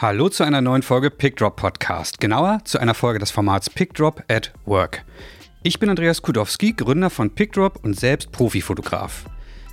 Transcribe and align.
Hallo 0.00 0.30
zu 0.30 0.44
einer 0.44 0.62
neuen 0.62 0.80
Folge 0.80 1.10
PickDrop 1.10 1.56
Podcast, 1.56 2.20
genauer 2.20 2.60
zu 2.64 2.78
einer 2.78 2.94
Folge 2.94 3.18
des 3.18 3.30
Formats 3.30 3.68
PickDrop 3.68 4.24
at 4.28 4.50
Work. 4.64 5.04
Ich 5.62 5.78
bin 5.78 5.90
Andreas 5.90 6.22
Kudowski, 6.22 6.72
Gründer 6.72 7.10
von 7.10 7.28
PickDrop 7.28 7.84
und 7.84 8.00
selbst 8.00 8.32
Profifotograf. 8.32 9.26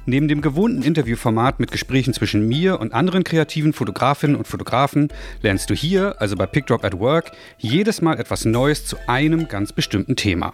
Neben 0.06 0.28
dem 0.28 0.42
gewohnten 0.42 0.82
Interviewformat 0.82 1.62
mit 1.62 1.72
Gesprächen 1.72 2.14
zwischen 2.14 2.46
mir 2.46 2.82
und 2.82 2.94
anderen 2.94 3.24
kreativen 3.24 3.72
Fotografinnen 3.72 4.36
und 4.36 4.50
Fotografen 4.50 5.08
lernst 5.44 5.70
du 5.70 5.74
hier, 5.74 6.20
also 6.20 6.36
bei 6.36 6.46
PickDrop 6.46 6.84
at 6.84 7.00
Work, 7.00 7.32
jedes 7.58 8.02
Mal 8.02 8.20
etwas 8.20 8.44
Neues 8.44 8.86
zu 8.86 8.98
einem 9.08 9.48
ganz 9.48 9.72
bestimmten 9.72 10.18
Thema. 10.18 10.54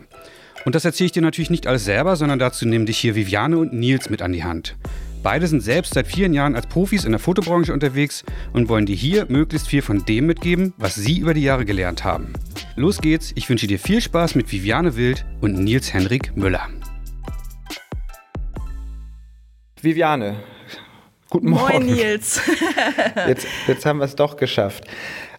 Und 0.65 0.75
das 0.75 0.85
erzähle 0.85 1.07
ich 1.07 1.13
dir 1.13 1.23
natürlich 1.23 1.49
nicht 1.49 1.65
alles 1.65 1.83
selber, 1.83 2.15
sondern 2.15 2.37
dazu 2.37 2.67
nehmen 2.67 2.85
dich 2.85 2.99
hier 2.99 3.15
Viviane 3.15 3.57
und 3.57 3.73
Nils 3.73 4.11
mit 4.11 4.21
an 4.21 4.33
die 4.33 4.43
Hand. 4.43 4.75
Beide 5.23 5.47
sind 5.47 5.61
selbst 5.61 5.93
seit 5.93 6.05
vielen 6.05 6.33
Jahren 6.33 6.53
als 6.53 6.67
Profis 6.67 7.05
in 7.05 7.11
der 7.11 7.19
Fotobranche 7.19 7.71
unterwegs 7.71 8.25
und 8.51 8.67
wollen 8.67 8.85
dir 8.85 8.95
hier 8.97 9.25
möglichst 9.29 9.69
viel 9.69 9.81
von 9.81 10.03
dem 10.03 10.25
mitgeben, 10.25 10.73
was 10.75 10.95
sie 10.95 11.19
über 11.19 11.33
die 11.33 11.43
Jahre 11.43 11.63
gelernt 11.63 12.03
haben. 12.03 12.33
Los 12.75 12.99
geht's, 12.99 13.31
ich 13.35 13.49
wünsche 13.49 13.65
dir 13.65 13.79
viel 13.79 14.01
Spaß 14.01 14.35
mit 14.35 14.51
Viviane 14.51 14.97
Wild 14.97 15.25
und 15.39 15.63
Nils 15.63 15.93
Henrik 15.93 16.35
Müller. 16.35 16.67
Viviane, 19.81 20.35
guten 21.29 21.51
Morgen. 21.51 21.85
Moin 21.85 21.85
Nils. 21.85 22.41
jetzt, 23.27 23.47
jetzt 23.67 23.85
haben 23.85 23.99
wir 23.99 24.05
es 24.05 24.17
doch 24.17 24.35
geschafft. 24.35 24.83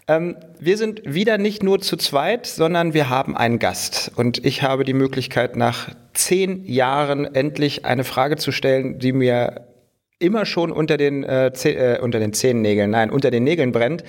Ähm, 0.08 0.36
wir 0.58 0.78
sind 0.78 1.02
wieder 1.04 1.36
nicht 1.36 1.62
nur 1.62 1.80
zu 1.80 1.98
zweit, 1.98 2.46
sondern 2.46 2.94
wir 2.94 3.10
haben 3.10 3.36
einen 3.36 3.58
Gast. 3.58 4.12
Und 4.16 4.46
ich 4.46 4.62
habe 4.62 4.84
die 4.84 4.94
Möglichkeit, 4.94 5.56
nach 5.56 5.90
zehn 6.14 6.64
Jahren 6.64 7.26
endlich 7.26 7.84
eine 7.84 8.04
Frage 8.04 8.36
zu 8.36 8.50
stellen, 8.50 8.98
die 8.98 9.12
mir 9.12 9.66
immer 10.24 10.46
schon 10.46 10.72
unter 10.72 10.96
den, 10.96 11.24
äh, 11.24 11.48
äh, 11.48 12.00
unter 12.00 12.18
den 12.18 12.32
Zehennägeln, 12.32 12.90
nein, 12.90 13.10
unter 13.10 13.30
den 13.30 13.44
Nägeln 13.44 13.72
brennt. 13.72 14.04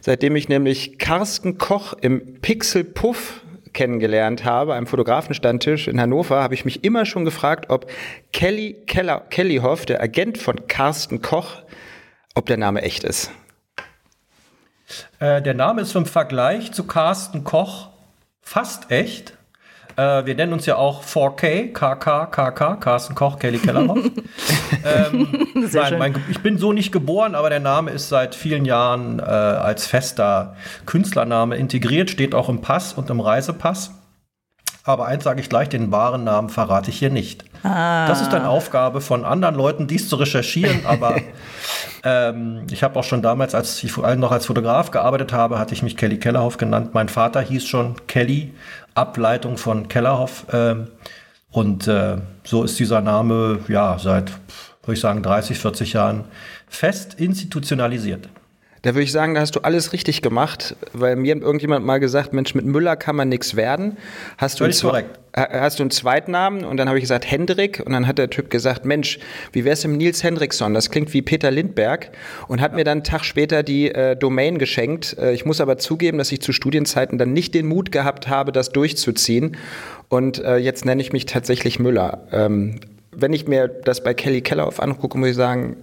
Seitdem 0.00 0.36
ich 0.36 0.48
nämlich 0.48 0.98
Carsten 0.98 1.58
Koch 1.58 1.94
im 2.00 2.40
Pixel 2.40 2.84
Puff 2.84 3.40
kennengelernt 3.72 4.44
habe, 4.44 4.74
einem 4.74 4.86
Fotografenstandtisch 4.86 5.88
in 5.88 6.00
Hannover, 6.00 6.42
habe 6.42 6.54
ich 6.54 6.64
mich 6.64 6.84
immer 6.84 7.04
schon 7.04 7.24
gefragt, 7.24 7.66
ob 7.68 7.90
Kelly 8.32 8.76
Keller, 8.86 9.20
Kellyhoff, 9.30 9.84
der 9.84 10.00
Agent 10.00 10.38
von 10.38 10.66
Carsten 10.68 11.20
Koch, 11.20 11.62
ob 12.34 12.46
der 12.46 12.56
Name 12.56 12.82
echt 12.82 13.04
ist. 13.04 13.30
Äh, 15.18 15.42
der 15.42 15.54
Name 15.54 15.82
ist 15.82 15.94
im 15.94 16.06
Vergleich 16.06 16.72
zu 16.72 16.84
Carsten 16.84 17.44
Koch 17.44 17.88
fast 18.40 18.90
echt. 18.90 19.36
Äh, 19.96 20.26
wir 20.26 20.34
nennen 20.34 20.52
uns 20.52 20.66
ja 20.66 20.76
auch 20.76 21.04
4K, 21.04 21.72
KK, 21.72 22.26
KK, 22.26 22.76
Carsten 22.76 23.14
Koch, 23.14 23.38
Kelly 23.38 23.58
Kellerhoff. 23.58 23.98
ähm, 24.84 25.46
nein, 25.72 25.98
mein, 25.98 26.24
ich 26.30 26.40
bin 26.40 26.58
so 26.58 26.72
nicht 26.72 26.92
geboren, 26.92 27.34
aber 27.34 27.50
der 27.50 27.60
Name 27.60 27.90
ist 27.90 28.08
seit 28.08 28.34
vielen 28.34 28.64
Jahren 28.64 29.20
äh, 29.20 29.22
als 29.22 29.86
fester 29.86 30.56
Künstlername 30.86 31.56
integriert, 31.56 32.10
steht 32.10 32.34
auch 32.34 32.48
im 32.48 32.60
Pass 32.60 32.92
und 32.92 33.10
im 33.10 33.20
Reisepass. 33.20 33.92
Aber 34.86 35.06
eins 35.06 35.24
sage 35.24 35.40
ich 35.40 35.48
gleich, 35.48 35.70
den 35.70 35.90
wahren 35.92 36.24
Namen 36.24 36.50
verrate 36.50 36.90
ich 36.90 36.98
hier 36.98 37.08
nicht. 37.08 37.44
Ah. 37.62 38.06
Das 38.06 38.20
ist 38.20 38.30
dann 38.34 38.44
Aufgabe 38.44 39.00
von 39.00 39.24
anderen 39.24 39.54
Leuten, 39.54 39.86
dies 39.86 40.10
zu 40.10 40.16
recherchieren. 40.16 40.80
Aber 40.84 41.16
ähm, 42.04 42.66
ich 42.70 42.82
habe 42.82 42.98
auch 42.98 43.04
schon 43.04 43.22
damals, 43.22 43.54
als 43.54 43.82
ich 43.82 43.92
vor 43.92 44.04
allem 44.04 44.20
noch 44.20 44.30
als 44.30 44.44
Fotograf 44.44 44.90
gearbeitet 44.90 45.32
habe, 45.32 45.58
hatte 45.58 45.72
ich 45.72 45.82
mich 45.82 45.96
Kelly 45.96 46.18
Kellerhoff 46.18 46.58
genannt. 46.58 46.90
Mein 46.92 47.08
Vater 47.08 47.40
hieß 47.40 47.66
schon 47.66 47.96
Kelly, 48.06 48.52
Ableitung 48.94 49.56
von 49.56 49.88
Kellerhoff. 49.88 50.46
Ähm, 50.52 50.88
und 51.50 51.86
äh, 51.86 52.18
so 52.44 52.64
ist 52.64 52.78
dieser 52.78 53.00
Name 53.00 53.60
ja 53.68 53.98
seit, 53.98 54.30
würde 54.82 54.94
ich 54.94 55.00
sagen, 55.00 55.22
30, 55.22 55.58
40 55.58 55.92
Jahren 55.92 56.24
fest 56.66 57.14
institutionalisiert. 57.14 58.28
Da 58.84 58.90
würde 58.94 59.04
ich 59.04 59.12
sagen, 59.12 59.32
da 59.32 59.40
hast 59.40 59.56
du 59.56 59.60
alles 59.60 59.94
richtig 59.94 60.20
gemacht, 60.20 60.76
weil 60.92 61.16
mir 61.16 61.34
irgendjemand 61.34 61.86
mal 61.86 62.00
gesagt, 62.00 62.34
Mensch, 62.34 62.54
mit 62.54 62.66
Müller 62.66 62.96
kann 62.96 63.16
man 63.16 63.30
nichts 63.30 63.56
werden. 63.56 63.96
Hast 64.36 64.60
du, 64.60 64.64
einen, 64.64 64.74
korrekt. 64.74 65.18
hast 65.34 65.78
du 65.78 65.84
einen 65.84 65.90
Zweitnamen? 65.90 66.66
Und 66.66 66.76
dann 66.76 66.88
habe 66.88 66.98
ich 66.98 67.02
gesagt, 67.02 67.30
Hendrik. 67.30 67.82
Und 67.82 67.94
dann 67.94 68.06
hat 68.06 68.18
der 68.18 68.28
Typ 68.28 68.50
gesagt, 68.50 68.84
Mensch, 68.84 69.20
wie 69.52 69.64
wär's 69.64 69.86
im 69.86 69.96
Nils 69.96 70.22
Hendrickson? 70.22 70.74
Das 70.74 70.90
klingt 70.90 71.14
wie 71.14 71.22
Peter 71.22 71.50
Lindberg. 71.50 72.10
Und 72.46 72.60
hat 72.60 72.72
ja. 72.72 72.76
mir 72.76 72.84
dann 72.84 72.98
einen 72.98 73.04
Tag 73.04 73.24
später 73.24 73.62
die 73.62 73.90
äh, 73.90 74.16
Domain 74.16 74.58
geschenkt. 74.58 75.16
Äh, 75.18 75.32
ich 75.32 75.46
muss 75.46 75.62
aber 75.62 75.78
zugeben, 75.78 76.18
dass 76.18 76.30
ich 76.30 76.42
zu 76.42 76.52
Studienzeiten 76.52 77.16
dann 77.16 77.32
nicht 77.32 77.54
den 77.54 77.64
Mut 77.64 77.90
gehabt 77.90 78.28
habe, 78.28 78.52
das 78.52 78.70
durchzuziehen. 78.70 79.56
Und 80.10 80.44
äh, 80.44 80.58
jetzt 80.58 80.84
nenne 80.84 81.00
ich 81.00 81.10
mich 81.10 81.24
tatsächlich 81.24 81.78
Müller. 81.78 82.28
Ähm, 82.32 82.80
wenn 83.12 83.32
ich 83.32 83.48
mir 83.48 83.68
das 83.68 84.02
bei 84.02 84.12
Kelly 84.12 84.42
Kellerhoff 84.42 84.78
angucke, 84.78 85.16
muss 85.16 85.30
ich 85.30 85.36
sagen, 85.36 85.76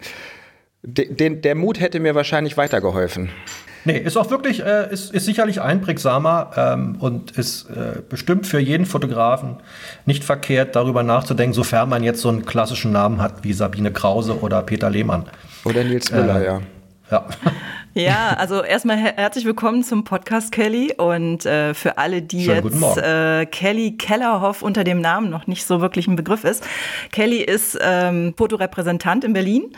den, 0.84 1.42
der 1.42 1.56
Mut 1.56 1.80
hätte 1.80 2.00
mir 2.00 2.16
wahrscheinlich 2.16 2.58
weitergeholfen. 2.58 3.30
Nee, 3.84 3.97
ist 3.97 4.16
auch 4.16 4.30
wirklich, 4.30 4.64
äh, 4.64 4.92
ist, 4.92 5.14
ist 5.14 5.25
sicherlich 5.25 5.59
einprägsamer 5.59 6.52
ähm, 6.56 6.97
und 7.00 7.31
ist 7.31 7.69
äh, 7.69 8.00
bestimmt 8.08 8.46
für 8.46 8.59
jeden 8.59 8.86
Fotografen 8.86 9.58
nicht 10.06 10.24
verkehrt, 10.24 10.75
darüber 10.75 11.02
nachzudenken, 11.02 11.53
sofern 11.53 11.90
man 11.90 12.03
jetzt 12.03 12.22
so 12.22 12.30
einen 12.30 12.46
klassischen 12.46 12.92
Namen 12.92 13.22
hat 13.22 13.44
wie 13.44 13.53
Sabine 13.53 13.92
Krause 13.92 14.40
oder 14.40 14.62
Peter 14.62 14.90
Lehmann. 14.90 15.25
Oder 15.64 15.84
Nils 15.84 16.12
Müller, 16.12 16.42
äh, 16.42 16.46
ja. 16.46 16.62
Ja. 17.09 17.25
Ja, 17.94 18.35
also 18.38 18.63
erstmal 18.63 18.96
her 18.96 19.16
herzlich 19.18 19.44
willkommen 19.44 19.84
zum 19.84 20.06
Podcast 20.06 20.53
Kelly 20.53 20.94
und 20.97 21.46
äh, 21.46 21.74
für 21.74 21.97
alle, 21.97 22.22
die 22.22 22.46
Schönen 22.46 22.81
jetzt 22.81 22.97
äh, 22.97 23.46
Kelly 23.46 23.97
Kellerhoff 23.97 24.62
unter 24.62 24.85
dem 24.85 25.02
Namen 25.02 25.29
noch 25.29 25.46
nicht 25.46 25.66
so 25.66 25.81
wirklich 25.81 26.07
ein 26.07 26.16
Begriff 26.16 26.46
ist. 26.46 26.66
Kelly 27.12 27.41
ist 27.41 27.78
ähm, 27.81 28.34
Fotorepräsentant 28.38 29.25
in 29.25 29.34
Berlin. 29.34 29.75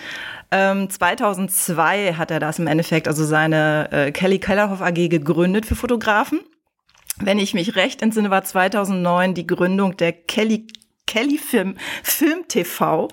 Ähm, 0.51 0.91
2002 0.91 2.13
hat 2.13 2.29
er 2.29 2.39
das 2.39 2.59
im 2.59 2.67
Endeffekt, 2.67 3.07
also 3.07 3.25
seine 3.25 3.91
äh, 3.91 4.11
Kelly 4.11 4.37
Kellerhoff 4.37 4.83
AG 4.83 5.09
gegründet 5.09 5.65
für 5.65 5.75
Fotografen. 5.75 6.41
Wenn 7.19 7.39
ich 7.39 7.55
mich 7.55 7.75
recht 7.75 8.03
entsinne, 8.03 8.29
war 8.29 8.43
2009 8.43 9.33
die 9.33 9.47
Gründung 9.47 9.97
der 9.97 10.11
Kelly 10.11 10.67
Kelly 11.13 11.37
Film, 11.37 11.75
Film 12.01 12.47
TV. 12.47 13.07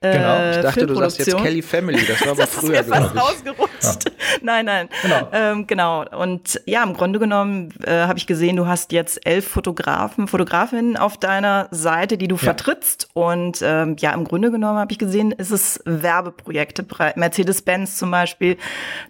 Äh, 0.00 0.12
genau, 0.12 0.50
ich 0.50 0.62
dachte, 0.62 0.86
du 0.86 0.94
sagst 0.94 1.18
jetzt 1.18 1.36
Kelly 1.36 1.62
Family, 1.62 2.06
das 2.06 2.20
war 2.20 2.28
aber 2.30 2.42
das 2.42 2.54
früher, 2.54 2.84
glaube 2.84 3.10
ich. 3.12 3.20
rausgerutscht. 3.20 4.04
Ja. 4.04 4.12
Nein, 4.42 4.66
nein. 4.66 4.88
Genau. 5.02 5.28
Ähm, 5.32 5.66
genau. 5.66 6.04
Und 6.16 6.60
ja, 6.66 6.84
im 6.84 6.94
Grunde 6.94 7.18
genommen 7.18 7.74
äh, 7.84 7.90
habe 7.90 8.18
ich 8.18 8.26
gesehen, 8.26 8.54
du 8.56 8.66
hast 8.66 8.92
jetzt 8.92 9.26
elf 9.26 9.48
Fotografen, 9.48 10.28
Fotografinnen 10.28 10.96
auf 10.96 11.18
deiner 11.18 11.66
Seite, 11.72 12.16
die 12.16 12.28
du 12.28 12.36
ja. 12.36 12.42
vertrittst. 12.42 13.08
Und 13.14 13.60
ähm, 13.62 13.96
ja, 13.98 14.12
im 14.12 14.24
Grunde 14.24 14.50
genommen 14.52 14.78
habe 14.78 14.92
ich 14.92 14.98
gesehen, 14.98 15.32
ist 15.32 15.50
es 15.50 15.80
Werbeprojekte, 15.84 16.86
Mercedes-Benz 17.16 17.98
zum 17.98 18.12
Beispiel, 18.12 18.56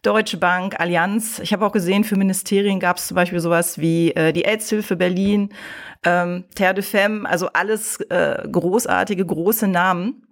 Deutsche 0.03 0.39
Bank, 0.39 0.81
Allianz. 0.81 1.41
Ich 1.41 1.53
habe 1.53 1.67
auch 1.67 1.73
gesehen, 1.73 2.05
für 2.05 2.17
Ministerien 2.17 2.81
gab 2.81 2.97
es 2.97 3.09
zum 3.09 3.17
Beispiel 3.17 3.41
sowas 3.41 3.79
wie 3.79 4.13
äh, 4.13 4.33
die 4.33 4.47
AIDS-Hilfe 4.47 4.97
Berlin 4.97 5.51
ähm, 6.05 6.45
Terre 6.55 6.75
de 6.75 6.83
Femme, 6.83 7.29
also 7.29 7.49
alles 7.53 8.01
äh, 8.01 8.49
großartige, 8.51 9.25
große 9.25 9.69
Namen 9.69 10.27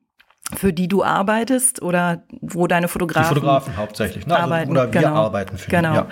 für 0.55 0.73
die 0.73 0.89
du 0.89 1.05
arbeitest 1.05 1.83
oder 1.83 2.23
wo 2.41 2.67
deine 2.67 2.89
Fotografen, 2.89 3.35
die 3.35 3.41
Fotografen 3.41 3.77
hauptsächlich 3.77 4.27
ne? 4.27 4.35
Also, 4.35 4.47
arbeiten. 4.47 4.71
oder 4.71 4.93
wir 4.93 5.01
genau. 5.03 5.15
arbeiten 5.15 5.59
für 5.59 5.71
genau. 5.71 5.95
Ja. 5.95 6.09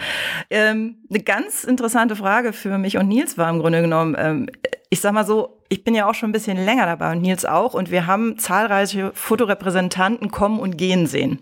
Ähm, 0.50 0.96
eine 1.08 1.20
ganz 1.20 1.64
interessante 1.64 2.16
Frage 2.16 2.52
für 2.52 2.76
mich 2.76 2.98
und 2.98 3.08
Nils 3.08 3.38
war 3.38 3.48
im 3.48 3.60
Grunde 3.60 3.80
genommen, 3.80 4.14
ähm, 4.18 4.50
ich 4.90 5.00
sag 5.00 5.12
mal 5.12 5.24
so, 5.24 5.55
ich 5.68 5.84
bin 5.84 5.94
ja 5.94 6.08
auch 6.08 6.14
schon 6.14 6.30
ein 6.30 6.32
bisschen 6.32 6.64
länger 6.64 6.86
dabei 6.86 7.12
und 7.12 7.22
Nils 7.22 7.44
auch 7.44 7.74
und 7.74 7.90
wir 7.90 8.06
haben 8.06 8.38
zahlreiche 8.38 9.12
Fotorepräsentanten 9.14 10.30
kommen 10.30 10.60
und 10.60 10.76
gehen 10.76 11.06
sehen. 11.06 11.40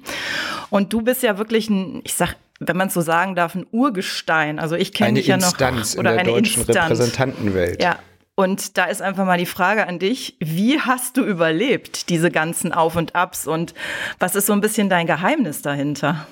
Und 0.70 0.92
du 0.92 1.02
bist 1.02 1.22
ja 1.22 1.38
wirklich 1.38 1.68
ein, 1.70 2.00
ich 2.04 2.14
sag 2.14 2.36
wenn 2.60 2.76
man 2.76 2.88
es 2.88 2.94
so 2.94 3.00
sagen 3.00 3.34
darf, 3.34 3.54
ein 3.54 3.66
Urgestein. 3.72 4.58
Also 4.58 4.76
ich 4.76 4.92
kenne 4.92 5.14
dich 5.14 5.26
ja 5.26 5.36
noch 5.36 5.48
Instanz 5.48 5.96
oder 5.96 6.12
in 6.12 6.16
der 6.16 6.24
eine 6.24 6.32
deutschen 6.32 6.62
Instanz. 6.62 6.84
Repräsentantenwelt. 6.84 7.82
Ja. 7.82 7.98
Und 8.36 8.76
da 8.78 8.84
ist 8.84 9.00
einfach 9.00 9.24
mal 9.26 9.38
die 9.38 9.46
Frage 9.46 9.86
an 9.86 9.98
dich, 9.98 10.36
wie 10.40 10.80
hast 10.80 11.16
du 11.16 11.24
überlebt, 11.24 12.08
diese 12.08 12.30
ganzen 12.30 12.72
Auf 12.72 12.96
und 12.96 13.14
Abs 13.14 13.46
und 13.46 13.74
was 14.18 14.34
ist 14.34 14.46
so 14.46 14.52
ein 14.52 14.60
bisschen 14.60 14.88
dein 14.88 15.06
Geheimnis 15.06 15.62
dahinter? 15.62 16.26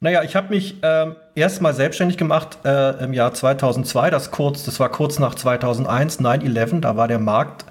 Naja, 0.00 0.22
ich 0.22 0.36
habe 0.36 0.54
mich 0.54 0.82
äh, 0.82 1.06
erst 1.38 1.62
mal 1.62 1.74
selbstständig 1.74 2.16
gemacht 2.16 2.58
äh, 2.64 3.02
im 3.04 3.12
Jahr 3.12 3.32
2002, 3.32 4.10
das, 4.10 4.30
kurz, 4.30 4.64
das 4.64 4.78
war 4.80 4.90
kurz 4.90 5.18
nach 5.18 5.34
2001, 5.34 6.20
9-11, 6.20 6.80
da 6.80 6.96
war 6.96 7.08
der 7.08 7.18
Markt 7.18 7.64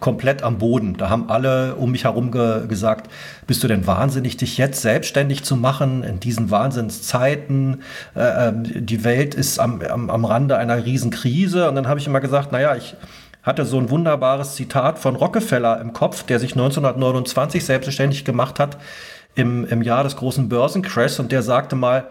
komplett 0.00 0.42
am 0.42 0.58
Boden. 0.58 0.96
Da 0.96 1.10
haben 1.10 1.28
alle 1.28 1.76
um 1.76 1.92
mich 1.92 2.04
herum 2.04 2.32
ge 2.32 2.66
gesagt, 2.66 3.10
bist 3.46 3.62
du 3.62 3.68
denn 3.68 3.86
wahnsinnig, 3.86 4.36
dich 4.36 4.58
jetzt 4.58 4.80
selbstständig 4.80 5.44
zu 5.44 5.56
machen 5.56 6.02
in 6.02 6.18
diesen 6.18 6.50
Wahnsinnszeiten? 6.50 7.82
Äh, 8.16 8.48
ähm, 8.48 8.86
die 8.86 9.04
Welt 9.04 9.34
ist 9.34 9.60
am, 9.60 9.82
am, 9.82 10.10
am 10.10 10.24
Rande 10.24 10.56
einer 10.56 10.84
Riesenkrise. 10.84 11.68
Und 11.68 11.76
dann 11.76 11.86
habe 11.86 12.00
ich 12.00 12.06
immer 12.06 12.20
gesagt, 12.20 12.50
naja, 12.50 12.74
ich 12.74 12.96
hatte 13.42 13.64
so 13.64 13.78
ein 13.78 13.90
wunderbares 13.90 14.54
Zitat 14.54 14.98
von 14.98 15.16
Rockefeller 15.16 15.80
im 15.80 15.92
Kopf, 15.92 16.24
der 16.24 16.38
sich 16.38 16.52
1929 16.52 17.64
selbstständig 17.64 18.24
gemacht 18.24 18.58
hat 18.58 18.78
im, 19.34 19.66
im 19.66 19.82
Jahr 19.82 20.02
des 20.02 20.16
großen 20.16 20.48
Börsencrashs. 20.48 21.20
Und 21.20 21.30
der 21.30 21.42
sagte 21.42 21.76
mal, 21.76 22.08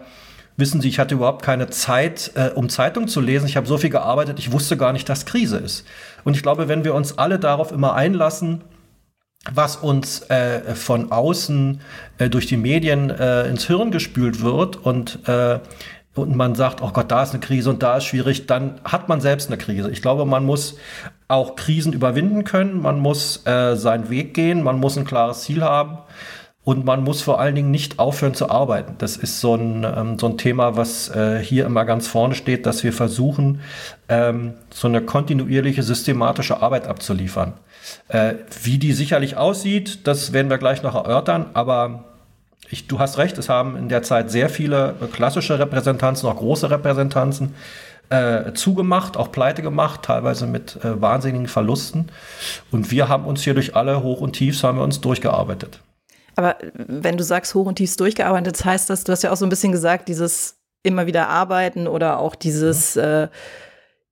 Wissen 0.60 0.80
Sie, 0.80 0.88
ich 0.88 0.98
hatte 0.98 1.14
überhaupt 1.14 1.42
keine 1.42 1.70
Zeit, 1.70 2.32
äh, 2.34 2.50
um 2.54 2.68
Zeitung 2.68 3.08
zu 3.08 3.20
lesen. 3.20 3.46
Ich 3.46 3.56
habe 3.56 3.66
so 3.66 3.78
viel 3.78 3.90
gearbeitet, 3.90 4.38
ich 4.38 4.52
wusste 4.52 4.76
gar 4.76 4.92
nicht, 4.92 5.08
dass 5.08 5.24
Krise 5.24 5.56
ist. 5.56 5.86
Und 6.22 6.36
ich 6.36 6.42
glaube, 6.42 6.68
wenn 6.68 6.84
wir 6.84 6.94
uns 6.94 7.18
alle 7.18 7.38
darauf 7.38 7.72
immer 7.72 7.94
einlassen, 7.94 8.62
was 9.50 9.76
uns 9.76 10.20
äh, 10.28 10.74
von 10.74 11.10
außen 11.12 11.80
äh, 12.18 12.28
durch 12.28 12.46
die 12.46 12.58
Medien 12.58 13.08
äh, 13.08 13.48
ins 13.48 13.66
Hirn 13.66 13.90
gespült 13.90 14.42
wird 14.42 14.76
und, 14.76 15.26
äh, 15.26 15.60
und 16.14 16.36
man 16.36 16.54
sagt, 16.54 16.82
oh 16.82 16.90
Gott, 16.92 17.10
da 17.10 17.22
ist 17.22 17.30
eine 17.30 17.40
Krise 17.40 17.70
und 17.70 17.82
da 17.82 17.96
ist 17.96 18.04
schwierig, 18.04 18.46
dann 18.46 18.80
hat 18.84 19.08
man 19.08 19.22
selbst 19.22 19.48
eine 19.48 19.56
Krise. 19.56 19.90
Ich 19.90 20.02
glaube, 20.02 20.26
man 20.26 20.44
muss 20.44 20.76
auch 21.26 21.56
Krisen 21.56 21.94
überwinden 21.94 22.44
können, 22.44 22.82
man 22.82 22.98
muss 22.98 23.46
äh, 23.46 23.76
seinen 23.76 24.10
Weg 24.10 24.34
gehen, 24.34 24.62
man 24.62 24.78
muss 24.78 24.98
ein 24.98 25.06
klares 25.06 25.42
Ziel 25.42 25.62
haben. 25.62 25.98
Und 26.70 26.84
man 26.84 27.02
muss 27.02 27.20
vor 27.20 27.40
allen 27.40 27.56
Dingen 27.56 27.72
nicht 27.72 27.98
aufhören 27.98 28.34
zu 28.34 28.48
arbeiten. 28.48 28.94
Das 28.98 29.16
ist 29.16 29.40
so 29.40 29.56
ein, 29.56 29.82
ähm, 29.82 30.20
so 30.20 30.28
ein 30.28 30.38
Thema, 30.38 30.76
was 30.76 31.08
äh, 31.08 31.40
hier 31.42 31.66
immer 31.66 31.84
ganz 31.84 32.06
vorne 32.06 32.36
steht, 32.36 32.64
dass 32.64 32.84
wir 32.84 32.92
versuchen, 32.92 33.60
ähm, 34.08 34.54
so 34.72 34.86
eine 34.86 35.00
kontinuierliche, 35.00 35.82
systematische 35.82 36.62
Arbeit 36.62 36.86
abzuliefern. 36.86 37.54
Äh, 38.06 38.34
wie 38.62 38.78
die 38.78 38.92
sicherlich 38.92 39.36
aussieht, 39.36 40.06
das 40.06 40.32
werden 40.32 40.48
wir 40.48 40.58
gleich 40.58 40.84
noch 40.84 40.94
erörtern, 40.94 41.46
aber 41.54 42.04
ich, 42.68 42.86
du 42.86 43.00
hast 43.00 43.18
recht, 43.18 43.36
es 43.36 43.48
haben 43.48 43.76
in 43.76 43.88
der 43.88 44.04
Zeit 44.04 44.30
sehr 44.30 44.48
viele 44.48 44.94
klassische 45.12 45.58
Repräsentanzen, 45.58 46.28
auch 46.28 46.36
große 46.36 46.70
Repräsentanzen 46.70 47.56
äh, 48.10 48.52
zugemacht, 48.52 49.16
auch 49.16 49.32
pleite 49.32 49.62
gemacht, 49.62 50.02
teilweise 50.02 50.46
mit 50.46 50.76
äh, 50.84 51.02
wahnsinnigen 51.02 51.48
Verlusten. 51.48 52.12
Und 52.70 52.92
wir 52.92 53.08
haben 53.08 53.24
uns 53.24 53.42
hier 53.42 53.54
durch 53.54 53.74
alle 53.74 54.04
Hoch 54.04 54.20
und 54.20 54.34
Tiefs 54.34 54.62
haben 54.62 54.78
wir 54.78 54.84
uns 54.84 55.00
durchgearbeitet. 55.00 55.80
Aber 56.36 56.56
wenn 56.74 57.16
du 57.16 57.24
sagst, 57.24 57.54
hoch 57.54 57.66
und 57.66 57.76
tiefs 57.76 57.96
durchgearbeitet, 57.96 58.64
heißt 58.64 58.88
das, 58.90 59.04
du 59.04 59.12
hast 59.12 59.22
ja 59.22 59.32
auch 59.32 59.36
so 59.36 59.46
ein 59.46 59.50
bisschen 59.50 59.72
gesagt, 59.72 60.08
dieses 60.08 60.56
immer 60.82 61.06
wieder 61.06 61.28
arbeiten 61.28 61.86
oder 61.86 62.18
auch 62.18 62.34
dieses, 62.34 62.96
mhm. 62.96 63.02
äh, 63.02 63.28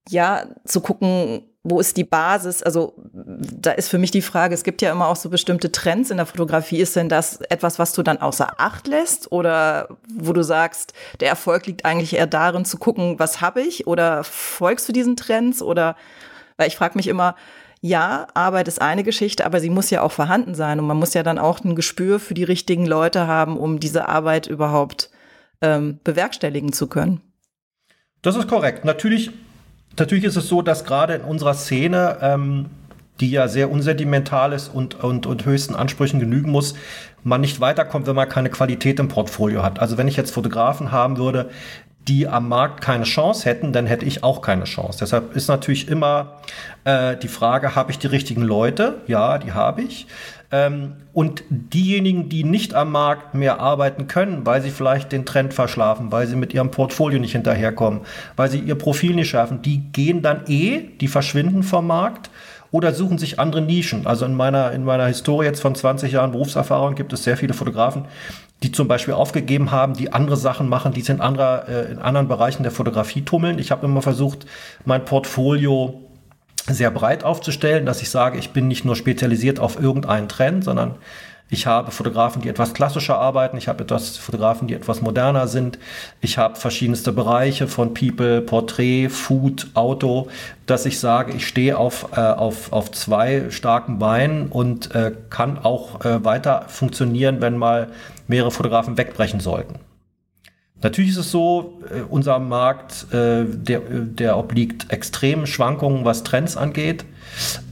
ja, 0.08 0.46
zu 0.64 0.80
gucken, 0.80 1.42
wo 1.64 1.80
ist 1.80 1.96
die 1.96 2.04
Basis? 2.04 2.62
Also 2.62 2.94
da 3.12 3.72
ist 3.72 3.88
für 3.88 3.98
mich 3.98 4.10
die 4.10 4.22
Frage, 4.22 4.54
es 4.54 4.64
gibt 4.64 4.80
ja 4.80 4.90
immer 4.90 5.08
auch 5.08 5.16
so 5.16 5.28
bestimmte 5.28 5.70
Trends 5.72 6.10
in 6.10 6.16
der 6.16 6.26
Fotografie. 6.26 6.78
Ist 6.78 6.96
denn 6.96 7.08
das 7.08 7.40
etwas, 7.42 7.78
was 7.78 7.92
du 7.92 8.02
dann 8.02 8.18
außer 8.18 8.58
Acht 8.58 8.86
lässt 8.86 9.32
oder 9.32 9.88
wo 10.14 10.32
du 10.32 10.42
sagst, 10.42 10.92
der 11.20 11.28
Erfolg 11.28 11.66
liegt 11.66 11.84
eigentlich 11.84 12.14
eher 12.14 12.26
darin 12.26 12.64
zu 12.64 12.78
gucken, 12.78 13.18
was 13.18 13.40
habe 13.40 13.60
ich 13.60 13.86
oder 13.86 14.24
folgst 14.24 14.88
du 14.88 14.92
diesen 14.92 15.16
Trends 15.16 15.60
oder 15.60 15.96
weil 16.56 16.68
ich 16.68 16.76
frage 16.76 16.96
mich 16.96 17.08
immer, 17.08 17.36
ja, 17.80 18.26
Arbeit 18.34 18.68
ist 18.68 18.82
eine 18.82 19.04
Geschichte, 19.04 19.46
aber 19.46 19.60
sie 19.60 19.70
muss 19.70 19.90
ja 19.90 20.02
auch 20.02 20.12
vorhanden 20.12 20.54
sein 20.54 20.80
und 20.80 20.86
man 20.86 20.96
muss 20.96 21.14
ja 21.14 21.22
dann 21.22 21.38
auch 21.38 21.62
ein 21.64 21.76
Gespür 21.76 22.18
für 22.18 22.34
die 22.34 22.44
richtigen 22.44 22.86
Leute 22.86 23.26
haben, 23.26 23.56
um 23.56 23.78
diese 23.78 24.08
Arbeit 24.08 24.46
überhaupt 24.46 25.10
ähm, 25.60 26.00
bewerkstelligen 26.02 26.72
zu 26.72 26.88
können. 26.88 27.20
Das 28.22 28.34
ist 28.36 28.48
korrekt. 28.48 28.84
Natürlich, 28.84 29.30
natürlich 29.96 30.24
ist 30.24 30.36
es 30.36 30.48
so, 30.48 30.62
dass 30.62 30.84
gerade 30.84 31.14
in 31.14 31.22
unserer 31.22 31.54
Szene, 31.54 32.18
ähm, 32.20 32.66
die 33.20 33.30
ja 33.30 33.48
sehr 33.48 33.70
unsentimental 33.70 34.52
ist 34.52 34.68
und, 34.68 35.02
und, 35.02 35.26
und 35.26 35.44
höchsten 35.44 35.74
Ansprüchen 35.74 36.20
genügen 36.20 36.50
muss, 36.50 36.74
man 37.24 37.40
nicht 37.40 37.60
weiterkommt, 37.60 38.06
wenn 38.06 38.16
man 38.16 38.28
keine 38.28 38.50
Qualität 38.50 38.98
im 39.00 39.08
Portfolio 39.08 39.62
hat. 39.62 39.80
Also 39.80 39.98
wenn 39.98 40.08
ich 40.08 40.16
jetzt 40.16 40.32
Fotografen 40.32 40.92
haben 40.92 41.16
würde, 41.16 41.50
die 42.08 42.26
am 42.26 42.48
Markt 42.48 42.80
keine 42.80 43.04
Chance 43.04 43.44
hätten, 43.44 43.72
dann 43.72 43.86
hätte 43.86 44.06
ich 44.06 44.24
auch 44.24 44.40
keine 44.40 44.64
Chance. 44.64 44.98
Deshalb 45.00 45.36
ist 45.36 45.48
natürlich 45.48 45.88
immer 45.88 46.40
äh, 46.84 47.16
die 47.16 47.28
Frage, 47.28 47.74
habe 47.74 47.90
ich 47.90 47.98
die 47.98 48.06
richtigen 48.06 48.42
Leute? 48.42 49.02
Ja, 49.06 49.38
die 49.38 49.52
habe 49.52 49.82
ich. 49.82 50.06
Ähm, 50.50 50.94
und 51.12 51.44
diejenigen, 51.50 52.30
die 52.30 52.42
nicht 52.42 52.74
am 52.74 52.90
Markt 52.92 53.34
mehr 53.34 53.60
arbeiten 53.60 54.06
können, 54.06 54.46
weil 54.46 54.62
sie 54.62 54.70
vielleicht 54.70 55.12
den 55.12 55.26
Trend 55.26 55.52
verschlafen, 55.52 56.10
weil 56.10 56.26
sie 56.26 56.36
mit 56.36 56.54
ihrem 56.54 56.70
Portfolio 56.70 57.18
nicht 57.18 57.32
hinterherkommen, 57.32 58.00
weil 58.36 58.48
sie 58.48 58.60
ihr 58.60 58.76
Profil 58.76 59.14
nicht 59.14 59.28
schaffen, 59.28 59.60
die 59.60 59.92
gehen 59.92 60.22
dann 60.22 60.46
eh, 60.46 60.88
die 61.00 61.08
verschwinden 61.08 61.62
vom 61.62 61.86
Markt 61.86 62.30
oder 62.70 62.92
suchen 62.92 63.18
sich 63.18 63.40
andere 63.40 63.62
Nischen. 63.62 64.06
Also 64.06 64.24
in 64.24 64.34
meiner, 64.34 64.72
in 64.72 64.84
meiner 64.84 65.06
Historie 65.06 65.46
jetzt 65.46 65.60
von 65.60 65.74
20 65.74 66.12
Jahren 66.12 66.32
Berufserfahrung 66.32 66.94
gibt 66.94 67.12
es 67.12 67.24
sehr 67.24 67.36
viele 67.36 67.54
Fotografen, 67.54 68.04
die 68.62 68.72
zum 68.72 68.88
Beispiel 68.88 69.14
aufgegeben 69.14 69.70
haben, 69.70 69.94
die 69.94 70.12
andere 70.12 70.36
Sachen 70.36 70.68
machen, 70.68 70.92
die 70.92 71.00
sich 71.00 71.10
in, 71.10 71.20
anderer, 71.20 71.68
äh, 71.68 71.92
in 71.92 71.98
anderen 71.98 72.28
Bereichen 72.28 72.62
der 72.62 72.72
Fotografie 72.72 73.22
tummeln. 73.22 73.58
Ich 73.58 73.70
habe 73.70 73.86
immer 73.86 74.02
versucht, 74.02 74.46
mein 74.84 75.04
Portfolio 75.04 76.02
sehr 76.66 76.90
breit 76.90 77.24
aufzustellen, 77.24 77.86
dass 77.86 78.02
ich 78.02 78.10
sage, 78.10 78.38
ich 78.38 78.50
bin 78.50 78.68
nicht 78.68 78.84
nur 78.84 78.96
spezialisiert 78.96 79.58
auf 79.58 79.80
irgendeinen 79.80 80.28
Trend, 80.28 80.64
sondern 80.64 80.96
ich 81.50 81.66
habe 81.66 81.90
Fotografen, 81.90 82.42
die 82.42 82.48
etwas 82.48 82.74
klassischer 82.74 83.18
arbeiten. 83.18 83.56
Ich 83.56 83.68
habe 83.68 83.82
etwas 83.82 84.18
Fotografen, 84.18 84.68
die 84.68 84.74
etwas 84.74 85.00
moderner 85.00 85.48
sind. 85.48 85.78
Ich 86.20 86.36
habe 86.36 86.56
verschiedenste 86.56 87.10
Bereiche 87.10 87.68
von 87.68 87.94
People, 87.94 88.42
Porträt, 88.42 89.08
Food, 89.08 89.68
Auto, 89.72 90.28
dass 90.66 90.84
ich 90.84 91.00
sage, 91.00 91.32
ich 91.32 91.46
stehe 91.46 91.78
auf, 91.78 92.08
äh, 92.14 92.20
auf, 92.20 92.72
auf 92.72 92.90
zwei 92.92 93.46
starken 93.48 93.98
Beinen 93.98 94.48
und 94.48 94.94
äh, 94.94 95.12
kann 95.30 95.58
auch 95.58 96.04
äh, 96.04 96.22
weiter 96.22 96.66
funktionieren, 96.68 97.40
wenn 97.40 97.56
mal 97.56 97.88
mehrere 98.26 98.50
Fotografen 98.50 98.98
wegbrechen 98.98 99.40
sollten. 99.40 99.76
Natürlich 100.82 101.12
ist 101.12 101.16
es 101.16 101.30
so, 101.30 101.80
äh, 101.90 102.02
unser 102.02 102.38
Markt, 102.40 103.06
äh, 103.12 103.46
der, 103.46 103.80
der 103.80 104.36
obliegt 104.36 104.92
extremen 104.92 105.46
Schwankungen, 105.46 106.04
was 106.04 106.24
Trends 106.24 106.58
angeht 106.58 107.06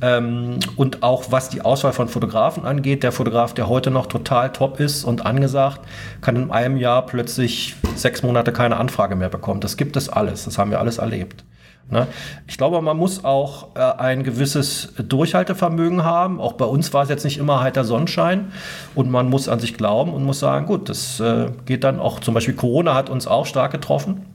ähm, 0.01 0.59
und 0.77 1.03
auch 1.03 1.31
was 1.31 1.49
die 1.49 1.63
Auswahl 1.63 1.93
von 1.93 2.09
Fotografen 2.09 2.65
angeht. 2.65 3.03
Der 3.03 3.13
Fotograf, 3.13 3.55
der 3.55 3.69
heute 3.69 3.91
noch 3.91 4.07
total 4.07 4.53
top 4.53 4.81
ist 4.81 5.05
und 5.05 5.25
angesagt, 5.27 5.81
kann 6.21 6.37
in 6.37 6.51
einem 6.51 6.77
Jahr 6.77 7.07
plötzlich 7.07 7.77
sechs 7.95 8.23
Monate 8.23 8.53
keine 8.53 8.77
Anfrage 8.77 9.17
mehr 9.17 9.29
bekommen. 9.29 9.61
Das 9.61 9.77
gibt 9.77 9.97
es 9.97 10.09
alles, 10.09 10.45
das 10.45 10.59
haben 10.59 10.71
wir 10.71 10.81
alles 10.81 10.99
erlebt. 10.99 11.45
Ne? 11.89 12.09
Ich 12.49 12.59
glaube, 12.59 12.81
man 12.83 12.97
muss 12.97 13.25
auch 13.25 13.77
äh, 13.77 13.81
ein 13.81 14.25
gewisses 14.25 14.93
Durchhaltevermögen 14.99 16.03
haben. 16.03 16.41
Auch 16.41 16.55
bei 16.55 16.65
uns 16.65 16.93
war 16.93 17.05
es 17.05 17.09
jetzt 17.09 17.25
nicht 17.25 17.39
immer 17.39 17.61
heiter 17.61 17.85
Sonnenschein. 17.85 18.53
Und 18.95 19.11
man 19.11 19.29
muss 19.29 19.49
an 19.49 19.61
sich 19.61 19.75
glauben 19.77 20.13
und 20.13 20.25
muss 20.25 20.41
sagen, 20.41 20.67
gut, 20.67 20.89
das 20.89 21.21
äh, 21.21 21.51
geht 21.65 21.85
dann 21.85 22.01
auch, 22.01 22.21
zum 22.21 22.35
Beispiel 22.35 22.55
Corona 22.55 22.95
hat 22.95 23.09
uns 23.09 23.27
auch 23.27 23.47
stark 23.47 23.71
getroffen. 23.71 24.27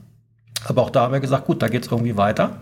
Aber 0.64 0.82
auch 0.82 0.90
da 0.90 1.02
haben 1.02 1.12
wir 1.12 1.20
gesagt, 1.20 1.46
gut, 1.46 1.60
da 1.60 1.68
geht 1.68 1.84
es 1.84 1.92
irgendwie 1.92 2.16
weiter. 2.16 2.60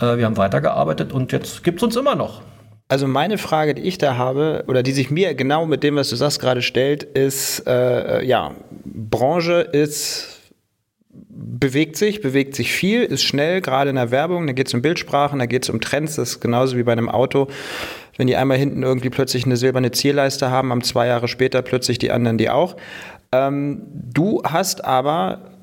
Äh, 0.00 0.16
wir 0.18 0.26
haben 0.26 0.36
weitergearbeitet 0.36 1.12
und 1.12 1.32
jetzt 1.32 1.64
gibt 1.64 1.78
es 1.78 1.82
uns 1.82 1.96
immer 1.96 2.14
noch. 2.14 2.42
Also 2.88 3.06
meine 3.06 3.38
Frage, 3.38 3.74
die 3.74 3.82
ich 3.82 3.98
da 3.98 4.16
habe, 4.16 4.64
oder 4.68 4.82
die 4.82 4.92
sich 4.92 5.10
mir 5.10 5.34
genau 5.34 5.64
mit 5.66 5.82
dem, 5.82 5.96
was 5.96 6.10
du 6.10 6.16
sagst, 6.16 6.40
gerade 6.40 6.60
stellt, 6.60 7.02
ist, 7.02 7.66
äh, 7.66 8.24
ja, 8.24 8.52
Branche 8.84 9.60
ist 9.60 10.34
bewegt 11.36 11.96
sich, 11.96 12.20
bewegt 12.20 12.54
sich 12.54 12.72
viel, 12.72 13.02
ist 13.02 13.22
schnell, 13.22 13.60
gerade 13.60 13.90
in 13.90 13.96
der 13.96 14.10
Werbung, 14.10 14.46
da 14.46 14.52
geht 14.52 14.68
es 14.68 14.74
um 14.74 14.82
Bildsprachen, 14.82 15.38
da 15.38 15.46
geht 15.46 15.64
es 15.64 15.70
um 15.70 15.80
Trends, 15.80 16.16
das 16.16 16.30
ist 16.30 16.40
genauso 16.40 16.76
wie 16.76 16.82
bei 16.82 16.92
einem 16.92 17.08
Auto. 17.08 17.48
Wenn 18.16 18.26
die 18.26 18.36
einmal 18.36 18.58
hinten 18.58 18.82
irgendwie 18.82 19.10
plötzlich 19.10 19.44
eine 19.44 19.56
silberne 19.56 19.90
Zierleiste 19.90 20.50
haben, 20.50 20.70
haben 20.70 20.82
zwei 20.82 21.06
Jahre 21.06 21.28
später 21.28 21.62
plötzlich 21.62 21.98
die 21.98 22.10
anderen 22.10 22.38
die 22.38 22.50
auch. 22.50 22.76
Ähm, 23.32 23.82
du 23.92 24.42
hast 24.44 24.84
aber, 24.84 25.53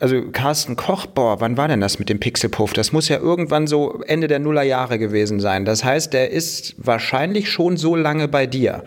also 0.00 0.30
Carsten 0.30 0.76
Koch, 0.76 1.06
boah, 1.06 1.40
wann 1.40 1.56
war 1.56 1.68
denn 1.68 1.80
das 1.80 1.98
mit 1.98 2.08
dem 2.08 2.20
Pixelpuff? 2.20 2.72
Das 2.72 2.92
muss 2.92 3.08
ja 3.08 3.18
irgendwann 3.18 3.66
so 3.66 4.02
Ende 4.06 4.28
der 4.28 4.38
Nullerjahre 4.38 4.98
gewesen 4.98 5.40
sein. 5.40 5.64
Das 5.64 5.84
heißt, 5.84 6.12
der 6.12 6.30
ist 6.30 6.74
wahrscheinlich 6.78 7.50
schon 7.50 7.76
so 7.76 7.96
lange 7.96 8.28
bei 8.28 8.46
dir. 8.46 8.84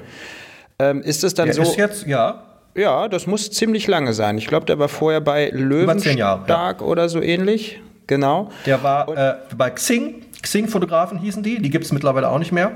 Ähm, 0.80 1.02
ist 1.02 1.24
es 1.24 1.34
dann 1.34 1.48
der 1.48 1.56
so? 1.56 1.64
Ist 1.64 1.78
jetzt, 1.78 2.08
ja. 2.08 2.44
Ja, 2.76 3.08
das 3.10 3.28
muss 3.28 3.52
ziemlich 3.52 3.88
lange 3.88 4.14
sein. 4.14 4.38
Ich 4.38 4.48
glaube, 4.48 4.66
der 4.66 4.80
war 4.80 4.88
vorher 4.88 5.20
bei 5.20 5.50
Löwenstark 5.50 6.82
ja. 6.82 6.86
oder 6.86 7.10
so 7.10 7.22
ähnlich. 7.22 7.82
Genau. 8.08 8.50
Der 8.66 8.82
war 8.82 9.10
äh, 9.10 9.36
bei 9.56 9.70
Xing. 9.70 10.26
Xing-Fotografen 10.42 11.20
hießen 11.20 11.44
die. 11.44 11.62
Die 11.62 11.70
gibt 11.70 11.86
es 11.86 11.92
mittlerweile 11.92 12.30
auch 12.30 12.40
nicht 12.40 12.52
mehr. 12.52 12.72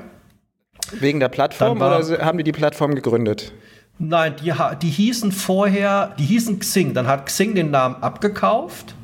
Wegen 0.92 1.20
der 1.20 1.30
Plattform 1.30 1.80
war, 1.80 2.06
oder 2.06 2.24
haben 2.24 2.38
die 2.38 2.44
die 2.44 2.52
Plattform 2.52 2.94
gegründet? 2.94 3.54
Nein, 3.98 4.36
die, 4.44 4.54
die 4.82 4.90
hießen 4.90 5.32
vorher, 5.32 6.14
die 6.20 6.26
hießen 6.26 6.60
Xing. 6.60 6.94
Dann 6.94 7.08
hat 7.08 7.26
Xing 7.28 7.56
den 7.56 7.72
Namen 7.72 7.96
abgekauft. 8.02 8.96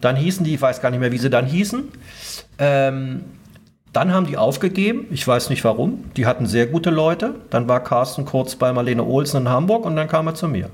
Dann 0.00 0.16
hießen 0.16 0.44
die, 0.44 0.54
ich 0.54 0.62
weiß 0.62 0.80
gar 0.80 0.90
nicht 0.90 1.00
mehr, 1.00 1.12
wie 1.12 1.18
sie 1.18 1.30
dann 1.30 1.46
hießen. 1.46 1.88
Ähm, 2.58 3.24
dann 3.92 4.12
haben 4.12 4.26
die 4.26 4.36
aufgegeben, 4.36 5.06
ich 5.10 5.26
weiß 5.26 5.50
nicht 5.50 5.64
warum. 5.64 6.04
Die 6.16 6.26
hatten 6.26 6.46
sehr 6.46 6.66
gute 6.66 6.90
Leute. 6.90 7.34
Dann 7.50 7.68
war 7.68 7.82
Carsten 7.82 8.24
kurz 8.24 8.54
bei 8.54 8.72
Marlene 8.72 9.04
Olsen 9.04 9.42
in 9.42 9.48
Hamburg 9.48 9.84
und 9.84 9.96
dann 9.96 10.08
kam 10.08 10.26
er 10.28 10.34
zu 10.34 10.46
mir. 10.46 10.70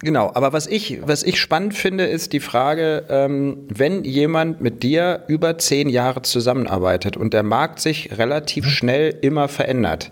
Genau, 0.00 0.32
aber 0.34 0.52
was 0.52 0.66
ich, 0.66 1.00
was 1.06 1.22
ich 1.22 1.38
spannend 1.38 1.74
finde, 1.74 2.06
ist 2.06 2.32
die 2.32 2.40
Frage, 2.40 3.04
ähm, 3.08 3.68
wenn 3.68 4.04
jemand 4.04 4.60
mit 4.60 4.82
dir 4.82 5.22
über 5.28 5.58
zehn 5.58 5.88
Jahre 5.88 6.22
zusammenarbeitet 6.22 7.16
und 7.16 7.34
der 7.34 7.44
Markt 7.44 7.78
sich 7.78 8.18
relativ 8.18 8.64
mhm. 8.64 8.70
schnell 8.70 9.18
immer 9.20 9.48
verändert, 9.48 10.10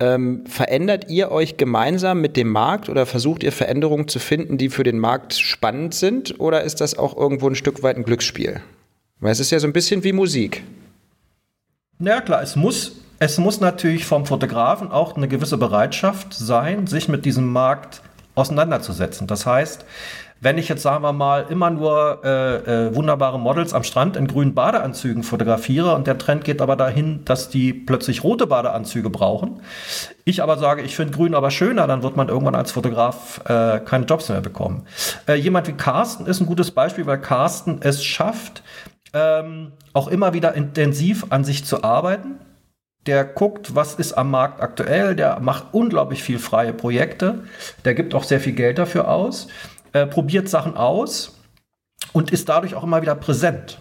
ähm, 0.00 0.46
verändert 0.46 1.10
ihr 1.10 1.30
euch 1.32 1.56
gemeinsam 1.56 2.20
mit 2.20 2.36
dem 2.36 2.48
Markt 2.48 2.88
oder 2.88 3.06
versucht 3.06 3.42
ihr 3.42 3.52
Veränderungen 3.52 4.08
zu 4.08 4.18
finden, 4.18 4.58
die 4.58 4.68
für 4.68 4.84
den 4.84 4.98
Markt 4.98 5.34
spannend 5.34 5.94
sind 5.94 6.38
oder 6.38 6.62
ist 6.62 6.80
das 6.80 6.96
auch 6.96 7.16
irgendwo 7.16 7.48
ein 7.48 7.56
Stück 7.56 7.82
weit 7.82 7.96
ein 7.96 8.04
Glücksspiel? 8.04 8.60
Weil 9.20 9.32
es 9.32 9.40
ist 9.40 9.50
ja 9.50 9.58
so 9.58 9.66
ein 9.66 9.72
bisschen 9.72 10.04
wie 10.04 10.12
Musik. 10.12 10.62
Ja 11.98 12.20
klar, 12.20 12.42
es 12.42 12.54
muss, 12.54 13.00
es 13.18 13.38
muss 13.38 13.60
natürlich 13.60 14.04
vom 14.04 14.24
Fotografen 14.24 14.92
auch 14.92 15.16
eine 15.16 15.26
gewisse 15.26 15.58
Bereitschaft 15.58 16.32
sein, 16.32 16.86
sich 16.86 17.08
mit 17.08 17.24
diesem 17.24 17.52
Markt 17.52 18.02
auseinanderzusetzen. 18.36 19.26
Das 19.26 19.46
heißt, 19.46 19.84
wenn 20.40 20.58
ich 20.58 20.68
jetzt, 20.68 20.82
sagen 20.82 21.02
wir 21.02 21.12
mal, 21.12 21.46
immer 21.48 21.70
nur 21.70 22.20
äh, 22.24 22.86
äh, 22.86 22.94
wunderbare 22.94 23.38
Models 23.38 23.74
am 23.74 23.82
Strand 23.82 24.16
in 24.16 24.26
grünen 24.26 24.54
Badeanzügen 24.54 25.22
fotografiere 25.22 25.94
und 25.94 26.06
der 26.06 26.18
Trend 26.18 26.44
geht 26.44 26.62
aber 26.62 26.76
dahin, 26.76 27.24
dass 27.24 27.48
die 27.48 27.72
plötzlich 27.72 28.22
rote 28.22 28.46
Badeanzüge 28.46 29.10
brauchen, 29.10 29.60
ich 30.24 30.42
aber 30.42 30.58
sage, 30.58 30.82
ich 30.82 30.94
finde 30.94 31.14
grün 31.14 31.34
aber 31.34 31.50
schöner, 31.50 31.86
dann 31.86 32.02
wird 32.02 32.16
man 32.16 32.28
irgendwann 32.28 32.54
als 32.54 32.72
Fotograf 32.72 33.40
äh, 33.46 33.80
keine 33.80 34.04
Jobs 34.04 34.28
mehr 34.28 34.40
bekommen. 34.40 34.86
Äh, 35.26 35.34
jemand 35.34 35.66
wie 35.66 35.72
Carsten 35.72 36.26
ist 36.26 36.40
ein 36.40 36.46
gutes 36.46 36.70
Beispiel, 36.70 37.06
weil 37.06 37.20
Carsten 37.20 37.80
es 37.80 38.04
schafft, 38.04 38.62
ähm, 39.14 39.72
auch 39.94 40.08
immer 40.08 40.34
wieder 40.34 40.54
intensiv 40.54 41.26
an 41.30 41.44
sich 41.44 41.64
zu 41.64 41.82
arbeiten 41.82 42.40
der 43.08 43.24
guckt, 43.24 43.74
was 43.74 43.94
ist 43.94 44.12
am 44.12 44.30
Markt 44.30 44.60
aktuell, 44.60 45.16
der 45.16 45.40
macht 45.40 45.68
unglaublich 45.72 46.22
viel 46.22 46.38
freie 46.38 46.74
Projekte, 46.74 47.44
der 47.86 47.94
gibt 47.94 48.14
auch 48.14 48.22
sehr 48.22 48.38
viel 48.38 48.52
Geld 48.52 48.78
dafür 48.78 49.08
aus 49.08 49.48
äh, 49.92 50.06
probiert 50.06 50.48
Sachen 50.48 50.76
aus 50.76 51.38
und 52.12 52.30
ist 52.30 52.48
dadurch 52.48 52.74
auch 52.74 52.84
immer 52.84 53.02
wieder 53.02 53.14
präsent. 53.14 53.80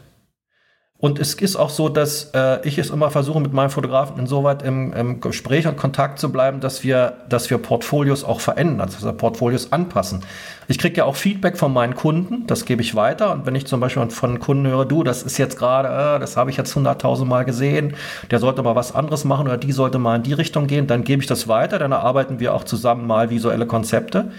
Und 1.00 1.20
es 1.20 1.36
ist 1.36 1.56
auch 1.56 1.70
so, 1.70 1.90
dass 1.90 2.32
äh, 2.34 2.68
ich 2.68 2.80
es 2.80 2.90
immer 2.90 3.12
versuche, 3.12 3.40
mit 3.40 3.54
meinen 3.54 3.70
Fotografen 3.70 4.18
insoweit 4.18 4.64
im, 4.64 4.94
im, 4.94 5.22
Gespräch 5.22 5.68
und 5.68 5.78
Kontakt 5.78 6.18
zu 6.18 6.32
bleiben, 6.32 6.60
dass 6.60 6.84
wir, 6.84 7.18
dass 7.30 7.52
wir 7.52 7.60
Portfolios 7.60 8.24
auch 8.24 8.40
verändern, 8.40 8.90
dass 8.90 9.06
wir 9.06 9.14
Portfolios 9.14 9.72
anpassen. 9.72 10.22
Ich 10.68 10.80
kriege 10.80 10.98
ja 10.98 11.06
auch 11.06 11.16
Feedback 11.16 11.56
von 11.56 11.72
meinen 11.72 11.94
Kunden, 11.94 12.48
das 12.48 12.66
gebe 12.66 12.82
ich 12.82 12.96
weiter. 12.96 13.32
Und 13.32 13.46
wenn 13.46 13.54
ich 13.54 13.68
zum 13.68 13.80
Beispiel 13.80 14.10
von 14.10 14.40
Kunden 14.40 14.66
höre, 14.66 14.86
du, 14.86 15.04
das 15.04 15.22
ist 15.22 15.38
jetzt 15.38 15.60
gerade, 15.60 15.88
äh, 16.16 16.20
das 16.20 16.36
habe 16.36 16.50
ich 16.50 16.58
jetzt 16.58 16.76
hunderttausend 16.76 17.30
Mal 17.30 17.46
gesehen, 17.46 17.94
der 18.32 18.40
sollte 18.40 18.64
mal 18.64 18.76
was 18.76 18.96
anderes 18.96 19.24
machen 19.24 19.46
oder 19.46 19.58
die 19.58 19.74
sollte 19.74 20.00
mal 20.00 20.16
in 20.16 20.24
die 20.24 20.34
Richtung 20.34 20.66
gehen, 20.66 20.88
dann 20.88 21.04
gebe 21.04 21.22
ich 21.22 21.28
das 21.28 21.48
weiter, 21.48 21.78
dann 21.78 21.92
erarbeiten 21.92 22.40
wir 22.40 22.56
auch 22.56 22.64
zusammen 22.64 23.06
mal 23.06 23.30
visuelle 23.30 23.68
Konzepte 23.68 24.32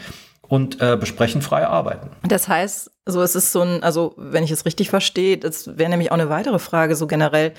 und 0.48 0.80
äh, 0.80 0.96
besprechen 0.96 1.42
frei 1.42 1.66
arbeiten. 1.66 2.10
Das 2.26 2.48
heißt, 2.48 2.90
so 3.06 3.22
es 3.22 3.34
ist 3.34 3.52
so 3.52 3.60
ein, 3.60 3.82
also 3.82 4.14
wenn 4.16 4.44
ich 4.44 4.50
es 4.50 4.64
richtig 4.64 4.90
verstehe, 4.90 5.38
das 5.38 5.78
wäre 5.78 5.90
nämlich 5.90 6.10
auch 6.10 6.16
eine 6.16 6.30
weitere 6.30 6.58
Frage, 6.58 6.96
so 6.96 7.06
generell, 7.06 7.52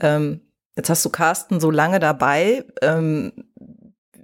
ähm, 0.00 0.40
jetzt 0.76 0.90
hast 0.90 1.04
du 1.04 1.10
Carsten 1.10 1.60
so 1.60 1.70
lange 1.70 2.00
dabei, 2.00 2.64
ähm, 2.82 3.32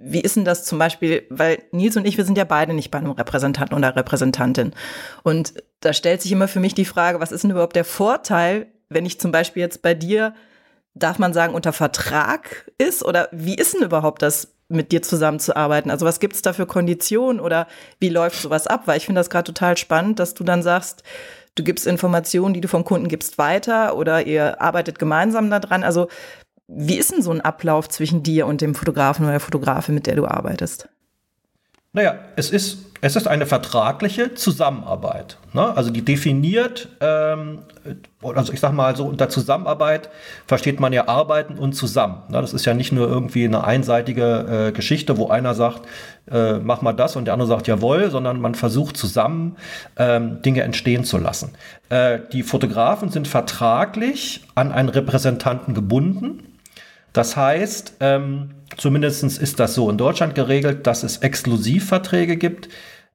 wie 0.03 0.21
ist 0.21 0.35
denn 0.35 0.45
das 0.45 0.65
zum 0.65 0.79
Beispiel, 0.79 1.23
weil 1.29 1.63
Nils 1.71 1.95
und 1.95 2.05
ich, 2.05 2.17
wir 2.17 2.25
sind 2.25 2.37
ja 2.37 2.43
beide 2.43 2.73
nicht 2.73 2.91
bei 2.91 2.97
einem 2.97 3.11
Repräsentanten 3.11 3.77
oder 3.77 3.95
Repräsentantin. 3.95 4.73
Und 5.23 5.53
da 5.79 5.93
stellt 5.93 6.21
sich 6.21 6.31
immer 6.31 6.47
für 6.47 6.59
mich 6.59 6.73
die 6.73 6.85
Frage, 6.85 7.19
was 7.19 7.31
ist 7.31 7.43
denn 7.43 7.51
überhaupt 7.51 7.75
der 7.75 7.85
Vorteil, 7.85 8.67
wenn 8.89 9.05
ich 9.05 9.19
zum 9.19 9.31
Beispiel 9.31 9.61
jetzt 9.61 9.81
bei 9.81 9.93
dir, 9.93 10.33
darf 10.95 11.19
man 11.19 11.33
sagen, 11.33 11.53
unter 11.53 11.71
Vertrag 11.71 12.71
ist? 12.77 13.05
Oder 13.05 13.29
wie 13.31 13.55
ist 13.55 13.75
denn 13.75 13.83
überhaupt 13.83 14.21
das 14.23 14.55
mit 14.71 14.91
dir 14.91 15.01
zusammenzuarbeiten? 15.01 15.91
Also 15.91 16.05
was 16.05 16.19
gibt 16.19 16.35
es 16.35 16.41
da 16.41 16.53
für 16.53 16.65
Konditionen 16.65 17.39
oder 17.39 17.67
wie 17.99 18.09
läuft 18.09 18.41
sowas 18.41 18.67
ab? 18.67 18.83
Weil 18.85 18.97
ich 18.97 19.05
finde 19.05 19.19
das 19.19 19.29
gerade 19.29 19.45
total 19.45 19.77
spannend, 19.77 20.19
dass 20.19 20.33
du 20.33 20.43
dann 20.43 20.63
sagst, 20.63 21.03
du 21.55 21.63
gibst 21.63 21.87
Informationen, 21.87 22.53
die 22.53 22.61
du 22.61 22.67
vom 22.67 22.83
Kunden 22.83 23.07
gibst, 23.07 23.37
weiter 23.37 23.95
oder 23.95 24.25
ihr 24.25 24.61
arbeitet 24.61 24.99
gemeinsam 24.99 25.49
daran. 25.49 25.83
Also 25.83 26.07
wie 26.67 26.97
ist 26.97 27.11
denn 27.11 27.21
so 27.21 27.31
ein 27.31 27.41
Ablauf 27.41 27.89
zwischen 27.89 28.23
dir 28.23 28.47
und 28.47 28.61
dem 28.61 28.75
Fotografen 28.75 29.25
oder 29.25 29.33
der 29.33 29.39
Fotografin, 29.41 29.95
mit 29.95 30.07
der 30.07 30.15
du 30.15 30.25
arbeitest? 30.25 30.87
Naja, 31.93 32.15
es 32.37 32.51
ist, 32.51 32.85
es 33.01 33.17
ist 33.17 33.27
eine 33.27 33.45
vertragliche 33.45 34.33
Zusammenarbeit. 34.33 35.37
Ne? 35.51 35.75
Also 35.75 35.89
die 35.89 36.05
definiert, 36.05 36.87
ähm, 37.01 37.63
also 38.23 38.53
ich 38.53 38.61
sag 38.61 38.71
mal 38.71 38.95
so, 38.95 39.05
unter 39.05 39.27
Zusammenarbeit 39.27 40.09
versteht 40.47 40.79
man 40.79 40.93
ja 40.93 41.09
Arbeiten 41.09 41.57
und 41.57 41.73
zusammen. 41.73 42.23
Ne? 42.29 42.39
Das 42.39 42.53
ist 42.53 42.63
ja 42.63 42.73
nicht 42.73 42.93
nur 42.93 43.09
irgendwie 43.09 43.43
eine 43.43 43.65
einseitige 43.65 44.67
äh, 44.67 44.71
Geschichte, 44.71 45.17
wo 45.17 45.27
einer 45.27 45.53
sagt, 45.53 45.81
äh, 46.31 46.59
mach 46.59 46.81
mal 46.81 46.93
das 46.93 47.17
und 47.17 47.25
der 47.25 47.33
andere 47.33 47.49
sagt 47.49 47.67
jawohl, 47.67 48.09
sondern 48.09 48.39
man 48.39 48.55
versucht 48.55 48.95
zusammen 48.95 49.57
ähm, 49.97 50.41
Dinge 50.43 50.61
entstehen 50.61 51.03
zu 51.03 51.17
lassen. 51.17 51.55
Äh, 51.89 52.19
die 52.31 52.43
Fotografen 52.43 53.09
sind 53.09 53.27
vertraglich 53.27 54.45
an 54.55 54.71
einen 54.71 54.87
Repräsentanten 54.87 55.73
gebunden. 55.73 56.50
Das 57.13 57.35
heißt, 57.35 57.95
ähm, 57.99 58.51
zumindest 58.77 59.23
ist 59.23 59.59
das 59.59 59.73
so 59.73 59.89
in 59.89 59.97
Deutschland 59.97 60.35
geregelt, 60.35 60.87
dass 60.87 61.03
es 61.03 61.17
Exklusivverträge 61.17 62.37
gibt, 62.37 62.69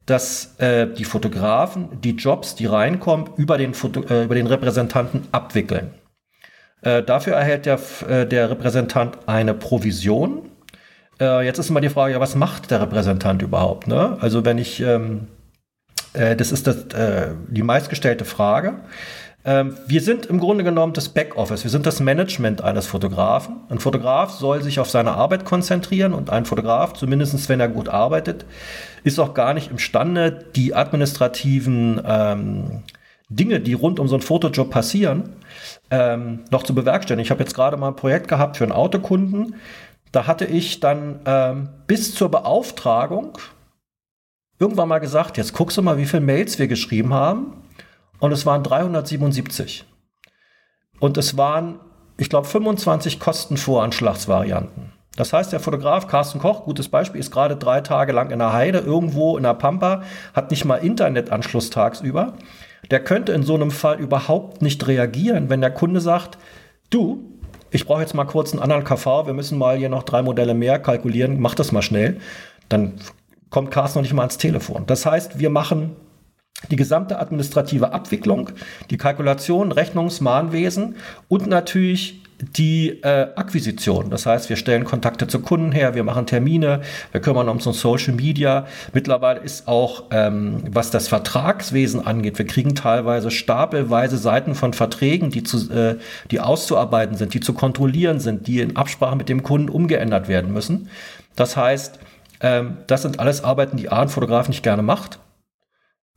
dass 0.04 0.54
äh, 0.58 0.86
die 0.86 1.04
Fotografen 1.04 2.00
die 2.00 2.12
Jobs, 2.12 2.54
die 2.54 2.66
reinkommen, 2.66 3.30
über 3.36 3.58
den, 3.58 3.74
Foto, 3.74 4.02
äh, 4.02 4.24
über 4.24 4.34
den 4.34 4.46
Repräsentanten 4.46 5.26
abwickeln. 5.32 5.90
Äh, 6.82 7.02
dafür 7.02 7.34
erhält 7.34 7.66
der, 7.66 7.80
äh, 8.08 8.26
der 8.26 8.50
Repräsentant 8.50 9.18
eine 9.26 9.54
Provision. 9.54 10.50
Äh, 11.18 11.44
jetzt 11.44 11.58
ist 11.58 11.70
immer 11.70 11.80
die 11.80 11.88
Frage, 11.88 12.12
ja, 12.12 12.20
was 12.20 12.36
macht 12.36 12.70
der 12.70 12.80
Repräsentant 12.82 13.42
überhaupt? 13.42 13.88
Ne? 13.88 14.16
Also 14.20 14.44
wenn 14.44 14.58
ich, 14.58 14.80
ähm, 14.80 15.26
äh, 16.12 16.36
das 16.36 16.52
ist 16.52 16.66
das, 16.66 16.86
die 17.48 17.62
meistgestellte 17.62 18.24
Frage. 18.24 18.80
Ähm, 19.46 19.76
wir 19.86 20.00
sind 20.00 20.26
im 20.26 20.40
Grunde 20.40 20.64
genommen 20.64 20.92
das 20.92 21.08
Backoffice, 21.08 21.62
wir 21.62 21.70
sind 21.70 21.86
das 21.86 22.00
Management 22.00 22.62
eines 22.62 22.88
Fotografen. 22.88 23.60
Ein 23.68 23.78
Fotograf 23.78 24.32
soll 24.32 24.60
sich 24.60 24.80
auf 24.80 24.90
seine 24.90 25.12
Arbeit 25.12 25.44
konzentrieren 25.44 26.14
und 26.14 26.30
ein 26.30 26.44
Fotograf, 26.44 26.94
zumindest 26.94 27.48
wenn 27.48 27.60
er 27.60 27.68
gut 27.68 27.88
arbeitet, 27.88 28.44
ist 29.04 29.20
auch 29.20 29.34
gar 29.34 29.54
nicht 29.54 29.70
imstande, 29.70 30.46
die 30.56 30.74
administrativen 30.74 32.02
ähm, 32.04 32.82
Dinge, 33.28 33.60
die 33.60 33.74
rund 33.74 34.00
um 34.00 34.08
so 34.08 34.16
einen 34.16 34.22
Fotojob 34.22 34.68
passieren, 34.68 35.36
ähm, 35.92 36.40
noch 36.50 36.64
zu 36.64 36.74
bewerkstelligen. 36.74 37.24
Ich 37.24 37.30
habe 37.30 37.44
jetzt 37.44 37.54
gerade 37.54 37.76
mal 37.76 37.88
ein 37.88 37.96
Projekt 37.96 38.26
gehabt 38.26 38.56
für 38.56 38.64
einen 38.64 38.72
Autokunden. 38.72 39.54
Da 40.10 40.26
hatte 40.26 40.44
ich 40.44 40.80
dann 40.80 41.20
ähm, 41.24 41.68
bis 41.86 42.16
zur 42.16 42.32
Beauftragung 42.32 43.38
irgendwann 44.58 44.88
mal 44.88 44.98
gesagt, 44.98 45.36
jetzt 45.36 45.52
guckst 45.52 45.76
du 45.76 45.82
mal, 45.82 45.98
wie 45.98 46.06
viele 46.06 46.22
Mails 46.22 46.58
wir 46.58 46.66
geschrieben 46.66 47.14
haben 47.14 47.52
und 48.18 48.32
es 48.32 48.46
waren 48.46 48.62
377. 48.62 49.84
Und 50.98 51.18
es 51.18 51.36
waren, 51.36 51.80
ich 52.16 52.30
glaube, 52.30 52.46
25 52.46 53.20
Kostenvoranschlagsvarianten. 53.20 54.92
Das 55.16 55.32
heißt, 55.32 55.52
der 55.52 55.60
Fotograf 55.60 56.06
Carsten 56.08 56.38
Koch, 56.38 56.64
gutes 56.64 56.88
Beispiel, 56.88 57.20
ist 57.20 57.30
gerade 57.30 57.56
drei 57.56 57.80
Tage 57.80 58.12
lang 58.12 58.30
in 58.30 58.38
der 58.38 58.52
Heide, 58.52 58.78
irgendwo 58.78 59.36
in 59.36 59.42
der 59.42 59.54
Pampa, 59.54 60.02
hat 60.34 60.50
nicht 60.50 60.64
mal 60.64 60.76
Internetanschluss 60.76 61.70
tagsüber. 61.70 62.34
Der 62.90 63.02
könnte 63.02 63.32
in 63.32 63.42
so 63.42 63.54
einem 63.54 63.70
Fall 63.70 63.98
überhaupt 63.98 64.62
nicht 64.62 64.86
reagieren, 64.86 65.48
wenn 65.48 65.62
der 65.62 65.70
Kunde 65.70 66.00
sagt, 66.00 66.38
du, 66.90 67.24
ich 67.70 67.86
brauche 67.86 68.02
jetzt 68.02 68.14
mal 68.14 68.24
kurz 68.24 68.52
einen 68.52 68.62
anderen 68.62 68.84
KV, 68.84 69.26
wir 69.26 69.32
müssen 69.32 69.58
mal 69.58 69.76
hier 69.76 69.88
noch 69.88 70.02
drei 70.02 70.22
Modelle 70.22 70.54
mehr 70.54 70.78
kalkulieren, 70.78 71.40
mach 71.40 71.54
das 71.54 71.72
mal 71.72 71.82
schnell. 71.82 72.18
Dann 72.68 72.94
kommt 73.50 73.70
Carsten 73.70 73.98
noch 73.98 74.02
nicht 74.02 74.12
mal 74.12 74.22
ans 74.22 74.38
Telefon. 74.38 74.84
Das 74.86 75.06
heißt, 75.06 75.38
wir 75.38 75.50
machen 75.50 75.96
die 76.70 76.76
gesamte 76.76 77.18
administrative 77.18 77.92
Abwicklung, 77.92 78.50
die 78.90 78.96
Kalkulation, 78.96 79.72
Rechnungsmahnwesen 79.72 80.96
und 81.28 81.46
natürlich 81.46 82.22
die 82.38 83.02
äh, 83.02 83.28
Akquisition. 83.34 84.10
Das 84.10 84.26
heißt, 84.26 84.50
wir 84.50 84.56
stellen 84.56 84.84
Kontakte 84.84 85.26
zu 85.26 85.40
Kunden 85.40 85.72
her, 85.72 85.94
wir 85.94 86.04
machen 86.04 86.26
Termine, 86.26 86.82
wir 87.12 87.20
kümmern 87.22 87.48
uns 87.48 87.66
um 87.66 87.72
Social 87.72 88.12
Media. 88.12 88.66
Mittlerweile 88.92 89.40
ist 89.40 89.66
auch, 89.66 90.04
ähm, 90.10 90.62
was 90.70 90.90
das 90.90 91.08
Vertragswesen 91.08 92.06
angeht, 92.06 92.38
wir 92.38 92.46
kriegen 92.46 92.74
teilweise 92.74 93.30
stapelweise 93.30 94.18
Seiten 94.18 94.54
von 94.54 94.74
Verträgen, 94.74 95.30
die, 95.30 95.44
zu, 95.44 95.72
äh, 95.72 95.96
die 96.30 96.40
auszuarbeiten 96.40 97.16
sind, 97.16 97.32
die 97.32 97.40
zu 97.40 97.54
kontrollieren 97.54 98.20
sind, 98.20 98.46
die 98.46 98.60
in 98.60 98.76
Absprache 98.76 99.16
mit 99.16 99.30
dem 99.30 99.42
Kunden 99.42 99.70
umgeändert 99.70 100.28
werden 100.28 100.52
müssen. 100.52 100.90
Das 101.36 101.56
heißt, 101.56 101.98
ähm, 102.40 102.76
das 102.86 103.00
sind 103.00 103.18
alles 103.18 103.44
Arbeiten, 103.44 103.78
die 103.78 103.88
A, 103.88 104.02
ein 104.02 104.08
Fotograf 104.10 104.48
nicht 104.48 104.62
gerne 104.62 104.82
macht 104.82 105.20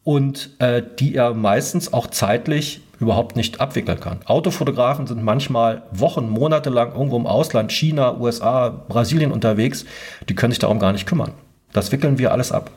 und 0.10 0.50
äh, 0.58 0.82
die 0.98 1.14
er 1.14 1.36
meistens 1.36 1.94
auch 1.94 2.08
zeitlich 2.08 2.82
überhaupt 3.00 3.36
nicht 3.36 3.62
abwickeln 3.62 4.00
kann. 4.00 4.22
Autofotografen 4.26 5.06
sind 5.06 5.22
manchmal 5.22 5.84
Wochen, 5.92 6.28
Monate 6.28 6.72
lang 6.72 6.94
irgendwo 6.94 7.16
im 7.16 7.28
Ausland, 7.28 7.72
China, 7.72 8.18
USA, 8.18 8.70
Brasilien 8.70 9.32
unterwegs, 9.32 9.86
die 10.28 10.34
können 10.34 10.52
sich 10.52 10.58
darum 10.58 10.80
gar 10.80 10.94
nicht 10.94 11.06
kümmern. 11.06 11.34
Das 11.74 11.92
wickeln 11.92 12.18
wir 12.18 12.32
alles 12.32 12.52
ab. 12.52 12.72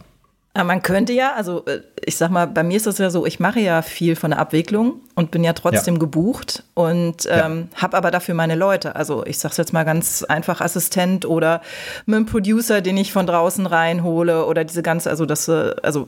Aber 0.54 0.64
man 0.64 0.82
könnte 0.82 1.14
ja, 1.14 1.32
also 1.34 1.64
äh, 1.64 1.80
ich 2.04 2.16
sag 2.16 2.30
mal, 2.30 2.46
bei 2.46 2.62
mir 2.62 2.76
ist 2.76 2.86
das 2.86 2.98
ja 2.98 3.08
so, 3.08 3.24
ich 3.24 3.40
mache 3.40 3.60
ja 3.60 3.80
viel 3.80 4.16
von 4.16 4.32
der 4.32 4.40
Abwicklung 4.40 5.00
und 5.14 5.30
bin 5.30 5.44
ja 5.44 5.54
trotzdem 5.54 5.94
ja. 5.94 6.00
gebucht 6.00 6.64
und 6.74 7.26
ähm, 7.30 7.68
ja. 7.72 7.80
habe 7.80 7.96
aber 7.96 8.10
dafür 8.10 8.34
meine 8.34 8.54
Leute. 8.54 8.94
Also 8.94 9.24
ich 9.24 9.38
sag's 9.38 9.56
jetzt 9.56 9.72
mal 9.72 9.84
ganz 9.84 10.24
einfach 10.24 10.60
Assistent 10.60 11.24
oder 11.24 11.62
mit 12.04 12.16
einem 12.16 12.26
Producer, 12.26 12.82
den 12.82 12.98
ich 12.98 13.12
von 13.12 13.26
draußen 13.26 13.64
reinhole 13.64 14.44
oder 14.44 14.64
diese 14.64 14.82
ganze, 14.82 15.08
also 15.08 15.24
das, 15.24 15.48
äh, 15.48 15.74
also 15.82 16.06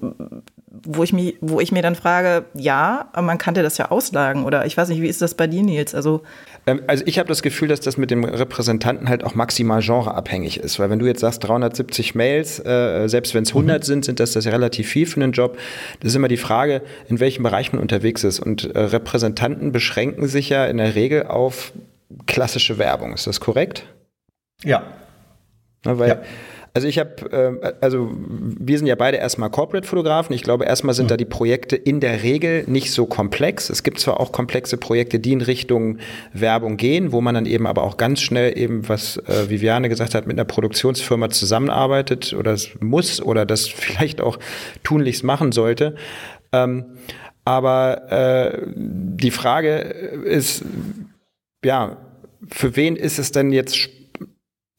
wo 0.69 1.03
ich 1.05 1.15
mich, 1.15 1.37
wo 1.41 1.61
ich 1.61 1.73
mir 1.73 1.83
dann 1.83 1.95
frage, 1.95 2.45
ja, 2.53 3.09
aber 3.13 3.23
man 3.23 3.39
kannte 3.39 3.63
das 3.63 3.79
ja 3.79 3.91
auslagen 3.91 4.45
oder 4.45 4.67
ich 4.67 4.77
weiß 4.77 4.89
nicht, 4.91 5.01
wie 5.01 5.09
ist 5.09 5.23
das 5.23 5.35
bei 5.35 5.47
dir, 5.47 5.63
Nils? 5.63 5.95
Also 5.95 6.23
also 6.87 7.05
ich 7.07 7.19
habe 7.19 7.29
das 7.29 7.43
Gefühl, 7.43 7.69
dass 7.69 7.81
das 7.81 7.97
mit 7.97 8.11
dem 8.11 8.25
Repräsentanten 8.25 9.09
halt 9.09 9.23
auch 9.23 9.35
maximal 9.35 9.83
genreabhängig 9.83 10.59
ist, 10.59 10.79
weil 10.79 10.89
wenn 10.89 10.99
du 10.99 11.07
jetzt 11.07 11.21
sagst 11.21 11.45
370 11.45 12.15
Mails, 12.15 12.59
äh, 12.65 13.07
selbst 13.07 13.35
wenn 13.35 13.43
es 13.43 13.51
100 13.51 13.83
mhm. 13.83 13.85
sind, 13.85 14.05
sind 14.05 14.21
das, 14.21 14.33
das 14.33 14.47
relativ 14.47 14.89
viel 14.89 15.07
für 15.07 15.23
einen 15.23 15.33
Job. 15.33 15.59
Das 16.01 16.13
ist 16.13 16.17
immer 16.17 16.29
die 16.29 16.39
Frage, 16.39 16.83
in 17.09 17.21
welchem 17.21 17.43
Bereich 17.43 17.73
man 17.73 17.83
unterwegs 17.83 18.25
ist 18.25 18.41
und 18.41 18.75
äh, 18.75 18.81
Repräsentanten 18.81 19.73
beschränken 19.73 20.27
sich 20.27 20.49
ja 20.49 20.65
in 20.67 20.79
der 20.79 20.95
Regel 20.95 21.25
auf 21.25 21.73
klassische 22.27 22.79
Werbung. 22.79 23.13
Ist 23.13 23.27
das 23.27 23.41
korrekt? 23.41 23.85
Ja. 24.63 24.85
Na, 25.85 25.99
weil 25.99 26.09
ja 26.09 26.23
Also 26.77 26.89
ich 26.89 26.99
habe, 26.99 27.31
äh, 27.63 27.73
also 27.81 28.11
wir 28.13 28.79
sind 28.79 28.89
ja 28.89 28.97
beide 28.97 29.17
erstmal 29.17 29.49
Corporate-Fotografen. 29.49 30.35
Ich 30.35 30.43
glaube, 30.43 30.65
erstmal 30.65 30.93
sind 30.93 31.07
mhm. 31.07 31.11
da 31.11 31.17
die 31.17 31.25
Projekte 31.25 31.77
in 31.77 32.01
der 32.01 32.25
Regel 32.25 32.65
nicht 32.67 32.91
so 32.91 33.07
komplex. 33.07 33.71
Es 33.71 33.85
gibt 33.85 34.01
zwar 34.01 34.19
auch 34.19 34.33
komplexe 34.33 34.77
Projekte, 34.77 35.21
die 35.21 35.33
in 35.33 35.41
Richtung 35.41 35.99
Werbung 36.33 36.77
gehen, 36.77 37.13
wo 37.13 37.21
man 37.21 37.37
dann 37.37 37.47
eben 37.47 37.69
aber 37.69 37.85
auch 37.85 37.97
ganz 37.97 38.23
schnell 38.23 38.59
eben, 38.59 38.89
was 38.89 39.19
äh, 39.19 39.49
Viviane 39.49 39.89
gesagt 39.89 40.17
hat, 40.17 40.27
mit 40.27 40.37
einer 40.37 40.45
Produktionsfirma 40.45 41.31
zusammenarbeitet 41.31 42.33
oder 42.33 42.57
muss 42.81 43.23
oder 43.23 43.47
das 43.47 43.69
vielleicht 43.69 44.21
auch 44.21 44.41
tunlichst 44.83 45.23
machen 45.23 45.53
sollte. 45.53 45.95
Ähm, 46.53 46.87
aber 47.45 48.11
äh, 48.11 48.63
die 48.75 49.31
Frage 49.31 49.77
ist, 49.77 50.65
ja, 51.65 51.99
für 52.51 52.75
wen 52.75 52.97
ist 52.97 53.21
es 53.21 53.31
denn 53.31 53.53
jetzt 53.53 53.77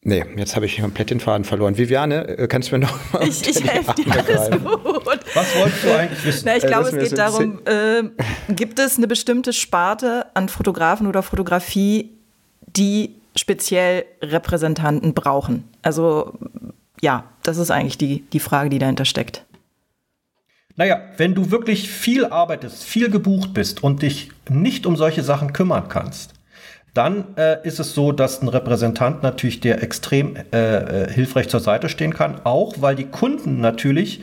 Nee, 0.08 0.24
jetzt 0.36 0.54
habe 0.54 0.66
ich 0.66 0.80
komplett 0.80 1.10
den 1.10 1.18
Faden 1.18 1.42
verloren. 1.42 1.76
Viviane, 1.76 2.28
äh, 2.28 2.46
kannst 2.46 2.70
du 2.70 2.78
mir 2.78 2.86
noch 2.86 3.12
mal 3.12 3.22
Ich, 3.28 3.44
ich 3.48 3.64
helfe 3.64 3.92
dir, 3.94 4.06
alles 4.12 4.50
gut. 4.52 5.20
Was 5.34 5.56
wolltest 5.56 5.84
du 5.84 5.98
eigentlich 5.98 6.24
wissen? 6.24 6.42
Na, 6.46 6.56
ich 6.56 6.62
äh, 6.62 6.68
glaube, 6.68 6.90
es 6.90 6.96
geht 6.96 7.18
darum, 7.18 7.58
äh, 7.64 8.04
gibt 8.54 8.78
es 8.78 8.98
eine 8.98 9.08
bestimmte 9.08 9.52
Sparte 9.52 10.26
an 10.34 10.48
Fotografen 10.48 11.08
oder 11.08 11.24
Fotografie, 11.24 12.12
die 12.68 13.16
speziell 13.34 14.04
Repräsentanten 14.22 15.12
brauchen? 15.12 15.64
Also 15.82 16.34
ja, 17.00 17.24
das 17.42 17.58
ist 17.58 17.72
eigentlich 17.72 17.98
die, 17.98 18.20
die 18.32 18.40
Frage, 18.40 18.70
die 18.70 18.78
dahinter 18.78 19.06
steckt. 19.06 19.44
Naja, 20.76 21.00
wenn 21.16 21.34
du 21.34 21.50
wirklich 21.50 21.90
viel 21.90 22.26
arbeitest, 22.26 22.84
viel 22.84 23.10
gebucht 23.10 23.52
bist 23.54 23.82
und 23.82 24.02
dich 24.02 24.30
nicht 24.48 24.86
um 24.86 24.96
solche 24.96 25.24
Sachen 25.24 25.52
kümmern 25.52 25.88
kannst, 25.88 26.35
dann 26.96 27.24
äh, 27.36 27.66
ist 27.66 27.78
es 27.78 27.94
so, 27.94 28.12
dass 28.12 28.40
ein 28.40 28.48
Repräsentant 28.48 29.22
natürlich 29.22 29.60
der 29.60 29.82
extrem 29.82 30.36
äh, 30.36 31.04
äh, 31.04 31.12
hilfreich 31.12 31.48
zur 31.48 31.60
Seite 31.60 31.88
stehen 31.88 32.14
kann, 32.14 32.40
auch 32.44 32.74
weil 32.80 32.96
die 32.96 33.06
Kunden 33.06 33.60
natürlich 33.60 34.22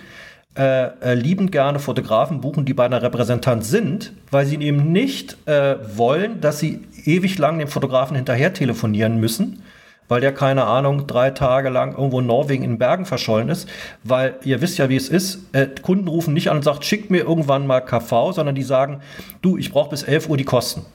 äh, 0.57 0.85
äh 1.01 1.13
liebend 1.13 1.51
gerne 1.51 1.79
Fotografen 1.79 2.41
buchen, 2.41 2.65
die 2.65 2.73
bei 2.73 2.85
einer 2.85 3.01
Repräsentant 3.01 3.63
sind, 3.63 4.13
weil 4.31 4.45
sie 4.45 4.55
eben 4.55 4.91
nicht 4.91 5.37
äh, 5.47 5.75
wollen, 5.95 6.41
dass 6.41 6.59
sie 6.59 6.81
ewig 7.05 7.37
lang 7.37 7.59
dem 7.59 7.67
Fotografen 7.67 8.15
hinterher 8.15 8.53
telefonieren 8.53 9.19
müssen, 9.19 9.61
weil 10.07 10.21
der, 10.21 10.33
keine 10.33 10.65
Ahnung, 10.65 11.05
drei 11.05 11.29
Tage 11.29 11.69
lang 11.69 11.95
irgendwo 11.95 12.19
in 12.19 12.25
Norwegen 12.25 12.63
in 12.63 12.77
Bergen 12.77 13.05
verschollen 13.05 13.49
ist. 13.49 13.69
Weil 14.03 14.35
ihr 14.43 14.61
wisst 14.61 14.77
ja, 14.77 14.89
wie 14.89 14.95
es 14.95 15.09
ist. 15.09 15.39
Kunden 15.81 16.07
rufen 16.07 16.33
nicht 16.33 16.49
an 16.49 16.57
und 16.57 16.63
sagen, 16.63 16.81
schickt 16.81 17.09
mir 17.09 17.21
irgendwann 17.21 17.65
mal 17.65 17.81
KV, 17.81 18.33
sondern 18.33 18.53
die 18.53 18.63
sagen, 18.63 18.99
du, 19.41 19.57
ich 19.57 19.71
brauche 19.71 19.91
bis 19.91 20.03
11 20.03 20.29
Uhr 20.29 20.37
die 20.37 20.43
Kosten. 20.43 20.85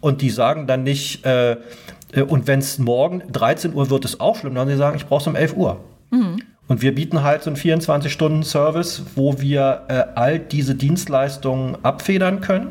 Und 0.00 0.22
die 0.22 0.30
sagen 0.30 0.66
dann 0.66 0.82
nicht, 0.82 1.24
äh, 1.24 1.52
äh 2.12 2.22
und 2.26 2.46
wenn 2.46 2.60
es 2.60 2.78
morgen 2.78 3.22
13 3.30 3.74
Uhr 3.74 3.90
wird, 3.90 4.04
ist 4.04 4.20
auch 4.20 4.36
schlimm, 4.36 4.54
dann 4.54 4.68
sie 4.68 4.76
sagen, 4.76 4.96
ich 4.96 5.06
brauche 5.06 5.20
es 5.20 5.26
um 5.26 5.36
11 5.36 5.56
Uhr. 5.56 5.80
Mhm. 6.10 6.42
Und 6.68 6.82
wir 6.82 6.94
bieten 6.94 7.24
halt 7.24 7.42
so 7.42 7.50
einen 7.50 7.56
24-Stunden-Service, 7.56 9.02
wo 9.16 9.40
wir 9.40 9.82
äh, 9.88 10.04
all 10.14 10.38
diese 10.38 10.76
Dienstleistungen 10.76 11.76
abfedern 11.82 12.40
können. 12.40 12.68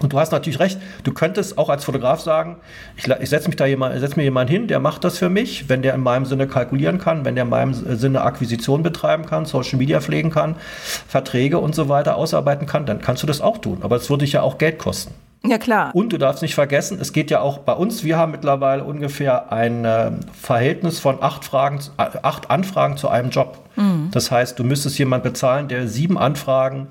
Und 0.00 0.12
du 0.12 0.18
hast 0.18 0.30
natürlich 0.30 0.60
recht, 0.60 0.78
du 1.04 1.12
könntest 1.12 1.58
auch 1.58 1.70
als 1.70 1.84
Fotograf 1.84 2.20
sagen, 2.20 2.56
ich, 2.96 3.08
ich 3.08 3.30
setze 3.30 3.48
mich 3.48 3.56
da 3.56 3.66
jemand, 3.66 3.98
setz 3.98 4.16
mir 4.16 4.24
jemanden 4.24 4.52
hin, 4.52 4.66
der 4.68 4.78
macht 4.78 5.04
das 5.04 5.18
für 5.18 5.28
mich, 5.28 5.68
wenn 5.68 5.82
der 5.82 5.94
in 5.94 6.02
meinem 6.02 6.26
Sinne 6.26 6.46
kalkulieren 6.46 6.98
kann, 6.98 7.24
wenn 7.24 7.34
der 7.34 7.44
in 7.44 7.50
meinem 7.50 7.72
Sinne 7.72 8.20
Akquisition 8.20 8.82
betreiben 8.82 9.24
kann, 9.24 9.46
Social 9.46 9.78
Media 9.78 10.00
pflegen 10.00 10.30
kann, 10.30 10.56
Verträge 10.84 11.58
und 11.58 11.74
so 11.74 11.88
weiter 11.88 12.16
ausarbeiten 12.16 12.66
kann, 12.66 12.86
dann 12.86 13.00
kannst 13.00 13.22
du 13.22 13.26
das 13.26 13.40
auch 13.40 13.58
tun. 13.58 13.78
Aber 13.80 13.96
es 13.96 14.08
würde 14.10 14.24
dich 14.24 14.34
ja 14.34 14.42
auch 14.42 14.58
Geld 14.58 14.78
kosten. 14.78 15.14
Ja, 15.44 15.58
klar. 15.58 15.94
Und 15.94 16.12
du 16.12 16.18
darfst 16.18 16.42
nicht 16.42 16.54
vergessen, 16.54 16.98
es 17.00 17.12
geht 17.12 17.30
ja 17.30 17.40
auch 17.40 17.58
bei 17.58 17.72
uns, 17.72 18.02
wir 18.02 18.16
haben 18.16 18.32
mittlerweile 18.32 18.84
ungefähr 18.84 19.52
ein 19.52 19.84
äh, 19.84 20.10
Verhältnis 20.32 20.98
von 20.98 21.22
acht, 21.22 21.44
Fragen, 21.44 21.80
äh, 21.96 22.06
acht 22.22 22.50
Anfragen 22.50 22.96
zu 22.96 23.08
einem 23.08 23.30
Job. 23.30 23.58
Mhm. 23.76 24.08
Das 24.10 24.30
heißt, 24.30 24.58
du 24.58 24.64
müsstest 24.64 24.98
jemanden 24.98 25.24
bezahlen, 25.24 25.68
der 25.68 25.86
sieben 25.86 26.18
Anfragen 26.18 26.88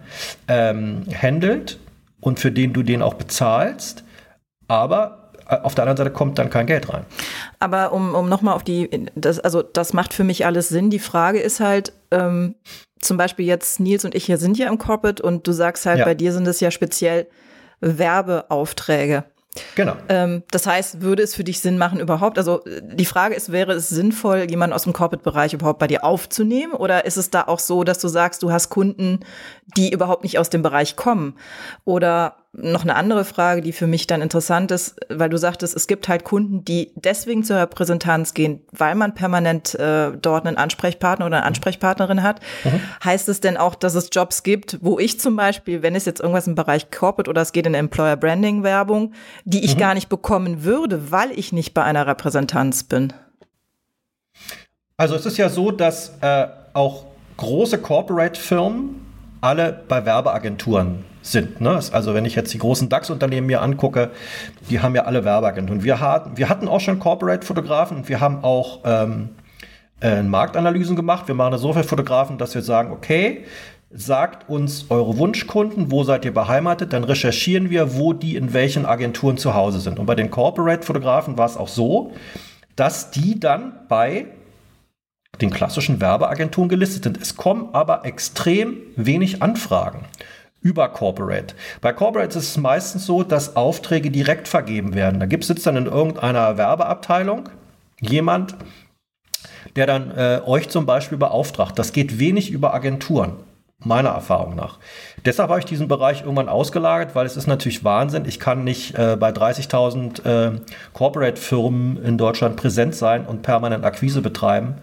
ähm, 0.48 1.04
handelt 1.14 1.80
und 2.22 2.40
für 2.40 2.52
den 2.52 2.74
du 2.74 2.84
den 2.84 3.02
auch 3.02 3.16
bezahlst. 3.16 4.04
Aber 4.70 5.32
äh, 5.50 5.58
auf 5.58 5.76
der 5.76 5.84
anderen 5.84 5.98
Seite 5.98 6.12
kommt 6.12 6.40
dann 6.40 6.50
kein 6.50 6.68
Geld 6.68 6.92
rein. 6.92 7.06
Aber 7.60 7.92
um, 7.92 8.16
um 8.16 8.30
nochmal 8.30 8.56
auf 8.56 8.64
die, 8.64 8.90
das, 9.16 9.40
also 9.40 9.62
das 9.62 9.94
macht 9.94 10.14
für 10.14 10.24
mich 10.24 10.46
alles 10.46 10.70
Sinn. 10.70 10.90
Die 10.90 11.00
Frage 11.00 11.40
ist 11.40 11.60
halt, 11.60 11.92
ähm, 12.12 12.56
zum 13.00 13.18
Beispiel 13.18 13.46
jetzt 13.46 13.80
Nils 13.80 14.06
und 14.06 14.16
ich 14.16 14.26
hier 14.26 14.38
sind 14.38 14.58
ja 14.58 14.68
im 14.70 14.78
Corporate 14.78 15.22
und 15.22 15.46
du 15.46 15.52
sagst 15.52 15.86
halt, 15.86 16.00
ja. 16.00 16.06
bei 16.06 16.16
dir 16.16 16.34
sind 16.34 16.48
es 16.48 16.60
ja 16.60 16.72
speziell 16.72 17.28
Werbeaufträge. 17.80 19.26
Genau. 19.76 19.96
Ähm, 20.10 20.44
das 20.52 20.68
heißt, 20.68 21.02
würde 21.02 21.24
es 21.24 21.36
für 21.36 21.44
dich 21.44 21.60
Sinn 21.60 21.78
machen 21.78 22.00
überhaupt? 22.00 22.38
Also 22.38 22.62
die 22.82 23.06
Frage 23.06 23.36
ist, 23.36 23.52
wäre 23.52 23.74
es 23.74 23.90
sinnvoll, 23.90 24.46
jemanden 24.50 24.74
aus 24.74 24.84
dem 24.84 24.94
Corporate-Bereich 24.94 25.54
überhaupt 25.54 25.80
bei 25.80 25.88
dir 25.88 26.04
aufzunehmen? 26.04 26.74
Oder 26.74 27.06
ist 27.06 27.18
es 27.18 27.30
da 27.30 27.44
auch 27.44 27.60
so, 27.60 27.84
dass 27.84 28.00
du 28.00 28.08
sagst, 28.08 28.44
du 28.44 28.52
hast 28.52 28.70
Kunden, 28.70 29.22
die 29.76 29.92
überhaupt 29.92 30.24
nicht 30.24 30.40
aus 30.40 30.50
dem 30.50 30.62
Bereich 30.62 30.96
kommen? 30.96 31.36
Oder 31.86 32.38
noch 32.54 32.82
eine 32.82 32.96
andere 32.96 33.24
Frage, 33.24 33.62
die 33.62 33.72
für 33.72 33.88
mich 33.88 34.08
dann 34.08 34.22
interessant 34.22 34.72
ist, 34.72 34.96
weil 35.10 35.30
du 35.30 35.38
sagtest, 35.38 35.76
es 35.76 35.86
gibt 35.86 36.08
halt 36.08 36.24
Kunden, 36.24 36.66
die 36.66 36.92
deswegen 36.96 37.44
zur 37.44 37.58
Repräsentanz 37.58 38.34
gehen, 38.34 38.62
weil 38.72 38.96
man 38.96 39.14
permanent 39.14 39.76
äh, 39.76 40.12
dort 40.20 40.48
einen 40.48 40.58
Ansprechpartner 40.58 41.26
oder 41.26 41.38
eine 41.38 41.46
Ansprechpartnerin 41.46 42.24
hat. 42.24 42.40
Mhm. 42.64 42.80
Heißt 43.04 43.30
es 43.30 43.42
denn 43.42 43.58
auch, 43.58 43.76
dass 43.76 43.96
es 43.96 44.10
Jobs 44.12 44.44
gibt, 44.44 44.80
wo 44.82 44.98
ich 44.98 45.20
zum 45.20 45.36
Beispiel, 45.36 45.84
wenn 45.84 45.94
es 45.94 46.06
jetzt 46.06 46.20
irgendwas 46.20 46.48
im 46.48 46.56
Bereich 46.56 46.90
Corporate 46.90 47.30
oder 47.30 47.42
es 47.42 47.52
geht 47.52 47.68
in 47.68 47.74
Employer 47.74 48.18
Branding 48.18 48.64
Werbung, 48.64 49.14
die 49.46 49.64
ich 49.64 49.76
mhm. 49.76 49.80
gar 49.80 49.94
nicht 49.94 50.10
bekommen 50.10 50.64
würde, 50.64 51.12
weil 51.12 51.32
ich 51.38 51.52
nicht 51.52 51.74
bei 51.74 51.84
einer 51.84 52.08
Repräsentanz 52.08 52.84
bin? 52.84 53.14
Also 54.96 55.16
es 55.16 55.28
ist 55.28 55.38
ja 55.38 55.50
so, 55.50 55.70
dass 55.70 56.14
äh, 56.22 56.48
auch 56.74 57.06
große 57.38 57.78
Corporate-Firmen 57.78 59.06
alle 59.42 59.84
bei 59.88 60.06
Werbeagenturen 60.06 61.06
sind. 61.32 61.62
Ne? 61.62 61.80
Also 61.92 62.14
wenn 62.14 62.26
ich 62.26 62.36
jetzt 62.36 62.54
die 62.54 62.58
großen 62.58 62.90
DAX-Unternehmen 62.90 63.48
mir 63.48 63.62
angucke, 63.62 64.12
die 64.70 64.80
haben 64.80 64.96
ja 64.96 65.04
alle 65.04 65.24
Werbeagenturen. 65.24 65.84
Wir, 65.84 66.00
hatten, 66.00 66.38
wir 66.38 66.50
hatten 66.50 66.68
auch 66.68 66.80
schon 66.80 67.00
Corporate-Fotografen 67.00 67.98
und 67.98 68.10
wir 68.10 68.20
haben 68.20 68.44
auch 68.44 68.82
ähm, 68.86 69.30
äh, 70.02 70.22
Marktanalysen 70.24 70.96
gemacht. 70.96 71.28
Wir 71.28 71.36
machen 71.36 71.52
da 71.52 71.58
so 71.58 71.74
viele 71.74 71.84
Fotografen, 71.84 72.38
dass 72.38 72.56
wir 72.56 72.62
sagen, 72.62 72.92
okay, 72.92 73.46
sagt 73.90 74.50
uns 74.50 74.88
eure 74.90 75.18
Wunschkunden, 75.18 75.92
wo 75.92 76.04
seid 76.04 76.26
ihr 76.26 76.34
beheimatet, 76.34 76.92
dann 76.94 77.04
recherchieren 77.04 77.70
wir, 77.70 77.96
wo 77.96 78.14
die 78.14 78.36
in 78.36 78.54
welchen 78.54 78.86
Agenturen 78.86 79.38
zu 79.38 79.54
Hause 79.54 79.80
sind. 79.80 80.00
Und 80.00 80.06
bei 80.06 80.16
den 80.16 80.30
Corporate-Fotografen 80.30 81.38
war 81.38 81.46
es 81.46 81.58
auch 81.58 81.70
so, 81.70 82.14
dass 82.76 83.12
die 83.12 83.40
dann 83.40 83.74
bei 83.88 84.28
den 85.42 85.52
klassischen 85.52 86.02
Werbeagenturen 86.02 86.70
gelistet 86.70 87.04
sind. 87.04 87.22
Es 87.22 87.36
kommen 87.36 87.70
aber 87.74 88.06
extrem 88.06 88.78
wenig 88.96 89.42
Anfragen 89.42 90.06
über 90.68 90.90
Corporate. 90.90 91.56
Bei 91.80 91.94
Corporate 91.94 92.38
ist 92.38 92.50
es 92.50 92.58
meistens 92.58 93.06
so, 93.06 93.24
dass 93.24 93.56
Aufträge 93.56 94.12
direkt 94.12 94.50
vergeben 94.50 94.96
werden. 94.96 95.22
Da 95.22 95.26
gibt 95.26 95.50
es 95.50 95.64
dann 95.64 95.78
in 95.78 95.86
irgendeiner 95.86 96.58
Werbeabteilung 96.58 97.48
jemand, 98.02 98.58
der 99.78 99.88
dann 99.88 100.12
äh, 100.12 100.42
euch 100.46 100.68
zum 100.68 100.86
Beispiel 100.86 101.18
beauftragt. 101.18 101.80
Das 101.80 101.94
geht 101.94 102.20
wenig 102.20 102.52
über 102.52 102.74
Agenturen 102.74 103.38
meiner 103.80 104.10
Erfahrung 104.10 104.56
nach. 104.56 104.78
Deshalb 105.24 105.50
habe 105.50 105.60
ich 105.60 105.66
diesen 105.66 105.88
Bereich 105.88 106.22
irgendwann 106.22 106.50
ausgelagert, 106.50 107.16
weil 107.16 107.26
es 107.26 107.38
ist 107.38 107.48
natürlich 107.48 107.86
Wahnsinn. 107.86 108.26
Ich 108.26 108.42
kann 108.42 108.66
nicht 108.66 108.96
äh, 108.96 109.16
bei 109.18 109.30
30.000 109.30 110.26
äh, 110.26 110.60
Corporate-Firmen 110.94 112.04
in 112.04 112.18
Deutschland 112.18 112.58
präsent 112.58 112.94
sein 112.94 113.26
und 113.26 113.42
permanent 113.42 113.86
Akquise 113.86 114.22
betreiben. 114.22 114.76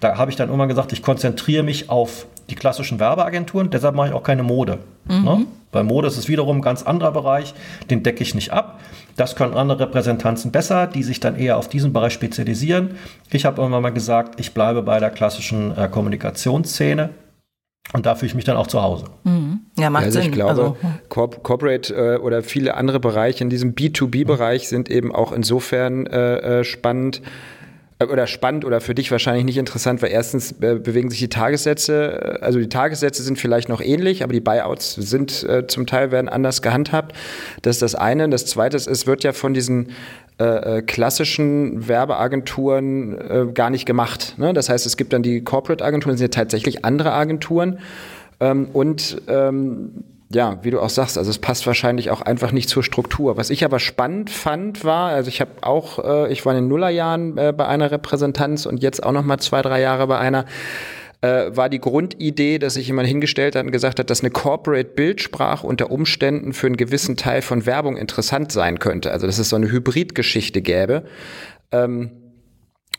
Da 0.00 0.18
habe 0.18 0.30
ich 0.30 0.36
dann 0.36 0.48
irgendwann 0.48 0.68
gesagt, 0.68 0.92
ich 0.92 1.02
konzentriere 1.02 1.62
mich 1.62 1.88
auf 1.88 2.26
die 2.50 2.54
klassischen 2.54 3.00
Werbeagenturen, 3.00 3.70
deshalb 3.70 3.94
mache 3.94 4.08
ich 4.08 4.14
auch 4.14 4.22
keine 4.22 4.42
Mode. 4.42 4.78
Mhm. 5.06 5.24
Ne? 5.24 5.46
Bei 5.72 5.82
Mode 5.82 6.08
ist 6.08 6.18
es 6.18 6.28
wiederum 6.28 6.58
ein 6.58 6.62
ganz 6.62 6.82
anderer 6.82 7.12
Bereich, 7.12 7.54
den 7.90 8.02
decke 8.02 8.22
ich 8.22 8.34
nicht 8.34 8.52
ab. 8.52 8.80
Das 9.16 9.36
können 9.36 9.54
andere 9.54 9.80
Repräsentanzen 9.80 10.50
besser, 10.50 10.86
die 10.86 11.02
sich 11.02 11.20
dann 11.20 11.36
eher 11.36 11.56
auf 11.56 11.68
diesen 11.68 11.92
Bereich 11.92 12.12
spezialisieren. 12.12 12.96
Ich 13.30 13.44
habe 13.44 13.60
irgendwann 13.60 13.82
mal 13.82 13.92
gesagt, 13.92 14.40
ich 14.40 14.52
bleibe 14.52 14.82
bei 14.82 14.98
der 14.98 15.10
klassischen 15.10 15.76
äh, 15.76 15.88
Kommunikationsszene 15.88 17.10
und 17.92 18.06
da 18.06 18.14
fühle 18.14 18.28
ich 18.28 18.34
mich 18.34 18.44
dann 18.44 18.56
auch 18.56 18.66
zu 18.66 18.82
Hause. 18.82 19.06
Mhm. 19.24 19.60
Ja, 19.78 19.90
macht 19.90 20.04
also 20.04 20.20
Sinn. 20.20 20.30
Ich 20.30 20.34
glaube, 20.34 20.50
also, 20.50 20.76
Corp 21.08 21.42
Corporate 21.42 21.94
äh, 21.94 22.18
oder 22.18 22.42
viele 22.42 22.74
andere 22.74 23.00
Bereiche 23.00 23.42
in 23.42 23.50
diesem 23.50 23.74
B2B-Bereich 23.74 24.64
mhm. 24.64 24.68
sind 24.68 24.90
eben 24.90 25.14
auch 25.14 25.32
insofern 25.32 26.06
äh, 26.06 26.60
äh, 26.60 26.64
spannend 26.64 27.22
oder 28.08 28.26
spannend 28.26 28.64
oder 28.64 28.80
für 28.80 28.94
dich 28.94 29.10
wahrscheinlich 29.10 29.44
nicht 29.44 29.58
interessant, 29.58 30.00
weil 30.02 30.10
erstens 30.10 30.52
äh, 30.60 30.76
bewegen 30.76 31.10
sich 31.10 31.18
die 31.18 31.28
Tagessätze, 31.28 32.38
äh, 32.40 32.44
also 32.44 32.58
die 32.58 32.68
Tagessätze 32.68 33.22
sind 33.22 33.38
vielleicht 33.38 33.68
noch 33.68 33.80
ähnlich, 33.80 34.22
aber 34.22 34.32
die 34.32 34.40
Buyouts 34.40 34.94
sind 34.94 35.42
äh, 35.44 35.66
zum 35.66 35.86
Teil 35.86 36.10
werden 36.10 36.28
anders 36.28 36.62
gehandhabt. 36.62 37.14
Das 37.62 37.76
ist 37.76 37.82
das 37.82 37.94
eine. 37.94 38.28
Das 38.28 38.46
zweite 38.46 38.76
ist, 38.76 38.86
es 38.86 39.06
wird 39.06 39.22
ja 39.24 39.32
von 39.32 39.52
diesen 39.52 39.90
äh, 40.38 40.78
äh, 40.78 40.82
klassischen 40.82 41.88
Werbeagenturen 41.88 43.52
gar 43.54 43.70
nicht 43.70 43.84
gemacht. 43.84 44.36
Ne? 44.38 44.54
Das 44.54 44.68
heißt, 44.68 44.86
es 44.86 44.96
gibt 44.96 45.12
dann 45.12 45.22
die 45.22 45.42
Corporate-Agenturen, 45.42 46.16
sind 46.16 46.34
ja 46.34 46.40
tatsächlich 46.40 46.84
andere 46.84 47.12
Agenturen. 47.12 47.78
Ähm, 48.40 48.68
und 48.72 49.20
ähm, 49.28 50.04
ja, 50.32 50.58
wie 50.62 50.70
du 50.70 50.80
auch 50.80 50.90
sagst, 50.90 51.18
also 51.18 51.28
es 51.28 51.38
passt 51.38 51.66
wahrscheinlich 51.66 52.10
auch 52.10 52.20
einfach 52.20 52.52
nicht 52.52 52.68
zur 52.68 52.84
Struktur. 52.84 53.36
Was 53.36 53.50
ich 53.50 53.64
aber 53.64 53.80
spannend 53.80 54.30
fand, 54.30 54.84
war, 54.84 55.10
also 55.10 55.28
ich 55.28 55.40
habe 55.40 55.50
auch, 55.62 55.98
äh, 56.04 56.32
ich 56.32 56.46
war 56.46 56.54
in 56.54 56.62
den 56.62 56.68
Nullerjahren 56.68 57.36
äh, 57.36 57.52
bei 57.56 57.66
einer 57.66 57.90
Repräsentanz 57.90 58.64
und 58.64 58.80
jetzt 58.80 59.02
auch 59.02 59.10
noch 59.10 59.24
mal 59.24 59.38
zwei, 59.38 59.60
drei 59.60 59.80
Jahre 59.80 60.06
bei 60.06 60.18
einer, 60.18 60.44
äh, 61.20 61.50
war 61.54 61.68
die 61.68 61.80
Grundidee, 61.80 62.60
dass 62.60 62.74
sich 62.74 62.86
jemand 62.86 63.08
hingestellt 63.08 63.56
hat 63.56 63.64
und 63.64 63.72
gesagt 63.72 63.98
hat, 63.98 64.08
dass 64.08 64.20
eine 64.20 64.30
Corporate 64.30 64.90
Bildsprache 64.90 65.66
unter 65.66 65.90
Umständen 65.90 66.52
für 66.52 66.68
einen 66.68 66.76
gewissen 66.76 67.16
Teil 67.16 67.42
von 67.42 67.66
Werbung 67.66 67.96
interessant 67.96 68.52
sein 68.52 68.78
könnte. 68.78 69.10
Also 69.10 69.26
dass 69.26 69.38
es 69.38 69.48
so 69.48 69.56
eine 69.56 69.70
Hybridgeschichte 69.70 70.62
gäbe. 70.62 71.04
Ähm, 71.72 72.12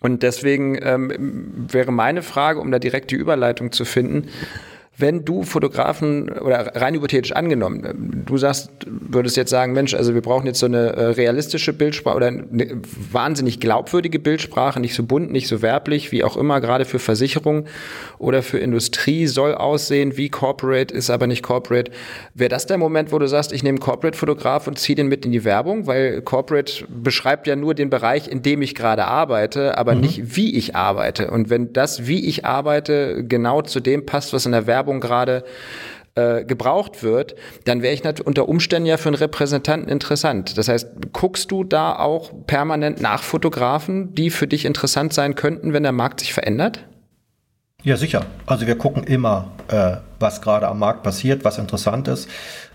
und 0.01 0.21
deswegen 0.23 0.77
ähm, 0.81 1.67
wäre 1.71 1.93
meine 1.93 2.23
Frage, 2.23 2.59
um 2.59 2.71
da 2.71 2.79
direkt 2.79 3.11
die 3.11 3.15
Überleitung 3.15 3.71
zu 3.71 3.85
finden, 3.85 4.27
wenn 4.97 5.25
du 5.25 5.43
Fotografen 5.43 6.29
oder 6.29 6.75
rein 6.75 6.93
hypothetisch 6.93 7.31
angenommen, 7.31 8.23
du 8.25 8.37
sagst, 8.37 8.69
würdest 8.85 9.37
jetzt 9.37 9.49
sagen, 9.49 9.71
Mensch, 9.73 9.93
also 9.93 10.13
wir 10.13 10.21
brauchen 10.21 10.45
jetzt 10.45 10.59
so 10.59 10.65
eine 10.65 10.93
äh, 10.93 11.05
realistische 11.07 11.71
Bildsprache 11.73 12.15
oder 12.15 12.27
eine 12.27 12.81
wahnsinnig 13.11 13.59
glaubwürdige 13.59 14.19
Bildsprache, 14.19 14.79
nicht 14.79 14.93
so 14.93 15.03
bunt, 15.03 15.31
nicht 15.31 15.47
so 15.47 15.61
werblich, 15.61 16.11
wie 16.11 16.23
auch 16.23 16.35
immer, 16.35 16.59
gerade 16.59 16.83
für 16.83 16.99
Versicherungen 16.99 17.65
oder 18.19 18.43
für 18.43 18.59
Industrie 18.59 19.27
soll 19.27 19.55
aussehen 19.55 20.17
wie 20.17 20.29
Corporate, 20.29 20.93
ist 20.93 21.09
aber 21.09 21.25
nicht 21.25 21.41
Corporate. 21.41 21.91
Wäre 22.33 22.49
das 22.49 22.67
der 22.67 22.77
Moment, 22.77 23.11
wo 23.13 23.19
du 23.19 23.27
sagst, 23.27 23.53
ich 23.53 23.63
nehme 23.63 23.79
Corporate-Fotograf 23.79 24.67
und 24.67 24.77
ziehe 24.77 24.95
den 24.95 25.07
mit 25.07 25.25
in 25.25 25.31
die 25.31 25.45
Werbung? 25.45 25.87
Weil 25.87 26.21
Corporate 26.21 26.85
beschreibt 26.89 27.47
ja 27.47 27.55
nur 27.55 27.73
den 27.73 27.89
Bereich, 27.89 28.27
in 28.27 28.41
dem 28.41 28.61
ich 28.61 28.75
gerade 28.75 29.05
arbeite, 29.05 29.77
aber 29.77 29.95
mhm. 29.95 30.01
nicht 30.01 30.35
wie 30.35 30.55
ich 30.55 30.75
arbeite. 30.75 31.31
Und 31.31 31.49
wenn 31.49 31.73
das, 31.73 32.07
wie 32.07 32.27
ich 32.27 32.45
arbeite, 32.45 33.23
genau 33.23 33.61
zu 33.61 33.79
dem 33.79 34.05
passt, 34.05 34.33
was 34.33 34.45
in 34.45 34.51
der 34.51 34.67
Werbung 34.67 34.80
Werbung 34.81 34.99
gerade 34.99 35.43
äh, 36.15 36.43
gebraucht 36.43 37.03
wird, 37.03 37.35
dann 37.65 37.83
wäre 37.83 37.93
ich 37.93 38.03
unter 38.25 38.49
Umständen 38.49 38.87
ja 38.87 38.97
für 38.97 39.09
einen 39.09 39.15
Repräsentanten 39.15 39.87
interessant. 39.87 40.57
Das 40.57 40.67
heißt, 40.67 41.13
guckst 41.13 41.51
du 41.51 41.63
da 41.63 41.95
auch 41.95 42.31
permanent 42.47 42.99
nach 42.99 43.21
Fotografen, 43.21 44.15
die 44.15 44.31
für 44.31 44.47
dich 44.47 44.65
interessant 44.65 45.13
sein 45.13 45.35
könnten, 45.35 45.71
wenn 45.73 45.83
der 45.83 45.91
Markt 45.91 46.21
sich 46.21 46.33
verändert? 46.33 46.83
Ja, 47.83 47.95
sicher. 47.95 48.25
Also 48.47 48.65
wir 48.65 48.77
gucken 48.77 49.03
immer, 49.03 49.51
äh, 49.67 49.97
was 50.19 50.41
gerade 50.41 50.67
am 50.67 50.79
Markt 50.79 51.03
passiert, 51.03 51.45
was 51.45 51.59
interessant 51.59 52.07
ist, 52.07 52.27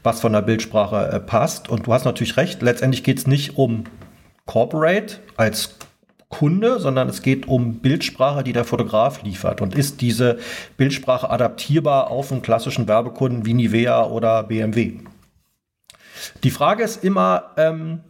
was 0.05 0.21
von 0.21 0.33
der 0.33 0.42
Bildsprache 0.42 1.11
äh, 1.12 1.21
passt. 1.21 1.69
Und 1.69 1.88
du 1.88 1.92
hast 1.92 2.05
natürlich 2.05 2.37
recht, 2.37 2.62
letztendlich 2.62 3.03
geht 3.03 3.19
es 3.19 3.27
nicht 3.27 3.57
um 3.57 3.85
Corporate 4.47 5.16
als 5.37 5.75
Kunde, 6.37 6.81
sondern 6.81 7.09
es 7.09 7.22
geht 7.22 7.49
um 7.49 7.77
Bildsprache, 7.77 8.44
die 8.44 8.53
der 8.53 8.64
Fotograf 8.64 9.22
liefert. 9.22 9.62
Und 9.62 9.75
ist 9.75 10.03
diese 10.03 10.38
Bildsprache 10.77 11.31
adaptierbar 11.31 12.11
auf 12.11 12.31
einen 12.31 12.42
klassischen 12.42 12.87
Werbekunden 12.88 13.46
wie 13.46 13.55
Nivea 13.55 14.05
oder 14.05 14.42
BMW? 14.42 14.99
Die 16.44 16.51
Frage 16.51 16.83
ist 16.83 17.03
immer, 17.03 17.53
ähm, 17.57 18.01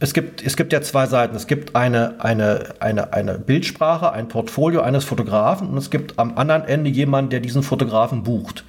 es 0.00 0.14
gibt, 0.14 0.42
es 0.42 0.56
gibt 0.56 0.72
ja 0.72 0.80
zwei 0.80 1.06
Seiten. 1.06 1.36
Es 1.36 1.46
gibt 1.46 1.76
eine, 1.76 2.24
eine, 2.24 2.76
eine, 2.78 3.12
eine 3.12 3.38
Bildsprache, 3.38 4.12
ein 4.12 4.28
Portfolio 4.28 4.80
eines 4.80 5.04
Fotografen 5.04 5.68
und 5.68 5.76
es 5.76 5.90
gibt 5.90 6.18
am 6.18 6.38
anderen 6.38 6.64
Ende 6.64 6.88
jemanden, 6.88 7.30
der 7.30 7.40
diesen 7.40 7.62
Fotografen 7.62 8.22
bucht. 8.22 8.64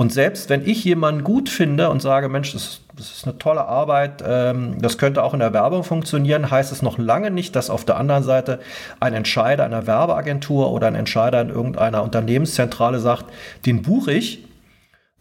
Und 0.00 0.14
selbst 0.14 0.48
wenn 0.48 0.66
ich 0.66 0.82
jemanden 0.82 1.24
gut 1.24 1.50
finde 1.50 1.90
und 1.90 2.00
sage, 2.00 2.30
Mensch, 2.30 2.54
das, 2.54 2.80
das 2.96 3.10
ist 3.10 3.26
eine 3.26 3.36
tolle 3.36 3.66
Arbeit, 3.66 4.24
ähm, 4.26 4.80
das 4.80 4.96
könnte 4.96 5.22
auch 5.22 5.34
in 5.34 5.40
der 5.40 5.52
Werbung 5.52 5.84
funktionieren, 5.84 6.50
heißt 6.50 6.72
es 6.72 6.80
noch 6.80 6.96
lange 6.96 7.30
nicht, 7.30 7.54
dass 7.54 7.68
auf 7.68 7.84
der 7.84 7.98
anderen 7.98 8.22
Seite 8.22 8.60
ein 8.98 9.12
Entscheider 9.12 9.62
einer 9.62 9.86
Werbeagentur 9.86 10.72
oder 10.72 10.86
ein 10.86 10.94
Entscheider 10.94 11.42
in 11.42 11.50
irgendeiner 11.50 12.02
Unternehmenszentrale 12.02 12.98
sagt, 12.98 13.26
den 13.66 13.82
buche 13.82 14.14
ich, 14.14 14.42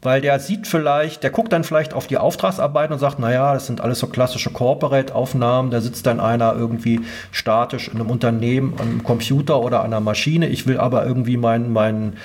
weil 0.01 0.21
der 0.21 0.39
sieht 0.39 0.65
vielleicht, 0.65 1.23
der 1.23 1.29
guckt 1.29 1.51
dann 1.51 1.63
vielleicht 1.63 1.93
auf 1.93 2.07
die 2.07 2.17
Auftragsarbeiten 2.17 2.93
und 2.93 2.99
sagt, 2.99 3.19
naja, 3.19 3.53
das 3.53 3.65
sind 3.65 3.81
alles 3.81 3.99
so 3.99 4.07
klassische 4.07 4.49
Corporate-Aufnahmen, 4.49 5.71
da 5.71 5.81
sitzt 5.81 6.05
dann 6.05 6.19
einer 6.19 6.53
irgendwie 6.53 7.01
statisch 7.31 7.89
in 7.89 7.95
einem 7.95 8.09
Unternehmen, 8.09 8.75
am 8.79 9.03
Computer 9.03 9.59
oder 9.59 9.79
an 9.79 9.87
einer 9.87 9.99
Maschine. 9.99 10.47
Ich 10.47 10.67
will 10.67 10.77
aber 10.77 11.05
irgendwie 11.05 11.35
meinen 11.37 11.73
mein, 11.73 12.17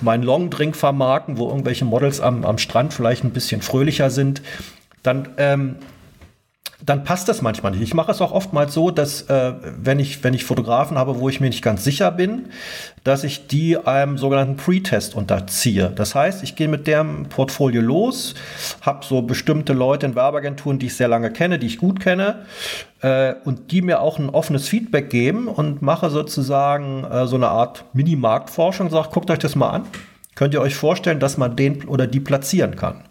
mein 0.00 0.22
Longdrink 0.22 0.74
vermarkten, 0.74 1.38
wo 1.38 1.48
irgendwelche 1.48 1.84
Models 1.84 2.20
am, 2.20 2.44
am 2.44 2.58
Strand 2.58 2.92
vielleicht 2.92 3.22
ein 3.22 3.30
bisschen 3.30 3.62
fröhlicher 3.62 4.10
sind. 4.10 4.42
Dann 5.04 5.28
ähm, 5.36 5.76
dann 6.84 7.04
passt 7.04 7.28
das 7.28 7.42
manchmal 7.42 7.72
nicht. 7.72 7.82
Ich 7.82 7.94
mache 7.94 8.10
es 8.10 8.20
auch 8.20 8.32
oftmals 8.32 8.74
so, 8.74 8.90
dass 8.90 9.22
äh, 9.22 9.52
wenn, 9.80 10.00
ich, 10.00 10.24
wenn 10.24 10.34
ich 10.34 10.44
Fotografen 10.44 10.98
habe, 10.98 11.20
wo 11.20 11.28
ich 11.28 11.40
mir 11.40 11.46
nicht 11.46 11.62
ganz 11.62 11.84
sicher 11.84 12.10
bin, 12.10 12.46
dass 13.04 13.22
ich 13.24 13.46
die 13.46 13.78
einem 13.78 14.18
sogenannten 14.18 14.56
Pre-Test 14.56 15.14
unterziehe. 15.14 15.92
Das 15.94 16.14
heißt, 16.14 16.42
ich 16.42 16.56
gehe 16.56 16.68
mit 16.68 16.86
dem 16.86 17.26
Portfolio 17.28 17.80
los, 17.80 18.34
habe 18.80 19.04
so 19.04 19.22
bestimmte 19.22 19.72
Leute 19.72 20.06
in 20.06 20.16
Werbeagenturen, 20.16 20.78
die 20.78 20.86
ich 20.86 20.96
sehr 20.96 21.08
lange 21.08 21.30
kenne, 21.30 21.58
die 21.58 21.66
ich 21.66 21.78
gut 21.78 22.00
kenne, 22.00 22.46
äh, 23.00 23.34
und 23.44 23.70
die 23.70 23.82
mir 23.82 24.00
auch 24.00 24.18
ein 24.18 24.30
offenes 24.30 24.68
Feedback 24.68 25.08
geben 25.08 25.46
und 25.46 25.82
mache 25.82 26.10
sozusagen 26.10 27.04
äh, 27.04 27.26
so 27.26 27.36
eine 27.36 27.48
Art 27.48 27.84
Mini-Marktforschung, 27.92 28.90
sage, 28.90 29.08
guckt 29.12 29.30
euch 29.30 29.38
das 29.38 29.54
mal 29.54 29.70
an. 29.70 29.84
Könnt 30.34 30.54
ihr 30.54 30.60
euch 30.60 30.74
vorstellen, 30.74 31.20
dass 31.20 31.36
man 31.36 31.54
den 31.54 31.84
oder 31.84 32.06
die 32.06 32.20
platzieren 32.20 32.74
kann? 32.74 33.04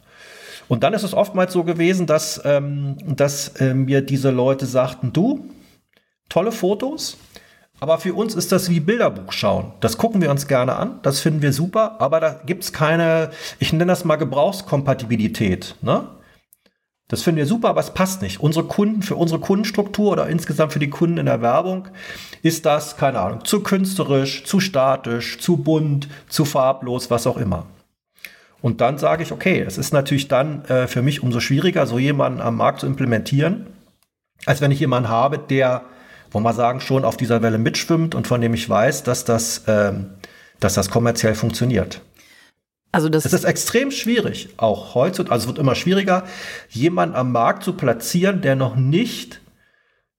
Und 0.72 0.84
dann 0.84 0.94
ist 0.94 1.04
es 1.04 1.14
oftmals 1.14 1.52
so 1.52 1.66
gewesen, 1.66 2.08
dass, 2.08 2.42
ähm, 2.46 2.96
dass 3.06 3.50
äh, 3.58 3.74
mir 3.74 4.02
diese 4.02 4.30
Leute 4.30 4.66
sagten, 4.66 5.12
du, 5.12 5.50
tolle 6.30 6.54
Fotos, 6.54 7.18
aber 7.82 7.98
für 7.98 8.14
uns 8.14 8.36
ist 8.36 8.54
das 8.54 8.70
wie 8.70 8.80
Bilderbuch 8.80 9.34
schauen. 9.34 9.74
Das 9.82 9.98
gucken 9.98 10.22
wir 10.22 10.32
uns 10.32 10.48
gerne 10.48 10.78
an, 10.78 11.02
das 11.04 11.20
finden 11.20 11.42
wir 11.42 11.52
super, 11.52 12.00
aber 12.00 12.22
da 12.22 12.40
gibt 12.46 12.64
es 12.64 12.72
keine, 12.72 13.32
ich 13.60 13.74
nenne 13.74 13.88
das 13.88 14.06
mal 14.06 14.16
Gebrauchskompatibilität. 14.16 15.76
Ne? 15.82 16.08
Das 17.10 17.22
finden 17.22 17.40
wir 17.40 17.48
super, 17.48 17.68
aber 17.68 17.82
es 17.82 17.94
passt 17.94 18.22
nicht. 18.22 18.40
Unsere 18.40 18.64
Kunden, 18.64 19.02
für 19.02 19.18
unsere 19.18 19.42
Kundenstruktur 19.42 20.14
oder 20.14 20.28
insgesamt 20.28 20.72
für 20.72 20.80
die 20.80 20.90
Kunden 20.90 21.18
in 21.18 21.26
der 21.26 21.42
Werbung 21.42 21.90
ist 22.44 22.66
das, 22.66 22.96
keine 22.96 23.20
Ahnung, 23.20 23.44
zu 23.44 23.60
künstlerisch, 23.62 24.46
zu 24.46 24.62
statisch, 24.62 25.38
zu 25.38 25.58
bunt, 25.58 26.08
zu 26.30 26.46
farblos, 26.46 27.12
was 27.12 27.28
auch 27.28 27.36
immer. 27.36 27.66
Und 28.62 28.82
dann 28.82 28.98
sage 28.98 29.24
ich, 29.24 29.32
okay, 29.32 29.64
es 29.66 29.78
ist 29.78 29.92
natürlich 29.92 30.28
dann 30.28 30.66
äh, 30.66 30.88
für 30.88 31.02
mich 31.02 31.24
umso 31.24 31.40
schwieriger, 31.40 31.88
so 31.88 31.98
jemanden 31.98 32.42
am 32.42 32.58
Markt 32.58 32.82
zu 32.82 32.86
implementieren, 32.86 33.68
als 34.46 34.62
wenn 34.62 34.72
ich 34.72 34.80
jemanden 34.80 35.10
habe, 35.10 35.40
der, 35.40 35.84
wo 36.30 36.40
man 36.40 36.56
sagen, 36.56 36.80
schon 36.80 37.04
auf 37.04 37.18
dieser 37.18 37.42
Welle 37.42 37.58
mitschwimmt 37.58 38.14
und 38.14 38.28
von 38.28 38.40
dem 38.42 38.54
ich 38.54 38.70
weiß, 38.70 39.04
dass 39.04 39.26
das, 39.26 39.64
ähm, 39.68 40.12
dass 40.60 40.76
das 40.76 40.90
kommerziell 40.90 41.34
funktioniert. 41.34 42.02
Also 42.92 43.08
das 43.08 43.26
es 43.26 43.34
ist 43.34 43.46
extrem 43.46 43.90
schwierig, 43.90 44.50
auch 44.58 44.96
heute, 44.96 45.32
also 45.32 45.44
es 45.44 45.48
wird 45.48 45.60
immer 45.60 45.76
schwieriger, 45.76 46.26
jemanden 46.70 47.16
am 47.16 47.32
Markt 47.32 47.64
zu 47.64 47.74
platzieren, 47.74 48.42
der 48.42 48.58
noch 48.58 48.76
nicht, 48.76 49.40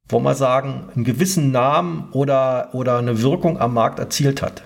wo 0.08 0.20
man 0.20 0.34
sagen, 0.34 0.88
einen 0.94 1.04
gewissen 1.04 1.52
Namen 1.52 2.08
oder, 2.12 2.70
oder 2.72 2.98
eine 2.98 3.20
Wirkung 3.20 3.60
am 3.60 3.74
Markt 3.74 3.98
erzielt 3.98 4.40
hat. 4.40 4.62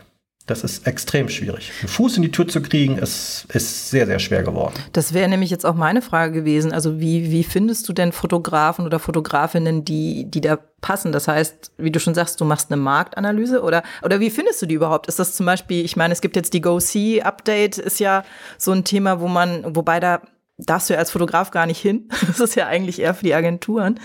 Das 0.47 0.63
ist 0.63 0.87
extrem 0.87 1.29
schwierig. 1.29 1.73
Einen 1.81 1.89
Fuß 1.89 2.17
in 2.19 2.23
die 2.23 2.31
Tür 2.31 2.47
zu 2.47 2.63
kriegen, 2.63 2.99
ist, 2.99 3.47
ist 3.53 3.91
sehr, 3.91 4.07
sehr 4.07 4.21
schwer 4.21 4.45
geworden. 4.45 4.75
Das 4.93 5.13
wäre 5.13 5.29
nämlich 5.29 5.51
jetzt 5.51 5.67
auch 5.67 5.75
meine 5.75 6.03
Frage 6.03 6.33
gewesen. 6.33 6.73
Also 6.73 7.01
wie, 7.01 7.33
wie 7.33 7.43
findest 7.43 7.89
du 7.89 7.93
denn 7.93 8.13
Fotografen 8.13 8.87
oder 8.87 9.01
Fotografinnen, 9.01 9.85
die, 9.85 10.31
die 10.31 10.41
da 10.41 10.57
passen? 10.81 11.11
Das 11.11 11.27
heißt, 11.27 11.73
wie 11.79 11.91
du 11.91 11.99
schon 11.99 12.15
sagst, 12.15 12.41
du 12.41 12.45
machst 12.45 12.71
eine 12.71 12.81
Marktanalyse 12.81 13.61
oder, 13.61 13.83
oder 14.05 14.21
wie 14.21 14.31
findest 14.31 14.63
du 14.63 14.67
die 14.67 14.77
überhaupt? 14.77 15.09
Ist 15.09 15.19
das 15.19 15.35
zum 15.35 15.47
Beispiel, 15.47 15.85
ich 15.85 15.97
meine, 15.97 16.13
es 16.13 16.21
gibt 16.21 16.37
jetzt 16.37 16.55
die 16.55 16.61
Go-See-Update, 16.61 17.79
ist 17.79 17.99
ja 17.99 18.23
so 18.57 18.71
ein 18.71 18.85
Thema, 18.85 19.21
wo 19.21 19.27
man, 19.27 19.75
wobei 19.75 19.99
da 19.99 20.21
darfst 20.59 20.88
du 20.88 20.95
ja 20.95 20.99
als 20.99 21.11
Fotograf 21.11 21.51
gar 21.51 21.66
nicht 21.66 21.81
hin. 21.81 22.09
Das 22.27 22.40
ist 22.40 22.55
ja 22.55 22.66
eigentlich 22.66 23.01
eher 23.01 23.14
für 23.14 23.25
die 23.25 23.35
Agenturen. 23.35 24.01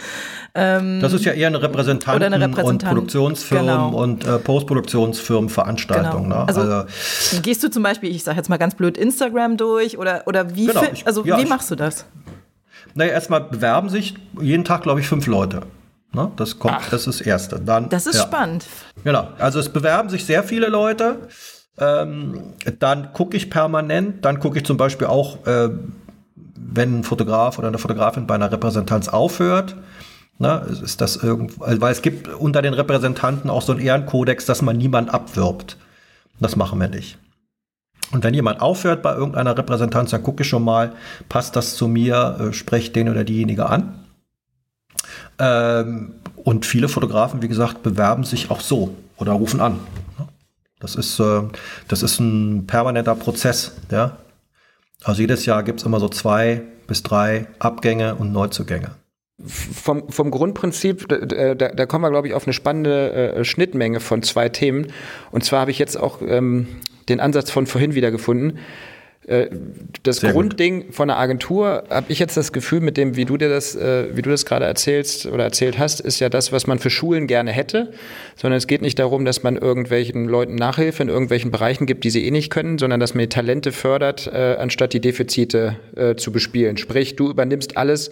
Ähm, 0.53 0.99
das 1.01 1.13
ist 1.13 1.25
ja 1.25 1.33
eher 1.33 1.47
eine 1.47 1.61
Repräsentanten- 1.61 2.23
eine 2.23 2.39
Repräsentant 2.39 2.83
und 2.83 2.83
Produktionsfirmen 2.83 3.67
genau. 3.67 3.89
und 3.89 4.25
äh, 4.25 4.37
Postproduktionsfirmenveranstaltung. 4.37 6.23
Genau. 6.23 6.39
Ne? 6.39 6.47
Also, 6.47 6.61
also, 6.61 7.41
gehst 7.41 7.63
du 7.63 7.69
zum 7.69 7.83
Beispiel, 7.83 8.09
ich 8.09 8.23
sage 8.23 8.37
jetzt 8.37 8.49
mal 8.49 8.57
ganz 8.57 8.75
blöd, 8.75 8.97
Instagram 8.97 9.57
durch 9.57 9.97
oder, 9.97 10.23
oder 10.27 10.55
wie, 10.55 10.67
genau, 10.67 10.83
ich, 10.93 11.05
also, 11.07 11.25
ja, 11.25 11.37
wie 11.37 11.45
machst 11.45 11.71
du 11.71 11.75
das? 11.75 12.05
Naja, 12.93 13.11
erstmal 13.11 13.41
bewerben 13.41 13.89
sich 13.89 14.15
jeden 14.39 14.63
Tag, 14.63 14.83
glaube 14.83 14.99
ich, 14.99 15.07
fünf 15.07 15.27
Leute. 15.27 15.61
Ne? 16.13 16.31
Das 16.35 16.59
kommt, 16.59 16.75
Ach, 16.77 16.89
das 16.89 17.07
ist 17.07 17.21
das 17.21 17.27
Erste. 17.27 17.59
Dann, 17.59 17.89
das 17.89 18.05
ist 18.05 18.17
ja. 18.17 18.23
spannend. 18.23 18.65
Genau. 19.03 19.29
Also 19.39 19.59
es 19.59 19.69
bewerben 19.69 20.09
sich 20.09 20.25
sehr 20.25 20.43
viele 20.43 20.67
Leute. 20.67 21.27
Ähm, 21.77 22.53
dann 22.79 23.13
gucke 23.13 23.37
ich 23.37 23.49
permanent, 23.49 24.25
dann 24.25 24.39
gucke 24.39 24.59
ich 24.59 24.65
zum 24.65 24.75
Beispiel 24.75 25.07
auch, 25.07 25.45
äh, 25.47 25.69
wenn 26.73 26.99
ein 26.99 27.03
Fotograf 27.03 27.57
oder 27.57 27.67
eine 27.67 27.77
Fotografin 27.77 28.27
bei 28.27 28.35
einer 28.35 28.51
Repräsentanz 28.51 29.09
aufhört, 29.09 29.75
na, 30.37 30.57
ist 30.57 31.01
das 31.01 31.17
irgendwo, 31.17 31.63
also, 31.63 31.81
weil 31.81 31.91
es 31.91 32.01
gibt 32.01 32.27
unter 32.27 32.61
den 32.61 32.73
Repräsentanten 32.73 33.49
auch 33.49 33.61
so 33.61 33.73
einen 33.73 33.81
Ehrenkodex, 33.81 34.45
dass 34.45 34.61
man 34.61 34.77
niemand 34.77 35.13
abwirbt. 35.13 35.77
Das 36.39 36.55
machen 36.55 36.79
wir 36.79 36.87
nicht. 36.87 37.19
Und 38.11 38.23
wenn 38.23 38.33
jemand 38.33 38.61
aufhört 38.61 39.03
bei 39.03 39.13
irgendeiner 39.13 39.57
Repräsentanz, 39.57 40.11
dann 40.11 40.23
gucke 40.23 40.43
ich 40.43 40.49
schon 40.49 40.63
mal, 40.63 40.93
passt 41.29 41.55
das 41.55 41.75
zu 41.75 41.87
mir, 41.87 42.37
äh, 42.39 42.53
spreche 42.53 42.91
den 42.91 43.07
oder 43.07 43.23
diejenige 43.23 43.67
an. 43.67 43.99
Ähm, 45.39 46.13
und 46.35 46.65
viele 46.65 46.89
Fotografen, 46.89 47.41
wie 47.41 47.47
gesagt, 47.47 47.83
bewerben 47.83 48.23
sich 48.23 48.51
auch 48.51 48.61
so 48.61 48.95
oder 49.17 49.33
rufen 49.33 49.61
an. 49.61 49.79
Das 50.79 50.95
ist, 50.95 51.19
äh, 51.19 51.43
das 51.87 52.03
ist 52.03 52.19
ein 52.19 52.65
permanenter 52.65 53.15
Prozess. 53.15 53.73
Ja? 53.91 54.17
Also 55.03 55.21
jedes 55.21 55.45
Jahr 55.45 55.63
gibt 55.63 55.79
es 55.79 55.85
immer 55.85 55.99
so 55.99 56.09
zwei 56.09 56.61
bis 56.87 57.03
drei 57.03 57.47
Abgänge 57.59 58.15
und 58.15 58.31
Neuzugänge. 58.31 58.91
Vom, 59.43 60.07
vom 60.09 60.29
Grundprinzip, 60.29 61.07
da, 61.07 61.55
da, 61.55 61.85
kommen 61.87 62.03
wir, 62.03 62.11
glaube 62.11 62.27
ich, 62.27 62.35
auf 62.35 62.45
eine 62.45 62.53
spannende 62.53 63.33
äh, 63.33 63.43
Schnittmenge 63.43 63.99
von 63.99 64.21
zwei 64.21 64.49
Themen. 64.49 64.87
Und 65.31 65.43
zwar 65.43 65.61
habe 65.61 65.71
ich 65.71 65.79
jetzt 65.79 65.99
auch 65.99 66.21
ähm, 66.21 66.67
den 67.09 67.19
Ansatz 67.19 67.49
von 67.49 67.65
vorhin 67.65 67.95
wieder 67.95 68.11
gefunden. 68.11 68.59
Äh, 69.27 69.49
das 70.01 70.17
Sehr 70.17 70.31
Grundding 70.31 70.87
gut. 70.87 70.95
von 70.95 71.09
einer 71.09 71.19
Agentur, 71.19 71.83
habe 71.89 72.07
ich 72.09 72.17
jetzt 72.17 72.37
das 72.37 72.51
Gefühl, 72.51 72.81
mit 72.81 72.97
dem, 72.97 73.15
wie 73.15 73.25
du 73.25 73.37
dir 73.37 73.49
das, 73.49 73.75
äh, 73.75 74.15
wie 74.15 74.23
du 74.23 74.31
das 74.31 74.45
gerade 74.45 74.65
erzählst 74.65 75.27
oder 75.27 75.43
erzählt 75.43 75.77
hast, 75.77 75.99
ist 75.99 76.19
ja 76.19 76.29
das, 76.29 76.51
was 76.51 76.65
man 76.65 76.79
für 76.79 76.89
Schulen 76.89 77.27
gerne 77.27 77.51
hätte, 77.51 77.91
sondern 78.35 78.57
es 78.57 78.65
geht 78.65 78.81
nicht 78.81 78.97
darum, 78.97 79.23
dass 79.23 79.43
man 79.43 79.57
irgendwelchen 79.57 80.25
Leuten 80.25 80.55
Nachhilfe 80.55 81.03
in 81.03 81.09
irgendwelchen 81.09 81.51
Bereichen 81.51 81.85
gibt, 81.85 82.03
die 82.03 82.09
sie 82.09 82.25
eh 82.25 82.31
nicht 82.31 82.51
können, 82.51 82.79
sondern 82.79 82.99
dass 82.99 83.13
man 83.13 83.21
die 83.21 83.29
Talente 83.29 83.71
fördert, 83.71 84.25
äh, 84.27 84.55
anstatt 84.59 84.93
die 84.93 85.01
Defizite 85.01 85.77
zu 86.17 86.31
bespielen. 86.31 86.77
Sprich, 86.77 87.15
du 87.15 87.29
übernimmst 87.29 87.77
alles, 87.77 88.11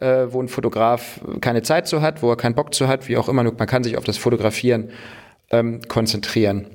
wo 0.00 0.42
ein 0.42 0.48
Fotograf 0.48 1.20
keine 1.40 1.62
Zeit 1.62 1.88
zu 1.88 2.02
hat, 2.02 2.22
wo 2.22 2.30
er 2.30 2.36
keinen 2.36 2.54
Bock 2.54 2.74
zu 2.74 2.88
hat, 2.88 3.08
wie 3.08 3.16
auch 3.16 3.28
immer, 3.28 3.44
man 3.44 3.66
kann 3.66 3.84
sich 3.84 3.96
auf 3.96 4.04
das 4.04 4.18
Fotografieren 4.18 4.90
ähm, 5.50 5.80
konzentrieren. 5.88 6.66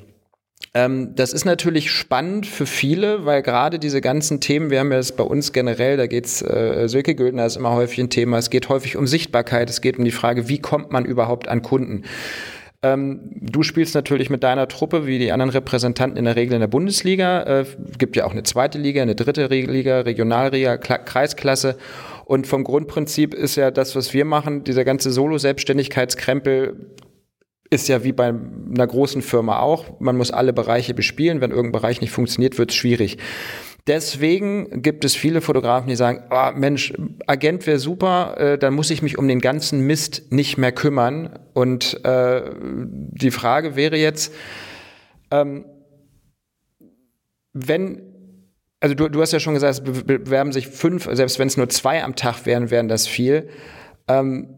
Ähm, 0.73 1.15
das 1.15 1.33
ist 1.33 1.43
natürlich 1.43 1.91
spannend 1.91 2.45
für 2.45 2.65
viele, 2.65 3.25
weil 3.25 3.41
gerade 3.41 3.77
diese 3.77 3.99
ganzen 3.99 4.39
Themen, 4.39 4.69
wir 4.69 4.79
haben 4.79 4.91
ja 4.91 4.99
es 4.99 5.11
bei 5.11 5.23
uns 5.23 5.51
generell, 5.51 5.97
da 5.97 6.07
geht's, 6.07 6.41
äh, 6.41 6.87
Silke 6.87 7.13
Güldner 7.13 7.45
ist 7.45 7.57
immer 7.57 7.71
häufig 7.71 7.99
ein 7.99 8.09
Thema, 8.09 8.37
es 8.37 8.49
geht 8.49 8.69
häufig 8.69 8.95
um 8.95 9.05
Sichtbarkeit, 9.05 9.69
es 9.69 9.81
geht 9.81 9.97
um 9.97 10.05
die 10.05 10.11
Frage, 10.11 10.47
wie 10.47 10.59
kommt 10.59 10.91
man 10.91 11.03
überhaupt 11.03 11.49
an 11.49 11.61
Kunden? 11.61 12.03
Ähm, 12.83 13.19
du 13.39 13.61
spielst 13.63 13.93
natürlich 13.93 14.29
mit 14.29 14.43
deiner 14.43 14.67
Truppe, 14.67 15.05
wie 15.05 15.19
die 15.19 15.31
anderen 15.31 15.51
Repräsentanten 15.51 16.17
in 16.17 16.25
der 16.25 16.35
Regel 16.35 16.53
in 16.55 16.61
der 16.61 16.67
Bundesliga. 16.67 17.43
Äh, 17.43 17.65
gibt 17.99 18.15
ja 18.15 18.25
auch 18.25 18.31
eine 18.31 18.43
zweite 18.43 18.79
Liga, 18.79 19.03
eine 19.03 19.13
dritte 19.13 19.45
Liga, 19.47 19.99
Regionalliga, 19.99 20.77
Kla 20.77 20.97
Kreisklasse. 20.97 21.77
Und 22.25 22.47
vom 22.47 22.63
Grundprinzip 22.63 23.33
ist 23.35 23.55
ja 23.55 23.69
das, 23.69 23.95
was 23.95 24.13
wir 24.13 24.25
machen, 24.25 24.63
dieser 24.63 24.83
ganze 24.83 25.11
Solo-Selbstständigkeitskrempel 25.11 26.75
ist 27.71 27.87
ja 27.87 28.03
wie 28.03 28.11
bei 28.11 28.27
einer 28.27 28.85
großen 28.85 29.21
Firma 29.21 29.59
auch. 29.59 29.99
Man 29.99 30.17
muss 30.17 30.29
alle 30.29 30.53
Bereiche 30.53 30.93
bespielen. 30.93 31.41
Wenn 31.41 31.51
irgendein 31.51 31.71
Bereich 31.71 32.01
nicht 32.01 32.11
funktioniert, 32.11 32.57
wird 32.57 32.71
es 32.71 32.75
schwierig. 32.75 33.17
Deswegen 33.87 34.83
gibt 34.83 35.05
es 35.05 35.15
viele 35.15 35.41
Fotografen, 35.41 35.87
die 35.87 35.95
sagen, 35.95 36.23
oh, 36.29 36.51
Mensch, 36.53 36.93
Agent 37.25 37.65
wäre 37.65 37.79
super, 37.79 38.35
äh, 38.37 38.57
dann 38.59 38.75
muss 38.75 38.91
ich 38.91 39.01
mich 39.01 39.17
um 39.17 39.27
den 39.27 39.39
ganzen 39.39 39.87
Mist 39.87 40.31
nicht 40.31 40.57
mehr 40.57 40.71
kümmern. 40.71 41.39
Und 41.53 42.03
äh, 42.05 42.43
die 42.61 43.31
Frage 43.31 43.75
wäre 43.75 43.97
jetzt, 43.97 44.33
ähm, 45.31 45.65
wenn, 47.53 48.03
also 48.81 48.93
du, 48.93 49.09
du 49.09 49.21
hast 49.21 49.31
ja 49.31 49.39
schon 49.39 49.55
gesagt, 49.55 49.87
es 49.87 50.03
bewerben 50.03 50.51
sich 50.51 50.67
fünf, 50.67 51.09
selbst 51.11 51.39
wenn 51.39 51.47
es 51.47 51.57
nur 51.57 51.69
zwei 51.69 52.03
am 52.03 52.15
Tag 52.15 52.45
wären, 52.45 52.69
wären 52.69 52.87
das 52.87 53.07
viel. 53.07 53.49
Ähm, 54.07 54.57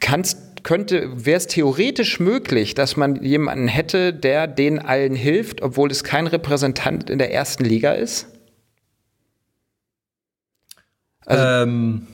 kannst 0.00 0.53
könnte, 0.64 1.24
wäre 1.24 1.36
es 1.36 1.46
theoretisch 1.46 2.18
möglich, 2.18 2.74
dass 2.74 2.96
man 2.96 3.22
jemanden 3.22 3.68
hätte, 3.68 4.12
der 4.12 4.48
den 4.48 4.80
allen 4.80 5.14
hilft, 5.14 5.62
obwohl 5.62 5.90
es 5.90 6.02
kein 6.02 6.26
Repräsentant 6.26 7.08
in 7.08 7.18
der 7.18 7.32
ersten 7.32 7.64
Liga 7.64 7.92
ist? 7.92 8.26
Also 11.24 11.44
ähm, 11.44 12.06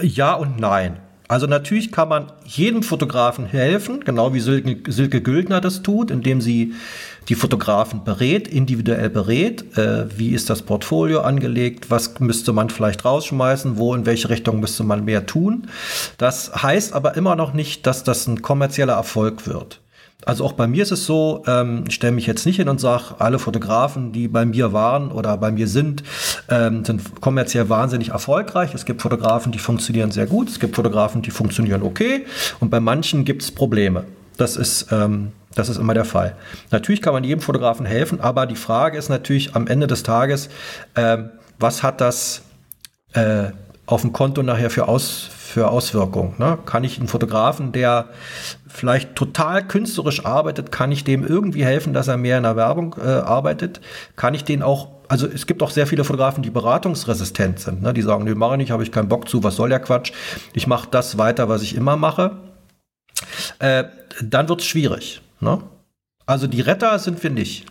ja 0.00 0.34
und 0.34 0.58
nein. 0.58 1.00
Also 1.30 1.46
natürlich 1.46 1.92
kann 1.92 2.08
man 2.08 2.32
jedem 2.44 2.82
Fotografen 2.82 3.46
helfen, 3.46 4.00
genau 4.00 4.34
wie 4.34 4.40
Silke, 4.40 4.90
Silke 4.90 5.20
Güldner 5.20 5.60
das 5.60 5.80
tut, 5.80 6.10
indem 6.10 6.40
sie 6.40 6.74
die 7.28 7.36
Fotografen 7.36 8.02
berät, 8.02 8.48
individuell 8.48 9.10
berät. 9.10 9.78
Äh, 9.78 10.06
wie 10.18 10.30
ist 10.30 10.50
das 10.50 10.62
Portfolio 10.62 11.20
angelegt? 11.20 11.88
Was 11.88 12.18
müsste 12.18 12.52
man 12.52 12.68
vielleicht 12.68 13.04
rausschmeißen? 13.04 13.76
Wo, 13.78 13.94
in 13.94 14.06
welche 14.06 14.28
Richtung 14.28 14.58
müsste 14.58 14.82
man 14.82 15.04
mehr 15.04 15.24
tun? 15.24 15.68
Das 16.18 16.64
heißt 16.64 16.94
aber 16.94 17.16
immer 17.16 17.36
noch 17.36 17.54
nicht, 17.54 17.86
dass 17.86 18.02
das 18.02 18.26
ein 18.26 18.42
kommerzieller 18.42 18.94
Erfolg 18.94 19.46
wird. 19.46 19.80
Also 20.26 20.44
auch 20.44 20.52
bei 20.52 20.66
mir 20.66 20.82
ist 20.82 20.92
es 20.92 21.06
so, 21.06 21.42
ähm, 21.46 21.84
ich 21.88 21.94
stelle 21.94 22.12
mich 22.12 22.26
jetzt 22.26 22.44
nicht 22.44 22.56
hin 22.56 22.68
und 22.68 22.80
sage, 22.80 23.14
alle 23.18 23.38
Fotografen, 23.38 24.12
die 24.12 24.28
bei 24.28 24.44
mir 24.44 24.72
waren 24.72 25.10
oder 25.12 25.36
bei 25.38 25.50
mir 25.50 25.66
sind, 25.66 26.02
ähm, 26.48 26.84
sind 26.84 27.20
kommerziell 27.20 27.68
wahnsinnig 27.68 28.10
erfolgreich. 28.10 28.74
Es 28.74 28.84
gibt 28.84 29.00
Fotografen, 29.00 29.50
die 29.50 29.58
funktionieren 29.58 30.10
sehr 30.10 30.26
gut, 30.26 30.48
es 30.48 30.60
gibt 30.60 30.76
Fotografen, 30.76 31.22
die 31.22 31.30
funktionieren 31.30 31.82
okay 31.82 32.26
und 32.60 32.70
bei 32.70 32.80
manchen 32.80 33.24
gibt 33.24 33.42
es 33.42 33.50
Probleme. 33.50 34.04
Das 34.36 34.56
ist, 34.56 34.88
ähm, 34.92 35.32
das 35.54 35.68
ist 35.68 35.78
immer 35.78 35.94
der 35.94 36.04
Fall. 36.04 36.36
Natürlich 36.70 37.00
kann 37.02 37.14
man 37.14 37.24
jedem 37.24 37.40
Fotografen 37.40 37.86
helfen, 37.86 38.20
aber 38.20 38.46
die 38.46 38.56
Frage 38.56 38.98
ist 38.98 39.08
natürlich 39.08 39.54
am 39.56 39.66
Ende 39.66 39.86
des 39.86 40.02
Tages, 40.02 40.50
äh, 40.94 41.18
was 41.58 41.82
hat 41.82 42.00
das 42.00 42.42
äh, 43.12 43.50
auf 43.86 44.02
dem 44.02 44.12
Konto 44.12 44.42
nachher 44.42 44.70
für, 44.70 44.86
Aus, 44.88 45.28
für 45.50 45.68
Auswirkungen? 45.68 46.34
Ne? 46.38 46.58
Kann 46.64 46.84
ich 46.84 46.98
einen 46.98 47.08
Fotografen, 47.08 47.72
der 47.72 48.08
vielleicht 48.66 49.16
total 49.16 49.66
künstlerisch 49.66 50.24
arbeitet, 50.24 50.72
kann 50.72 50.92
ich 50.92 51.04
dem 51.04 51.26
irgendwie 51.26 51.64
helfen, 51.64 51.92
dass 51.92 52.08
er 52.08 52.16
mehr 52.16 52.36
in 52.36 52.44
der 52.44 52.56
Werbung 52.56 52.96
äh, 52.98 53.08
arbeitet? 53.08 53.80
Kann 54.16 54.34
ich 54.34 54.44
den 54.44 54.62
auch 54.62 54.88
also 55.10 55.26
es 55.26 55.48
gibt 55.48 55.60
auch 55.64 55.70
sehr 55.70 55.88
viele 55.88 56.04
Fotografen, 56.04 56.40
die 56.44 56.50
beratungsresistent 56.50 57.58
sind. 57.58 57.82
Ne? 57.82 57.92
Die 57.92 58.02
sagen, 58.02 58.22
nee, 58.22 58.34
mache 58.34 58.52
ich 58.54 58.58
nicht, 58.58 58.70
habe 58.70 58.84
ich 58.84 58.92
keinen 58.92 59.08
Bock 59.08 59.28
zu, 59.28 59.42
was 59.42 59.56
soll 59.56 59.68
der 59.68 59.80
Quatsch? 59.80 60.12
Ich 60.52 60.68
mache 60.68 60.86
das 60.88 61.18
weiter, 61.18 61.48
was 61.48 61.62
ich 61.62 61.74
immer 61.74 61.96
mache. 61.96 62.36
Äh, 63.58 63.84
dann 64.22 64.48
wird 64.48 64.60
es 64.60 64.68
schwierig. 64.68 65.20
Ne? 65.40 65.62
Also 66.26 66.46
die 66.46 66.60
Retter 66.60 66.96
sind 67.00 67.20
wir 67.24 67.30
nicht. 67.30 67.66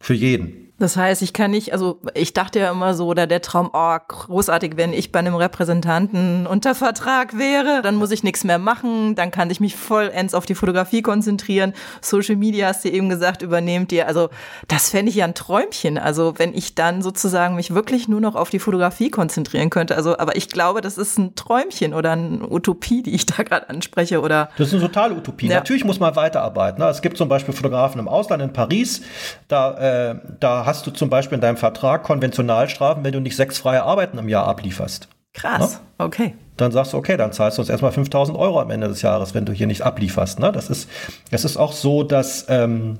Für 0.00 0.14
jeden. 0.14 0.67
Das 0.78 0.96
heißt, 0.96 1.22
ich 1.22 1.32
kann 1.32 1.50
nicht, 1.50 1.72
also 1.72 2.00
ich 2.14 2.34
dachte 2.34 2.60
ja 2.60 2.70
immer 2.70 2.94
so, 2.94 3.06
oder 3.06 3.26
der 3.26 3.42
Traum, 3.42 3.70
oh, 3.72 3.96
großartig, 4.06 4.76
wenn 4.76 4.92
ich 4.92 5.10
bei 5.10 5.18
einem 5.18 5.34
Repräsentanten 5.34 6.46
unter 6.46 6.74
Vertrag 6.76 7.36
wäre, 7.36 7.82
dann 7.82 7.96
muss 7.96 8.12
ich 8.12 8.22
nichts 8.22 8.44
mehr 8.44 8.58
machen, 8.58 9.16
dann 9.16 9.32
kann 9.32 9.50
ich 9.50 9.58
mich 9.58 9.74
vollends 9.74 10.34
auf 10.34 10.46
die 10.46 10.54
Fotografie 10.54 11.02
konzentrieren. 11.02 11.74
Social 12.00 12.36
Media 12.36 12.68
hast 12.68 12.84
du 12.84 12.90
eben 12.90 13.08
gesagt, 13.08 13.42
übernehmt 13.42 13.90
ihr. 13.90 14.06
Also 14.06 14.28
das 14.68 14.90
fände 14.90 15.10
ich 15.10 15.16
ja 15.16 15.24
ein 15.24 15.34
Träumchen. 15.34 15.98
Also 15.98 16.34
wenn 16.36 16.54
ich 16.54 16.76
dann 16.76 17.02
sozusagen 17.02 17.56
mich 17.56 17.74
wirklich 17.74 18.06
nur 18.06 18.20
noch 18.20 18.36
auf 18.36 18.50
die 18.50 18.60
Fotografie 18.60 19.10
konzentrieren 19.10 19.70
könnte. 19.70 19.96
Also, 19.96 20.16
aber 20.16 20.36
ich 20.36 20.48
glaube, 20.48 20.80
das 20.80 20.96
ist 20.96 21.18
ein 21.18 21.34
Träumchen 21.34 21.92
oder 21.92 22.12
eine 22.12 22.48
Utopie, 22.48 23.02
die 23.02 23.14
ich 23.14 23.26
da 23.26 23.42
gerade 23.42 23.68
anspreche. 23.68 24.20
Oder 24.20 24.50
das 24.56 24.68
ist 24.68 24.74
eine 24.74 24.82
totale 24.82 25.16
Utopie. 25.16 25.48
Ja. 25.48 25.56
Natürlich 25.56 25.84
muss 25.84 25.98
man 25.98 26.14
weiterarbeiten. 26.14 26.80
Ne? 26.80 26.88
Es 26.88 27.02
gibt 27.02 27.16
zum 27.16 27.28
Beispiel 27.28 27.52
Fotografen 27.52 27.98
im 27.98 28.06
Ausland, 28.06 28.42
in 28.44 28.52
Paris, 28.52 29.02
da, 29.48 30.12
äh, 30.12 30.20
da 30.38 30.67
hast 30.68 30.86
du 30.86 30.90
zum 30.90 31.08
Beispiel 31.08 31.36
in 31.36 31.40
deinem 31.40 31.56
Vertrag 31.56 32.04
Konventionalstrafen, 32.04 33.02
wenn 33.02 33.12
du 33.12 33.20
nicht 33.20 33.36
sechs 33.36 33.58
freie 33.58 33.82
Arbeiten 33.82 34.18
im 34.18 34.28
Jahr 34.28 34.46
ablieferst. 34.46 35.08
Krass, 35.32 35.80
ne? 35.98 36.04
okay. 36.04 36.34
Dann 36.56 36.72
sagst 36.72 36.92
du, 36.92 36.96
okay, 36.96 37.16
dann 37.16 37.32
zahlst 37.32 37.58
du 37.58 37.62
uns 37.62 37.70
erstmal 37.70 37.92
5000 37.92 38.36
Euro 38.36 38.60
am 38.60 38.70
Ende 38.70 38.88
des 38.88 39.02
Jahres, 39.02 39.34
wenn 39.34 39.44
du 39.44 39.52
hier 39.52 39.66
nicht 39.66 39.82
ablieferst. 39.82 40.40
Ne? 40.40 40.52
Das, 40.52 40.68
ist, 40.68 40.88
das 41.30 41.44
ist 41.44 41.56
auch 41.56 41.72
so, 41.72 42.02
dass, 42.02 42.46
ähm, 42.48 42.98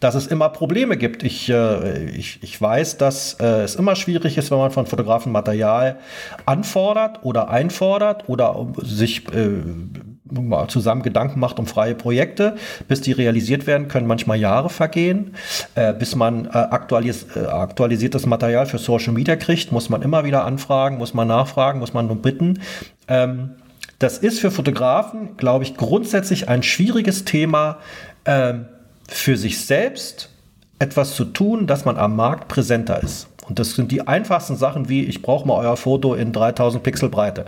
dass 0.00 0.14
es 0.14 0.26
immer 0.26 0.48
Probleme 0.50 0.96
gibt. 0.96 1.22
Ich, 1.22 1.48
äh, 1.48 2.10
ich, 2.10 2.42
ich 2.42 2.60
weiß, 2.60 2.98
dass 2.98 3.34
äh, 3.40 3.62
es 3.62 3.76
immer 3.76 3.96
schwierig 3.96 4.36
ist, 4.36 4.50
wenn 4.50 4.58
man 4.58 4.72
von 4.72 4.86
Fotografen 4.86 5.32
Material 5.32 5.98
anfordert 6.44 7.20
oder 7.22 7.48
einfordert 7.48 8.28
oder 8.28 8.66
sich 8.82 9.32
äh, 9.32 9.62
zusammen 10.68 11.02
Gedanken 11.02 11.38
macht 11.38 11.58
um 11.58 11.66
freie 11.66 11.94
Projekte, 11.94 12.56
bis 12.88 13.02
die 13.02 13.12
realisiert 13.12 13.66
werden, 13.66 13.88
können 13.88 14.06
manchmal 14.06 14.38
Jahre 14.38 14.70
vergehen. 14.70 15.34
Äh, 15.74 15.92
bis 15.92 16.16
man 16.16 16.46
äh, 16.46 16.48
aktualis 16.50 17.26
äh, 17.36 17.40
aktualisiertes 17.46 18.24
Material 18.26 18.66
für 18.66 18.78
Social 18.78 19.12
Media 19.12 19.36
kriegt, 19.36 19.70
muss 19.70 19.90
man 19.90 20.02
immer 20.02 20.24
wieder 20.24 20.44
anfragen, 20.44 20.96
muss 20.96 21.12
man 21.12 21.28
nachfragen, 21.28 21.78
muss 21.78 21.92
man 21.92 22.06
nur 22.06 22.16
bitten. 22.16 22.60
Ähm, 23.06 23.50
das 23.98 24.18
ist 24.18 24.40
für 24.40 24.50
Fotografen, 24.50 25.36
glaube 25.36 25.64
ich, 25.64 25.76
grundsätzlich 25.76 26.48
ein 26.48 26.62
schwieriges 26.62 27.24
Thema, 27.24 27.78
ähm, 28.24 28.66
für 29.08 29.36
sich 29.36 29.64
selbst 29.64 30.30
etwas 30.78 31.14
zu 31.14 31.26
tun, 31.26 31.66
dass 31.66 31.84
man 31.84 31.96
am 31.96 32.16
Markt 32.16 32.48
präsenter 32.48 33.02
ist. 33.02 33.28
Und 33.48 33.58
das 33.58 33.74
sind 33.74 33.92
die 33.92 34.06
einfachsten 34.06 34.56
Sachen 34.56 34.88
wie, 34.88 35.04
ich 35.04 35.22
brauche 35.22 35.46
mal 35.46 35.58
euer 35.58 35.76
Foto 35.76 36.14
in 36.14 36.32
3000 36.32 36.82
Pixel 36.82 37.10
Breite. 37.10 37.46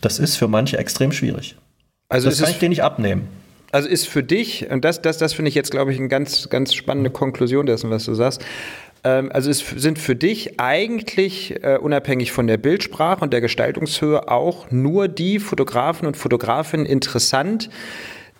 Das 0.00 0.18
ist 0.18 0.36
für 0.36 0.48
manche 0.48 0.76
extrem 0.76 1.12
schwierig. 1.12 1.56
Also 2.10 2.28
das 2.28 2.40
kann 2.40 2.50
ich 2.50 2.58
dir 2.58 2.68
nicht 2.68 2.82
abnehmen. 2.82 3.28
Also 3.72 3.88
ist 3.88 4.08
für 4.08 4.24
dich, 4.24 4.68
und 4.68 4.84
das, 4.84 5.00
das, 5.00 5.18
das 5.18 5.32
finde 5.32 5.48
ich 5.48 5.54
jetzt, 5.54 5.70
glaube 5.70 5.92
ich, 5.92 5.98
eine 5.98 6.08
ganz, 6.08 6.50
ganz 6.50 6.74
spannende 6.74 7.10
Konklusion 7.10 7.66
dessen, 7.66 7.88
was 7.88 8.04
du 8.04 8.14
sagst. 8.14 8.44
Ähm, 9.04 9.30
also 9.32 9.48
es 9.48 9.60
sind 9.60 9.98
für 9.98 10.16
dich 10.16 10.58
eigentlich, 10.58 11.62
äh, 11.62 11.78
unabhängig 11.80 12.32
von 12.32 12.48
der 12.48 12.56
Bildsprache 12.56 13.22
und 13.22 13.32
der 13.32 13.40
Gestaltungshöhe, 13.40 14.28
auch 14.28 14.72
nur 14.72 15.06
die 15.06 15.38
Fotografen 15.38 16.08
und 16.08 16.16
Fotografinnen 16.16 16.84
interessant, 16.84 17.70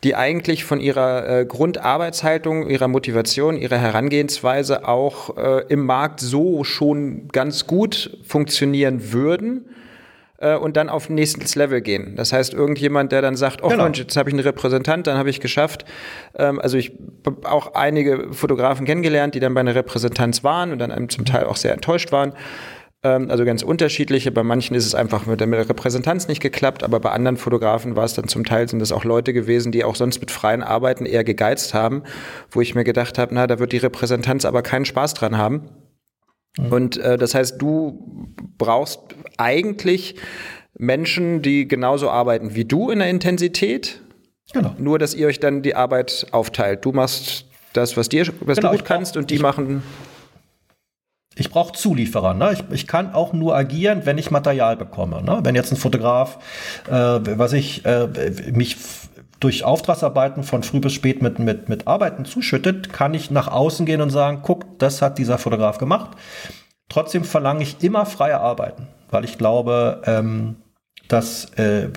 die 0.03 0.17
eigentlich 0.17 0.65
von 0.65 0.81
ihrer 0.81 1.41
äh, 1.41 1.45
Grundarbeitshaltung, 1.45 2.69
ihrer 2.69 2.89
Motivation, 2.89 3.57
ihrer 3.57 3.79
Herangehensweise 3.79 4.89
auch 4.89 5.37
äh, 5.37 5.65
im 5.69 5.87
Markt 5.87 6.19
so 6.19 6.65
schon 6.65 7.29
ganz 7.29 7.69
gut 7.69 8.19
funktionieren 8.25 9.13
würden 9.13 9.67
äh, 10.41 10.57
und 10.57 10.77
dann 10.77 10.89
auf 10.89 11.09
nächstes 11.09 11.55
Level 11.55 11.81
gehen. 11.81 12.17
Das 12.17 12.33
heißt, 12.33 12.53
irgendjemand, 12.53 13.13
der 13.13 13.23
dann 13.23 13.37
sagt, 13.37 13.63
oh 13.63 13.69
genau. 13.69 13.85
Mensch, 13.85 13.99
jetzt 13.99 14.17
habe 14.17 14.29
ich 14.29 14.35
einen 14.35 14.43
Repräsentant, 14.43 15.07
dann 15.07 15.17
habe 15.17 15.31
ich 15.31 15.41
geschafft. 15.41 15.85
Ähm, 16.37 16.59
also 16.59 16.77
ich 16.77 16.93
habe 17.25 17.49
auch 17.49 17.75
einige 17.75 18.33
Fotografen 18.33 18.87
kennengelernt, 18.87 19.35
die 19.35 19.41
dann 19.41 19.55
bei 19.55 19.61
einer 19.61 19.75
Repräsentanz 19.75 20.43
waren 20.43 20.73
und 20.73 20.79
dann 20.79 21.09
zum 21.09 21.25
Teil 21.25 21.45
auch 21.45 21.57
sehr 21.57 21.73
enttäuscht 21.73 22.11
waren. 22.11 22.33
Ähm, 23.03 23.31
also 23.31 23.45
ganz 23.45 23.63
unterschiedliche. 23.63 24.31
Bei 24.31 24.43
manchen 24.43 24.75
ist 24.75 24.87
es 24.87 24.95
einfach 24.95 25.27
mit 25.27 25.41
der, 25.41 25.47
mit 25.47 25.59
der 25.59 25.69
Repräsentanz 25.69 26.29
nicht 26.29 26.41
geklappt, 26.41 26.83
aber 26.83 27.01
bei 27.01 27.11
anderen 27.11 27.37
Fotografen 27.37 27.97
war 27.97 28.05
es 28.05 28.15
dann 28.15 28.29
zum 28.29 28.45
Teil, 28.45 28.69
sind 28.69 28.81
das 28.81 28.93
auch 28.93 29.05
Leute 29.05 29.33
gewesen, 29.33 29.73
die 29.73 29.85
auch 29.85 29.95
sonst 29.95 30.21
mit 30.21 30.31
freien 30.31 30.63
Arbeiten 30.63 31.07
eher 31.07 31.25
gegeizt 31.25 31.75
haben, 31.75 32.03
wo 32.51 32.61
ich 32.61 32.75
mir 32.75 32.85
gedacht 32.85 33.19
habe, 33.19 33.35
na, 33.35 33.47
da 33.47 33.59
wird 33.59 33.73
die 33.73 33.79
Repräsentanz 33.79 34.45
aber 34.45 34.63
keinen 34.63 34.85
Spaß 34.85 35.15
dran 35.15 35.39
haben. 35.39 35.69
Und 36.59 36.97
äh, 36.99 37.17
das 37.17 37.35
heißt, 37.35 37.61
du 37.61 38.35
brauchst 38.59 39.01
eigentlich 39.37 40.17
Menschen, 40.77 41.43
die 41.43 41.69
genauso 41.69 42.11
arbeiten 42.11 42.55
wie 42.55 42.65
du 42.65 42.91
in 42.91 42.99
der 42.99 43.09
Intensität. 43.09 44.01
Genau. 44.53 44.75
Nur, 44.79 44.99
dass 44.99 45.15
ihr 45.15 45.29
euch 45.29 45.39
dann 45.39 45.63
die 45.63 45.75
Arbeit 45.75 46.27
aufteilt. 46.33 46.85
Du 46.85 46.93
machst 46.93 47.47
das, 47.73 47.97
was 47.97 48.09
dir, 48.09 48.27
was 48.41 48.57
genau, 48.57 48.73
du 48.73 48.79
gut 48.79 48.85
kannst, 48.85 49.17
und 49.17 49.31
die 49.31 49.39
machen 49.39 49.83
ich 51.37 51.49
brauche 51.49 51.73
Zulieferer. 51.73 52.35
Ne? 52.35 52.53
Ich, 52.53 52.65
ich, 52.71 52.87
kann 52.87 53.15
auch 53.15 53.33
nur 53.33 53.57
agieren, 53.57 54.03
wenn 54.05 54.19
ich 54.19 54.31
Material 54.31 54.77
bekomme. 54.77 55.23
Ne? 55.23 55.41
Wenn 55.43 55.55
jetzt 55.55 55.73
ein 55.73 55.77
Fotograf, 55.77 56.39
äh, 56.87 56.93
was 56.93 57.53
ich 57.53 57.85
äh, 57.87 58.09
mich 58.53 58.77
durch 59.41 59.65
Auftragsarbeiten 59.65 60.43
von 60.43 60.63
früh 60.63 60.81
bis 60.81 60.93
spät 60.93 61.23
mit, 61.23 61.39
mit, 61.39 61.69
mit 61.69 61.87
Arbeiten 61.87 62.25
zuschüttet, 62.25 62.93
kann 62.93 63.15
ich 63.15 63.31
nach 63.31 63.49
außen 63.49 63.87
gehen 63.87 64.03
und 64.03 64.11
sagen, 64.11 64.41
guck, 64.43 64.79
das 64.79 65.03
hat 65.03 65.19
dieser 65.19 65.39
Fotograf 65.39 65.79
gemacht. 65.79 66.11
Trotzdem 66.89 67.25
verlange 67.25 67.63
ich 67.63 67.83
immer 67.83 68.05
freie 68.05 68.39
Arbeiten, 68.39 68.89
weil 69.11 69.25
ich 69.25 69.39
glaube, 69.39 70.03
ähm, 70.05 70.57
dass, 71.09 71.47
äh, 71.57 71.89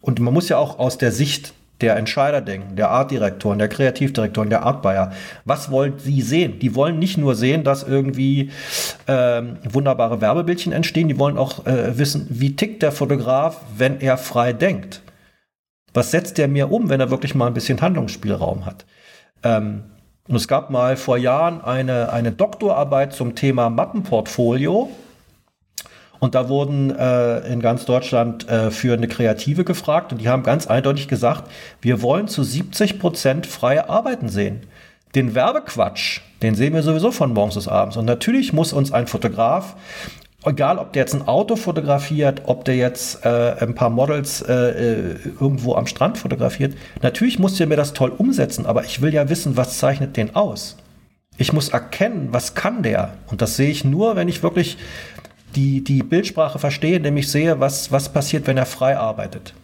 und 0.00 0.20
man 0.20 0.32
muss 0.32 0.48
ja 0.48 0.58
auch 0.58 0.78
aus 0.78 0.96
der 0.98 1.10
Sicht 1.10 1.54
der 1.80 1.96
Entscheider 1.96 2.40
denken, 2.40 2.76
der 2.76 2.90
Artdirektoren, 2.90 3.58
der 3.58 3.68
Kreativdirektoren, 3.68 4.48
der 4.48 4.62
Artbuyer. 4.62 5.12
Was 5.44 5.70
wollen 5.70 5.94
sie 5.98 6.22
sehen? 6.22 6.58
Die 6.58 6.74
wollen 6.74 6.98
nicht 6.98 7.18
nur 7.18 7.34
sehen, 7.34 7.64
dass 7.64 7.82
irgendwie 7.82 8.50
ähm, 9.06 9.58
wunderbare 9.68 10.20
Werbebildchen 10.20 10.72
entstehen, 10.72 11.08
die 11.08 11.18
wollen 11.18 11.36
auch 11.36 11.66
äh, 11.66 11.98
wissen, 11.98 12.26
wie 12.30 12.56
tickt 12.56 12.82
der 12.82 12.92
Fotograf, 12.92 13.60
wenn 13.76 14.00
er 14.00 14.16
frei 14.16 14.54
denkt. 14.54 15.02
Was 15.96 16.10
setzt 16.10 16.36
der 16.36 16.46
mir 16.46 16.70
um, 16.70 16.90
wenn 16.90 17.00
er 17.00 17.10
wirklich 17.10 17.34
mal 17.34 17.46
ein 17.46 17.54
bisschen 17.54 17.80
Handlungsspielraum 17.80 18.66
hat? 18.66 18.84
Ähm, 19.42 19.84
und 20.28 20.36
es 20.36 20.46
gab 20.46 20.68
mal 20.68 20.94
vor 20.98 21.16
Jahren 21.16 21.62
eine, 21.62 22.12
eine 22.12 22.32
Doktorarbeit 22.32 23.14
zum 23.14 23.34
Thema 23.34 23.70
Mappenportfolio 23.70 24.90
und 26.18 26.34
da 26.34 26.50
wurden 26.50 26.94
äh, 26.94 27.38
in 27.50 27.60
ganz 27.60 27.86
Deutschland 27.86 28.46
äh, 28.46 28.70
führende 28.70 29.08
Kreative 29.08 29.64
gefragt 29.64 30.12
und 30.12 30.20
die 30.20 30.28
haben 30.28 30.42
ganz 30.42 30.66
eindeutig 30.66 31.08
gesagt, 31.08 31.50
wir 31.80 32.02
wollen 32.02 32.28
zu 32.28 32.42
70 32.42 32.98
Prozent 32.98 33.46
freie 33.46 33.88
Arbeiten 33.88 34.28
sehen. 34.28 34.66
Den 35.14 35.34
Werbequatsch, 35.34 36.20
den 36.42 36.54
sehen 36.54 36.74
wir 36.74 36.82
sowieso 36.82 37.10
von 37.10 37.32
morgens 37.32 37.54
bis 37.54 37.68
abends. 37.68 37.96
Und 37.96 38.04
natürlich 38.04 38.52
muss 38.52 38.74
uns 38.74 38.92
ein 38.92 39.06
Fotograf, 39.06 39.76
egal 40.46 40.78
ob 40.78 40.92
der 40.92 41.02
jetzt 41.02 41.14
ein 41.14 41.26
Auto 41.26 41.56
fotografiert, 41.56 42.42
ob 42.46 42.64
der 42.64 42.76
jetzt 42.76 43.24
äh, 43.24 43.56
ein 43.60 43.74
paar 43.74 43.90
Models 43.90 44.42
äh, 44.42 44.52
äh, 44.52 45.16
irgendwo 45.40 45.74
am 45.74 45.86
Strand 45.86 46.18
fotografiert, 46.18 46.74
natürlich 47.02 47.38
muss 47.38 47.56
der 47.56 47.66
mir 47.66 47.76
das 47.76 47.92
toll 47.92 48.12
umsetzen, 48.16 48.66
aber 48.66 48.84
ich 48.84 49.02
will 49.02 49.12
ja 49.12 49.28
wissen, 49.28 49.56
was 49.56 49.78
zeichnet 49.78 50.16
den 50.16 50.34
aus. 50.34 50.76
Ich 51.38 51.52
muss 51.52 51.68
erkennen, 51.68 52.28
was 52.30 52.54
kann 52.54 52.82
der. 52.82 53.14
Und 53.30 53.42
das 53.42 53.56
sehe 53.56 53.70
ich 53.70 53.84
nur, 53.84 54.16
wenn 54.16 54.28
ich 54.28 54.42
wirklich 54.42 54.78
die, 55.54 55.84
die 55.84 56.02
Bildsprache 56.02 56.58
verstehe, 56.58 57.00
nämlich 57.00 57.30
sehe, 57.30 57.60
was, 57.60 57.92
was 57.92 58.10
passiert, 58.10 58.46
wenn 58.46 58.56
er 58.56 58.66
frei 58.66 58.96
arbeitet. 58.96 59.54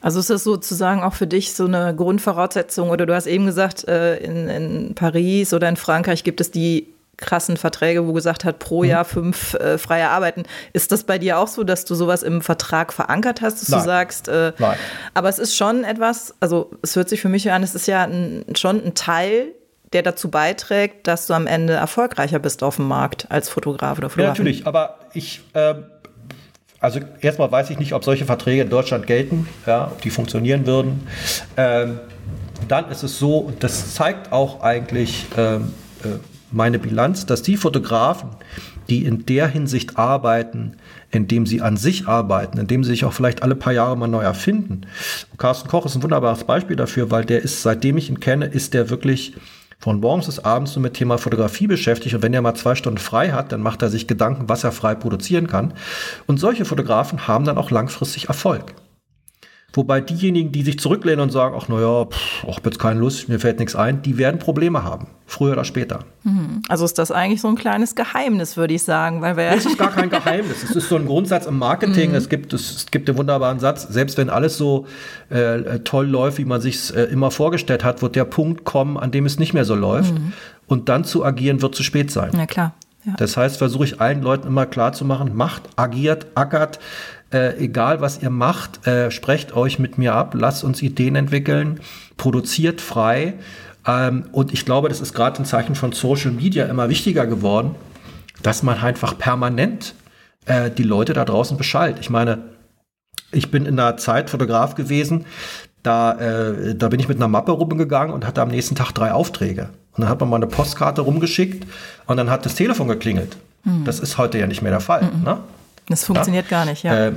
Also 0.00 0.20
ist 0.20 0.30
das 0.30 0.44
sozusagen 0.44 1.02
auch 1.02 1.14
für 1.14 1.26
dich 1.26 1.54
so 1.54 1.64
eine 1.64 1.94
Grundvoraussetzung? 1.94 2.90
Oder 2.90 3.06
du 3.06 3.14
hast 3.14 3.26
eben 3.26 3.46
gesagt, 3.46 3.86
äh, 3.88 4.16
in, 4.18 4.48
in 4.48 4.94
Paris 4.94 5.54
oder 5.54 5.68
in 5.68 5.76
Frankreich 5.76 6.24
gibt 6.24 6.40
es 6.40 6.50
die 6.50 6.86
krassen 7.16 7.56
Verträge, 7.56 8.06
wo 8.06 8.12
gesagt 8.12 8.44
hat, 8.44 8.58
pro 8.58 8.82
mhm. 8.82 8.88
Jahr 8.88 9.04
fünf 9.04 9.54
äh, 9.54 9.78
freie 9.78 10.08
Arbeiten. 10.08 10.44
Ist 10.72 10.92
das 10.92 11.04
bei 11.04 11.18
dir 11.18 11.38
auch 11.38 11.48
so, 11.48 11.64
dass 11.64 11.84
du 11.84 11.94
sowas 11.94 12.22
im 12.22 12.42
Vertrag 12.42 12.92
verankert 12.92 13.40
hast, 13.40 13.62
dass 13.62 13.68
Nein. 13.68 13.80
du 13.80 13.86
sagst, 13.86 14.28
äh, 14.28 14.52
Nein. 14.58 14.76
aber 15.14 15.28
es 15.28 15.38
ist 15.38 15.56
schon 15.56 15.84
etwas, 15.84 16.34
also 16.40 16.70
es 16.82 16.96
hört 16.96 17.08
sich 17.08 17.20
für 17.20 17.28
mich 17.28 17.50
an, 17.50 17.62
es 17.62 17.74
ist 17.74 17.86
ja 17.86 18.04
ein, 18.04 18.44
schon 18.56 18.84
ein 18.84 18.94
Teil 18.94 19.52
der 19.92 20.02
dazu 20.02 20.30
beiträgt, 20.30 21.06
dass 21.06 21.26
du 21.26 21.34
am 21.34 21.46
Ende 21.46 21.74
erfolgreicher 21.74 22.38
bist 22.38 22.62
auf 22.62 22.76
dem 22.76 22.88
Markt 22.88 23.26
als 23.30 23.48
Fotograf 23.48 23.98
oder 23.98 24.08
Fotograf. 24.08 24.38
Ja, 24.38 24.44
natürlich, 24.44 24.66
aber 24.66 24.98
ich, 25.12 25.42
äh, 25.52 25.74
also 26.80 27.00
erstmal 27.20 27.52
weiß 27.52 27.70
ich 27.70 27.78
nicht, 27.78 27.92
ob 27.92 28.04
solche 28.04 28.24
Verträge 28.24 28.62
in 28.62 28.70
Deutschland 28.70 29.06
gelten, 29.06 29.48
ja, 29.66 29.86
ob 29.86 30.00
die 30.00 30.10
funktionieren 30.10 30.66
würden. 30.66 31.06
Ähm, 31.56 32.00
dann 32.68 32.90
ist 32.90 33.02
es 33.02 33.18
so, 33.18 33.38
und 33.38 33.62
das 33.62 33.94
zeigt 33.94 34.32
auch 34.32 34.62
eigentlich 34.62 35.26
ähm, 35.36 35.74
äh, 36.04 36.08
meine 36.52 36.78
Bilanz, 36.78 37.26
dass 37.26 37.42
die 37.42 37.56
Fotografen, 37.56 38.30
die 38.88 39.04
in 39.04 39.26
der 39.26 39.48
Hinsicht 39.48 39.96
arbeiten, 39.96 40.76
indem 41.10 41.46
sie 41.46 41.62
an 41.62 41.76
sich 41.76 42.08
arbeiten, 42.08 42.58
indem 42.58 42.84
sie 42.84 42.90
sich 42.90 43.04
auch 43.04 43.12
vielleicht 43.12 43.42
alle 43.42 43.54
paar 43.54 43.72
Jahre 43.72 43.96
mal 43.96 44.08
neu 44.08 44.22
erfinden. 44.22 44.82
Carsten 45.38 45.68
Koch 45.68 45.86
ist 45.86 45.94
ein 45.94 46.02
wunderbares 46.02 46.44
Beispiel 46.44 46.76
dafür, 46.76 47.10
weil 47.10 47.24
der 47.24 47.42
ist, 47.42 47.62
seitdem 47.62 47.96
ich 47.96 48.10
ihn 48.10 48.20
kenne, 48.20 48.46
ist 48.46 48.74
der 48.74 48.90
wirklich 48.90 49.34
von 49.78 49.98
morgens 49.98 50.26
bis 50.26 50.38
abends 50.38 50.76
nur 50.76 50.82
mit 50.84 50.94
Thema 50.94 51.18
Fotografie 51.18 51.66
beschäftigt 51.66 52.14
und 52.14 52.22
wenn 52.22 52.32
er 52.32 52.40
mal 52.40 52.54
zwei 52.54 52.76
Stunden 52.76 52.98
frei 52.98 53.32
hat, 53.32 53.50
dann 53.50 53.62
macht 53.62 53.82
er 53.82 53.90
sich 53.90 54.06
Gedanken, 54.06 54.48
was 54.48 54.62
er 54.62 54.70
frei 54.70 54.94
produzieren 54.94 55.48
kann. 55.48 55.74
Und 56.26 56.38
solche 56.38 56.64
Fotografen 56.64 57.26
haben 57.26 57.44
dann 57.44 57.58
auch 57.58 57.72
langfristig 57.72 58.28
Erfolg. 58.28 58.74
Wobei 59.72 60.00
diejenigen, 60.00 60.52
die 60.52 60.62
sich 60.62 60.78
zurücklehnen 60.78 61.20
und 61.20 61.30
sagen, 61.30 61.56
ach 61.58 61.68
naja, 61.68 62.06
ich 62.46 62.56
habe 62.56 62.60
jetzt 62.64 62.78
keine 62.78 63.00
Lust, 63.00 63.28
mir 63.28 63.40
fällt 63.40 63.58
nichts 63.58 63.74
ein, 63.74 64.02
die 64.02 64.18
werden 64.18 64.38
Probleme 64.38 64.84
haben, 64.84 65.08
früher 65.32 65.52
oder 65.52 65.64
später. 65.64 66.00
Mhm. 66.24 66.62
Also 66.68 66.84
ist 66.84 66.98
das 66.98 67.10
eigentlich 67.10 67.40
so 67.40 67.48
ein 67.48 67.56
kleines 67.56 67.94
Geheimnis, 67.94 68.56
würde 68.56 68.74
ich 68.74 68.82
sagen. 68.82 69.22
Weil 69.22 69.36
wir 69.36 69.44
es 69.44 69.64
ist 69.64 69.78
gar 69.78 69.90
kein 69.90 70.10
Geheimnis. 70.10 70.62
Es 70.62 70.76
ist 70.76 70.88
so 70.88 70.96
ein 70.96 71.06
Grundsatz 71.06 71.46
im 71.46 71.58
Marketing. 71.58 72.10
Mhm. 72.10 72.16
Es, 72.16 72.28
gibt, 72.28 72.52
es, 72.52 72.86
gibt 72.90 73.08
den 73.08 73.16
wunderbaren 73.16 73.58
Satz, 73.58 73.82
selbst 73.88 74.18
wenn 74.18 74.28
alles 74.28 74.58
so 74.58 74.86
äh, 75.30 75.80
toll 75.80 76.06
läuft, 76.06 76.38
wie 76.38 76.44
man 76.44 76.60
sich 76.60 76.94
äh, 76.94 77.04
immer 77.04 77.30
vorgestellt 77.30 77.82
hat, 77.82 78.02
wird 78.02 78.14
der 78.14 78.26
Punkt 78.26 78.64
kommen, 78.64 78.98
an 78.98 79.10
dem 79.10 79.24
es 79.24 79.38
nicht 79.38 79.54
mehr 79.54 79.64
so 79.64 79.74
läuft. 79.74 80.14
Mhm. 80.14 80.34
Und 80.66 80.88
dann 80.88 81.04
zu 81.04 81.24
agieren, 81.24 81.62
wird 81.62 81.74
zu 81.74 81.82
spät 81.82 82.10
sein. 82.10 82.30
Ja, 82.36 82.46
klar. 82.46 82.74
Ja. 83.04 83.14
Das 83.16 83.36
heißt, 83.36 83.56
versuche 83.56 83.84
ich 83.84 84.00
allen 84.00 84.22
Leuten 84.22 84.46
immer 84.46 84.66
klar 84.66 84.92
zu 84.92 85.04
machen, 85.04 85.34
macht, 85.34 85.62
agiert, 85.76 86.26
ackert, 86.34 86.78
äh, 87.32 87.56
egal 87.56 88.00
was 88.00 88.22
ihr 88.22 88.30
macht, 88.30 88.86
äh, 88.86 89.10
sprecht 89.10 89.56
euch 89.56 89.78
mit 89.78 89.98
mir 89.98 90.14
ab, 90.14 90.34
lasst 90.38 90.62
uns 90.62 90.82
Ideen 90.82 91.16
entwickeln, 91.16 91.80
produziert 92.16 92.80
frei. 92.80 93.34
Ähm, 93.86 94.24
und 94.32 94.52
ich 94.52 94.64
glaube, 94.64 94.88
das 94.88 95.00
ist 95.00 95.14
gerade 95.14 95.42
ein 95.42 95.44
Zeichen 95.44 95.74
von 95.74 95.92
Social 95.92 96.30
Media 96.30 96.66
immer 96.66 96.88
wichtiger 96.88 97.26
geworden, 97.26 97.74
dass 98.42 98.62
man 98.62 98.78
einfach 98.78 99.18
permanent 99.18 99.94
äh, 100.46 100.70
die 100.70 100.82
Leute 100.82 101.12
da 101.12 101.24
draußen 101.24 101.56
beschallt. 101.56 101.98
Ich 102.00 102.10
meine, 102.10 102.38
ich 103.30 103.50
bin 103.50 103.66
in 103.66 103.78
einer 103.78 103.96
Zeit 103.96 104.30
Fotograf 104.30 104.74
gewesen, 104.74 105.24
da, 105.82 106.12
äh, 106.12 106.74
da 106.74 106.88
bin 106.88 107.00
ich 107.00 107.08
mit 107.08 107.16
einer 107.16 107.28
Mappe 107.28 107.52
rumgegangen 107.52 108.14
und 108.14 108.26
hatte 108.26 108.40
am 108.40 108.48
nächsten 108.48 108.76
Tag 108.76 108.92
drei 108.92 109.12
Aufträge. 109.12 109.70
Und 109.92 110.02
dann 110.02 110.08
hat 110.08 110.20
man 110.20 110.30
mal 110.30 110.36
eine 110.36 110.46
Postkarte 110.46 111.02
rumgeschickt 111.02 111.66
und 112.06 112.16
dann 112.16 112.30
hat 112.30 112.46
das 112.46 112.54
Telefon 112.54 112.88
geklingelt. 112.88 113.36
Mhm. 113.64 113.84
Das 113.84 114.00
ist 114.00 114.16
heute 114.16 114.38
ja 114.38 114.46
nicht 114.46 114.62
mehr 114.62 114.70
der 114.70 114.80
Fall. 114.80 115.02
Mhm. 115.02 115.24
Ne? 115.24 115.38
Das 115.88 116.04
funktioniert 116.04 116.46
ja? 116.46 116.58
gar 116.58 116.64
nicht, 116.64 116.84
ja. 116.84 117.08
Äh, 117.08 117.12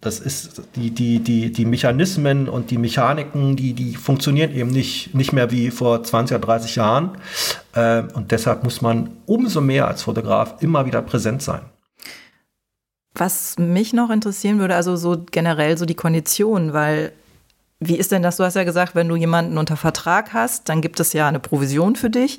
das 0.00 0.18
ist 0.18 0.62
die, 0.76 0.90
die, 0.90 1.18
die, 1.18 1.52
die 1.52 1.66
Mechanismen 1.66 2.48
und 2.48 2.70
die 2.70 2.78
Mechaniken, 2.78 3.54
die, 3.54 3.74
die 3.74 3.96
funktionieren 3.96 4.54
eben 4.54 4.70
nicht, 4.70 5.14
nicht 5.14 5.32
mehr 5.32 5.50
wie 5.50 5.70
vor 5.70 6.02
20 6.02 6.36
oder 6.36 6.46
30 6.46 6.76
Jahren. 6.76 7.18
Äh, 7.74 8.04
und 8.14 8.30
deshalb 8.30 8.64
muss 8.64 8.80
man 8.80 9.10
umso 9.26 9.60
mehr 9.60 9.88
als 9.88 10.02
Fotograf 10.02 10.62
immer 10.62 10.86
wieder 10.86 11.02
präsent 11.02 11.42
sein. 11.42 11.60
Was 13.14 13.58
mich 13.58 13.92
noch 13.92 14.08
interessieren 14.08 14.58
würde, 14.58 14.74
also 14.74 14.96
so 14.96 15.22
generell 15.30 15.76
so 15.76 15.84
die 15.84 15.96
Konditionen, 15.96 16.72
weil 16.72 17.12
wie 17.78 17.96
ist 17.96 18.12
denn 18.12 18.22
das? 18.22 18.36
Du 18.36 18.44
hast 18.44 18.56
ja 18.56 18.64
gesagt, 18.64 18.94
wenn 18.94 19.08
du 19.08 19.16
jemanden 19.16 19.58
unter 19.58 19.76
Vertrag 19.76 20.32
hast, 20.32 20.68
dann 20.68 20.80
gibt 20.80 21.00
es 21.00 21.12
ja 21.12 21.28
eine 21.28 21.40
Provision 21.40 21.96
für 21.96 22.10
dich. 22.10 22.38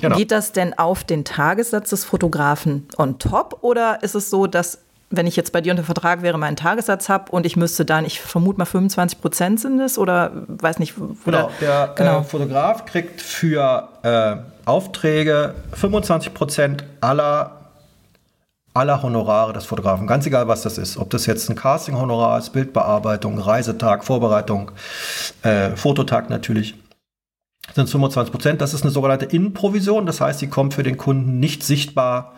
Genau. 0.00 0.16
Geht 0.16 0.30
das 0.30 0.52
denn 0.52 0.76
auf 0.78 1.04
den 1.04 1.24
Tagessatz 1.24 1.90
des 1.90 2.04
Fotografen 2.04 2.86
on 2.96 3.18
top 3.18 3.58
oder 3.62 4.02
ist 4.02 4.14
es 4.14 4.30
so, 4.30 4.46
dass 4.46 4.78
wenn 5.12 5.26
ich 5.26 5.36
jetzt 5.36 5.52
bei 5.52 5.60
dir 5.60 5.72
unter 5.72 5.84
Vertrag 5.84 6.22
wäre, 6.22 6.38
meinen 6.38 6.56
Tagessatz 6.56 7.08
habe 7.08 7.30
und 7.30 7.46
ich 7.46 7.56
müsste 7.56 7.84
dann, 7.84 8.04
ich 8.04 8.20
vermute 8.20 8.58
mal 8.58 8.64
25 8.64 9.20
Prozent 9.20 9.60
sind 9.60 9.78
es 9.80 9.98
oder 9.98 10.32
weiß 10.48 10.78
nicht. 10.78 10.94
Oder, 10.98 11.14
genau, 11.24 11.50
der 11.60 11.84
äh, 11.84 11.98
genau. 11.98 12.20
Äh, 12.20 12.24
Fotograf 12.24 12.86
kriegt 12.86 13.20
für 13.20 13.88
äh, 14.02 14.36
Aufträge 14.64 15.54
25 15.74 16.34
Prozent 16.34 16.84
aller 17.00 17.58
aller 18.74 19.02
Honorare 19.02 19.52
des 19.52 19.66
Fotografen, 19.66 20.06
ganz 20.06 20.24
egal 20.24 20.48
was 20.48 20.62
das 20.62 20.78
ist, 20.78 20.96
ob 20.96 21.10
das 21.10 21.26
jetzt 21.26 21.50
ein 21.50 21.56
Casting-Honorar 21.56 22.38
ist, 22.38 22.54
Bildbearbeitung, 22.54 23.38
Reisetag, 23.38 24.02
Vorbereitung, 24.02 24.70
äh, 25.42 25.76
Fototag 25.76 26.30
natürlich. 26.30 26.74
sind 27.74 27.84
es 27.84 27.90
25 27.90 28.32
Prozent. 28.32 28.60
Das 28.62 28.72
ist 28.72 28.82
eine 28.82 28.90
sogenannte 28.90 29.26
Innenprovision. 29.26 30.06
Das 30.06 30.22
heißt, 30.22 30.38
sie 30.38 30.48
kommt 30.48 30.72
für 30.72 30.82
den 30.82 30.96
Kunden 30.96 31.38
nicht 31.38 31.62
sichtbar 31.62 32.32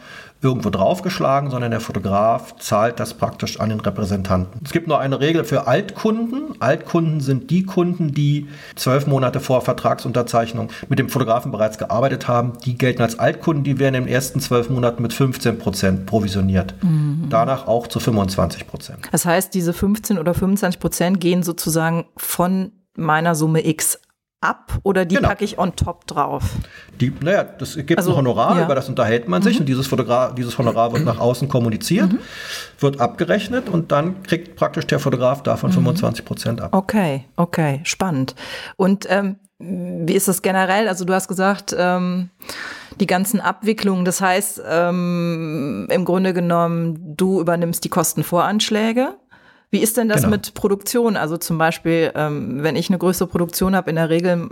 irgendwo 0.45 0.71
draufgeschlagen, 0.71 1.51
sondern 1.51 1.71
der 1.71 1.81
Fotograf 1.81 2.57
zahlt 2.59 3.01
das 3.01 3.15
praktisch 3.15 3.59
an 3.59 3.71
den 3.71 3.81
Repräsentanten. 3.81 4.61
Es 4.65 4.73
gibt 4.73 4.87
nur 4.87 5.01
eine 5.01 5.21
Regel 5.21 5.45
für 5.45 5.67
Altkunden. 5.67 6.61
Altkunden 6.61 7.21
sind 7.21 7.51
die 7.51 7.65
Kunden, 7.65 8.13
die 8.13 8.49
zwölf 8.77 9.07
Monate 9.07 9.41
vor 9.41 9.63
Vertragsunterzeichnung 9.63 10.69
mit 10.89 10.99
dem 10.99 11.09
Fotografen 11.09 11.51
bereits 11.51 11.79
gearbeitet 11.79 12.29
haben. 12.29 12.53
Die 12.65 12.77
gelten 12.77 13.03
als 13.03 13.19
Altkunden, 13.19 13.65
die 13.65 13.79
werden 13.79 13.95
in 13.95 14.05
den 14.05 14.13
ersten 14.13 14.41
zwölf 14.41 14.69
Monaten 14.69 15.03
mit 15.03 15.13
15 15.13 15.59
Prozent 15.59 16.07
provisioniert. 16.07 16.75
Mhm. 16.83 17.27
Danach 17.31 17.67
auch 17.67 17.87
zu 17.87 17.99
25 17.99 18.67
Prozent. 18.67 19.09
Das 19.11 19.25
heißt, 19.25 19.55
diese 19.55 19.73
15 19.73 20.19
oder 20.19 20.35
25 20.35 20.79
Prozent 20.81 21.21
gehen 21.21 21.43
sozusagen 21.43 22.05
von 22.17 22.73
meiner 22.97 23.35
Summe 23.35 23.67
X 23.67 23.99
ab 24.45 24.79
oder 24.83 25.05
die 25.05 25.17
genau. 25.17 25.29
packe 25.29 25.45
ich 25.45 25.59
on 25.59 25.75
top 25.75 26.07
drauf? 26.07 26.45
Die, 27.01 27.13
naja, 27.21 27.45
das 27.45 27.75
gibt 27.75 27.99
also, 27.99 28.13
ein 28.13 28.17
Honorar, 28.19 28.59
ja. 28.59 28.65
über 28.65 28.75
das 28.75 28.89
unterhält 28.89 29.29
man 29.29 29.43
sich 29.43 29.55
mhm. 29.55 29.61
und 29.61 29.67
dieses, 29.67 29.87
Fotograf, 29.87 30.35
dieses 30.35 30.57
Honorar 30.59 30.93
wird 30.93 31.05
nach 31.05 31.19
außen 31.19 31.49
kommuniziert, 31.49 32.13
mhm. 32.13 32.19
wird 32.79 33.01
abgerechnet 33.01 33.69
und 33.69 33.91
dann 33.91 34.23
kriegt 34.23 34.57
praktisch 34.57 34.87
der 34.87 34.99
Fotograf 34.99 35.43
davon 35.43 35.71
mhm. 35.71 35.75
25 35.75 36.25
Prozent 36.25 36.61
ab. 36.61 36.75
Okay, 36.75 37.25
okay, 37.37 37.81
spannend. 37.85 38.35
Und 38.77 39.07
ähm, 39.09 39.37
wie 39.59 40.15
ist 40.15 40.29
das 40.29 40.43
generell? 40.43 40.89
Also 40.89 41.05
du 41.05 41.15
hast 41.15 41.29
gesagt, 41.29 41.75
ähm, 41.79 42.31
die 43.01 43.07
ganzen 43.07 43.41
Abwicklungen, 43.41 44.05
das 44.05 44.21
heißt 44.21 44.63
ähm, 44.69 45.89
im 45.91 46.05
Grunde 46.05 46.33
genommen, 46.33 47.17
du 47.17 47.41
übernimmst 47.41 47.85
die 47.85 47.89
Kostenvoranschläge 47.89 49.15
wie 49.75 49.81
ist 49.81 49.97
denn 49.97 50.09
das 50.09 50.23
genau. 50.23 50.31
mit 50.31 50.55
Produktion? 50.55 51.17
Also 51.17 51.37
zum 51.37 51.59
Beispiel, 51.59 52.13
ähm, 52.15 52.63
wenn 52.63 52.77
ich 52.77 52.91
eine 52.91 52.99
größere 52.99 53.27
Produktion 53.27 53.75
habe, 53.75 53.91
in 53.91 53.97
der 53.97 54.09
Regel 54.09 54.49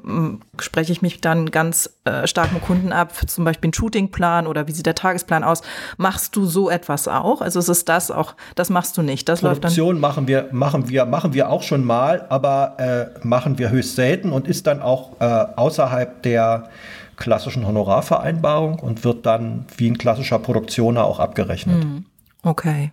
spreche 0.58 0.90
ich 0.90 1.00
mich 1.00 1.20
dann 1.20 1.52
ganz 1.52 1.96
äh, 2.04 2.26
stark 2.26 2.52
mit 2.52 2.64
Kunden 2.64 2.92
ab, 2.92 3.12
zum 3.28 3.44
Beispiel 3.44 3.68
einen 3.68 3.74
Shootingplan 3.74 4.48
oder 4.48 4.66
wie 4.66 4.72
sieht 4.72 4.84
der 4.84 4.96
Tagesplan 4.96 5.44
aus? 5.44 5.62
Machst 5.96 6.34
du 6.34 6.44
so 6.44 6.68
etwas 6.68 7.06
auch? 7.06 7.40
Also 7.40 7.60
ist 7.60 7.68
es 7.68 7.84
das 7.84 8.10
auch, 8.10 8.34
das 8.56 8.68
machst 8.68 8.98
du 8.98 9.02
nicht. 9.02 9.28
Das 9.28 9.42
Produktion 9.42 10.00
machen 10.00 10.26
wir, 10.26 10.48
machen 10.50 10.88
wir, 10.88 11.06
machen 11.06 11.34
wir 11.34 11.50
auch 11.50 11.62
schon 11.62 11.84
mal, 11.84 12.26
aber 12.28 12.74
äh, 12.78 13.26
machen 13.26 13.58
wir 13.58 13.70
höchst 13.70 13.94
selten 13.94 14.32
und 14.32 14.48
ist 14.48 14.66
dann 14.66 14.82
auch 14.82 15.20
äh, 15.20 15.24
außerhalb 15.54 16.20
der 16.24 16.68
klassischen 17.16 17.64
Honorarvereinbarung 17.64 18.80
und 18.80 19.04
wird 19.04 19.24
dann 19.24 19.66
wie 19.76 19.88
ein 19.88 19.98
klassischer 19.98 20.40
Produktioner 20.40 21.04
auch 21.04 21.20
abgerechnet. 21.20 21.84
Hm. 21.84 22.06
Okay. 22.42 22.90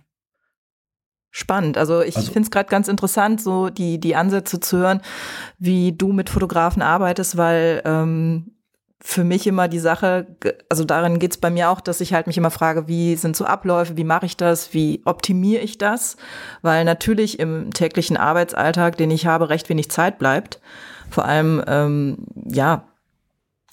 Spannend. 1.30 1.78
Also 1.78 2.02
ich 2.02 2.16
also, 2.16 2.32
finde 2.32 2.46
es 2.46 2.50
gerade 2.50 2.68
ganz 2.68 2.88
interessant, 2.88 3.40
so 3.40 3.70
die, 3.70 4.00
die 4.00 4.16
Ansätze 4.16 4.58
zu 4.58 4.78
hören, 4.78 5.00
wie 5.58 5.92
du 5.92 6.12
mit 6.12 6.28
Fotografen 6.28 6.82
arbeitest, 6.82 7.36
weil 7.36 7.82
ähm, 7.84 8.56
für 9.02 9.24
mich 9.24 9.46
immer 9.46 9.68
die 9.68 9.78
Sache, 9.78 10.36
also 10.68 10.84
darin 10.84 11.18
geht 11.18 11.30
es 11.30 11.38
bei 11.38 11.50
mir 11.50 11.70
auch, 11.70 11.80
dass 11.80 12.00
ich 12.00 12.12
halt 12.12 12.26
mich 12.26 12.36
immer 12.36 12.50
frage, 12.50 12.86
wie 12.86 13.16
sind 13.16 13.34
so 13.34 13.44
Abläufe, 13.44 13.96
wie 13.96 14.04
mache 14.04 14.26
ich 14.26 14.36
das, 14.36 14.74
wie 14.74 15.02
optimiere 15.04 15.62
ich 15.62 15.78
das? 15.78 16.16
Weil 16.62 16.84
natürlich 16.84 17.38
im 17.38 17.72
täglichen 17.72 18.16
Arbeitsalltag, 18.16 18.96
den 18.96 19.10
ich 19.10 19.26
habe, 19.26 19.48
recht 19.48 19.68
wenig 19.68 19.90
Zeit 19.90 20.18
bleibt. 20.18 20.60
Vor 21.08 21.24
allem, 21.24 21.62
ähm, 21.66 22.26
ja, 22.44 22.88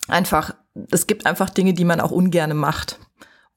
einfach, 0.08 0.56
es 0.92 1.08
gibt 1.08 1.26
einfach 1.26 1.50
Dinge, 1.50 1.74
die 1.74 1.86
man 1.86 2.00
auch 2.00 2.12
ungerne 2.12 2.54
macht. 2.54 3.00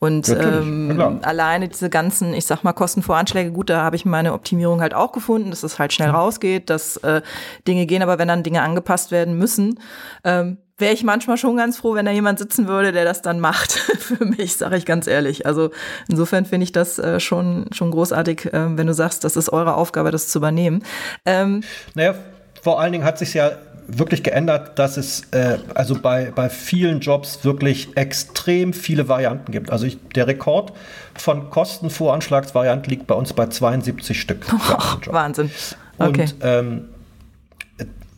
Und 0.01 0.31
ähm, 0.31 1.21
alleine 1.23 1.69
diese 1.69 1.91
ganzen, 1.91 2.33
ich 2.33 2.47
sag 2.47 2.65
mal, 2.65 2.73
Kostenvoranschläge, 2.73 3.53
gut, 3.53 3.69
da 3.69 3.83
habe 3.83 3.97
ich 3.97 4.07
meine 4.07 4.33
Optimierung 4.33 4.81
halt 4.81 4.95
auch 4.95 5.13
gefunden, 5.13 5.51
dass 5.51 5.63
es 5.63 5.79
halt 5.79 5.93
schnell 5.93 6.09
rausgeht, 6.09 6.71
dass 6.71 6.97
äh, 6.99 7.21
Dinge 7.69 7.85
gehen, 7.85 8.03
aber 8.03 8.19
wenn 8.19 8.27
dann 8.27 8.43
Dinge 8.43 8.63
angepasst 8.63 9.11
werden 9.11 9.37
müssen, 9.37 9.79
ähm, 10.25 10.57
wäre 10.79 10.95
ich 10.95 11.05
manchmal 11.05 11.37
schon 11.37 11.59
ganz 11.59 11.77
froh, 11.77 11.95
wenn 11.95 12.07
da 12.07 12.13
jemand 12.13 12.39
sitzen 12.39 12.67
würde, 12.67 12.93
der 12.93 13.05
das 13.05 13.21
dann 13.21 13.41
macht. 13.41 13.73
Für 13.99 14.25
mich, 14.25 14.57
sage 14.57 14.79
ich 14.79 14.87
ganz 14.87 15.07
ehrlich. 15.07 15.45
Also 15.45 15.71
insofern 16.09 16.47
finde 16.47 16.65
ich 16.65 16.73
das 16.73 16.99
äh, 16.99 17.21
schon, 17.21 17.67
schon 17.71 17.91
großartig, 17.91 18.47
äh, 18.55 18.79
wenn 18.79 18.87
du 18.87 18.95
sagst, 18.95 19.23
das 19.25 19.37
ist 19.37 19.51
eure 19.51 19.75
Aufgabe, 19.75 20.11
das 20.11 20.29
zu 20.29 20.39
übernehmen. 20.39 20.83
Ähm, 21.27 21.63
naja, 21.95 22.15
vor 22.63 22.81
allen 22.81 22.93
Dingen 22.93 23.05
hat 23.05 23.19
sich 23.19 23.35
ja 23.35 23.53
wirklich 23.99 24.23
geändert, 24.23 24.79
dass 24.79 24.97
es 24.97 25.25
äh, 25.33 25.59
also 25.75 25.99
bei, 26.01 26.33
bei 26.35 26.49
vielen 26.49 27.01
Jobs 27.01 27.45
wirklich 27.45 27.97
extrem 27.97 28.73
viele 28.73 29.09
Varianten 29.09 29.53
gibt. 29.53 29.71
Also 29.71 29.87
ich, 29.87 29.99
der 30.15 30.27
Rekord 30.27 30.73
von 31.17 31.51
Kostenvoranschlagsvarianten 31.51 32.91
liegt 32.91 33.07
bei 33.07 33.15
uns 33.15 33.33
bei 33.33 33.47
72 33.47 34.21
Stück. 34.21 34.47
Oh, 34.53 35.13
Wahnsinn. 35.13 35.51
Okay. 35.99 36.23
Und 36.23 36.35
ähm, 36.43 36.89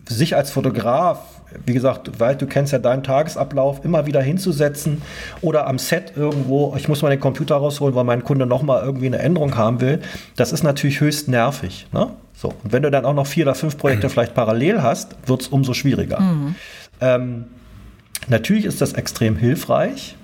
sich 0.06 0.36
als 0.36 0.50
Fotograf 0.50 1.18
wie 1.66 1.72
gesagt, 1.72 2.18
weil 2.18 2.36
du 2.36 2.46
kennst 2.46 2.72
ja 2.72 2.78
deinen 2.78 3.02
Tagesablauf, 3.02 3.84
immer 3.84 4.06
wieder 4.06 4.22
hinzusetzen 4.22 5.02
oder 5.40 5.66
am 5.66 5.78
Set 5.78 6.12
irgendwo, 6.16 6.74
ich 6.76 6.88
muss 6.88 7.02
mal 7.02 7.10
den 7.10 7.20
Computer 7.20 7.56
rausholen, 7.56 7.94
weil 7.94 8.04
mein 8.04 8.24
Kunde 8.24 8.46
nochmal 8.46 8.82
irgendwie 8.84 9.06
eine 9.06 9.18
Änderung 9.18 9.56
haben 9.56 9.80
will, 9.80 10.00
das 10.36 10.52
ist 10.52 10.62
natürlich 10.62 11.00
höchst 11.00 11.28
nervig. 11.28 11.86
Ne? 11.92 12.10
So, 12.34 12.48
und 12.48 12.72
wenn 12.72 12.82
du 12.82 12.90
dann 12.90 13.04
auch 13.04 13.14
noch 13.14 13.26
vier 13.26 13.44
oder 13.44 13.54
fünf 13.54 13.78
Projekte 13.78 14.08
vielleicht 14.10 14.34
parallel 14.34 14.82
hast, 14.82 15.16
wird 15.26 15.42
es 15.42 15.48
umso 15.48 15.74
schwieriger. 15.74 16.20
Mhm. 16.20 16.54
Ähm, 17.00 17.44
natürlich 18.28 18.64
ist 18.64 18.80
das 18.80 18.92
extrem 18.94 19.36
hilfreich. 19.36 20.16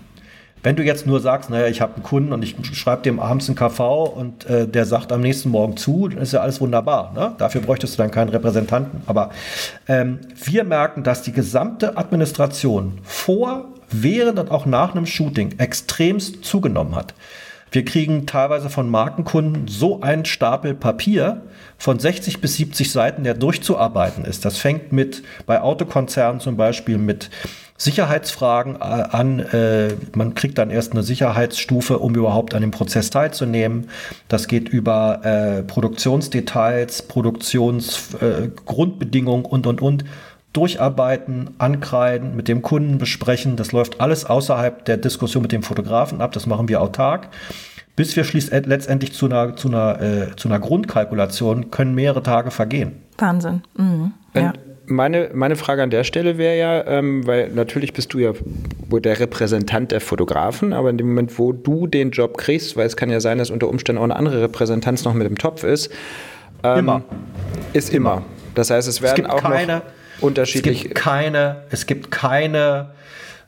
Wenn 0.63 0.75
du 0.75 0.83
jetzt 0.83 1.07
nur 1.07 1.21
sagst, 1.21 1.51
naja, 1.51 1.69
ich 1.69 1.81
habe 1.81 1.95
einen 1.95 2.03
Kunden 2.03 2.33
und 2.33 2.43
ich 2.43 2.57
schreibe 2.73 3.03
dem 3.03 3.21
abends 3.21 3.49
einen 3.49 3.57
KV 3.57 4.05
und 4.05 4.45
äh, 4.47 4.67
der 4.67 4.87
sagt 4.87 5.13
am 5.13 5.21
nächsten 5.21 5.51
Morgen 5.51 5.77
zu, 5.77 6.09
dann 6.09 6.19
ist 6.19 6.33
ja 6.33 6.41
alles 6.41 6.61
wunderbar. 6.61 7.13
Ne? 7.15 7.33
Dafür 7.39 7.61
bräuchtest 7.61 7.95
du 7.95 8.03
dann 8.03 8.11
keinen 8.11 8.31
Repräsentanten. 8.31 9.03
Aber 9.07 9.31
ähm, 9.87 10.19
wir 10.35 10.65
merken, 10.65 11.05
dass 11.05 11.23
die 11.23 11.33
gesamte 11.33 11.97
Administration 11.97 12.99
vor, 13.05 13.67
während 13.91 14.39
und 14.39 14.51
auch 14.51 14.67
nach 14.67 14.95
einem 14.95 15.07
Shooting 15.07 15.59
extremst 15.59 16.45
zugenommen 16.45 16.95
hat. 16.97 17.15
Wir 17.71 17.85
kriegen 17.85 18.27
teilweise 18.27 18.71
von 18.71 18.89
Markenkunden 18.89 19.69
so 19.69 20.01
einen 20.01 20.25
Stapel 20.25 20.75
Papier 20.75 21.43
von 21.77 21.99
60 21.99 22.41
bis 22.41 22.57
70 22.57 22.91
Seiten, 22.91 23.25
der 23.25 23.35
durchzuarbeiten 23.35 24.25
ist. 24.25 24.45
Das 24.45 24.59
fängt 24.59 24.93
mit 24.93 25.23
bei 25.47 25.61
Autokonzernen 25.61 26.41
zum 26.41 26.57
Beispiel 26.57 26.99
mit 26.99 27.31
Sicherheitsfragen 27.79 28.77
äh, 28.77 28.79
an. 28.79 29.39
Äh, 29.39 29.95
man 30.15 30.35
kriegt 30.35 30.59
dann 30.59 30.69
erst 30.71 30.93
eine 30.93 31.03
Sicherheitsstufe, 31.05 31.99
um 31.99 32.15
überhaupt 32.15 32.55
an 32.55 32.61
dem 32.61 32.73
Prozess 32.73 33.09
teilzunehmen. 33.11 33.89
Das 34.27 34.49
geht 34.49 34.69
über 34.69 35.25
äh, 35.25 35.63
Produktionsdetails, 35.63 37.03
Produktionsgrundbedingungen 37.03 39.45
und, 39.45 39.69
und, 39.69 39.81
und. 39.81 40.05
Durcharbeiten, 40.59 41.51
ankreiden, 41.59 42.35
mit 42.35 42.49
dem 42.49 42.63
Kunden 42.63 42.99
besprechen. 42.99 43.55
Das 43.55 43.71
läuft 43.71 44.01
alles 44.01 44.25
außerhalb 44.25 44.85
der 44.85 44.97
Diskussion 44.97 45.43
mit 45.43 45.53
dem 45.53 45.63
Fotografen 45.63 46.21
ab. 46.21 46.33
Das 46.33 46.47
machen 46.47 46.69
wir 46.69 46.81
autark. 46.81 47.29
Bis 47.95 48.17
wir 48.17 48.25
schließlich 48.25 48.67
letztendlich 48.67 49.13
zu 49.13 49.27
einer, 49.27 49.55
zu, 49.55 49.69
einer, 49.69 50.01
äh, 50.01 50.37
zu 50.37 50.49
einer 50.49 50.59
Grundkalkulation 50.59 51.71
können 51.71 51.95
mehrere 51.95 52.25
Tage 52.25 52.51
vergehen. 52.51 53.03
Wahnsinn. 53.19 53.63
Mhm. 53.77 54.13
Ja 54.35 54.53
meine, 54.91 55.31
meine 55.35 55.57
Frage 55.57 55.83
an 55.83 55.91
der 55.91 56.05
Stelle 56.05 56.39
wäre 56.39 56.59
ja, 56.59 56.87
ähm, 56.87 57.27
weil 57.27 57.51
natürlich 57.51 57.93
bist 57.93 58.13
du 58.15 58.19
ja 58.19 58.33
der 58.91 59.21
Repräsentant 59.21 59.93
der 59.93 60.01
Fotografen, 60.01 60.73
aber 60.73 60.91
in 60.91 60.99
dem 60.99 61.09
Moment, 61.09 61.39
wo 61.39 61.53
du 61.53 61.87
den 61.87 62.11
Job 62.11 62.39
kriegst, 62.39 62.77
weil 62.77 62.87
es 62.87 62.97
kann 62.97 63.11
ja 63.11 63.21
sein, 63.21 63.39
dass 63.39 63.51
unter 63.51 63.69
Umständen 63.69 64.01
auch 64.01 64.05
eine 64.05 64.17
andere 64.17 64.43
Repräsentanz 64.43 65.05
noch 65.05 65.15
mit 65.15 65.27
im 65.27 65.37
Topf 65.37 65.65
ist. 65.65 65.93
Ähm, 66.63 66.79
immer. 66.79 67.03
Ist 67.73 67.93
immer. 67.93 68.13
immer. 68.15 68.23
Das 68.55 68.71
heißt, 68.71 68.89
es 68.89 69.03
werden 69.03 69.27
es 69.27 69.31
auch 69.31 69.43
keine, 69.43 69.77
noch 69.77 69.83
unterschiedlich. 70.21 70.79
Es 70.79 70.83
gibt 70.85 70.95
keine, 70.95 71.65
es 71.71 71.87
gibt 71.87 72.11
keine 72.11 72.91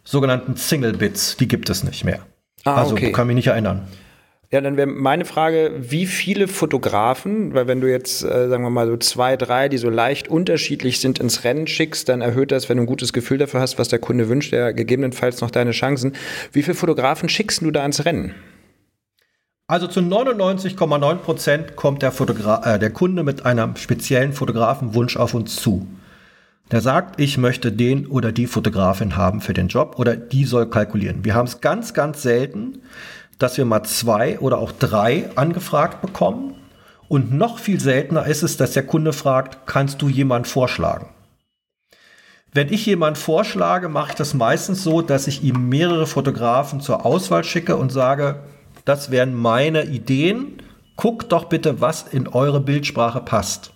sogenannten 0.04 0.56
Single 0.56 0.92
Bits, 0.92 1.36
die 1.36 1.48
gibt 1.48 1.70
es 1.70 1.84
nicht 1.84 2.04
mehr. 2.04 2.20
Ah, 2.64 2.76
also 2.76 2.92
okay. 2.92 3.12
kann 3.12 3.26
mich 3.26 3.36
nicht 3.36 3.48
erinnern. 3.48 3.88
Ja, 4.52 4.60
dann 4.60 4.76
wäre 4.76 4.88
meine 4.88 5.24
Frage, 5.24 5.72
wie 5.78 6.06
viele 6.06 6.48
Fotografen, 6.48 7.54
weil 7.54 7.68
wenn 7.68 7.80
du 7.80 7.88
jetzt, 7.88 8.24
äh, 8.24 8.48
sagen 8.48 8.64
wir 8.64 8.70
mal, 8.70 8.88
so 8.88 8.96
zwei, 8.96 9.36
drei, 9.36 9.68
die 9.68 9.78
so 9.78 9.88
leicht 9.88 10.26
unterschiedlich 10.26 10.98
sind, 10.98 11.20
ins 11.20 11.44
Rennen 11.44 11.68
schickst, 11.68 12.08
dann 12.08 12.20
erhöht 12.20 12.50
das, 12.50 12.68
wenn 12.68 12.76
du 12.76 12.82
ein 12.82 12.86
gutes 12.86 13.12
Gefühl 13.12 13.38
dafür 13.38 13.60
hast, 13.60 13.78
was 13.78 13.86
der 13.86 14.00
Kunde 14.00 14.28
wünscht, 14.28 14.52
ja 14.52 14.72
gegebenenfalls 14.72 15.40
noch 15.40 15.52
deine 15.52 15.70
Chancen. 15.70 16.14
Wie 16.50 16.64
viele 16.64 16.74
Fotografen 16.74 17.28
schickst 17.28 17.62
du 17.62 17.70
da 17.70 17.86
ins 17.86 18.04
Rennen? 18.04 18.34
Also 19.68 19.86
zu 19.86 20.00
99,9 20.00 21.14
Prozent 21.18 21.76
kommt 21.76 22.02
der, 22.02 22.10
Fotogra 22.10 22.74
äh, 22.74 22.80
der 22.80 22.90
Kunde 22.90 23.22
mit 23.22 23.46
einem 23.46 23.76
speziellen 23.76 24.32
Fotografenwunsch 24.32 25.16
auf 25.16 25.32
uns 25.32 25.54
zu. 25.54 25.86
Der 26.70 26.80
sagt, 26.80 27.20
ich 27.20 27.36
möchte 27.36 27.72
den 27.72 28.06
oder 28.06 28.30
die 28.30 28.46
Fotografin 28.46 29.16
haben 29.16 29.40
für 29.40 29.54
den 29.54 29.68
Job 29.68 29.98
oder 29.98 30.16
die 30.16 30.44
soll 30.44 30.70
kalkulieren. 30.70 31.24
Wir 31.24 31.34
haben 31.34 31.46
es 31.46 31.60
ganz, 31.60 31.94
ganz 31.94 32.22
selten, 32.22 32.82
dass 33.38 33.56
wir 33.56 33.64
mal 33.64 33.82
zwei 33.82 34.38
oder 34.38 34.58
auch 34.58 34.70
drei 34.70 35.30
angefragt 35.34 36.00
bekommen. 36.00 36.54
Und 37.08 37.32
noch 37.32 37.58
viel 37.58 37.80
seltener 37.80 38.26
ist 38.26 38.44
es, 38.44 38.56
dass 38.56 38.72
der 38.72 38.86
Kunde 38.86 39.12
fragt, 39.12 39.66
kannst 39.66 40.00
du 40.00 40.08
jemand 40.08 40.46
vorschlagen? 40.46 41.08
Wenn 42.52 42.72
ich 42.72 42.86
jemand 42.86 43.18
vorschlage, 43.18 43.88
mache 43.88 44.10
ich 44.10 44.14
das 44.16 44.34
meistens 44.34 44.84
so, 44.84 45.02
dass 45.02 45.26
ich 45.26 45.42
ihm 45.42 45.68
mehrere 45.68 46.06
Fotografen 46.06 46.80
zur 46.80 47.04
Auswahl 47.04 47.42
schicke 47.42 47.76
und 47.76 47.90
sage, 47.90 48.44
das 48.84 49.10
wären 49.10 49.34
meine 49.34 49.86
Ideen. 49.86 50.62
Guckt 50.96 51.32
doch 51.32 51.44
bitte, 51.44 51.80
was 51.80 52.06
in 52.08 52.28
eure 52.28 52.60
Bildsprache 52.60 53.20
passt. 53.20 53.72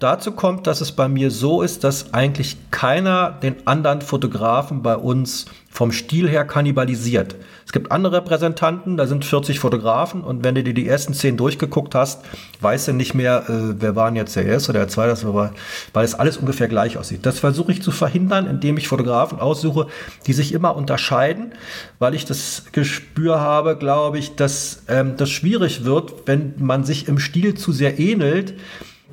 Dazu 0.00 0.32
kommt, 0.32 0.66
dass 0.66 0.80
es 0.80 0.92
bei 0.92 1.08
mir 1.08 1.30
so 1.30 1.60
ist, 1.60 1.84
dass 1.84 2.14
eigentlich 2.14 2.56
keiner 2.70 3.32
den 3.42 3.66
anderen 3.66 4.00
Fotografen 4.00 4.82
bei 4.82 4.96
uns 4.96 5.44
vom 5.70 5.92
Stil 5.92 6.26
her 6.26 6.46
kannibalisiert. 6.46 7.36
Es 7.66 7.72
gibt 7.72 7.92
andere 7.92 8.16
Repräsentanten, 8.16 8.96
da 8.96 9.06
sind 9.06 9.26
40 9.26 9.60
Fotografen 9.60 10.22
und 10.22 10.42
wenn 10.42 10.54
du 10.54 10.64
dir 10.64 10.72
die 10.72 10.88
ersten 10.88 11.12
10 11.12 11.36
durchgeguckt 11.36 11.94
hast, 11.94 12.22
weißt 12.60 12.88
du 12.88 12.92
nicht 12.94 13.12
mehr, 13.12 13.44
äh, 13.48 13.74
wer 13.78 13.94
waren 13.94 14.16
jetzt 14.16 14.34
der 14.36 14.46
erste 14.46 14.72
oder 14.72 14.80
der 14.80 14.88
zweite, 14.88 15.52
weil 15.92 16.04
es 16.04 16.14
alles 16.14 16.38
ungefähr 16.38 16.68
gleich 16.68 16.96
aussieht. 16.96 17.26
Das 17.26 17.38
versuche 17.38 17.70
ich 17.70 17.82
zu 17.82 17.90
verhindern, 17.90 18.46
indem 18.46 18.78
ich 18.78 18.88
Fotografen 18.88 19.38
aussuche, 19.38 19.86
die 20.26 20.32
sich 20.32 20.54
immer 20.54 20.76
unterscheiden, 20.76 21.52
weil 21.98 22.14
ich 22.14 22.24
das 22.24 22.64
Gespür 22.72 23.40
habe, 23.40 23.76
glaube 23.76 24.18
ich, 24.18 24.34
dass 24.34 24.82
ähm, 24.88 25.18
das 25.18 25.28
schwierig 25.28 25.84
wird, 25.84 26.26
wenn 26.26 26.54
man 26.56 26.84
sich 26.84 27.06
im 27.06 27.18
Stil 27.18 27.54
zu 27.54 27.70
sehr 27.70 27.98
ähnelt 27.98 28.54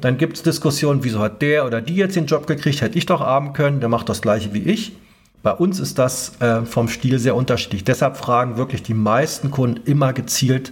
dann 0.01 0.17
gibt 0.17 0.37
es 0.37 0.43
Diskussionen, 0.43 1.03
wieso 1.03 1.19
hat 1.19 1.41
der 1.41 1.65
oder 1.65 1.81
die 1.81 1.95
jetzt 1.95 2.15
den 2.15 2.25
Job 2.25 2.47
gekriegt, 2.47 2.81
hätte 2.81 2.97
ich 2.97 3.05
doch 3.05 3.21
haben 3.21 3.53
können, 3.53 3.79
der 3.79 3.89
macht 3.89 4.09
das 4.09 4.21
gleiche 4.21 4.53
wie 4.53 4.63
ich. 4.63 4.93
Bei 5.43 5.51
uns 5.51 5.79
ist 5.79 5.97
das 5.97 6.39
äh, 6.41 6.65
vom 6.65 6.87
Stil 6.87 7.19
sehr 7.19 7.35
unterschiedlich. 7.35 7.83
Deshalb 7.83 8.17
fragen 8.17 8.57
wirklich 8.57 8.83
die 8.83 8.93
meisten 8.93 9.51
Kunden 9.51 9.81
immer 9.85 10.13
gezielt 10.13 10.71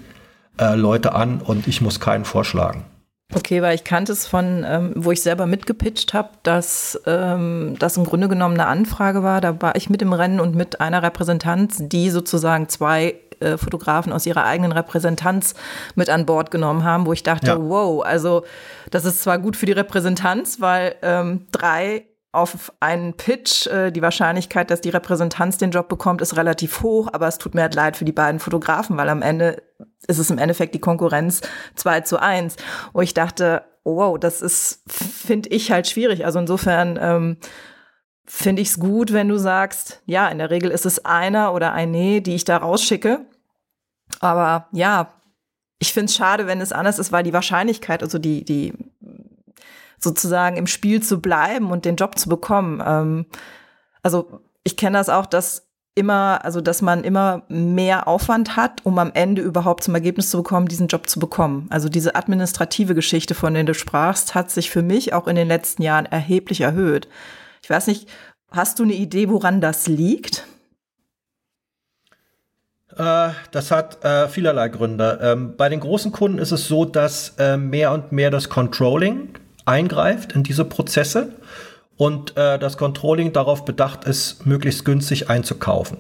äh, 0.60 0.76
Leute 0.76 1.14
an 1.14 1.42
und 1.42 1.68
ich 1.68 1.82
muss 1.82 2.00
keinen 2.00 2.26
vorschlagen. 2.26 2.86
Okay, 3.34 3.62
weil 3.62 3.74
ich 3.74 3.84
kannte 3.84 4.12
es 4.12 4.28
von, 4.28 4.64
ähm, 4.68 4.94
wo 4.96 5.12
ich 5.12 5.22
selber 5.22 5.48
mitgepitcht 5.48 6.14
habe, 6.14 6.30
dass 6.44 7.00
ähm, 7.08 7.76
das 7.80 7.98
im 7.98 8.04
Grunde 8.04 8.28
genommen 8.28 8.54
eine 8.54 8.68
Anfrage 8.68 9.24
war. 9.24 9.42
Da 9.42 9.62
war 9.62 9.76
ich 9.76 9.90
mit 9.90 10.02
im 10.04 10.14
Rennen 10.14 10.40
und 10.40 10.56
mit 10.56 10.80
einer 10.80 11.02
Repräsentanz, 11.02 11.78
die 11.82 12.12
sozusagen 12.12 12.70
zwei 12.70 13.16
äh, 13.40 13.58
Fotografen 13.58 14.12
aus 14.12 14.26
ihrer 14.26 14.46
eigenen 14.46 14.72
Repräsentanz 14.72 15.56
mit 15.96 16.10
an 16.10 16.26
Bord 16.26 16.52
genommen 16.52 16.84
haben, 16.84 17.06
wo 17.06 17.14
ich 17.14 17.24
dachte, 17.24 17.48
ja. 17.48 17.60
wow, 17.60 18.04
also 18.04 18.44
das 18.92 19.06
ist 19.06 19.24
zwar 19.24 19.40
gut 19.40 19.56
für 19.56 19.66
die 19.66 19.72
Repräsentanz, 19.72 20.62
weil 20.62 20.96
ähm, 21.02 21.48
drei 21.52 22.06
auf 22.36 22.74
einen 22.82 23.14
Pitch, 23.14 23.66
äh, 23.68 23.92
die 23.92 24.02
Wahrscheinlichkeit, 24.02 24.70
dass 24.70 24.82
die 24.82 24.90
Repräsentanz 24.90 25.58
den 25.58 25.72
Job 25.72 25.88
bekommt, 25.88 26.22
ist 26.22 26.36
relativ 26.36 26.82
hoch, 26.82 27.10
aber 27.14 27.28
es 27.28 27.38
tut 27.38 27.56
mir 27.56 27.62
halt 27.62 27.76
leid 27.76 27.96
für 27.96 28.06
die 28.06 28.12
beiden 28.12 28.40
Fotografen, 28.40 28.98
weil 28.98 29.10
am 29.10 29.22
Ende 29.22 29.64
ist 30.08 30.20
es 30.20 30.30
im 30.30 30.38
Endeffekt 30.38 30.76
die 30.76 30.80
Konkurrenz 30.80 31.42
2 31.76 32.02
zu 32.02 32.22
1. 32.22 32.58
Wo 32.94 33.02
ich 33.02 33.14
dachte, 33.14 33.64
wow, 33.84 34.20
das 34.20 34.42
ist, 34.42 34.84
finde 34.88 35.50
ich 35.50 35.72
halt 35.72 35.88
schwierig. 35.88 36.26
Also 36.26 36.40
insofern 36.40 37.00
ähm, 37.02 37.38
finde 38.26 38.62
ich 38.62 38.70
es 38.70 38.80
gut, 38.80 39.14
wenn 39.14 39.28
du 39.28 39.38
sagst, 39.38 40.02
ja, 40.06 40.28
in 40.30 40.40
der 40.40 40.50
Regel 40.50 40.72
ist 40.72 40.86
es 40.86 41.06
einer 41.06 41.54
oder 41.54 41.74
eine, 41.74 42.22
die 42.22 42.36
ich 42.36 42.46
da 42.46 42.58
rausschicke. 42.58 43.26
Aber 44.20 44.68
ja, 44.72 45.14
ich 45.80 45.94
finde 45.94 46.06
es 46.06 46.16
schade, 46.16 46.48
wenn 46.48 46.62
es 46.62 46.72
anders 46.72 47.00
ist, 47.00 47.12
weil 47.12 47.24
die 47.24 47.34
Wahrscheinlichkeit, 47.34 48.02
also 48.02 48.18
die, 48.18 48.44
die 48.44 48.74
sozusagen 50.00 50.58
im 50.58 50.68
Spiel 50.68 51.02
zu 51.02 51.22
bleiben 51.22 51.72
und 51.72 51.86
den 51.86 51.96
Job 51.96 52.18
zu 52.18 52.30
bekommen. 52.30 52.82
Ähm, 52.86 53.26
also 54.04 54.42
ich 54.64 54.78
kenne 54.78 54.98
das 54.98 55.10
auch, 55.10 55.26
dass 55.26 55.68
immer, 55.96 56.44
also 56.44 56.60
dass 56.60 56.82
man 56.82 57.04
immer 57.04 57.44
mehr 57.48 58.08
Aufwand 58.08 58.58
hat, 58.58 58.86
um 58.86 59.00
am 59.00 59.12
Ende 59.14 59.42
überhaupt 59.42 59.84
zum 59.84 59.96
Ergebnis 59.96 60.30
zu 60.30 60.38
bekommen, 60.38 60.68
diesen 60.68 60.88
Job 60.88 61.08
zu 61.10 61.20
bekommen. 61.20 61.68
Also 61.70 61.88
diese 61.88 62.16
administrative 62.16 62.96
Geschichte, 62.96 63.34
von 63.34 63.54
der 63.54 63.64
du 63.64 63.74
sprachst, 63.74 64.36
hat 64.36 64.52
sich 64.52 64.70
für 64.70 64.82
mich 64.82 65.14
auch 65.14 65.28
in 65.28 65.36
den 65.36 65.48
letzten 65.48 65.82
Jahren 65.84 66.06
erheblich 66.06 66.62
erhöht. 66.62 67.08
Ich 67.66 67.70
weiß 67.72 67.88
nicht, 67.88 68.08
hast 68.52 68.78
du 68.78 68.84
eine 68.84 68.94
Idee, 68.94 69.28
woran 69.28 69.60
das 69.60 69.88
liegt? 69.88 70.46
Äh, 72.96 73.30
das 73.50 73.72
hat 73.72 74.06
äh, 74.06 74.28
vielerlei 74.28 74.70
Gründe. 74.70 75.18
Ähm, 75.20 75.56
bei 75.58 75.68
den 75.68 75.80
großen 75.80 76.12
Kunden 76.12 76.38
ist 76.38 76.52
es 76.52 76.68
so, 76.68 76.86
dass 76.86 77.30
äh, 77.40 77.58
mehr 77.58 77.92
und 77.92 78.12
mehr 78.12 78.30
das 78.30 78.50
Controlling 78.50 79.30
eingreift 79.66 80.34
in 80.34 80.44
diese 80.44 80.64
Prozesse 80.64 81.34
und 81.98 82.36
das 82.36 82.78
Controlling 82.78 83.32
darauf 83.32 83.64
bedacht 83.64 84.04
ist, 84.04 84.46
möglichst 84.46 84.84
günstig 84.84 85.30
einzukaufen. 85.30 85.98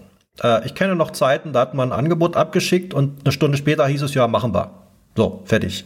Ich 0.65 0.75
kenne 0.75 0.93
noch 0.93 1.11
Zeiten, 1.11 1.53
da 1.53 1.61
hat 1.61 1.73
man 1.73 1.93
ein 1.93 1.97
Angebot 1.97 2.35
abgeschickt 2.35 2.93
und 2.93 3.21
eine 3.23 3.31
Stunde 3.31 3.57
später 3.57 3.87
hieß 3.87 4.01
es, 4.01 4.13
ja, 4.13 4.27
machen 4.27 4.53
wir. 4.53 4.71
So, 5.15 5.41
fertig. 5.45 5.85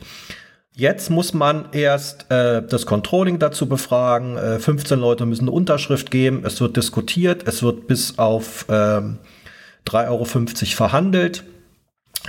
Jetzt 0.79 1.09
muss 1.09 1.33
man 1.33 1.65
erst 1.73 2.31
äh, 2.31 2.65
das 2.65 2.85
Controlling 2.85 3.37
dazu 3.37 3.67
befragen. 3.67 4.37
Äh, 4.37 4.59
15 4.59 4.97
Leute 4.97 5.25
müssen 5.25 5.43
eine 5.43 5.51
Unterschrift 5.51 6.09
geben. 6.09 6.43
Es 6.45 6.61
wird 6.61 6.77
diskutiert. 6.77 7.45
Es 7.45 7.61
wird 7.61 7.87
bis 7.87 8.17
auf 8.17 8.63
äh, 8.69 8.71
3,50 8.71 10.07
Euro 10.07 10.23
verhandelt. 10.23 11.43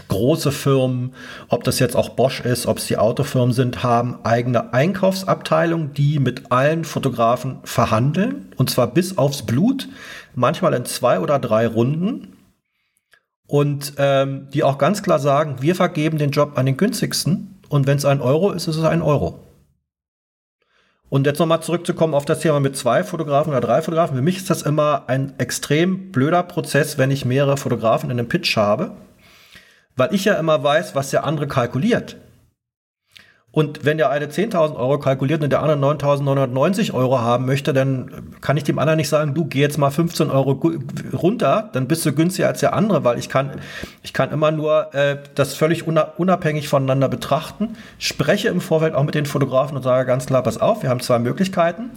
Große 0.09 0.51
Firmen, 0.51 1.14
ob 1.48 1.62
das 1.62 1.78
jetzt 1.78 1.94
auch 1.94 2.09
Bosch 2.09 2.40
ist, 2.40 2.66
ob 2.66 2.78
es 2.78 2.88
die 2.88 2.96
Autofirmen 2.96 3.53
sind, 3.53 3.84
haben 3.84 4.18
eigene 4.24 4.74
Einkaufsabteilungen, 4.74 5.94
die 5.94 6.18
mit 6.18 6.51
allen 6.51 6.84
Fotografen 6.84 7.61
verhandeln. 7.62 8.53
Und 8.57 8.68
zwar 8.68 8.88
bis 8.88 9.16
aufs 9.16 9.46
Blut. 9.46 9.88
Manchmal 10.34 10.74
in 10.74 10.84
zwei 10.86 11.20
oder 11.20 11.38
drei 11.38 11.68
Runden. 11.68 12.36
Und 13.46 13.92
ähm, 13.98 14.48
die 14.53 14.64
auch 14.64 14.78
ganz 14.78 15.05
klar 15.05 15.20
sagen, 15.20 15.59
wir 15.61 15.76
vergeben 15.76 16.18
den 16.18 16.32
Job 16.32 16.59
an 16.59 16.66
den 16.66 16.76
günstigsten 16.76 17.60
und 17.71 17.87
wenn 17.87 17.97
es 17.97 18.05
ein 18.05 18.21
Euro 18.21 18.51
ist, 18.51 18.66
ist 18.68 18.77
es 18.77 18.85
ein 18.85 19.01
Euro. 19.01 19.39
Und 21.09 21.27
jetzt 21.27 21.39
nochmal 21.39 21.62
zurückzukommen 21.62 22.14
auf 22.14 22.25
das 22.25 22.41
Thema 22.41 22.61
mit 22.61 22.77
zwei 22.77 23.03
Fotografen 23.05 23.51
oder 23.51 23.61
drei 23.61 23.81
Fotografen. 23.81 24.16
Für 24.16 24.23
mich 24.23 24.37
ist 24.37 24.51
das 24.51 24.62
immer 24.62 25.05
ein 25.07 25.35
extrem 25.39 26.12
blöder 26.12 26.43
Prozess, 26.43 26.99
wenn 26.99 27.11
ich 27.11 27.25
mehrere 27.25 27.57
Fotografen 27.57 28.11
in 28.11 28.18
einem 28.18 28.29
Pitch 28.29 28.57
habe, 28.57 28.93
weil 29.97 30.14
ich 30.14 30.25
ja 30.25 30.35
immer 30.35 30.62
weiß, 30.62 30.95
was 30.95 31.11
der 31.11 31.25
andere 31.25 31.47
kalkuliert. 31.49 32.16
Und 33.53 33.84
wenn 33.84 33.98
der 33.98 34.11
eine 34.11 34.26
10.000 34.26 34.76
Euro 34.76 35.01
kalkuliert 35.01 35.42
und 35.42 35.51
der 35.51 35.61
andere 35.61 35.76
9.990 35.76 36.94
Euro 36.94 37.20
haben 37.20 37.46
möchte, 37.46 37.72
dann 37.72 38.32
kann 38.40 38.57
ich 38.57 38.62
dem 38.62 38.78
anderen 38.78 38.96
nicht 38.96 39.09
sagen, 39.09 39.34
du 39.34 39.44
geh 39.44 39.61
jetzt 39.61 39.76
mal 39.76 39.90
15 39.90 40.30
Euro 40.30 40.61
runter, 41.12 41.68
dann 41.72 41.88
bist 41.88 42.07
du 42.07 42.12
günstiger 42.12 42.46
als 42.46 42.61
der 42.61 42.74
andere, 42.74 43.03
weil 43.03 43.18
ich 43.18 43.28
kann, 43.28 43.61
ich 44.05 44.12
kann 44.12 44.30
immer 44.30 44.53
nur 44.53 44.94
äh, 44.94 45.18
das 45.34 45.55
völlig 45.55 45.88
unabhängig 45.88 46.68
voneinander 46.68 47.09
betrachten, 47.09 47.76
spreche 47.98 48.48
im 48.48 48.61
Vorfeld 48.61 48.94
auch 48.94 49.03
mit 49.03 49.16
den 49.16 49.26
Fotografen 49.26 49.76
und 49.76 49.82
sage 49.82 50.07
ganz 50.07 50.26
klar, 50.26 50.44
pass 50.44 50.59
auf, 50.59 50.84
wir 50.84 50.90
haben 50.90 51.01
zwei 51.01 51.18
Möglichkeiten. 51.18 51.90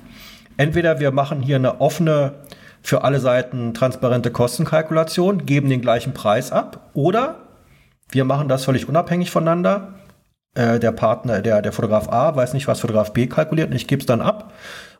Entweder 0.58 1.00
wir 1.00 1.12
machen 1.12 1.42
hier 1.42 1.58
eine 1.58 1.82
offene, 1.82 2.34
für 2.82 3.04
alle 3.04 3.20
Seiten 3.20 3.74
transparente 3.76 4.32
Kostenkalkulation, 4.32 5.46
geben 5.46 5.70
den 5.70 5.82
gleichen 5.82 6.14
Preis 6.14 6.52
ab, 6.52 6.90
oder 6.94 7.36
wir 8.10 8.26
machen 8.26 8.50
das 8.50 8.66
völlig 8.66 8.90
unabhängig 8.90 9.32
voneinander 9.32 9.94
äh, 10.56 10.80
der 10.80 10.92
Partner, 10.92 11.42
der, 11.42 11.62
der 11.62 11.72
Fotograf 11.72 12.10
A 12.10 12.36
weiß 12.36 12.54
nicht, 12.54 12.68
was 12.68 12.80
Fotograf 12.80 13.14
B 13.14 13.28
kalkuliert 13.28 13.70
und 13.70 13.76
ich 13.76 13.88
gebe 13.88 14.02
es 14.02 14.06
dann 14.06 14.22
ab 14.22 14.54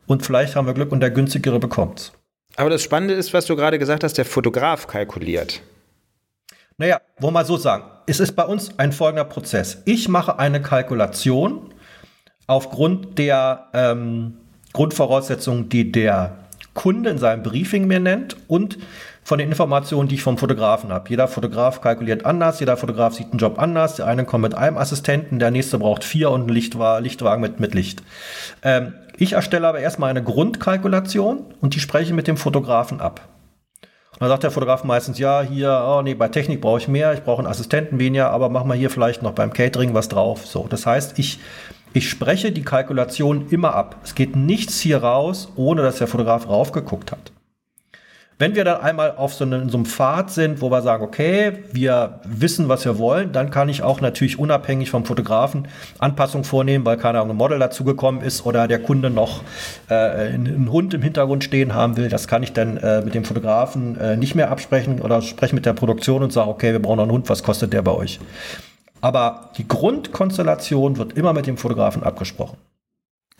und 0.06 0.24
vielleicht 0.24 0.56
haben 0.56 0.66
wir 0.66 0.74
Glück 0.74 0.92
und 0.92 1.00
der 1.00 1.10
günstigere 1.10 1.58
bekommt's. 1.58 2.12
Aber 2.56 2.70
das 2.70 2.82
Spannende 2.82 3.14
ist, 3.14 3.32
was 3.34 3.46
du 3.46 3.56
gerade 3.56 3.78
gesagt 3.78 4.04
hast, 4.04 4.16
der 4.18 4.24
Fotograf 4.24 4.86
kalkuliert. 4.86 5.62
Naja, 6.76 7.00
wo 7.18 7.30
mal 7.30 7.44
so 7.44 7.56
sagen, 7.56 7.84
es 8.06 8.20
ist 8.20 8.32
bei 8.32 8.44
uns 8.44 8.78
ein 8.78 8.92
folgender 8.92 9.24
Prozess. 9.24 9.82
Ich 9.84 10.08
mache 10.08 10.38
eine 10.38 10.60
Kalkulation 10.60 11.72
aufgrund 12.46 13.18
der 13.18 13.68
ähm, 13.72 14.38
Grundvoraussetzungen, 14.72 15.68
die 15.68 15.90
der 15.90 16.38
Kunde 16.74 17.10
in 17.10 17.18
seinem 17.18 17.42
Briefing 17.42 17.86
mir 17.86 18.00
nennt 18.00 18.36
und 18.48 18.78
von 19.24 19.38
den 19.38 19.48
Informationen, 19.48 20.08
die 20.08 20.16
ich 20.16 20.22
vom 20.22 20.36
Fotografen 20.36 20.92
habe. 20.92 21.08
Jeder 21.08 21.26
Fotograf 21.26 21.80
kalkuliert 21.80 22.26
anders, 22.26 22.60
jeder 22.60 22.76
Fotograf 22.76 23.14
sieht 23.14 23.30
einen 23.30 23.38
Job 23.38 23.58
anders. 23.58 23.96
Der 23.96 24.06
eine 24.06 24.24
kommt 24.24 24.42
mit 24.42 24.54
einem 24.54 24.76
Assistenten, 24.76 25.38
der 25.38 25.50
nächste 25.50 25.78
braucht 25.78 26.04
vier 26.04 26.30
und 26.30 26.42
einen 26.42 26.50
Lichtwa 26.50 26.98
Lichtwagen 26.98 27.40
mit, 27.40 27.58
mit 27.58 27.74
Licht. 27.74 28.02
Ähm, 28.62 28.94
ich 29.16 29.32
erstelle 29.32 29.66
aber 29.66 29.80
erstmal 29.80 30.10
eine 30.10 30.22
Grundkalkulation 30.22 31.46
und 31.60 31.74
die 31.74 31.80
spreche 31.80 32.12
mit 32.12 32.28
dem 32.28 32.36
Fotografen 32.36 33.00
ab. 33.00 33.28
Und 34.12 34.20
dann 34.20 34.28
sagt 34.28 34.44
der 34.44 34.50
Fotograf 34.50 34.84
meistens, 34.84 35.18
ja, 35.18 35.42
hier, 35.42 35.84
oh 35.88 36.02
nee, 36.02 36.14
bei 36.14 36.28
Technik 36.28 36.60
brauche 36.60 36.78
ich 36.78 36.86
mehr, 36.86 37.14
ich 37.14 37.22
brauche 37.22 37.38
einen 37.38 37.50
Assistenten 37.50 37.98
weniger, 37.98 38.30
aber 38.30 38.48
mach 38.48 38.64
mal 38.64 38.76
hier 38.76 38.90
vielleicht 38.90 39.22
noch 39.22 39.32
beim 39.32 39.52
Catering 39.52 39.94
was 39.94 40.08
drauf. 40.08 40.46
So, 40.46 40.66
das 40.68 40.86
heißt, 40.86 41.18
ich, 41.18 41.40
ich 41.94 42.08
spreche 42.08 42.52
die 42.52 42.62
Kalkulation 42.62 43.48
immer 43.50 43.74
ab. 43.74 43.96
Es 44.04 44.14
geht 44.14 44.36
nichts 44.36 44.78
hier 44.80 45.02
raus, 45.02 45.52
ohne 45.56 45.82
dass 45.82 45.98
der 45.98 46.06
Fotograf 46.06 46.48
raufgeguckt 46.48 47.10
hat. 47.10 47.33
Wenn 48.36 48.56
wir 48.56 48.64
dann 48.64 48.80
einmal 48.80 49.14
auf 49.16 49.32
so, 49.32 49.44
eine, 49.44 49.68
so 49.70 49.76
einem 49.76 49.86
Pfad 49.86 50.30
sind, 50.30 50.60
wo 50.60 50.68
wir 50.70 50.82
sagen, 50.82 51.04
okay, 51.04 51.64
wir 51.72 52.20
wissen, 52.24 52.68
was 52.68 52.84
wir 52.84 52.98
wollen, 52.98 53.30
dann 53.30 53.50
kann 53.50 53.68
ich 53.68 53.82
auch 53.82 54.00
natürlich 54.00 54.40
unabhängig 54.40 54.90
vom 54.90 55.04
Fotografen 55.04 55.68
Anpassungen 56.00 56.44
vornehmen, 56.44 56.84
weil 56.84 56.96
keine 56.96 57.20
Ahnung, 57.20 57.30
ein 57.30 57.36
Model 57.36 57.60
dazugekommen 57.60 58.22
ist 58.22 58.44
oder 58.44 58.66
der 58.66 58.80
Kunde 58.82 59.08
noch 59.10 59.42
äh, 59.88 59.94
einen 59.94 60.70
Hund 60.72 60.94
im 60.94 61.02
Hintergrund 61.02 61.44
stehen 61.44 61.74
haben 61.74 61.96
will. 61.96 62.08
Das 62.08 62.26
kann 62.26 62.42
ich 62.42 62.52
dann 62.52 62.76
äh, 62.78 63.02
mit 63.02 63.14
dem 63.14 63.24
Fotografen 63.24 63.98
äh, 64.00 64.16
nicht 64.16 64.34
mehr 64.34 64.50
absprechen 64.50 65.00
oder 65.00 65.22
spreche 65.22 65.54
mit 65.54 65.64
der 65.64 65.74
Produktion 65.74 66.24
und 66.24 66.32
sage, 66.32 66.50
okay, 66.50 66.72
wir 66.72 66.82
brauchen 66.82 66.96
noch 66.96 67.04
einen 67.04 67.12
Hund, 67.12 67.28
was 67.28 67.44
kostet 67.44 67.72
der 67.72 67.82
bei 67.82 67.92
euch? 67.92 68.18
Aber 69.00 69.50
die 69.58 69.68
Grundkonstellation 69.68 70.96
wird 70.96 71.12
immer 71.12 71.32
mit 71.34 71.46
dem 71.46 71.56
Fotografen 71.56 72.02
abgesprochen. 72.02 72.56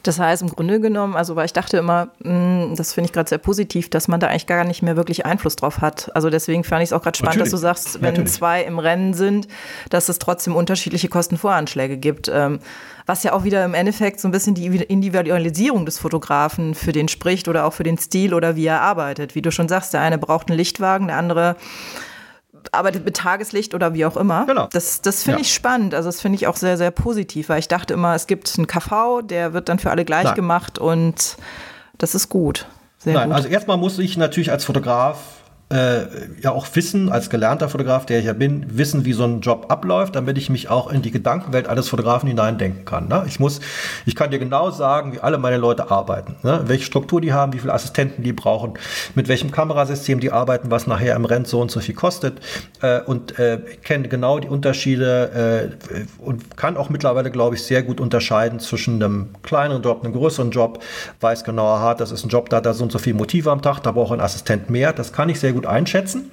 Das 0.04 0.18
heißt, 0.18 0.42
im 0.42 0.48
Grunde 0.48 0.80
genommen, 0.80 1.16
also 1.16 1.34
weil 1.34 1.46
ich 1.46 1.52
dachte 1.52 1.78
immer, 1.78 2.08
mh, 2.22 2.30
hm, 2.30 2.76
das 2.76 2.92
finde 2.92 3.06
ich 3.06 3.12
gerade 3.12 3.28
sehr 3.28 3.38
positiv, 3.38 3.88
dass 3.90 4.06
man 4.06 4.20
da 4.20 4.28
eigentlich 4.28 4.46
gar 4.46 4.64
nicht 4.64 4.82
mehr 4.82 4.96
wirklich 4.96 5.26
Einfluss 5.26 5.56
drauf 5.56 5.80
hat. 5.80 6.14
Also 6.14 6.30
deswegen 6.30 6.62
fand 6.62 6.82
ich 6.82 6.90
es 6.90 6.92
auch 6.92 7.02
gerade 7.02 7.16
spannend, 7.16 7.38
Natürlich. 7.38 7.52
dass 7.52 7.60
du 7.60 7.66
sagst, 7.66 8.02
wenn 8.02 8.12
Natürlich. 8.12 8.32
zwei 8.32 8.62
im 8.62 8.78
Rennen 8.78 9.14
sind, 9.14 9.48
dass 9.90 10.08
es 10.08 10.18
trotzdem 10.18 10.54
unterschiedliche 10.54 11.08
Kostenvoranschläge 11.08 11.96
gibt. 11.96 12.30
Ähm, 12.32 12.60
was 13.06 13.22
ja 13.22 13.32
auch 13.32 13.44
wieder 13.44 13.64
im 13.64 13.74
Endeffekt 13.74 14.20
so 14.20 14.28
ein 14.28 14.30
bisschen 14.30 14.54
die 14.54 14.66
Individualisierung 14.66 15.84
des 15.84 15.98
Fotografen 15.98 16.74
für 16.74 16.92
den 16.92 17.08
spricht 17.08 17.48
oder 17.48 17.66
auch 17.66 17.72
für 17.72 17.82
den 17.82 17.98
Stil 17.98 18.32
oder 18.32 18.56
wie 18.56 18.66
er 18.66 18.80
arbeitet. 18.80 19.34
Wie 19.34 19.42
du 19.42 19.50
schon 19.50 19.68
sagst, 19.68 19.92
der 19.92 20.00
eine 20.00 20.18
braucht 20.18 20.48
einen 20.48 20.56
Lichtwagen, 20.56 21.08
der 21.08 21.18
andere 21.18 21.56
arbeitet 22.72 23.04
mit 23.04 23.16
Tageslicht 23.16 23.74
oder 23.74 23.94
wie 23.94 24.06
auch 24.06 24.16
immer. 24.16 24.46
Genau. 24.46 24.68
Das, 24.72 25.02
das 25.02 25.22
finde 25.22 25.40
ja. 25.40 25.42
ich 25.42 25.52
spannend. 25.52 25.94
Also 25.94 26.08
das 26.08 26.20
finde 26.20 26.36
ich 26.36 26.46
auch 26.46 26.56
sehr, 26.56 26.76
sehr 26.76 26.90
positiv, 26.90 27.48
weil 27.48 27.58
ich 27.58 27.68
dachte 27.68 27.94
immer, 27.94 28.14
es 28.14 28.26
gibt 28.26 28.52
einen 28.56 28.66
KV, 28.66 29.22
der 29.22 29.52
wird 29.52 29.68
dann 29.68 29.78
für 29.78 29.90
alle 29.90 30.04
gleich 30.04 30.24
Nein. 30.24 30.34
gemacht 30.34 30.78
und 30.78 31.36
das 31.98 32.14
ist 32.14 32.28
gut. 32.28 32.66
Sehr 32.98 33.14
Nein, 33.14 33.28
gut. 33.28 33.36
also 33.36 33.48
erstmal 33.48 33.76
muss 33.76 33.98
ich 33.98 34.16
natürlich 34.16 34.50
als 34.50 34.64
Fotograf 34.64 35.18
äh, 35.70 36.02
ja 36.42 36.52
auch 36.52 36.66
wissen, 36.74 37.10
als 37.10 37.30
gelernter 37.30 37.68
Fotograf, 37.68 38.04
der 38.04 38.18
ich 38.18 38.26
ja 38.26 38.34
bin, 38.34 38.66
wissen, 38.76 39.04
wie 39.04 39.14
so 39.14 39.24
ein 39.24 39.40
Job 39.40 39.66
abläuft, 39.70 40.14
damit 40.14 40.36
ich 40.36 40.50
mich 40.50 40.68
auch 40.68 40.92
in 40.92 41.00
die 41.00 41.10
Gedankenwelt 41.10 41.68
eines 41.68 41.88
Fotografen 41.88 42.28
hineindenken 42.28 42.84
kann. 42.84 43.08
Ne? 43.08 43.24
Ich 43.26 43.40
muss, 43.40 43.60
ich 44.04 44.14
kann 44.14 44.30
dir 44.30 44.38
genau 44.38 44.70
sagen, 44.70 45.14
wie 45.14 45.20
alle 45.20 45.38
meine 45.38 45.56
Leute 45.56 45.90
arbeiten, 45.90 46.36
ne? 46.42 46.62
welche 46.66 46.84
Struktur 46.84 47.20
die 47.20 47.32
haben, 47.32 47.54
wie 47.54 47.58
viele 47.58 47.72
Assistenten 47.72 48.22
die 48.22 48.34
brauchen, 48.34 48.74
mit 49.14 49.28
welchem 49.28 49.50
Kamerasystem 49.50 50.20
die 50.20 50.30
arbeiten, 50.30 50.70
was 50.70 50.86
nachher 50.86 51.16
im 51.16 51.24
Rennen 51.24 51.46
so 51.46 51.60
und 51.62 51.70
so 51.70 51.80
viel 51.80 51.94
kostet 51.94 52.40
äh, 52.82 53.00
und 53.00 53.38
äh, 53.38 53.58
kenne 53.82 54.08
genau 54.08 54.40
die 54.40 54.48
Unterschiede 54.48 55.72
äh, 55.90 56.00
und 56.22 56.58
kann 56.58 56.76
auch 56.76 56.90
mittlerweile, 56.90 57.30
glaube 57.30 57.54
ich, 57.54 57.62
sehr 57.62 57.82
gut 57.82 58.00
unterscheiden 58.00 58.60
zwischen 58.60 59.02
einem 59.02 59.30
kleineren 59.42 59.82
Job, 59.82 60.04
einem 60.04 60.12
größeren 60.12 60.50
Job, 60.50 60.82
weiß 61.20 61.42
genau, 61.42 61.68
aha, 61.68 61.94
das 61.94 62.12
ist 62.12 62.24
ein 62.24 62.28
Job, 62.28 62.50
da 62.50 62.58
hat 62.58 62.66
er 62.66 62.74
so 62.74 62.84
und 62.84 62.92
so 62.92 62.98
viele 62.98 63.16
Motive 63.16 63.50
am 63.50 63.62
Tag, 63.62 63.80
da 63.80 63.92
braucht 63.92 64.12
ein 64.12 64.20
Assistent 64.20 64.68
mehr, 64.68 64.92
das 64.92 65.12
kann 65.12 65.30
ich 65.30 65.40
sehr 65.40 65.53
gut 65.54 65.66
einschätzen. 65.66 66.30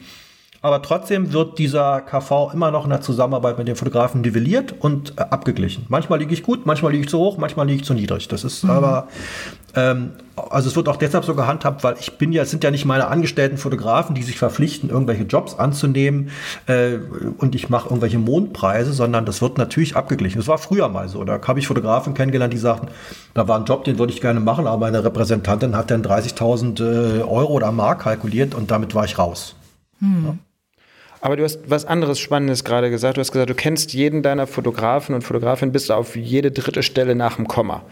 Aber 0.64 0.84
trotzdem 0.84 1.34
wird 1.34 1.58
dieser 1.58 2.02
KV 2.02 2.52
immer 2.54 2.70
noch 2.70 2.84
in 2.84 2.92
der 2.92 3.02
Zusammenarbeit 3.02 3.58
mit 3.58 3.68
dem 3.68 3.76
Fotografen 3.76 4.22
nivelliert 4.22 4.76
und 4.80 5.18
äh, 5.18 5.22
abgeglichen. 5.22 5.86
Manchmal 5.90 6.20
liege 6.20 6.34
ich 6.36 6.44
gut, 6.44 6.68
manchmal 6.68 6.92
liege 6.92 7.06
ich 7.06 7.10
zu 7.10 7.18
hoch, 7.18 7.40
manchmal 7.40 7.66
liege 7.66 7.80
ich 7.82 7.86
zu 7.86 7.96
niedrig. 7.96 8.28
Das 8.28 8.44
ist 8.44 8.64
mhm. 8.64 8.70
aber, 8.70 9.08
ähm, 9.76 10.12
also 10.36 10.70
es 10.70 10.76
wird 10.76 10.88
auch 10.88 10.98
deshalb 10.98 11.26
so 11.26 11.34
gehandhabt, 11.34 11.84
weil 11.84 11.96
ich 12.00 12.20
bin 12.20 12.32
ja, 12.32 12.44
es 12.44 12.52
sind 12.52 12.64
ja 12.64 12.70
nicht 12.70 12.86
meine 12.86 13.08
angestellten 13.08 13.58
Fotografen, 13.58 14.14
die 14.14 14.22
sich 14.22 14.38
verpflichten, 14.38 14.92
irgendwelche 14.92 15.24
Jobs 15.24 15.56
anzunehmen 15.56 16.30
äh, 16.68 16.98
und 17.40 17.56
ich 17.56 17.70
mache 17.70 17.90
irgendwelche 17.90 18.20
Mondpreise, 18.20 18.94
sondern 18.94 19.26
das 19.26 19.42
wird 19.42 19.58
natürlich 19.58 19.96
abgeglichen. 19.96 20.38
Das 20.38 20.48
war 20.48 20.60
früher 20.60 20.90
mal 20.90 21.10
so. 21.10 21.24
Da 21.24 21.40
habe 21.42 21.58
ich 21.58 21.66
Fotografen 21.66 22.14
kennengelernt, 22.14 22.54
die 22.54 22.60
sagten, 22.60 22.90
da 23.34 23.48
war 23.48 23.58
ein 23.58 23.66
Job, 23.66 23.84
den 23.84 23.98
würde 23.98 24.14
ich 24.14 24.22
gerne 24.22 24.40
machen, 24.40 24.68
aber 24.68 24.78
meine 24.78 25.04
Repräsentantin 25.04 25.76
hat 25.76 25.90
dann 25.90 26.04
30.000 26.04 26.82
äh, 26.82 27.22
Euro 27.24 27.54
oder 27.54 27.72
Mark 27.72 28.04
kalkuliert 28.04 28.54
und 28.54 28.70
damit 28.70 28.94
war 28.94 29.06
ich 29.06 29.18
raus. 29.18 29.56
Mhm. 30.00 30.26
Ja. 30.26 30.51
Aber 31.22 31.38
du 31.38 31.44
hast 31.44 31.60
was 31.68 31.86
anderes 31.86 32.20
Spannendes 32.20 32.64
gerade 32.64 32.90
gesagt. 32.90 33.18
Du 33.18 33.22
hast 33.22 33.32
gesagt, 33.32 33.50
du 33.50 33.56
kennst 33.56 33.94
jeden 33.94 34.24
deiner 34.24 34.48
Fotografen 34.48 35.14
und 35.14 35.22
Fotografin 35.22 35.72
bis 35.72 35.90
auf 35.92 36.16
jede 36.16 36.52
dritte 36.52 36.82
Stelle 36.82 37.16
nach 37.16 37.36
dem 37.36 37.48
Komma. 37.48 37.84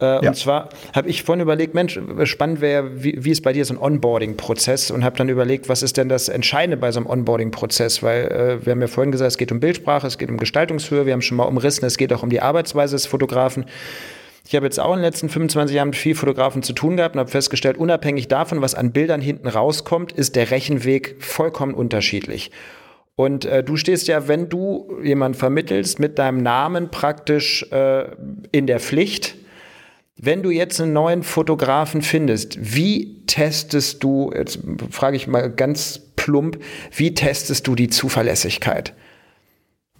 Äh, 0.00 0.24
ja. 0.24 0.30
Und 0.30 0.36
zwar 0.36 0.70
habe 0.94 1.08
ich 1.08 1.22
vorhin 1.22 1.42
überlegt, 1.42 1.74
Mensch, 1.74 2.00
spannend 2.24 2.60
wäre, 2.60 3.04
wie, 3.04 3.24
wie 3.24 3.30
ist 3.30 3.42
bei 3.42 3.52
dir 3.52 3.64
so 3.64 3.74
ein 3.74 3.78
Onboarding-Prozess? 3.78 4.90
Und 4.90 5.04
habe 5.04 5.16
dann 5.16 5.28
überlegt, 5.28 5.68
was 5.68 5.82
ist 5.82 5.96
denn 5.96 6.08
das 6.08 6.28
Entscheidende 6.28 6.76
bei 6.78 6.90
so 6.90 6.98
einem 6.98 7.08
Onboarding-Prozess? 7.08 8.02
Weil 8.02 8.24
äh, 8.26 8.66
wir 8.66 8.72
haben 8.72 8.80
ja 8.80 8.88
vorhin 8.88 9.12
gesagt, 9.12 9.30
es 9.30 9.38
geht 9.38 9.52
um 9.52 9.60
Bildsprache, 9.60 10.06
es 10.06 10.18
geht 10.18 10.30
um 10.30 10.38
Gestaltungshöhe, 10.38 11.06
wir 11.06 11.12
haben 11.12 11.22
schon 11.22 11.36
mal 11.36 11.44
umrissen, 11.44 11.84
es 11.84 11.98
geht 11.98 12.12
auch 12.12 12.22
um 12.22 12.30
die 12.30 12.40
Arbeitsweise 12.40 12.96
des 12.96 13.06
Fotografen. 13.06 13.66
Ich 14.44 14.56
habe 14.56 14.66
jetzt 14.66 14.80
auch 14.80 14.92
in 14.92 14.98
den 14.98 15.04
letzten 15.04 15.28
25 15.28 15.74
Jahren 15.74 15.88
mit 15.88 15.96
vielen 15.96 16.16
Fotografen 16.16 16.62
zu 16.62 16.72
tun 16.72 16.96
gehabt 16.96 17.14
und 17.14 17.20
habe 17.20 17.30
festgestellt, 17.30 17.76
unabhängig 17.76 18.28
davon, 18.28 18.60
was 18.60 18.74
an 18.74 18.92
Bildern 18.92 19.20
hinten 19.20 19.48
rauskommt, 19.48 20.12
ist 20.12 20.36
der 20.36 20.50
Rechenweg 20.50 21.16
vollkommen 21.20 21.74
unterschiedlich. 21.74 22.50
Und 23.14 23.44
äh, 23.44 23.62
du 23.62 23.76
stehst 23.76 24.08
ja, 24.08 24.26
wenn 24.26 24.48
du 24.48 24.98
jemanden 25.02 25.38
vermittelst, 25.38 26.00
mit 26.00 26.18
deinem 26.18 26.42
Namen 26.42 26.90
praktisch 26.90 27.64
äh, 27.70 28.06
in 28.50 28.66
der 28.66 28.80
Pflicht. 28.80 29.36
Wenn 30.16 30.42
du 30.42 30.50
jetzt 30.50 30.80
einen 30.80 30.92
neuen 30.92 31.22
Fotografen 31.22 32.02
findest, 32.02 32.58
wie 32.60 33.24
testest 33.26 34.02
du, 34.02 34.32
jetzt 34.34 34.60
frage 34.90 35.16
ich 35.16 35.26
mal 35.26 35.50
ganz 35.50 36.00
plump, 36.16 36.58
wie 36.94 37.14
testest 37.14 37.66
du 37.66 37.74
die 37.74 37.88
Zuverlässigkeit? 37.88 38.94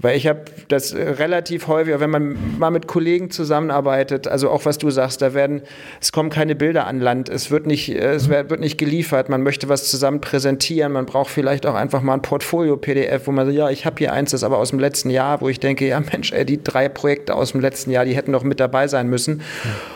Weil 0.03 0.17
ich 0.17 0.27
habe 0.27 0.43
das 0.69 0.93
äh, 0.93 1.11
relativ 1.11 1.69
häufig, 1.69 1.99
wenn 2.01 2.11
man 2.11 2.59
mal 2.59 2.71
mit 2.71 2.89
Kollegen 2.89 3.31
zusammenarbeitet, 3.31 4.27
also 4.27 4.51
auch 4.51 4.65
was 4.65 4.79
du 4.79 4.91
sagst, 4.91 5.23
da 5.23 5.33
werden, 5.33 5.63
es 6.01 6.11
kommen 6.11 6.29
keine 6.29 6.57
Bilder 6.57 6.89
an 6.89 7.01
Land, 7.01 7.29
es 7.29 7.53
wird 7.53 7.67
nicht, 7.67 7.89
äh, 7.89 8.13
es 8.13 8.29
wird 8.29 8.61
nicht 8.61 8.79
geliefert, 8.79 9.29
man 9.29 9.43
möchte 9.43 9.69
was 9.69 9.89
zusammen 9.89 10.21
präsentieren, 10.21 10.93
man 10.93 11.07
braucht 11.07 11.31
vielleicht 11.31 11.67
auch 11.67 11.75
einfach 11.75 12.03
mal 12.03 12.15
ein 12.15 12.23
Portfolio-PDF, 12.23 13.27
wo 13.29 13.31
man 13.31 13.47
sagt, 13.47 13.57
ja, 13.57 13.71
ich 13.71 13.87
habe 13.87 13.97
hier 13.99 14.13
eins, 14.13 14.33
das 14.33 14.43
aber 14.43 14.59
aus 14.59 14.71
dem 14.71 14.81
letzten 14.81 15.09
Jahr, 15.09 15.41
wo 15.41 15.49
ich 15.49 15.61
denke, 15.61 15.87
ja 15.87 16.01
Mensch, 16.01 16.33
ey, 16.33 16.45
die 16.45 16.63
drei 16.63 16.89
Projekte 16.89 17.35
aus 17.35 17.53
dem 17.53 17.61
letzten 17.61 17.93
Jahr, 17.93 18.05
die 18.05 18.17
hätten 18.17 18.33
doch 18.33 18.43
mit 18.43 18.59
dabei 18.59 18.89
sein 18.89 19.09
müssen. 19.09 19.43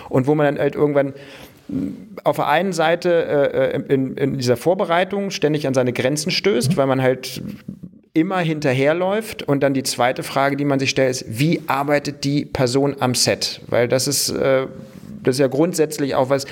Und 0.09 0.29
wo 0.29 0.37
man 0.37 0.47
dann 0.47 0.59
halt 0.59 0.77
irgendwann 0.77 1.15
auf 2.23 2.37
der 2.37 2.47
einen 2.47 2.73
Seite 2.73 3.27
äh, 3.27 3.93
in, 3.93 4.17
in, 4.17 4.37
dieser 4.39 4.57
Vorbereitung 4.57 5.31
ständig 5.31 5.67
an 5.67 5.75
seine 5.75 5.93
Grenzen 5.93 6.31
stößt, 6.31 6.77
weil 6.77 6.87
man 6.87 7.03
halt 7.03 7.43
immer 8.17 8.39
hinterherläuft. 8.39 9.43
Und 9.43 9.62
dann 9.62 9.75
die 9.75 9.83
zweite 9.83 10.23
Frage, 10.23 10.57
die 10.57 10.64
man 10.64 10.79
sich 10.81 10.91
stellt, 10.91 11.11
ist, 11.11 11.25
wie 11.29 11.62
arbeitet 11.67 12.25
die 12.25 12.47
Person 12.47 12.97
am 12.99 13.14
Set? 13.14 13.61
Weil 13.69 13.89
das 13.89 14.09
ist, 14.09 14.31
äh, 14.31 14.67
das 15.23 15.37
ist 15.37 15.41
ja 15.41 15.49
grundsätzlich 15.49 16.14
auch 16.14 16.31
was, 16.31 16.47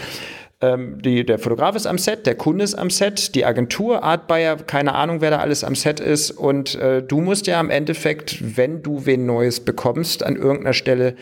ähm, 0.61 1.01
die, 1.03 1.25
der 1.25 1.39
Fotograf 1.39 1.75
ist 1.75 1.87
am 1.87 1.97
Set, 1.97 2.27
der 2.27 2.35
Kunde 2.35 2.65
ist 2.65 2.75
am 2.75 2.91
Set, 2.91 3.35
die 3.35 3.47
Agentur, 3.47 4.05
Art 4.05 4.29
Buyer, 4.29 4.57
keine 4.57 4.95
Ahnung, 4.95 5.23
wer 5.23 5.31
da 5.31 5.39
alles 5.39 5.65
am 5.65 5.75
Set 5.75 6.01
ist. 6.01 6.31
Und 6.31 6.75
äh, 6.75 7.03
du 7.03 7.21
musst 7.23 7.47
ja 7.47 7.59
im 7.59 7.71
Endeffekt, 7.71 8.57
wenn 8.57 8.83
du 8.83 9.07
wen 9.07 9.25
Neues 9.25 9.61
bekommst, 9.61 10.23
an 10.23 10.37
irgendeiner 10.37 10.75
Stelle 10.75 11.17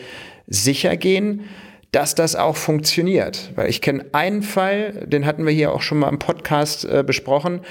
sicher 0.47 0.97
gehen, 0.97 1.45
dass 1.93 2.15
das 2.15 2.35
auch 2.35 2.57
funktioniert. 2.57 3.51
Weil 3.55 3.69
ich 3.69 3.79
kenne 3.79 4.05
einen 4.11 4.41
Fall, 4.41 4.91
den 5.05 5.25
hatten 5.25 5.45
wir 5.45 5.53
hier 5.53 5.71
auch 5.71 5.81
schon 5.81 5.99
mal 5.99 6.09
im 6.09 6.19
Podcast 6.19 6.83
äh, 6.83 7.03
besprochen, 7.05 7.61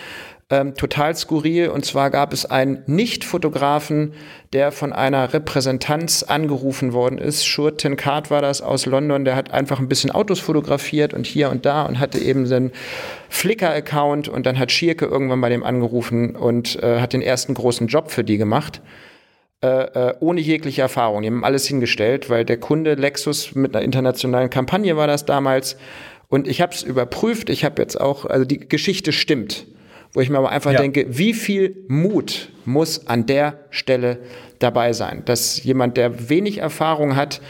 ähm, 0.52 0.74
total 0.74 1.16
skurril. 1.16 1.68
Und 1.68 1.86
zwar 1.86 2.10
gab 2.10 2.34
es 2.34 2.44
einen 2.44 2.82
Nicht-Fotografen, 2.86 4.12
der 4.52 4.70
von 4.70 4.92
einer 4.92 5.32
Repräsentanz 5.32 6.22
angerufen 6.22 6.92
worden 6.92 7.16
ist. 7.16 7.46
Shurtin 7.46 7.96
Card 7.96 8.30
war 8.30 8.42
das 8.42 8.60
aus 8.60 8.84
London. 8.84 9.24
Der 9.24 9.34
hat 9.34 9.50
einfach 9.50 9.80
ein 9.80 9.88
bisschen 9.88 10.10
Autos 10.10 10.40
fotografiert 10.40 11.14
und 11.14 11.26
hier 11.26 11.50
und 11.50 11.64
da 11.64 11.84
und 11.84 11.98
hatte 11.98 12.18
eben 12.18 12.46
seinen 12.46 12.70
Flickr-Account. 13.30 14.28
Und 14.28 14.44
dann 14.44 14.58
hat 14.58 14.70
Schierke 14.70 15.06
irgendwann 15.06 15.40
bei 15.40 15.48
dem 15.48 15.64
angerufen 15.64 16.36
und 16.36 16.80
äh, 16.82 17.00
hat 17.00 17.14
den 17.14 17.22
ersten 17.22 17.54
großen 17.54 17.86
Job 17.86 18.10
für 18.10 18.22
die 18.22 18.36
gemacht. 18.36 18.82
Äh, 19.62 19.68
äh, 19.68 20.14
ohne 20.20 20.42
jegliche 20.42 20.82
Erfahrung. 20.82 21.22
Die 21.22 21.28
haben 21.28 21.44
alles 21.44 21.66
hingestellt, 21.66 22.28
weil 22.28 22.44
der 22.44 22.58
Kunde 22.58 22.92
Lexus 22.94 23.54
mit 23.54 23.74
einer 23.74 23.82
internationalen 23.82 24.50
Kampagne 24.50 24.98
war 24.98 25.06
das 25.06 25.24
damals. 25.24 25.78
Und 26.28 26.46
ich 26.46 26.60
habe 26.60 26.74
es 26.74 26.82
überprüft. 26.82 27.48
Ich 27.48 27.64
habe 27.64 27.80
jetzt 27.80 27.98
auch, 27.98 28.26
also 28.26 28.44
die 28.44 28.58
Geschichte 28.58 29.12
stimmt 29.12 29.66
wo 30.12 30.20
ich 30.20 30.30
mir 30.30 30.38
aber 30.38 30.50
einfach 30.50 30.72
ja. 30.72 30.80
denke, 30.80 31.06
wie 31.08 31.34
viel 31.34 31.84
Mut 31.88 32.50
muss 32.64 33.06
an 33.06 33.26
der 33.26 33.54
Stelle 33.70 34.18
dabei 34.58 34.92
sein, 34.92 35.22
dass 35.24 35.62
jemand, 35.62 35.96
der 35.96 36.28
wenig 36.28 36.58
Erfahrung 36.58 37.16
hat, 37.16 37.40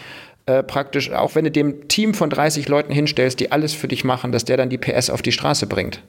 äh, 0.47 0.63
praktisch, 0.63 1.11
auch 1.11 1.35
wenn 1.35 1.45
du 1.45 1.51
dem 1.51 1.89
Team 1.89 2.15
von 2.15 2.31
30 2.31 2.69
Leuten 2.69 2.93
hinstellst, 2.93 3.41
die 3.41 3.53
alles 3.53 3.75
für 3.75 3.89
dich 3.89 4.05
machen, 4.05 4.33
dass 4.33 4.45
der 4.45 4.57
dann 4.57 4.71
die 4.71 4.79
PS 4.79 5.11
auf 5.11 5.23
die 5.23 5.33
Straße 5.33 5.67
bringt? 5.67 6.03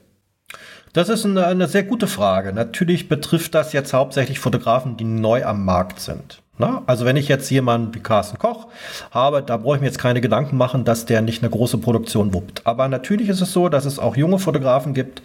Das 0.94 1.10
ist 1.10 1.26
eine, 1.26 1.48
eine 1.48 1.68
sehr 1.68 1.84
gute 1.84 2.08
Frage. 2.08 2.54
Natürlich 2.54 3.10
betrifft 3.10 3.56
das 3.56 3.74
jetzt 3.74 3.94
hauptsächlich 3.94 4.38
Fotografen, 4.38 4.96
die 4.96 5.06
neu 5.06 5.44
am 5.44 5.66
Markt 5.66 6.00
sind. 6.00 6.43
Na, 6.60 6.84
also 6.86 7.04
wenn 7.06 7.18
ich 7.18 7.28
jetzt 7.28 7.50
jemanden 7.50 7.96
wie 7.96 8.00
Carsten 8.00 8.38
Koch 8.38 8.68
habe, 9.10 9.42
da 9.42 9.58
brauche 9.58 9.76
ich 9.76 9.82
mir 9.82 9.88
jetzt 9.88 9.98
keine 9.98 10.22
Gedanken 10.22 10.56
machen, 10.56 10.86
dass 10.86 11.06
der 11.06 11.22
nicht 11.22 11.42
eine 11.42 11.50
große 11.50 11.80
Produktion 11.80 12.34
wuppt. 12.34 12.68
Aber 12.68 12.88
natürlich 12.88 13.30
ist 13.30 13.42
es 13.42 13.52
so, 13.52 13.70
dass 13.70 13.86
es 13.86 13.98
auch 13.98 14.16
junge 14.16 14.38
Fotografen 14.38 14.94
gibt, 14.94 15.24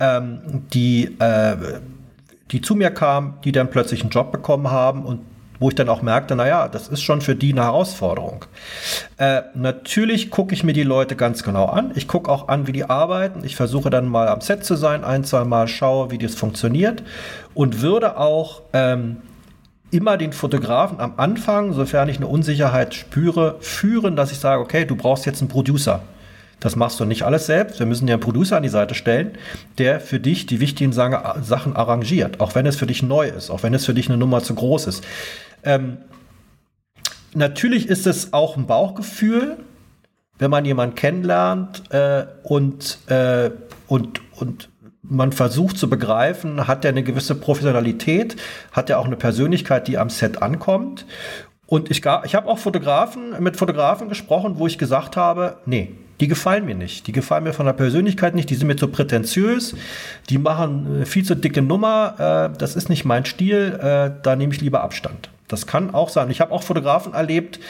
ähm, 0.00 0.64
die, 0.74 1.16
äh, 1.18 1.56
die 2.50 2.60
zu 2.60 2.74
mir 2.74 2.90
kamen, 2.90 3.34
die 3.42 3.52
dann 3.52 3.70
plötzlich 3.70 4.02
einen 4.02 4.10
Job 4.10 4.32
bekommen 4.32 4.70
haben 4.70 5.06
und 5.06 5.20
wo 5.58 5.70
ich 5.70 5.74
dann 5.74 5.88
auch 5.88 6.02
merkte, 6.02 6.36
naja, 6.36 6.68
das 6.68 6.88
ist 6.88 7.00
schon 7.00 7.22
für 7.22 7.34
die 7.34 7.52
eine 7.52 7.62
Herausforderung. 7.62 8.44
Äh, 9.16 9.42
natürlich 9.54 10.30
gucke 10.30 10.54
ich 10.54 10.64
mir 10.64 10.74
die 10.74 10.82
Leute 10.82 11.16
ganz 11.16 11.42
genau 11.42 11.66
an. 11.66 11.92
Ich 11.94 12.08
gucke 12.08 12.30
auch 12.30 12.48
an, 12.48 12.66
wie 12.66 12.72
die 12.72 12.84
arbeiten. 12.84 13.44
Ich 13.44 13.56
versuche 13.56 13.88
dann 13.88 14.06
mal 14.06 14.28
am 14.28 14.42
Set 14.42 14.64
zu 14.64 14.74
sein, 14.74 15.04
ein, 15.04 15.24
zwei 15.24 15.44
Mal 15.44 15.68
schaue, 15.68 16.10
wie 16.10 16.18
das 16.18 16.34
funktioniert 16.34 17.02
und 17.54 17.80
würde 17.80 18.18
auch 18.18 18.60
ähm, 18.74 19.22
immer 19.90 20.16
den 20.16 20.32
Fotografen 20.32 21.00
am 21.00 21.14
Anfang, 21.16 21.72
sofern 21.72 22.08
ich 22.08 22.16
eine 22.16 22.26
Unsicherheit 22.26 22.94
spüre, 22.94 23.56
führen, 23.60 24.16
dass 24.16 24.32
ich 24.32 24.38
sage, 24.38 24.60
okay, 24.60 24.84
du 24.84 24.96
brauchst 24.96 25.26
jetzt 25.26 25.40
einen 25.40 25.48
Producer. 25.48 26.02
Das 26.60 26.74
machst 26.74 26.98
du 27.00 27.04
nicht 27.04 27.22
alles 27.22 27.46
selbst. 27.46 27.78
Wir 27.78 27.86
müssen 27.86 28.06
dir 28.06 28.14
einen 28.14 28.22
Producer 28.22 28.56
an 28.56 28.62
die 28.62 28.70
Seite 28.70 28.94
stellen, 28.94 29.32
der 29.78 30.00
für 30.00 30.18
dich 30.18 30.46
die 30.46 30.58
wichtigen 30.58 30.92
Sachen 30.92 31.76
arrangiert, 31.76 32.40
auch 32.40 32.54
wenn 32.54 32.66
es 32.66 32.76
für 32.76 32.86
dich 32.86 33.02
neu 33.02 33.28
ist, 33.28 33.50
auch 33.50 33.62
wenn 33.62 33.74
es 33.74 33.84
für 33.84 33.94
dich 33.94 34.08
eine 34.08 34.16
Nummer 34.16 34.42
zu 34.42 34.54
groß 34.54 34.86
ist. 34.86 35.04
Ähm, 35.62 35.98
natürlich 37.34 37.88
ist 37.88 38.06
es 38.06 38.32
auch 38.32 38.56
ein 38.56 38.66
Bauchgefühl, 38.66 39.58
wenn 40.38 40.50
man 40.50 40.64
jemanden 40.64 40.94
kennenlernt 40.94 41.82
äh, 41.92 42.26
und, 42.42 42.98
äh, 43.08 43.50
und, 43.86 44.20
und 44.36 44.68
man 45.08 45.32
versucht 45.32 45.78
zu 45.78 45.88
begreifen, 45.88 46.66
hat 46.66 46.84
er 46.84 46.90
eine 46.90 47.02
gewisse 47.02 47.34
Professionalität, 47.34 48.36
hat 48.72 48.90
er 48.90 48.98
auch 48.98 49.06
eine 49.06 49.16
Persönlichkeit, 49.16 49.88
die 49.88 49.98
am 49.98 50.10
Set 50.10 50.42
ankommt. 50.42 51.06
Und 51.66 51.90
ich, 51.90 51.98
ich 51.98 52.34
habe 52.34 52.48
auch 52.48 52.58
Fotografen, 52.58 53.42
mit 53.42 53.56
Fotografen 53.56 54.08
gesprochen, 54.08 54.54
wo 54.58 54.66
ich 54.66 54.78
gesagt 54.78 55.16
habe, 55.16 55.56
nee, 55.66 55.92
die 56.20 56.28
gefallen 56.28 56.64
mir 56.64 56.74
nicht. 56.74 57.06
Die 57.06 57.12
gefallen 57.12 57.44
mir 57.44 57.52
von 57.52 57.66
der 57.66 57.72
Persönlichkeit 57.72 58.34
nicht, 58.34 58.48
die 58.50 58.54
sind 58.54 58.68
mir 58.68 58.76
zu 58.76 58.88
prätentiös, 58.88 59.74
die 60.30 60.38
machen 60.38 61.02
äh, 61.02 61.06
viel 61.06 61.24
zu 61.24 61.34
dicke 61.34 61.62
Nummer, 61.62 62.50
äh, 62.52 62.58
das 62.58 62.76
ist 62.76 62.88
nicht 62.88 63.04
mein 63.04 63.24
Stil, 63.24 63.78
äh, 63.80 64.10
da 64.22 64.36
nehme 64.36 64.52
ich 64.52 64.60
lieber 64.60 64.82
Abstand. 64.82 65.30
Das 65.48 65.66
kann 65.66 65.94
auch 65.94 66.08
sein. 66.08 66.30
Ich 66.30 66.40
habe 66.40 66.52
auch 66.52 66.62
Fotografen 66.62 67.14
erlebt, 67.14 67.60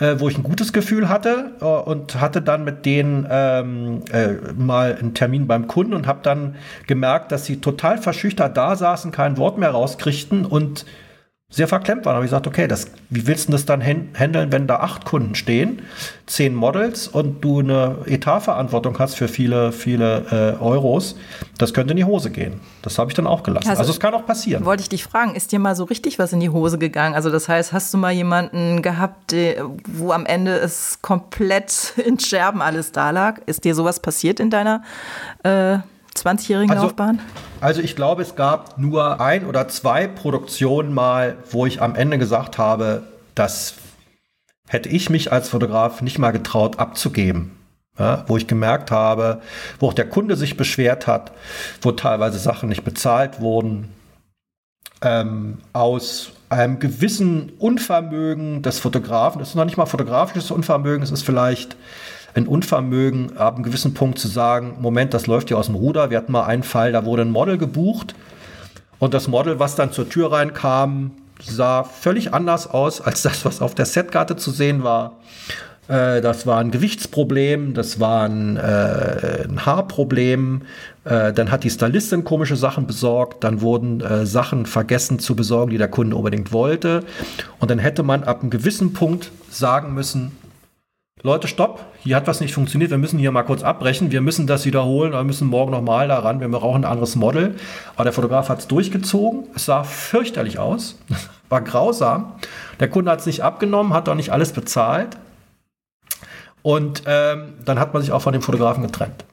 äh, 0.00 0.18
wo 0.18 0.28
ich 0.28 0.36
ein 0.36 0.42
gutes 0.42 0.72
Gefühl 0.72 1.08
hatte 1.08 1.52
äh, 1.60 1.64
und 1.64 2.20
hatte 2.20 2.42
dann 2.42 2.64
mit 2.64 2.84
denen 2.86 3.26
ähm, 3.30 4.02
äh, 4.10 4.52
mal 4.56 4.96
einen 4.96 5.14
Termin 5.14 5.46
beim 5.46 5.66
Kunden 5.68 5.94
und 5.94 6.06
habe 6.06 6.20
dann 6.22 6.56
gemerkt, 6.86 7.30
dass 7.30 7.44
sie 7.44 7.60
total 7.60 7.98
verschüchtert 7.98 8.56
da 8.56 8.74
saßen, 8.74 9.12
kein 9.12 9.36
Wort 9.36 9.58
mehr 9.58 9.70
rauskriegten 9.70 10.44
und 10.44 10.86
sehr 11.50 11.66
verklemmt 11.66 12.04
waren. 12.04 12.12
Da 12.12 12.16
habe 12.16 12.24
ich 12.24 12.30
gesagt, 12.30 12.46
okay, 12.46 12.68
das, 12.68 12.86
wie 13.10 13.26
willst 13.26 13.48
du 13.48 13.52
das 13.52 13.66
dann 13.66 13.82
handeln, 13.82 14.52
wenn 14.52 14.68
da 14.68 14.76
acht 14.76 15.04
Kunden 15.04 15.34
stehen, 15.34 15.82
zehn 16.26 16.54
Models 16.54 17.08
und 17.08 17.40
du 17.42 17.58
eine 17.58 17.98
Etatverantwortung 18.06 18.96
hast 19.00 19.16
für 19.16 19.26
viele, 19.26 19.72
viele 19.72 20.56
äh, 20.60 20.62
Euros? 20.62 21.16
Das 21.58 21.74
könnte 21.74 21.90
in 21.90 21.96
die 21.96 22.04
Hose 22.04 22.30
gehen. 22.30 22.60
Das 22.82 22.98
habe 22.98 23.10
ich 23.10 23.16
dann 23.16 23.26
auch 23.26 23.42
gelassen. 23.42 23.68
Also, 23.68 23.80
also 23.80 23.92
es 23.92 23.98
kann 23.98 24.14
auch 24.14 24.24
passieren. 24.24 24.64
Wollte 24.64 24.82
ich 24.82 24.88
dich 24.88 25.02
fragen, 25.02 25.34
ist 25.34 25.50
dir 25.50 25.58
mal 25.58 25.74
so 25.74 25.84
richtig 25.84 26.20
was 26.20 26.32
in 26.32 26.38
die 26.38 26.50
Hose 26.50 26.78
gegangen? 26.78 27.16
Also 27.16 27.30
das 27.30 27.48
heißt, 27.48 27.72
hast 27.72 27.92
du 27.92 27.98
mal 27.98 28.12
jemanden 28.12 28.80
gehabt, 28.80 29.34
wo 29.88 30.12
am 30.12 30.26
Ende 30.26 30.56
es 30.56 31.02
komplett 31.02 31.94
in 32.06 32.20
Scherben 32.20 32.62
alles 32.62 32.92
da 32.92 33.10
lag? 33.10 33.40
Ist 33.46 33.64
dir 33.64 33.74
sowas 33.74 33.98
passiert 33.98 34.38
in 34.38 34.50
deiner 34.50 34.82
äh 35.42 35.78
20-jährigen 36.16 36.72
also, 36.72 36.84
Laufbahn? 36.84 37.20
Also 37.60 37.80
ich 37.80 37.96
glaube, 37.96 38.22
es 38.22 38.36
gab 38.36 38.78
nur 38.78 39.20
ein 39.20 39.46
oder 39.46 39.68
zwei 39.68 40.06
Produktionen 40.06 40.92
mal, 40.92 41.36
wo 41.50 41.66
ich 41.66 41.82
am 41.82 41.94
Ende 41.94 42.18
gesagt 42.18 42.58
habe, 42.58 43.02
das 43.34 43.74
hätte 44.68 44.88
ich 44.88 45.10
mich 45.10 45.32
als 45.32 45.48
Fotograf 45.48 46.00
nicht 46.02 46.18
mal 46.18 46.30
getraut 46.30 46.78
abzugeben. 46.78 47.56
Ja, 47.98 48.24
wo 48.28 48.38
ich 48.38 48.46
gemerkt 48.46 48.90
habe, 48.90 49.42
wo 49.78 49.88
auch 49.88 49.92
der 49.92 50.08
Kunde 50.08 50.36
sich 50.36 50.56
beschwert 50.56 51.06
hat, 51.06 51.32
wo 51.82 51.92
teilweise 51.92 52.38
Sachen 52.38 52.70
nicht 52.70 52.82
bezahlt 52.82 53.40
wurden, 53.40 53.90
ähm, 55.02 55.58
aus 55.74 56.32
einem 56.48 56.78
gewissen 56.78 57.52
Unvermögen 57.58 58.62
des 58.62 58.78
Fotografen, 58.78 59.38
das 59.38 59.50
ist 59.50 59.54
noch 59.54 59.64
nicht 59.64 59.76
mal 59.76 59.86
fotografisches 59.86 60.50
Unvermögen, 60.50 61.02
es 61.02 61.10
ist 61.10 61.22
vielleicht 61.22 61.76
ein 62.34 62.46
Unvermögen, 62.46 63.36
ab 63.36 63.54
einem 63.54 63.64
gewissen 63.64 63.94
Punkt 63.94 64.18
zu 64.18 64.28
sagen, 64.28 64.76
Moment, 64.80 65.14
das 65.14 65.26
läuft 65.26 65.50
ja 65.50 65.56
aus 65.56 65.66
dem 65.66 65.74
Ruder. 65.74 66.10
Wir 66.10 66.18
hatten 66.18 66.32
mal 66.32 66.44
einen 66.44 66.62
Fall, 66.62 66.92
da 66.92 67.04
wurde 67.04 67.22
ein 67.22 67.30
Model 67.30 67.58
gebucht 67.58 68.14
und 68.98 69.14
das 69.14 69.28
Model, 69.28 69.58
was 69.58 69.74
dann 69.74 69.92
zur 69.92 70.08
Tür 70.08 70.30
reinkam, 70.30 71.12
sah 71.42 71.84
völlig 71.84 72.34
anders 72.34 72.68
aus 72.68 73.00
als 73.00 73.22
das, 73.22 73.44
was 73.44 73.62
auf 73.62 73.74
der 73.74 73.86
Setkarte 73.86 74.36
zu 74.36 74.50
sehen 74.50 74.84
war. 74.84 75.16
Äh, 75.88 76.20
das 76.20 76.46
war 76.46 76.58
ein 76.58 76.70
Gewichtsproblem, 76.70 77.74
das 77.74 77.98
war 77.98 78.28
ein, 78.28 78.56
äh, 78.58 79.46
ein 79.48 79.64
Haarproblem. 79.64 80.62
Äh, 81.04 81.32
dann 81.32 81.50
hat 81.50 81.64
die 81.64 81.70
Stylistin 81.70 82.24
komische 82.24 82.56
Sachen 82.56 82.86
besorgt. 82.86 83.42
Dann 83.42 83.62
wurden 83.62 84.00
äh, 84.02 84.26
Sachen 84.26 84.66
vergessen 84.66 85.18
zu 85.18 85.34
besorgen, 85.34 85.70
die 85.70 85.78
der 85.78 85.88
Kunde 85.88 86.14
unbedingt 86.14 86.52
wollte. 86.52 87.02
Und 87.58 87.70
dann 87.70 87.78
hätte 87.78 88.02
man 88.02 88.22
ab 88.22 88.42
einem 88.42 88.50
gewissen 88.50 88.92
Punkt 88.92 89.32
sagen 89.50 89.94
müssen, 89.94 90.32
Leute, 91.22 91.48
stopp, 91.48 91.84
hier 91.98 92.16
hat 92.16 92.26
was 92.26 92.40
nicht 92.40 92.54
funktioniert, 92.54 92.90
wir 92.90 92.98
müssen 92.98 93.18
hier 93.18 93.30
mal 93.30 93.42
kurz 93.42 93.62
abbrechen, 93.62 94.10
wir 94.10 94.22
müssen 94.22 94.46
das 94.46 94.64
wiederholen, 94.64 95.12
wir 95.12 95.22
müssen 95.22 95.48
morgen 95.48 95.70
nochmal 95.70 96.08
daran, 96.08 96.40
wir 96.40 96.48
brauchen 96.48 96.84
ein 96.84 96.90
anderes 96.90 97.14
Model. 97.14 97.56
Aber 97.94 98.04
der 98.04 98.12
Fotograf 98.14 98.48
hat 98.48 98.60
es 98.60 98.68
durchgezogen, 98.68 99.44
es 99.54 99.66
sah 99.66 99.84
fürchterlich 99.84 100.58
aus, 100.58 100.98
war 101.50 101.60
grausam. 101.60 102.32
Der 102.78 102.88
Kunde 102.88 103.10
hat 103.10 103.20
es 103.20 103.26
nicht 103.26 103.42
abgenommen, 103.42 103.92
hat 103.92 104.08
auch 104.08 104.14
nicht 104.14 104.32
alles 104.32 104.52
bezahlt. 104.52 105.18
Und 106.62 107.02
ähm, 107.06 107.54
dann 107.64 107.78
hat 107.78 107.92
man 107.92 108.02
sich 108.02 108.12
auch 108.12 108.22
von 108.22 108.32
dem 108.32 108.42
Fotografen 108.42 108.82
getrennt. 108.82 109.24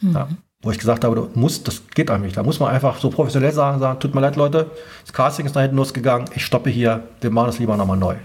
Mhm. 0.00 0.14
Ja, 0.14 0.28
wo 0.62 0.70
ich 0.72 0.78
gesagt 0.78 1.04
habe, 1.04 1.14
du 1.14 1.30
musst, 1.34 1.68
das 1.68 1.82
geht 1.94 2.10
eigentlich 2.10 2.24
nicht. 2.24 2.36
Da 2.38 2.42
muss 2.42 2.58
man 2.58 2.72
einfach 2.72 2.98
so 2.98 3.10
professionell 3.10 3.52
sagen, 3.52 3.78
sagen, 3.78 4.00
tut 4.00 4.14
mir 4.14 4.20
leid, 4.20 4.34
Leute, 4.34 4.70
das 5.02 5.12
Casting 5.12 5.46
ist 5.46 5.54
nach 5.54 5.62
hinten 5.62 5.76
losgegangen, 5.76 6.28
ich 6.34 6.44
stoppe 6.44 6.70
hier, 6.70 7.04
wir 7.20 7.30
machen 7.30 7.50
es 7.50 7.58
lieber 7.58 7.76
nochmal 7.76 7.96
neu. 7.96 8.16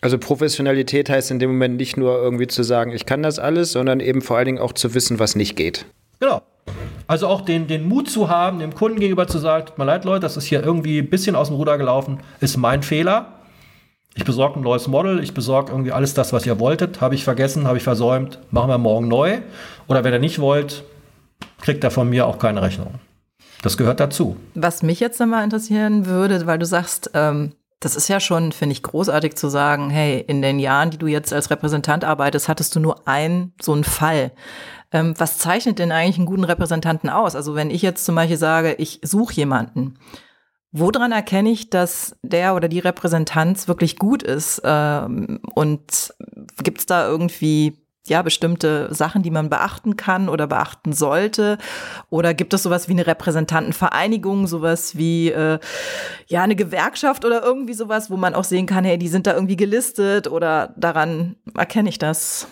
Also 0.00 0.18
Professionalität 0.18 1.08
heißt 1.08 1.30
in 1.30 1.38
dem 1.38 1.50
Moment 1.50 1.76
nicht 1.76 1.96
nur 1.96 2.16
irgendwie 2.18 2.46
zu 2.46 2.62
sagen, 2.62 2.92
ich 2.92 3.06
kann 3.06 3.22
das 3.22 3.38
alles, 3.38 3.72
sondern 3.72 4.00
eben 4.00 4.20
vor 4.20 4.36
allen 4.36 4.46
Dingen 4.46 4.58
auch 4.58 4.72
zu 4.72 4.94
wissen, 4.94 5.18
was 5.18 5.34
nicht 5.34 5.56
geht. 5.56 5.86
Genau. 6.20 6.42
Also 7.06 7.26
auch 7.26 7.42
den, 7.42 7.66
den 7.66 7.86
Mut 7.86 8.10
zu 8.10 8.28
haben, 8.28 8.58
dem 8.58 8.74
Kunden 8.74 8.98
gegenüber 8.98 9.26
zu 9.26 9.38
sagen, 9.38 9.66
tut 9.66 9.78
mir 9.78 9.84
leid, 9.84 10.04
Leute, 10.04 10.20
das 10.20 10.36
ist 10.36 10.44
hier 10.44 10.62
irgendwie 10.62 10.98
ein 10.98 11.10
bisschen 11.10 11.36
aus 11.36 11.48
dem 11.48 11.56
Ruder 11.56 11.76
gelaufen, 11.78 12.20
ist 12.40 12.56
mein 12.56 12.82
Fehler. 12.82 13.40
Ich 14.14 14.24
besorge 14.24 14.60
ein 14.60 14.62
neues 14.62 14.86
Model, 14.86 15.22
ich 15.22 15.34
besorge 15.34 15.72
irgendwie 15.72 15.92
alles 15.92 16.14
das, 16.14 16.32
was 16.32 16.46
ihr 16.46 16.60
wolltet, 16.60 17.00
habe 17.00 17.14
ich 17.14 17.24
vergessen, 17.24 17.66
habe 17.66 17.78
ich 17.78 17.82
versäumt, 17.82 18.38
machen 18.50 18.68
wir 18.68 18.78
morgen 18.78 19.08
neu. 19.08 19.38
Oder 19.88 20.04
wenn 20.04 20.12
ihr 20.12 20.20
nicht 20.20 20.38
wollt, 20.38 20.84
kriegt 21.60 21.82
er 21.82 21.90
von 21.90 22.08
mir 22.08 22.26
auch 22.26 22.38
keine 22.38 22.62
Rechnung. 22.62 22.94
Das 23.62 23.76
gehört 23.76 23.98
dazu. 23.98 24.36
Was 24.54 24.82
mich 24.82 25.00
jetzt 25.00 25.18
nochmal 25.18 25.42
interessieren 25.42 26.06
würde, 26.06 26.46
weil 26.46 26.58
du 26.58 26.66
sagst, 26.66 27.10
ähm, 27.14 27.52
das 27.84 27.96
ist 27.96 28.08
ja 28.08 28.18
schon, 28.18 28.52
finde 28.52 28.72
ich, 28.72 28.82
großartig 28.82 29.34
zu 29.36 29.48
sagen, 29.48 29.90
hey, 29.90 30.18
in 30.26 30.40
den 30.40 30.58
Jahren, 30.58 30.90
die 30.90 30.98
du 30.98 31.06
jetzt 31.06 31.32
als 31.32 31.50
Repräsentant 31.50 32.04
arbeitest, 32.04 32.48
hattest 32.48 32.74
du 32.74 32.80
nur 32.80 33.06
einen 33.06 33.52
so 33.60 33.72
einen 33.72 33.84
Fall. 33.84 34.32
Ähm, 34.90 35.14
was 35.18 35.38
zeichnet 35.38 35.78
denn 35.78 35.92
eigentlich 35.92 36.16
einen 36.16 36.26
guten 36.26 36.44
Repräsentanten 36.44 37.10
aus? 37.10 37.36
Also 37.36 37.54
wenn 37.54 37.70
ich 37.70 37.82
jetzt 37.82 38.04
zum 38.04 38.14
Beispiel 38.14 38.38
sage, 38.38 38.74
ich 38.78 39.00
suche 39.02 39.34
jemanden, 39.34 39.98
woran 40.72 41.12
erkenne 41.12 41.50
ich, 41.50 41.68
dass 41.68 42.16
der 42.22 42.54
oder 42.54 42.68
die 42.68 42.78
Repräsentanz 42.78 43.68
wirklich 43.68 43.98
gut 43.98 44.22
ist? 44.22 44.62
Ähm, 44.64 45.40
und 45.54 46.14
gibt 46.62 46.78
es 46.78 46.86
da 46.86 47.06
irgendwie 47.06 47.83
ja, 48.06 48.20
bestimmte 48.20 48.92
Sachen, 48.94 49.22
die 49.22 49.30
man 49.30 49.48
beachten 49.48 49.96
kann 49.96 50.28
oder 50.28 50.46
beachten 50.46 50.92
sollte? 50.92 51.56
Oder 52.10 52.34
gibt 52.34 52.52
es 52.52 52.62
sowas 52.62 52.86
wie 52.88 52.92
eine 52.92 53.06
Repräsentantenvereinigung, 53.06 54.46
sowas 54.46 54.96
wie 54.96 55.30
äh, 55.30 55.58
ja 56.26 56.42
eine 56.42 56.54
Gewerkschaft 56.54 57.24
oder 57.24 57.42
irgendwie 57.42 57.72
sowas, 57.72 58.10
wo 58.10 58.16
man 58.16 58.34
auch 58.34 58.44
sehen 58.44 58.66
kann, 58.66 58.84
hey, 58.84 58.98
die 58.98 59.08
sind 59.08 59.26
da 59.26 59.32
irgendwie 59.32 59.56
gelistet 59.56 60.28
oder 60.28 60.74
daran 60.76 61.36
erkenne 61.56 61.88
ich 61.88 61.98
das? 61.98 62.46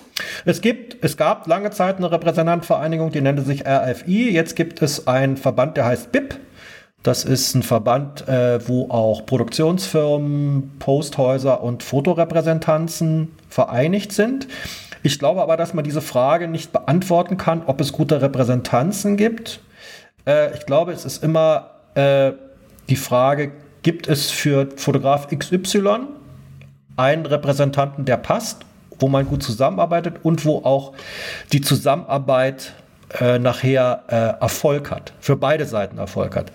Es 0.46 0.62
gibt, 0.62 1.04
es 1.04 1.18
gab 1.18 1.46
lange 1.46 1.70
Zeit 1.70 1.98
eine 1.98 2.10
Repräsentantenvereinigung, 2.10 3.10
die 3.10 3.20
nannte 3.20 3.42
sich 3.42 3.66
RFI. 3.66 4.30
Jetzt 4.30 4.56
gibt 4.56 4.80
es 4.80 5.06
einen 5.06 5.36
Verband, 5.36 5.76
der 5.76 5.84
heißt 5.84 6.12
BIP. 6.12 6.38
Das 7.02 7.24
ist 7.24 7.54
ein 7.54 7.62
Verband, 7.64 8.28
äh, 8.28 8.66
wo 8.68 8.88
auch 8.88 9.26
Produktionsfirmen, 9.26 10.76
Posthäuser 10.78 11.62
und 11.62 11.82
Fotorepräsentanzen 11.82 13.32
vereinigt 13.48 14.12
sind. 14.12 14.46
Ich 15.02 15.18
glaube 15.18 15.42
aber, 15.42 15.56
dass 15.56 15.74
man 15.74 15.84
diese 15.84 16.00
Frage 16.00 16.48
nicht 16.48 16.72
beantworten 16.72 17.36
kann, 17.36 17.62
ob 17.66 17.80
es 17.80 17.92
gute 17.92 18.22
Repräsentanzen 18.22 19.16
gibt. 19.16 19.60
Äh, 20.26 20.54
ich 20.54 20.66
glaube, 20.66 20.92
es 20.92 21.04
ist 21.04 21.22
immer 21.22 21.70
äh, 21.94 22.32
die 22.88 22.96
Frage, 22.96 23.52
gibt 23.82 24.06
es 24.08 24.30
für 24.30 24.68
Fotograf 24.76 25.28
XY 25.28 26.06
einen 26.96 27.26
Repräsentanten, 27.26 28.04
der 28.04 28.16
passt, 28.16 28.64
wo 28.98 29.08
man 29.08 29.26
gut 29.26 29.42
zusammenarbeitet 29.42 30.16
und 30.22 30.44
wo 30.44 30.58
auch 30.58 30.92
die 31.52 31.60
Zusammenarbeit 31.60 32.74
äh, 33.18 33.38
nachher 33.38 34.04
äh, 34.08 34.40
Erfolg 34.40 34.90
hat, 34.90 35.12
für 35.20 35.36
beide 35.36 35.66
Seiten 35.66 35.98
Erfolg 35.98 36.36
hat. 36.36 36.52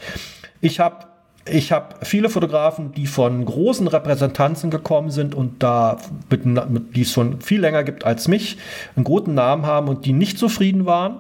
Ich 0.62 0.80
habe 0.80 1.07
ich 1.52 1.72
habe 1.72 1.95
viele 2.04 2.30
Fotografen, 2.30 2.91
die 2.93 3.08
von 3.08 3.43
großen 3.43 3.88
Repräsentanzen 3.88 4.70
gekommen 4.70 5.12
sind 5.12 5.36
und 5.36 5.64
da, 5.64 5.98
mit, 6.30 6.45
mit, 6.45 6.95
die 6.95 7.02
es 7.02 7.12
schon 7.12 7.41
viel 7.41 7.62
länger 7.62 7.84
gibt 7.84 8.06
als 8.06 8.28
mich, 8.28 8.58
einen 8.95 9.04
guten 9.04 9.34
Namen 9.34 9.66
haben 9.66 9.88
und 9.88 10.06
die 10.06 10.14
nicht 10.14 10.38
zufrieden 10.38 10.86
waren 10.86 11.20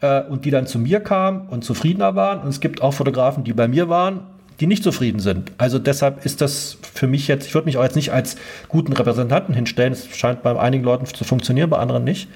äh, 0.00 0.22
und 0.22 0.44
die 0.44 0.50
dann 0.50 0.66
zu 0.66 0.78
mir 0.78 1.00
kamen 1.00 1.48
und 1.48 1.64
zufriedener 1.64 2.14
waren. 2.14 2.40
Und 2.40 2.48
es 2.48 2.60
gibt 2.60 2.82
auch 2.82 2.92
Fotografen, 2.92 3.44
die 3.44 3.52
bei 3.52 3.68
mir 3.68 3.88
waren, 3.88 4.22
die 4.60 4.66
nicht 4.66 4.84
zufrieden 4.84 5.20
sind. 5.20 5.52
Also 5.58 5.78
deshalb 5.78 6.24
ist 6.26 6.40
das 6.40 6.76
für 6.82 7.06
mich 7.06 7.28
jetzt, 7.28 7.46
ich 7.46 7.54
würde 7.54 7.66
mich 7.66 7.78
auch 7.78 7.82
jetzt 7.82 7.96
nicht 7.96 8.12
als 8.12 8.36
guten 8.68 8.92
Repräsentanten 8.92 9.54
hinstellen. 9.54 9.94
Es 9.94 10.06
scheint 10.16 10.42
bei 10.42 10.58
einigen 10.58 10.84
Leuten 10.84 11.06
zu 11.06 11.24
funktionieren, 11.24 11.70
bei 11.70 11.78
anderen 11.78 12.04
nicht. 12.04 12.28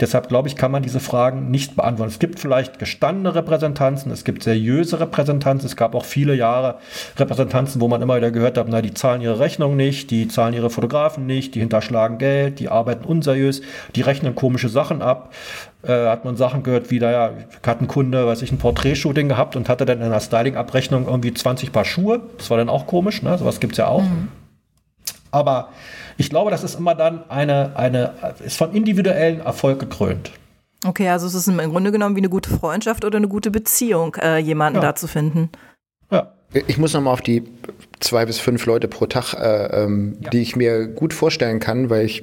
Deshalb 0.00 0.26
glaube 0.26 0.48
ich, 0.48 0.56
kann 0.56 0.72
man 0.72 0.82
diese 0.82 0.98
Fragen 0.98 1.52
nicht 1.52 1.76
beantworten. 1.76 2.10
Es 2.10 2.18
gibt 2.18 2.40
vielleicht 2.40 2.80
gestandene 2.80 3.36
Repräsentanzen, 3.36 4.10
es 4.10 4.24
gibt 4.24 4.42
seriöse 4.42 4.98
Repräsentanzen. 4.98 5.66
Es 5.66 5.76
gab 5.76 5.94
auch 5.94 6.04
viele 6.04 6.34
Jahre 6.34 6.78
Repräsentanzen, 7.16 7.80
wo 7.80 7.86
man 7.86 8.02
immer 8.02 8.16
wieder 8.16 8.32
gehört 8.32 8.58
hat, 8.58 8.66
na, 8.68 8.82
die 8.82 8.92
zahlen 8.92 9.20
ihre 9.20 9.38
Rechnung 9.38 9.76
nicht, 9.76 10.10
die 10.10 10.26
zahlen 10.26 10.52
ihre 10.52 10.68
Fotografen 10.68 11.26
nicht, 11.26 11.54
die 11.54 11.60
hinterschlagen 11.60 12.18
Geld, 12.18 12.58
die 12.58 12.68
arbeiten 12.68 13.04
unseriös, 13.04 13.62
die 13.94 14.00
rechnen 14.00 14.34
komische 14.34 14.68
Sachen 14.68 15.00
ab. 15.00 15.32
Äh, 15.84 16.08
hat 16.08 16.24
man 16.24 16.36
Sachen 16.36 16.64
gehört, 16.64 16.90
wie 16.90 16.98
da 16.98 17.12
ja, 17.12 17.30
hat 17.64 17.80
ein 17.80 17.86
Kunde, 17.86 18.26
weiß 18.26 18.42
ich, 18.42 18.50
ein 18.50 18.58
Porträtshooting 18.58 19.28
gehabt 19.28 19.54
und 19.54 19.68
hatte 19.68 19.84
dann 19.84 19.98
in 19.98 20.04
einer 20.04 20.20
Styling-Abrechnung 20.20 21.06
irgendwie 21.06 21.32
20 21.32 21.70
Paar 21.70 21.84
Schuhe. 21.84 22.20
Das 22.38 22.50
war 22.50 22.56
dann 22.56 22.68
auch 22.68 22.88
komisch, 22.88 23.22
ne? 23.22 23.38
Sowas 23.38 23.60
gibt's 23.60 23.78
ja 23.78 23.86
auch. 23.86 24.02
Mhm. 24.02 24.28
Aber 25.30 25.68
ich 26.16 26.30
glaube, 26.30 26.50
das 26.50 26.64
ist 26.64 26.74
immer 26.78 26.94
dann 26.94 27.28
eine, 27.30 27.76
eine, 27.76 28.12
ist 28.44 28.56
von 28.56 28.72
individuellen 28.72 29.40
Erfolg 29.40 29.80
gekrönt. 29.80 30.32
Okay, 30.86 31.08
also 31.08 31.26
es 31.26 31.34
ist 31.34 31.48
im 31.48 31.56
Grunde 31.58 31.92
genommen 31.92 32.14
wie 32.14 32.20
eine 32.20 32.28
gute 32.28 32.50
Freundschaft 32.50 33.04
oder 33.04 33.16
eine 33.16 33.28
gute 33.28 33.50
Beziehung, 33.50 34.16
äh, 34.16 34.38
jemanden 34.38 34.80
ja. 34.80 34.82
da 34.82 34.94
zu 34.94 35.06
finden. 35.06 35.50
Ja. 36.10 36.32
Ich 36.68 36.78
muss 36.78 36.92
nochmal 36.92 37.14
auf 37.14 37.22
die 37.22 37.42
zwei 38.00 38.26
bis 38.26 38.38
fünf 38.38 38.66
Leute 38.66 38.86
pro 38.86 39.06
Tag, 39.06 39.34
äh, 39.34 39.84
ähm, 39.84 40.18
ja. 40.20 40.30
die 40.30 40.42
ich 40.42 40.56
mir 40.56 40.86
gut 40.86 41.12
vorstellen 41.12 41.58
kann, 41.58 41.90
weil 41.90 42.04
ich 42.04 42.22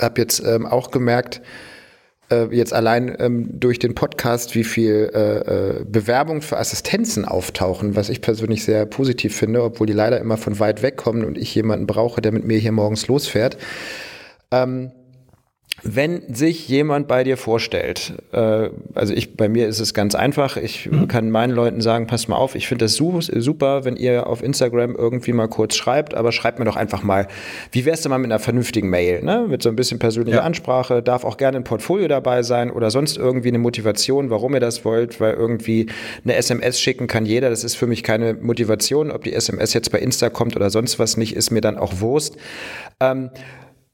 habe 0.00 0.20
jetzt 0.20 0.40
ähm, 0.44 0.66
auch 0.66 0.90
gemerkt, 0.90 1.42
äh, 2.30 2.46
jetzt 2.54 2.72
allein 2.72 3.16
ähm, 3.18 3.48
durch 3.58 3.78
den 3.78 3.94
Podcast, 3.94 4.54
wie 4.54 4.64
viel 4.64 5.10
äh, 5.14 5.38
äh, 5.38 5.84
Bewerbungen 5.84 6.42
für 6.42 6.58
Assistenzen 6.58 7.24
auftauchen, 7.24 7.96
was 7.96 8.08
ich 8.08 8.20
persönlich 8.20 8.64
sehr 8.64 8.86
positiv 8.86 9.36
finde, 9.36 9.62
obwohl 9.62 9.86
die 9.86 9.92
leider 9.92 10.20
immer 10.20 10.36
von 10.36 10.58
weit 10.58 10.82
weg 10.82 10.96
kommen 10.96 11.24
und 11.24 11.38
ich 11.38 11.54
jemanden 11.54 11.86
brauche, 11.86 12.20
der 12.20 12.32
mit 12.32 12.44
mir 12.44 12.58
hier 12.58 12.72
morgens 12.72 13.06
losfährt. 13.06 13.56
Ähm, 14.50 14.92
wenn 15.82 16.34
sich 16.34 16.68
jemand 16.68 17.06
bei 17.06 17.24
dir 17.24 17.36
vorstellt, 17.36 18.14
äh, 18.32 18.70
also 18.94 19.14
ich, 19.14 19.36
bei 19.36 19.48
mir 19.48 19.68
ist 19.68 19.78
es 19.78 19.94
ganz 19.94 20.14
einfach, 20.14 20.56
ich 20.56 20.90
mhm. 20.90 21.08
kann 21.08 21.30
meinen 21.30 21.52
Leuten 21.52 21.80
sagen, 21.80 22.06
passt 22.06 22.28
mal 22.28 22.36
auf, 22.36 22.54
ich 22.54 22.66
finde 22.66 22.86
das 22.86 22.94
super, 22.94 23.84
wenn 23.84 23.96
ihr 23.96 24.26
auf 24.26 24.42
Instagram 24.42 24.96
irgendwie 24.96 25.32
mal 25.32 25.48
kurz 25.48 25.76
schreibt, 25.76 26.14
aber 26.14 26.32
schreibt 26.32 26.58
mir 26.58 26.64
doch 26.64 26.76
einfach 26.76 27.02
mal, 27.02 27.28
wie 27.70 27.84
wär's 27.84 28.02
denn 28.02 28.10
mal 28.10 28.18
mit 28.18 28.30
einer 28.30 28.40
vernünftigen 28.40 28.90
Mail, 28.90 29.22
ne? 29.22 29.46
mit 29.48 29.62
so 29.62 29.68
ein 29.68 29.76
bisschen 29.76 29.98
persönlicher 29.98 30.38
ja. 30.38 30.42
Ansprache, 30.42 31.02
darf 31.02 31.24
auch 31.24 31.36
gerne 31.36 31.58
ein 31.58 31.64
Portfolio 31.64 32.08
dabei 32.08 32.42
sein 32.42 32.70
oder 32.70 32.90
sonst 32.90 33.16
irgendwie 33.16 33.48
eine 33.48 33.58
Motivation, 33.58 34.30
warum 34.30 34.54
ihr 34.54 34.60
das 34.60 34.84
wollt, 34.84 35.20
weil 35.20 35.34
irgendwie 35.34 35.86
eine 36.24 36.34
SMS 36.34 36.80
schicken 36.80 37.06
kann 37.06 37.24
jeder, 37.24 37.50
das 37.50 37.62
ist 37.62 37.76
für 37.76 37.86
mich 37.86 38.02
keine 38.02 38.34
Motivation, 38.34 39.10
ob 39.10 39.24
die 39.24 39.32
SMS 39.32 39.74
jetzt 39.74 39.92
bei 39.92 39.98
Insta 39.98 40.28
kommt 40.28 40.56
oder 40.56 40.70
sonst 40.70 40.98
was 40.98 41.16
nicht, 41.16 41.36
ist 41.36 41.50
mir 41.50 41.60
dann 41.60 41.78
auch 41.78 42.00
Wurst. 42.00 42.36
Ähm, 43.00 43.30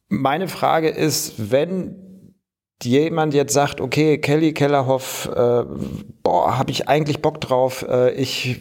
meine 0.09 0.49
Frage 0.49 0.89
ist, 0.89 1.51
wenn 1.51 2.05
jemand 2.83 3.35
jetzt 3.35 3.53
sagt, 3.55 3.81
okay, 3.81 4.19
Kelly 4.19 4.53
Kellerhoff, 4.53 5.31
äh, 5.35 5.65
boah, 6.23 6.59
habe 6.59 6.71
ich 6.71 6.89
eigentlich 6.89 7.23
Bock 7.23 7.41
drauf. 7.41 7.85
Äh, 7.89 8.13
ich 8.15 8.61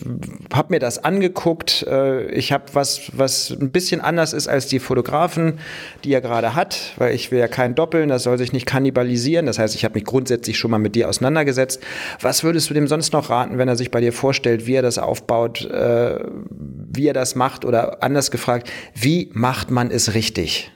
habe 0.53 0.73
mir 0.73 0.79
das 0.79 1.03
angeguckt. 1.03 1.85
Äh, 1.87 2.31
ich 2.31 2.51
habe 2.51 2.65
was, 2.73 3.11
was 3.17 3.49
ein 3.49 3.71
bisschen 3.71 4.01
anders 4.01 4.33
ist 4.33 4.47
als 4.47 4.67
die 4.67 4.79
Fotografen, 4.79 5.59
die 6.03 6.13
er 6.13 6.21
gerade 6.21 6.55
hat, 6.55 6.93
weil 6.97 7.13
ich 7.13 7.31
will 7.31 7.39
ja 7.39 7.47
keinen 7.47 7.75
doppeln. 7.75 8.09
Das 8.09 8.23
soll 8.23 8.37
sich 8.37 8.53
nicht 8.53 8.65
kannibalisieren. 8.65 9.45
Das 9.45 9.59
heißt, 9.59 9.75
ich 9.75 9.83
habe 9.83 9.95
mich 9.95 10.05
grundsätzlich 10.05 10.57
schon 10.57 10.71
mal 10.71 10.77
mit 10.77 10.95
dir 10.95 11.09
auseinandergesetzt. 11.09 11.81
Was 12.21 12.43
würdest 12.43 12.69
du 12.69 12.73
dem 12.73 12.87
sonst 12.87 13.13
noch 13.13 13.29
raten, 13.29 13.57
wenn 13.57 13.67
er 13.67 13.75
sich 13.75 13.91
bei 13.91 13.99
dir 13.99 14.13
vorstellt, 14.13 14.67
wie 14.67 14.75
er 14.75 14.83
das 14.83 14.97
aufbaut, 14.97 15.65
äh, 15.65 16.19
wie 16.49 17.07
er 17.07 17.13
das 17.13 17.35
macht 17.35 17.65
oder 17.65 18.03
anders 18.03 18.31
gefragt, 18.31 18.71
wie 18.93 19.29
macht 19.33 19.71
man 19.71 19.91
es 19.91 20.13
richtig? 20.13 20.72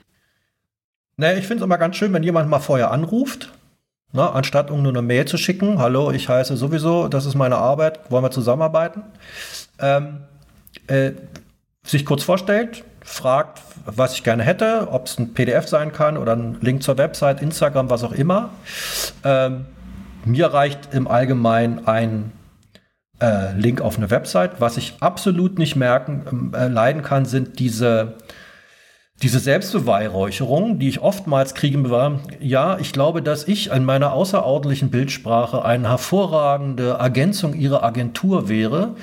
Naja, 1.20 1.36
ich 1.36 1.48
finde 1.48 1.62
es 1.62 1.64
immer 1.64 1.78
ganz 1.78 1.96
schön, 1.96 2.12
wenn 2.12 2.22
jemand 2.22 2.48
mal 2.48 2.60
vorher 2.60 2.92
anruft, 2.92 3.52
ne, 4.12 4.30
anstatt 4.30 4.70
um 4.70 4.82
nur 4.82 4.92
eine 4.92 5.02
Mail 5.02 5.24
zu 5.24 5.36
schicken. 5.36 5.80
Hallo, 5.80 6.12
ich 6.12 6.28
heiße 6.28 6.56
sowieso, 6.56 7.08
das 7.08 7.26
ist 7.26 7.34
meine 7.34 7.56
Arbeit, 7.56 8.08
wollen 8.08 8.22
wir 8.22 8.30
zusammenarbeiten? 8.30 9.02
Ähm, 9.80 10.18
äh, 10.86 11.10
sich 11.82 12.06
kurz 12.06 12.22
vorstellt, 12.22 12.84
fragt, 13.02 13.60
was 13.84 14.14
ich 14.14 14.22
gerne 14.22 14.44
hätte, 14.44 14.88
ob 14.92 15.06
es 15.06 15.18
ein 15.18 15.34
PDF 15.34 15.66
sein 15.66 15.92
kann 15.92 16.16
oder 16.16 16.36
ein 16.36 16.58
Link 16.60 16.84
zur 16.84 16.98
Website, 16.98 17.42
Instagram, 17.42 17.90
was 17.90 18.04
auch 18.04 18.12
immer. 18.12 18.50
Ähm, 19.24 19.66
mir 20.24 20.46
reicht 20.46 20.94
im 20.94 21.08
Allgemeinen 21.08 21.88
ein 21.88 22.30
äh, 23.20 23.54
Link 23.54 23.80
auf 23.80 23.96
eine 23.96 24.10
Website. 24.10 24.60
Was 24.60 24.76
ich 24.76 24.94
absolut 25.00 25.58
nicht 25.58 25.74
merken, 25.74 26.52
äh, 26.54 26.68
leiden 26.68 27.02
kann, 27.02 27.24
sind 27.24 27.58
diese 27.58 28.14
diese 29.22 29.40
Selbstbeweihräucherung, 29.40 30.78
die 30.78 30.88
ich 30.88 31.00
oftmals 31.00 31.54
kriege, 31.54 31.90
war, 31.90 32.20
ja, 32.38 32.78
ich 32.78 32.92
glaube, 32.92 33.20
dass 33.20 33.48
ich 33.48 33.70
in 33.72 33.84
meiner 33.84 34.12
außerordentlichen 34.12 34.90
Bildsprache 34.90 35.64
eine 35.64 35.88
hervorragende 35.88 36.90
Ergänzung 37.00 37.54
ihrer 37.54 37.82
Agentur 37.82 38.48
wäre. 38.48 38.94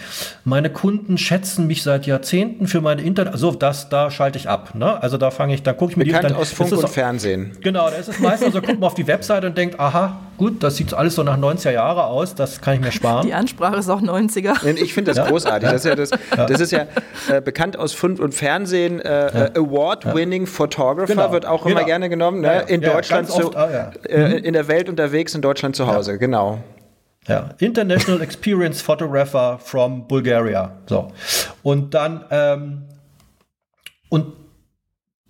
Meine 0.45 0.69
Kunden 0.69 1.17
schätzen 1.17 1.67
mich 1.67 1.83
seit 1.83 2.05
Jahrzehnten 2.05 2.67
für 2.67 2.79
meine 2.79 3.01
Internet, 3.01 3.33
also 3.33 3.51
das, 3.51 3.89
da 3.89 4.09
schalte 4.09 4.39
ich 4.39 4.47
ab. 4.47 4.73
Ne? 4.73 5.01
Also 5.03 5.17
da 5.17 5.31
fange 5.31 5.53
ich, 5.53 5.63
da 5.63 5.73
gucke 5.73 5.91
ich 5.91 5.97
mir 5.97 6.05
Bekannt 6.05 6.23
die 6.23 6.29
dann, 6.29 6.37
aus 6.37 6.51
Funk 6.51 6.71
und 6.71 6.89
Fernsehen. 6.89 7.57
Genau, 7.61 7.89
da 7.89 7.95
ist 7.97 8.07
es 8.07 8.19
meistens 8.19 8.53
so, 8.53 8.61
guckt 8.61 8.79
man 8.79 8.87
auf 8.87 8.95
die 8.95 9.07
Webseite 9.07 9.47
und 9.47 9.57
denkt, 9.57 9.81
aha, 9.81 10.17
gut, 10.37 10.63
das 10.63 10.75
sieht 10.75 10.93
alles 10.93 11.15
so 11.15 11.23
nach 11.23 11.37
90er 11.37 11.71
Jahre 11.71 12.05
aus, 12.05 12.35
das 12.35 12.61
kann 12.61 12.75
ich 12.75 12.81
mir 12.81 12.91
sparen. 12.91 13.25
Die 13.25 13.33
Ansprache 13.33 13.77
ist 13.77 13.89
auch 13.89 14.01
90er. 14.01 14.65
Ich 14.75 14.93
finde 14.93 15.11
das 15.11 15.17
ja? 15.17 15.27
großartig. 15.27 15.69
Das 15.69 15.85
ist 15.85 15.85
ja, 15.85 15.95
das, 15.95 16.09
das 16.49 16.61
ist 16.61 16.71
ja 16.71 16.85
äh, 17.29 17.41
bekannt 17.41 17.77
aus 17.77 17.93
Funk 17.93 18.19
und 18.19 18.33
Fernsehen, 18.33 18.99
äh, 18.99 19.09
ja. 19.09 19.45
Award 19.55 19.95
Award-winning 20.05 20.47
Photographer 20.47 21.13
genau. 21.13 21.31
wird 21.31 21.45
auch 21.45 21.65
immer 21.65 21.75
genau. 21.75 21.85
gerne 21.85 22.09
genommen. 22.09 22.41
Ne? 22.41 22.65
in 22.67 22.81
Deutschland, 22.81 23.29
zu, 23.29 23.47
oft, 23.47 23.55
ah, 23.55 23.91
äh, 24.07 24.27
mhm. 24.27 24.43
in 24.43 24.53
der 24.53 24.67
Welt 24.67 24.89
unterwegs, 24.89 25.35
in 25.35 25.41
Deutschland 25.41 25.75
zu 25.75 25.87
Hause, 25.87 26.17
genau. 26.17 26.59
Ja, 27.27 27.49
International 27.57 28.21
Experience 28.21 28.81
Photographer 28.81 29.59
from 29.59 30.07
Bulgaria. 30.07 30.71
So. 30.85 31.11
Und 31.63 31.93
dann, 31.93 32.25
ähm, 32.29 32.83
und 34.09 34.33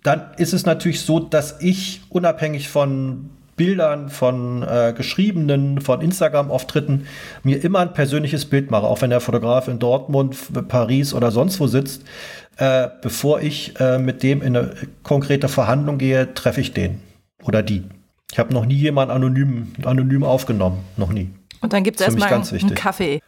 dann 0.02 0.32
ist 0.36 0.52
es 0.52 0.66
natürlich 0.66 1.00
so, 1.00 1.20
dass 1.20 1.60
ich 1.60 2.02
unabhängig 2.10 2.68
von 2.68 3.30
Bildern, 3.56 4.10
von 4.10 4.62
äh, 4.62 4.92
geschriebenen, 4.96 5.80
von 5.80 6.00
Instagram-Auftritten 6.00 7.06
mir 7.42 7.62
immer 7.64 7.80
ein 7.80 7.92
persönliches 7.92 8.44
Bild 8.44 8.70
mache, 8.70 8.86
auch 8.86 9.00
wenn 9.00 9.10
der 9.10 9.20
Fotograf 9.20 9.68
in 9.68 9.78
Dortmund, 9.78 10.36
Paris 10.68 11.14
oder 11.14 11.30
sonst 11.30 11.58
wo 11.58 11.66
sitzt. 11.66 12.04
Äh, 12.58 12.88
bevor 13.02 13.40
ich 13.40 13.78
äh, 13.80 13.98
mit 13.98 14.22
dem 14.22 14.42
in 14.42 14.56
eine 14.56 14.74
konkrete 15.02 15.48
Verhandlung 15.48 15.98
gehe, 15.98 16.32
treffe 16.34 16.60
ich 16.60 16.72
den 16.72 17.00
oder 17.44 17.62
die. 17.62 17.84
Ich 18.32 18.38
habe 18.38 18.52
noch 18.52 18.66
nie 18.66 18.74
jemanden 18.74 19.12
anonym, 19.12 19.72
anonym 19.84 20.24
aufgenommen, 20.24 20.84
noch 20.96 21.12
nie. 21.12 21.30
Und 21.60 21.72
dann 21.72 21.84
gibt 21.84 22.00
es 22.00 22.06
erstmal 22.06 22.32
einen, 22.32 22.44
einen 22.48 22.74
Kaffee. 22.74 23.20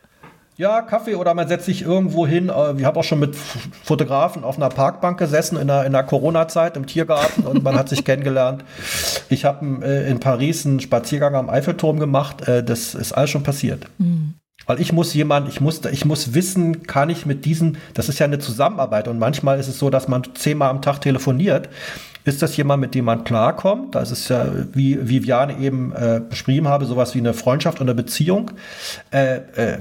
Ja, 0.58 0.82
Kaffee 0.82 1.14
oder 1.14 1.34
man 1.34 1.46
setzt 1.46 1.66
sich 1.66 1.82
irgendwo 1.82 2.26
hin. 2.26 2.48
Äh, 2.48 2.74
ich 2.78 2.84
habe 2.84 2.98
auch 2.98 3.04
schon 3.04 3.20
mit 3.20 3.36
Fotografen 3.36 4.42
auf 4.42 4.56
einer 4.56 4.68
Parkbank 4.68 5.16
gesessen 5.16 5.56
in 5.56 5.68
der, 5.68 5.86
in 5.86 5.92
der 5.92 6.02
Corona-Zeit 6.02 6.76
im 6.76 6.86
Tiergarten 6.86 7.44
und 7.44 7.62
man 7.62 7.76
hat 7.76 7.88
sich 7.88 8.04
kennengelernt. 8.04 8.64
Ich 9.28 9.44
habe 9.44 9.64
äh, 9.84 10.10
in 10.10 10.18
Paris 10.18 10.66
einen 10.66 10.80
Spaziergang 10.80 11.36
am 11.36 11.48
Eiffelturm 11.48 12.00
gemacht. 12.00 12.48
Äh, 12.48 12.64
das 12.64 12.96
ist 12.96 13.12
alles 13.12 13.30
schon 13.30 13.44
passiert. 13.44 13.86
Mhm. 13.98 14.34
Weil 14.66 14.80
ich 14.80 14.92
muss 14.92 15.14
jemand, 15.14 15.48
ich 15.48 15.60
muss, 15.60 15.80
ich 15.84 16.04
muss 16.04 16.34
wissen, 16.34 16.82
kann 16.88 17.08
ich 17.08 17.24
mit 17.24 17.44
diesem, 17.44 17.76
das 17.94 18.08
ist 18.08 18.18
ja 18.18 18.26
eine 18.26 18.40
Zusammenarbeit 18.40 19.06
und 19.06 19.20
manchmal 19.20 19.60
ist 19.60 19.68
es 19.68 19.78
so, 19.78 19.90
dass 19.90 20.08
man 20.08 20.24
zehnmal 20.34 20.70
am 20.70 20.82
Tag 20.82 21.00
telefoniert. 21.00 21.68
Ist 22.24 22.42
das 22.42 22.56
jemand, 22.56 22.80
mit 22.80 22.96
dem 22.96 23.04
man 23.04 23.22
klarkommt? 23.22 23.94
Das 23.94 24.10
ist 24.10 24.28
ja, 24.28 24.48
wie 24.72 25.08
Viviane 25.08 25.56
eben 25.58 25.92
äh, 25.92 26.20
beschrieben 26.20 26.66
habe, 26.66 26.84
sowas 26.84 27.14
wie 27.14 27.20
eine 27.20 27.32
Freundschaft 27.32 27.80
und 27.80 27.88
eine 27.88 27.94
Beziehung. 27.94 28.50
Äh, 29.12 29.36
äh, 29.54 29.78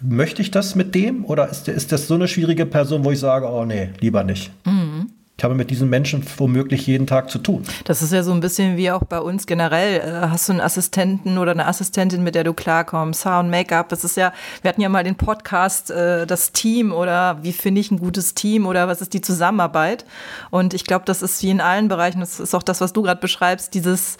möchte 0.00 0.42
ich 0.42 0.50
das 0.50 0.74
mit 0.74 0.94
dem 0.94 1.24
oder 1.24 1.48
ist, 1.48 1.68
ist 1.68 1.92
das 1.92 2.06
so 2.06 2.14
eine 2.14 2.28
schwierige 2.28 2.66
Person, 2.66 3.04
wo 3.04 3.10
ich 3.10 3.18
sage, 3.18 3.46
oh 3.48 3.64
nee, 3.64 3.90
lieber 4.00 4.24
nicht? 4.24 4.50
Mhm 4.64 5.10
ich 5.38 5.44
habe 5.44 5.54
mit 5.54 5.68
diesen 5.68 5.90
Menschen 5.90 6.24
womöglich 6.38 6.86
jeden 6.86 7.06
Tag 7.06 7.28
zu 7.30 7.38
tun. 7.38 7.62
Das 7.84 8.00
ist 8.00 8.10
ja 8.10 8.22
so 8.22 8.32
ein 8.32 8.40
bisschen 8.40 8.78
wie 8.78 8.90
auch 8.90 9.04
bei 9.04 9.20
uns 9.20 9.46
generell. 9.46 10.00
Äh, 10.00 10.28
hast 10.28 10.48
du 10.48 10.52
einen 10.52 10.62
Assistenten 10.62 11.36
oder 11.36 11.50
eine 11.50 11.66
Assistentin, 11.66 12.24
mit 12.24 12.34
der 12.34 12.42
du 12.42 12.54
klarkommst? 12.54 13.20
Sound, 13.20 13.50
Make-up, 13.50 13.90
das 13.90 14.02
ist 14.02 14.16
ja, 14.16 14.32
wir 14.62 14.70
hatten 14.70 14.80
ja 14.80 14.88
mal 14.88 15.04
den 15.04 15.16
Podcast, 15.16 15.90
äh, 15.90 16.26
das 16.26 16.52
Team 16.52 16.90
oder 16.90 17.38
wie 17.42 17.52
finde 17.52 17.82
ich 17.82 17.90
ein 17.90 17.98
gutes 17.98 18.32
Team 18.32 18.66
oder 18.66 18.88
was 18.88 19.02
ist 19.02 19.12
die 19.12 19.20
Zusammenarbeit? 19.20 20.06
Und 20.50 20.72
ich 20.72 20.84
glaube, 20.84 21.04
das 21.04 21.20
ist 21.20 21.42
wie 21.42 21.50
in 21.50 21.60
allen 21.60 21.88
Bereichen, 21.88 22.20
das 22.20 22.40
ist 22.40 22.54
auch 22.54 22.62
das, 22.62 22.80
was 22.80 22.94
du 22.94 23.02
gerade 23.02 23.20
beschreibst, 23.20 23.74
dieses 23.74 24.16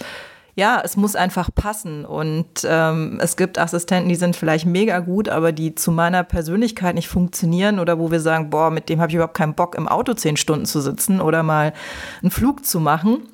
ja, 0.56 0.80
es 0.82 0.96
muss 0.96 1.14
einfach 1.14 1.50
passen. 1.54 2.06
Und 2.06 2.66
ähm, 2.68 3.18
es 3.22 3.36
gibt 3.36 3.58
Assistenten, 3.58 4.08
die 4.08 4.14
sind 4.14 4.34
vielleicht 4.34 4.64
mega 4.64 5.00
gut, 5.00 5.28
aber 5.28 5.52
die 5.52 5.74
zu 5.74 5.92
meiner 5.92 6.24
Persönlichkeit 6.24 6.94
nicht 6.94 7.08
funktionieren 7.08 7.78
oder 7.78 7.98
wo 7.98 8.10
wir 8.10 8.20
sagen, 8.20 8.48
boah, 8.48 8.70
mit 8.70 8.88
dem 8.88 9.00
habe 9.00 9.10
ich 9.10 9.14
überhaupt 9.14 9.36
keinen 9.36 9.54
Bock, 9.54 9.74
im 9.74 9.86
Auto 9.86 10.14
zehn 10.14 10.38
Stunden 10.38 10.64
zu 10.64 10.80
sitzen 10.80 11.20
oder 11.20 11.42
mal 11.42 11.74
einen 12.22 12.30
Flug 12.30 12.64
zu 12.64 12.80
machen. 12.80 13.28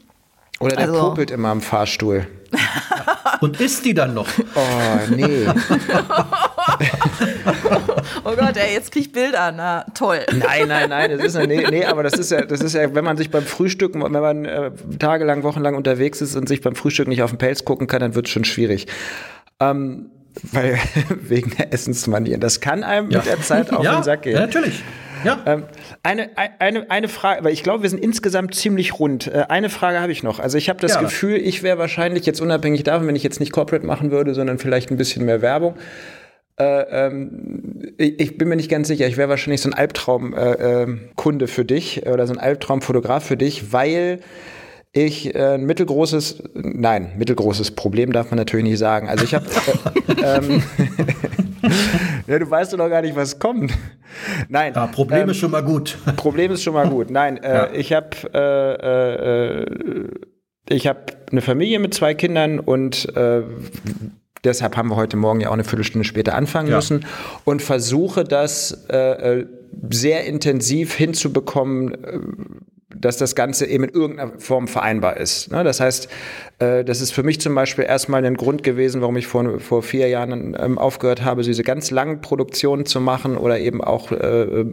Oder 0.58 0.76
der 0.76 0.88
also, 0.88 1.00
popelt 1.00 1.30
immer 1.30 1.50
am 1.50 1.60
Fahrstuhl. 1.60 2.26
Und 3.40 3.60
isst 3.60 3.84
die 3.84 3.94
dann 3.94 4.14
noch? 4.14 4.28
Oh, 4.54 4.60
nee. 5.14 5.46
oh 8.24 8.32
Gott, 8.36 8.56
ey, 8.56 8.74
jetzt 8.74 8.92
krieg 8.92 9.02
ich 9.06 9.12
Bilder. 9.12 9.52
Na, 9.52 9.84
toll. 9.94 10.20
Nein, 10.32 10.68
nein, 10.68 10.90
nein, 10.90 11.10
das 11.10 11.24
ist 11.24 11.34
ja, 11.34 11.46
nee, 11.46 11.66
nee, 11.70 11.84
aber 11.84 12.02
das 12.02 12.14
ist 12.14 12.30
ja, 12.30 12.42
das 12.42 12.60
ist 12.60 12.74
ja, 12.74 12.94
wenn 12.94 13.04
man 13.04 13.16
sich 13.16 13.30
beim 13.30 13.44
Frühstücken, 13.44 14.02
wenn 14.02 14.12
man 14.12 14.44
äh, 14.44 14.70
tagelang, 14.98 15.42
wochenlang 15.42 15.74
unterwegs 15.74 16.20
ist 16.20 16.36
und 16.36 16.48
sich 16.48 16.60
beim 16.60 16.74
Frühstück 16.76 17.08
nicht 17.08 17.22
auf 17.22 17.30
den 17.30 17.38
Pelz 17.38 17.64
gucken 17.64 17.86
kann, 17.86 18.00
dann 18.00 18.14
wird 18.14 18.26
es 18.26 18.32
schon 18.32 18.44
schwierig. 18.44 18.86
Ähm, 19.58 20.10
weil 20.50 20.78
wegen 21.08 21.50
der 21.56 21.72
Essensmanieren. 21.72 22.40
Das 22.40 22.60
kann 22.60 22.84
einem 22.84 23.10
ja. 23.10 23.18
mit 23.18 23.26
der 23.26 23.40
Zeit 23.40 23.72
auf 23.72 23.84
ja, 23.84 23.96
den 23.96 24.04
Sack 24.04 24.22
gehen. 24.22 24.34
Ja, 24.34 24.40
natürlich. 24.40 24.82
Ja. 25.24 25.40
Ähm, 25.46 25.64
eine, 26.02 26.30
eine, 26.36 26.90
eine 26.90 27.08
Frage, 27.08 27.44
weil 27.44 27.52
ich 27.52 27.62
glaube, 27.62 27.82
wir 27.82 27.90
sind 27.90 28.02
insgesamt 28.02 28.54
ziemlich 28.54 28.98
rund. 28.98 29.26
Äh, 29.26 29.46
eine 29.48 29.70
Frage 29.70 30.00
habe 30.00 30.12
ich 30.12 30.22
noch. 30.22 30.40
Also 30.40 30.58
ich 30.58 30.68
habe 30.68 30.80
das 30.80 30.94
ja. 30.94 31.00
Gefühl, 31.00 31.36
ich 31.36 31.62
wäre 31.62 31.78
wahrscheinlich 31.78 32.26
jetzt 32.26 32.40
unabhängig 32.40 32.82
davon, 32.84 33.06
wenn 33.06 33.16
ich 33.16 33.22
jetzt 33.22 33.40
nicht 33.40 33.52
Corporate 33.52 33.86
machen 33.86 34.10
würde, 34.10 34.34
sondern 34.34 34.58
vielleicht 34.58 34.90
ein 34.90 34.96
bisschen 34.96 35.24
mehr 35.24 35.42
Werbung, 35.42 35.76
Äh, 36.58 37.06
ähm, 37.06 37.94
ich 37.96 38.36
bin 38.36 38.48
mir 38.48 38.56
nicht 38.56 38.70
ganz 38.70 38.86
sicher. 38.86 39.06
Ich 39.06 39.16
wäre 39.16 39.30
wahrscheinlich 39.30 39.62
so 39.62 39.70
ein 39.70 39.74
Albtraumkunde 39.74 41.44
äh, 41.44 41.48
äh, 41.48 41.50
für 41.50 41.64
dich 41.64 42.06
oder 42.06 42.26
so 42.26 42.34
ein 42.34 42.38
Albtraumfotograf 42.38 43.24
für 43.24 43.38
dich, 43.38 43.72
weil 43.72 44.20
ich 44.92 45.34
äh, 45.34 45.54
ein 45.54 45.64
mittelgroßes, 45.64 46.42
nein, 46.54 47.12
mittelgroßes 47.16 47.70
Problem 47.70 48.12
darf 48.12 48.30
man 48.30 48.36
natürlich 48.36 48.64
nicht 48.64 48.78
sagen. 48.78 49.08
Also 49.08 49.24
ich 49.24 49.34
habe, 49.34 49.46
äh, 50.22 50.36
ähm, 50.36 50.62
ja, 52.26 52.38
du 52.38 52.50
weißt 52.50 52.72
doch 52.72 52.78
noch 52.78 52.88
gar 52.88 53.02
nicht, 53.02 53.16
was 53.16 53.38
kommt. 53.38 53.72
Nein. 54.48 54.72
Ja, 54.74 54.86
Problem 54.86 55.22
ähm, 55.22 55.30
ist 55.30 55.38
schon 55.38 55.50
mal 55.50 55.62
gut. 55.62 55.98
Problem 56.16 56.52
ist 56.52 56.62
schon 56.62 56.74
mal 56.74 56.88
gut. 56.88 57.10
Nein, 57.10 57.42
äh, 57.42 57.54
ja. 57.54 57.72
ich 57.72 57.92
habe 57.92 58.10
äh, 58.34 59.62
äh, 59.62 60.08
ich 60.68 60.86
habe 60.86 61.00
eine 61.30 61.40
Familie 61.40 61.78
mit 61.78 61.94
zwei 61.94 62.14
Kindern 62.14 62.60
und 62.60 63.14
äh, 63.16 63.42
deshalb 64.44 64.76
haben 64.76 64.88
wir 64.88 64.96
heute 64.96 65.16
Morgen 65.16 65.40
ja 65.40 65.48
auch 65.48 65.54
eine 65.54 65.64
Viertelstunde 65.64 66.04
später 66.04 66.34
anfangen 66.34 66.68
ja. 66.68 66.76
müssen 66.76 67.04
und 67.44 67.62
versuche 67.62 68.24
das 68.24 68.86
äh, 68.90 69.40
äh 69.40 69.46
sehr 69.90 70.24
intensiv 70.24 70.94
hinzubekommen, 70.94 72.04
äh, 72.04 72.18
dass 72.94 73.16
das 73.16 73.34
Ganze 73.34 73.66
eben 73.66 73.84
in 73.84 73.90
irgendeiner 73.90 74.38
Form 74.38 74.68
vereinbar 74.68 75.16
ist. 75.16 75.50
Ne? 75.50 75.64
Das 75.64 75.80
heißt, 75.80 76.08
äh, 76.58 76.84
das 76.84 77.00
ist 77.00 77.12
für 77.12 77.22
mich 77.22 77.40
zum 77.40 77.54
Beispiel 77.54 77.84
erstmal 77.84 78.24
ein 78.24 78.36
Grund 78.36 78.62
gewesen, 78.62 79.00
warum 79.00 79.16
ich 79.16 79.26
vor, 79.26 79.60
vor 79.60 79.82
vier 79.82 80.08
Jahren 80.08 80.56
ähm, 80.58 80.78
aufgehört 80.78 81.24
habe, 81.24 81.42
diese 81.42 81.62
ganz 81.62 81.90
langen 81.90 82.20
Produktionen 82.20 82.86
zu 82.86 83.00
machen 83.00 83.36
oder 83.36 83.58
eben 83.58 83.82
auch 83.82 84.12
äh, 84.12 84.64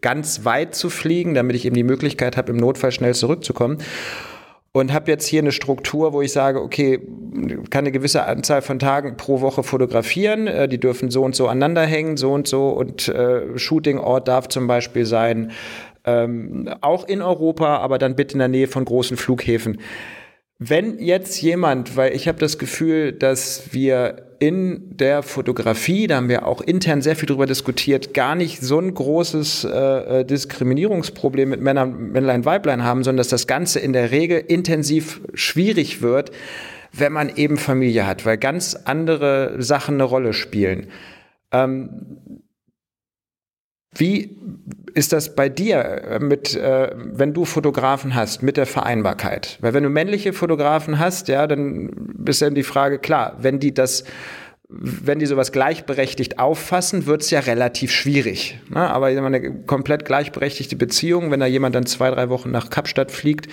ganz 0.00 0.44
weit 0.44 0.74
zu 0.74 0.90
fliegen, 0.90 1.34
damit 1.34 1.56
ich 1.56 1.64
eben 1.64 1.76
die 1.76 1.84
Möglichkeit 1.84 2.36
habe, 2.36 2.50
im 2.50 2.58
Notfall 2.58 2.92
schnell 2.92 3.14
zurückzukommen 3.14 3.78
und 4.72 4.92
habe 4.92 5.10
jetzt 5.10 5.26
hier 5.26 5.40
eine 5.40 5.52
Struktur, 5.52 6.12
wo 6.12 6.22
ich 6.22 6.32
sage, 6.32 6.62
okay, 6.62 7.00
kann 7.70 7.84
eine 7.84 7.92
gewisse 7.92 8.24
Anzahl 8.24 8.62
von 8.62 8.78
Tagen 8.78 9.16
pro 9.16 9.40
Woche 9.40 9.62
fotografieren, 9.62 10.46
äh, 10.46 10.68
die 10.68 10.78
dürfen 10.78 11.10
so 11.10 11.22
und 11.22 11.34
so 11.34 11.48
aneinander 11.48 11.82
hängen, 11.82 12.16
so 12.16 12.32
und 12.32 12.46
so 12.46 12.68
und 12.68 13.08
äh, 13.08 13.58
Shootingort 13.58 14.28
darf 14.28 14.48
zum 14.48 14.66
Beispiel 14.66 15.06
sein, 15.06 15.52
ähm, 16.04 16.68
auch 16.80 17.06
in 17.06 17.20
Europa, 17.20 17.78
aber 17.78 17.98
dann 17.98 18.16
bitte 18.16 18.34
in 18.34 18.38
der 18.38 18.48
Nähe 18.48 18.68
von 18.68 18.84
großen 18.84 19.16
Flughäfen. 19.16 19.78
Wenn 20.62 20.98
jetzt 20.98 21.40
jemand, 21.40 21.96
weil 21.96 22.14
ich 22.14 22.28
habe 22.28 22.38
das 22.38 22.58
Gefühl, 22.58 23.12
dass 23.12 23.72
wir 23.72 24.26
in 24.40 24.94
der 24.94 25.22
Fotografie, 25.22 26.06
da 26.06 26.16
haben 26.16 26.28
wir 26.28 26.46
auch 26.46 26.60
intern 26.60 27.00
sehr 27.00 27.16
viel 27.16 27.26
drüber 27.26 27.46
diskutiert, 27.46 28.12
gar 28.12 28.34
nicht 28.34 28.60
so 28.60 28.78
ein 28.78 28.92
großes 28.92 29.64
äh, 29.64 30.20
äh 30.20 30.24
Diskriminierungsproblem 30.26 31.48
mit 31.48 31.62
Männern, 31.62 32.12
Männlein, 32.12 32.44
Weiblein 32.44 32.84
haben, 32.84 33.04
sondern 33.04 33.16
dass 33.16 33.28
das 33.28 33.46
Ganze 33.46 33.80
in 33.80 33.94
der 33.94 34.10
Regel 34.10 34.38
intensiv 34.38 35.22
schwierig 35.32 36.02
wird, 36.02 36.30
wenn 36.92 37.14
man 37.14 37.34
eben 37.34 37.56
Familie 37.56 38.06
hat, 38.06 38.26
weil 38.26 38.36
ganz 38.36 38.74
andere 38.84 39.62
Sachen 39.62 39.94
eine 39.94 40.04
Rolle 40.04 40.34
spielen. 40.34 40.88
Ähm, 41.52 42.39
wie 43.92 44.38
ist 44.94 45.12
das 45.12 45.34
bei 45.34 45.48
dir 45.48 45.78
äh, 45.78 46.18
mit, 46.20 46.54
äh, 46.56 46.90
wenn 46.96 47.34
du 47.34 47.44
Fotografen 47.44 48.14
hast, 48.14 48.42
mit 48.42 48.56
der 48.56 48.66
Vereinbarkeit? 48.66 49.58
Weil 49.60 49.74
wenn 49.74 49.82
du 49.82 49.88
männliche 49.88 50.32
Fotografen 50.32 50.98
hast, 50.98 51.28
ja, 51.28 51.46
dann 51.46 52.14
ist 52.24 52.42
dann 52.42 52.54
die 52.54 52.62
Frage 52.62 52.98
klar, 52.98 53.36
wenn 53.40 53.58
die 53.58 53.74
das 53.74 54.04
wenn 54.72 55.18
die 55.18 55.26
sowas 55.26 55.50
gleichberechtigt 55.50 56.38
auffassen, 56.38 57.06
wird 57.06 57.22
es 57.22 57.30
ja 57.30 57.40
relativ 57.40 57.90
schwierig. 57.90 58.60
Ne? 58.68 58.78
Aber 58.78 59.06
eine 59.06 59.64
komplett 59.64 60.04
gleichberechtigte 60.04 60.76
Beziehung, 60.76 61.32
wenn 61.32 61.40
da 61.40 61.46
jemand 61.46 61.74
dann 61.74 61.86
zwei, 61.86 62.08
drei 62.10 62.28
Wochen 62.28 62.52
nach 62.52 62.70
Kapstadt 62.70 63.10
fliegt 63.10 63.48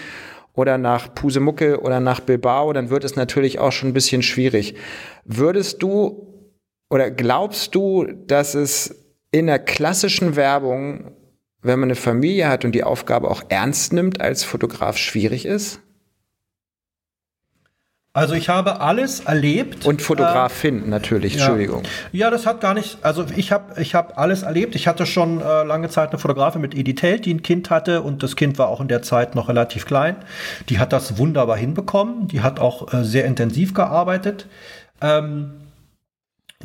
oder 0.54 0.78
nach 0.78 1.16
Pusemucke 1.16 1.82
oder 1.82 2.00
nach 2.00 2.20
Bilbao, 2.20 2.72
dann 2.72 2.92
wird 2.92 3.04
es 3.04 3.16
natürlich 3.16 3.58
auch 3.58 3.72
schon 3.72 3.90
ein 3.90 3.94
bisschen 3.94 4.22
schwierig. 4.22 4.76
Würdest 5.26 5.82
du 5.82 6.52
oder 6.92 7.10
glaubst 7.10 7.74
du, 7.74 8.06
dass 8.06 8.54
es 8.54 9.07
in 9.32 9.48
der 9.48 9.60
klassischen 9.60 10.36
Werbung, 10.36 11.12
wenn 11.62 11.80
man 11.80 11.88
eine 11.88 11.96
Familie 11.96 12.50
hat 12.50 12.66
und 12.66 12.74
die 12.74 12.84
Aufgabe 12.84 13.30
auch 13.30 13.44
ernst 13.50 13.94
nimmt, 13.94 14.22
als 14.22 14.44
Fotograf 14.44 14.98
schwierig 14.98 15.46
ist? 15.46 15.82
Also 18.18 18.34
ich 18.34 18.50
habe 18.50 18.82
alles 18.82 19.20
erlebt. 19.20 19.86
Und 19.86 20.02
Fotografin 20.02 20.86
äh, 20.86 20.88
natürlich, 20.88 21.36
ja. 21.36 21.42
Entschuldigung. 21.42 21.84
Ja, 22.12 22.32
das 22.32 22.48
hat 22.48 22.62
gar 22.62 22.74
nicht, 22.74 22.98
also 23.04 23.24
ich 23.36 23.52
habe 23.52 23.80
ich 23.80 23.94
hab 23.94 24.18
alles 24.18 24.42
erlebt. 24.42 24.74
Ich 24.74 24.88
hatte 24.88 25.06
schon 25.06 25.40
äh, 25.40 25.64
lange 25.64 25.90
Zeit 25.90 26.10
eine 26.10 26.18
Fotografin 26.18 26.60
mit 26.60 26.74
Edith 26.74 27.04
Held, 27.04 27.26
die 27.28 27.34
ein 27.36 27.44
Kind 27.44 27.70
hatte 27.70 28.02
und 28.02 28.24
das 28.24 28.36
Kind 28.36 28.58
war 28.58 28.70
auch 28.70 28.82
in 28.82 28.88
der 28.88 29.04
Zeit 29.04 29.36
noch 29.36 29.50
relativ 29.50 29.86
klein. 29.86 30.16
Die 30.68 30.80
hat 30.80 30.94
das 30.94 31.20
wunderbar 31.20 31.58
hinbekommen, 31.58 32.28
die 32.28 32.42
hat 32.42 32.60
auch 32.60 32.92
äh, 32.92 33.04
sehr 33.04 33.26
intensiv 33.26 33.76
gearbeitet. 33.76 34.48
Ähm, 35.00 35.52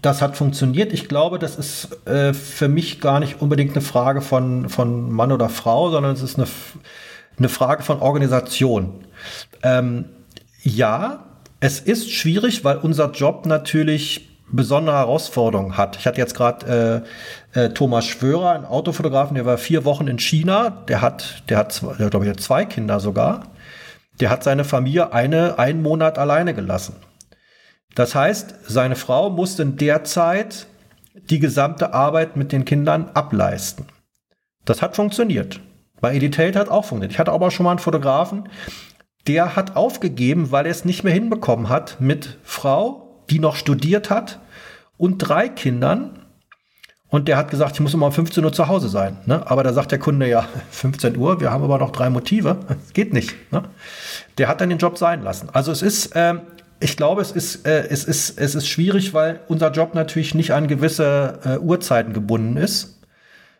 das 0.03 0.21
hat 0.21 0.37
funktioniert. 0.37 0.93
Ich 0.93 1.09
glaube, 1.09 1.39
das 1.39 1.57
ist 1.57 2.07
äh, 2.07 2.35
für 2.35 2.69
mich 2.69 3.01
gar 3.01 3.21
nicht 3.21 3.41
unbedingt 3.41 3.73
eine 3.73 3.83
Frage 3.83 4.21
von, 4.21 4.69
von 4.69 5.11
Mann 5.11 5.31
oder 5.31 5.49
Frau, 5.49 5.91
sondern 5.91 6.13
es 6.13 6.23
ist 6.23 6.39
eine, 6.39 6.49
eine 7.39 7.49
Frage 7.49 7.85
von 7.85 8.01
Organisation. 8.01 9.05
Ähm, 9.63 10.07
ja, 10.63 11.25
es 11.61 11.79
ist 11.79 12.11
schwierig, 12.11 12.65
weil 12.65 12.79
unser 12.79 13.13
Job 13.13 13.47
natürlich 13.47 14.29
besondere 14.51 14.97
Herausforderungen 14.97 15.77
hat. 15.77 15.97
Ich 15.97 16.07
hatte 16.07 16.19
jetzt 16.19 16.35
gerade 16.35 17.05
äh, 17.55 17.61
äh, 17.61 17.71
Thomas 17.71 18.05
Schwörer, 18.05 18.51
einen 18.51 18.65
Autofotografen, 18.65 19.37
der 19.37 19.47
war 19.47 19.57
vier 19.57 19.85
Wochen 19.85 20.09
in 20.09 20.19
China. 20.19 20.71
Der 20.89 21.01
hat, 21.01 21.45
der 21.49 21.59
hat, 21.59 21.81
glaube 22.11 22.29
ich, 22.29 22.37
zwei 22.39 22.65
Kinder 22.65 22.99
sogar. 22.99 23.45
Der 24.21 24.31
hat 24.31 24.43
seine 24.43 24.65
Familie 24.65 25.13
eine, 25.13 25.59
einen 25.61 25.81
Monat 25.81 26.19
alleine 26.19 26.55
gelassen. 26.55 26.97
Das 27.95 28.15
heißt, 28.15 28.55
seine 28.67 28.97
Frau 28.97 29.31
musste 29.31 29.63
in 29.63 29.77
der 29.77 30.05
Zeit 30.05 30.67
die 31.15 31.39
gesamte 31.39 31.93
Arbeit 31.93 32.37
mit 32.37 32.53
den 32.53 32.65
Kindern 32.65 33.11
ableisten. 33.15 33.87
Das 34.65 34.81
hat 34.83 34.97
funktioniert. 34.97 35.61
Bei 36.01 36.15
Edith 36.15 36.39
Held 36.39 36.57
hat 36.57 36.69
auch 36.69 36.85
funktioniert. 36.85 37.13
Ich 37.13 37.19
hatte 37.19 37.33
aber 37.33 37.51
schon 37.51 37.65
mal 37.65 37.71
einen 37.71 37.79
Fotografen, 37.79 38.49
der 39.27 39.55
hat 39.55 39.77
aufgegeben, 39.77 40.51
weil 40.51 40.67
er 40.67 40.73
es 40.73 40.85
nicht 40.85 41.05
mehr 41.05 41.13
hinbekommen 41.13 41.69
hat 41.69 42.01
mit 42.01 42.39
Frau, 42.43 43.25
die 43.31 43.39
noch 43.39 43.57
studiert 43.57 44.11
hat 44.11 44.41
und 44.97 45.19
drei 45.19 45.49
Kindern. 45.49 46.19
Und 47.09 47.29
der 47.29 47.37
hat 47.37 47.51
gesagt, 47.51 47.75
ich 47.75 47.81
muss 47.81 47.93
immer 47.93 48.07
um 48.07 48.13
15 48.13 48.43
Uhr 48.43 48.53
zu 48.53 48.69
Hause 48.69 48.89
sein. 48.89 49.19
Ne? 49.27 49.49
Aber 49.49 49.63
da 49.63 49.73
sagt 49.75 49.93
der 49.93 49.99
Kunde 49.99 50.27
ja, 50.29 50.49
15 50.71 51.17
Uhr, 51.17 51.41
wir 51.41 51.53
haben 51.53 51.63
aber 51.63 51.79
noch 51.79 51.91
drei 51.91 52.11
Motive. 52.11 52.59
Das 52.67 52.79
geht 52.95 53.13
nicht. 53.13 53.35
Ne? 53.53 53.63
Der 54.39 54.49
hat 54.49 54.61
dann 54.61 54.71
den 54.71 54.79
Job 54.79 54.99
sein 54.99 55.23
lassen. 55.23 55.51
Also 55.53 55.71
es 55.71 55.83
ist, 55.83 56.13
ähm, 56.15 56.41
ich 56.83 56.97
glaube, 56.97 57.23
es 57.23 57.31
ist, 57.31 57.67
äh, 57.67 57.87
es, 57.89 58.05
ist, 58.05 58.39
es 58.39 58.55
ist 58.55 58.69
schwierig, 58.69 59.15
weil 59.15 59.41
unser 59.49 59.71
Job 59.71 59.95
natürlich 59.95 60.35
nicht 60.35 60.53
an 60.53 60.69
gewisse 60.69 61.39
äh, 61.45 61.59
Uhrzeiten 61.59 62.13
gebunden 62.13 62.57
ist. 62.57 62.99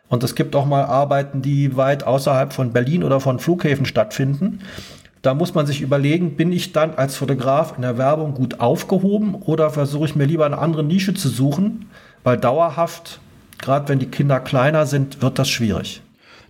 Und 0.09 0.23
es 0.23 0.35
gibt 0.35 0.55
auch 0.55 0.65
mal 0.65 0.83
Arbeiten, 0.83 1.41
die 1.41 1.75
weit 1.75 2.03
außerhalb 2.03 2.53
von 2.53 2.71
Berlin 2.71 3.03
oder 3.03 3.19
von 3.19 3.39
Flughäfen 3.39 3.85
stattfinden. 3.85 4.59
Da 5.23 5.33
muss 5.33 5.53
man 5.53 5.65
sich 5.65 5.81
überlegen, 5.81 6.35
bin 6.35 6.51
ich 6.51 6.73
dann 6.73 6.95
als 6.95 7.15
Fotograf 7.15 7.73
in 7.77 7.81
der 7.81 7.97
Werbung 7.97 8.33
gut 8.33 8.59
aufgehoben 8.59 9.35
oder 9.35 9.69
versuche 9.69 10.05
ich 10.05 10.15
mir 10.15 10.25
lieber 10.25 10.45
eine 10.45 10.57
andere 10.57 10.83
Nische 10.83 11.13
zu 11.13 11.29
suchen, 11.29 11.89
weil 12.23 12.37
dauerhaft, 12.37 13.21
gerade 13.57 13.87
wenn 13.87 13.99
die 13.99 14.07
Kinder 14.07 14.41
kleiner 14.41 14.85
sind, 14.85 15.21
wird 15.21 15.39
das 15.39 15.49
schwierig. 15.49 16.01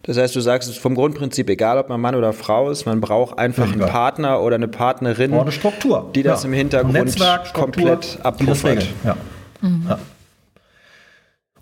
Das 0.03 0.17
heißt, 0.17 0.35
du 0.35 0.41
sagst, 0.41 0.69
es 0.69 0.75
ist 0.75 0.81
vom 0.81 0.95
Grundprinzip 0.95 1.49
egal, 1.49 1.77
ob 1.77 1.87
man 1.87 1.99
Mann 1.99 2.15
oder 2.15 2.33
Frau 2.33 2.69
ist, 2.69 2.85
man 2.85 2.99
braucht 2.99 3.39
einfach 3.39 3.71
einen 3.71 3.79
Partner 3.79 4.41
oder 4.41 4.55
eine 4.55 4.67
Partnerin, 4.67 5.31
oder 5.31 5.43
eine 5.43 5.51
Struktur. 5.53 6.11
die 6.13 6.23
das 6.23 6.43
ja. 6.43 6.49
im 6.49 6.53
Hintergrund 6.53 6.93
Netzwerk, 6.93 7.53
komplett 7.53 8.19
abpuffert. 8.21 8.85
Ja. 9.05 9.15
Mhm. 9.61 9.85
ja. 9.87 9.99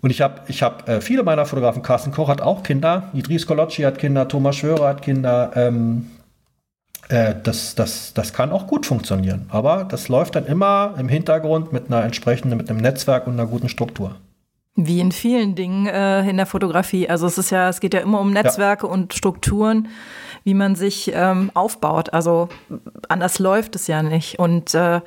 Und 0.00 0.10
ich 0.10 0.20
habe 0.20 0.40
ich 0.48 0.64
hab, 0.64 0.88
äh, 0.88 1.00
viele 1.00 1.22
meiner 1.22 1.46
Fotografen, 1.46 1.82
Carsten 1.82 2.10
Koch 2.10 2.28
hat 2.28 2.40
auch 2.40 2.64
Kinder, 2.64 3.10
Idris 3.14 3.46
Kolocci 3.46 3.82
hat 3.82 3.98
Kinder, 3.98 4.26
Thomas 4.26 4.56
Schwörer 4.56 4.88
hat 4.88 5.02
Kinder. 5.02 5.52
Ähm, 5.54 6.10
äh, 7.08 7.36
das, 7.40 7.76
das, 7.76 8.12
das 8.12 8.32
kann 8.32 8.50
auch 8.50 8.66
gut 8.66 8.86
funktionieren. 8.86 9.46
Aber 9.50 9.84
das 9.84 10.08
läuft 10.08 10.34
dann 10.34 10.46
immer 10.46 10.94
im 10.98 11.08
Hintergrund 11.08 11.72
mit 11.72 11.86
einer 11.86 12.02
entsprechenden, 12.02 12.56
mit 12.56 12.68
einem 12.68 12.80
Netzwerk 12.80 13.28
und 13.28 13.34
einer 13.34 13.46
guten 13.46 13.68
Struktur. 13.68 14.16
Wie 14.74 15.00
in 15.00 15.12
vielen 15.12 15.54
Dingen 15.54 15.86
äh, 15.86 16.28
in 16.28 16.38
der 16.38 16.46
Fotografie. 16.46 17.08
Also 17.08 17.26
es 17.26 17.36
ist 17.36 17.50
ja, 17.50 17.68
es 17.68 17.80
geht 17.80 17.92
ja 17.92 18.00
immer 18.00 18.20
um 18.20 18.32
Netzwerke 18.32 18.86
ja. 18.86 18.92
und 18.92 19.12
Strukturen, 19.12 19.88
wie 20.44 20.54
man 20.54 20.76
sich 20.76 21.12
ähm, 21.14 21.50
aufbaut. 21.52 22.14
Also 22.14 22.48
anders 23.06 23.38
läuft 23.38 23.76
es 23.76 23.86
ja 23.86 24.02
nicht. 24.02 24.38
Und 24.38 24.74
äh, 24.74 25.02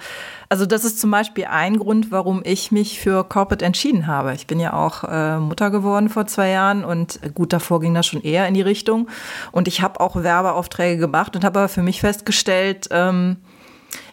also 0.49 0.67
das 0.67 0.85
ist 0.85 0.99
zum 0.99 1.09
Beispiel 1.09 1.45
ein 1.45 1.79
Grund, 1.79 2.11
warum 2.11 2.41
ich 2.45 2.71
mich 2.71 2.99
für 2.99 3.23
Corporate 3.23 3.65
entschieden 3.65 4.05
habe. 4.05 4.35
Ich 4.35 4.45
bin 4.45 4.59
ja 4.59 4.73
auch 4.73 5.03
äh, 5.03 5.39
Mutter 5.39 5.71
geworden 5.71 6.09
vor 6.09 6.27
zwei 6.27 6.49
Jahren 6.49 6.85
und 6.85 7.19
gut, 7.33 7.51
davor 7.51 7.79
ging 7.79 7.95
das 7.95 8.05
schon 8.05 8.21
eher 8.21 8.47
in 8.47 8.53
die 8.53 8.61
Richtung. 8.61 9.09
Und 9.51 9.67
ich 9.67 9.81
habe 9.81 9.99
auch 9.99 10.15
Werbeaufträge 10.15 10.99
gemacht 10.99 11.35
und 11.35 11.43
habe 11.43 11.57
aber 11.57 11.69
für 11.69 11.81
mich 11.81 12.01
festgestellt, 12.01 12.87
ähm, 12.91 13.37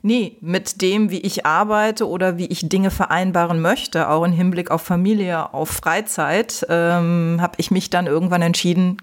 Nee, 0.04 0.36
mit 0.40 0.82
dem, 0.82 1.10
wie 1.10 1.20
ich 1.20 1.46
arbeite 1.46 2.08
oder 2.08 2.36
wie 2.36 2.46
ich 2.46 2.68
Dinge 2.68 2.90
vereinbaren 2.90 3.60
möchte, 3.60 4.08
auch 4.08 4.24
im 4.24 4.32
Hinblick 4.32 4.72
auf 4.72 4.82
Familie, 4.82 5.54
auf 5.54 5.70
Freizeit, 5.70 6.66
ähm, 6.68 7.38
habe 7.40 7.54
ich 7.58 7.70
mich 7.70 7.88
dann 7.88 8.08
irgendwann 8.08 8.42
entschieden, 8.42 8.96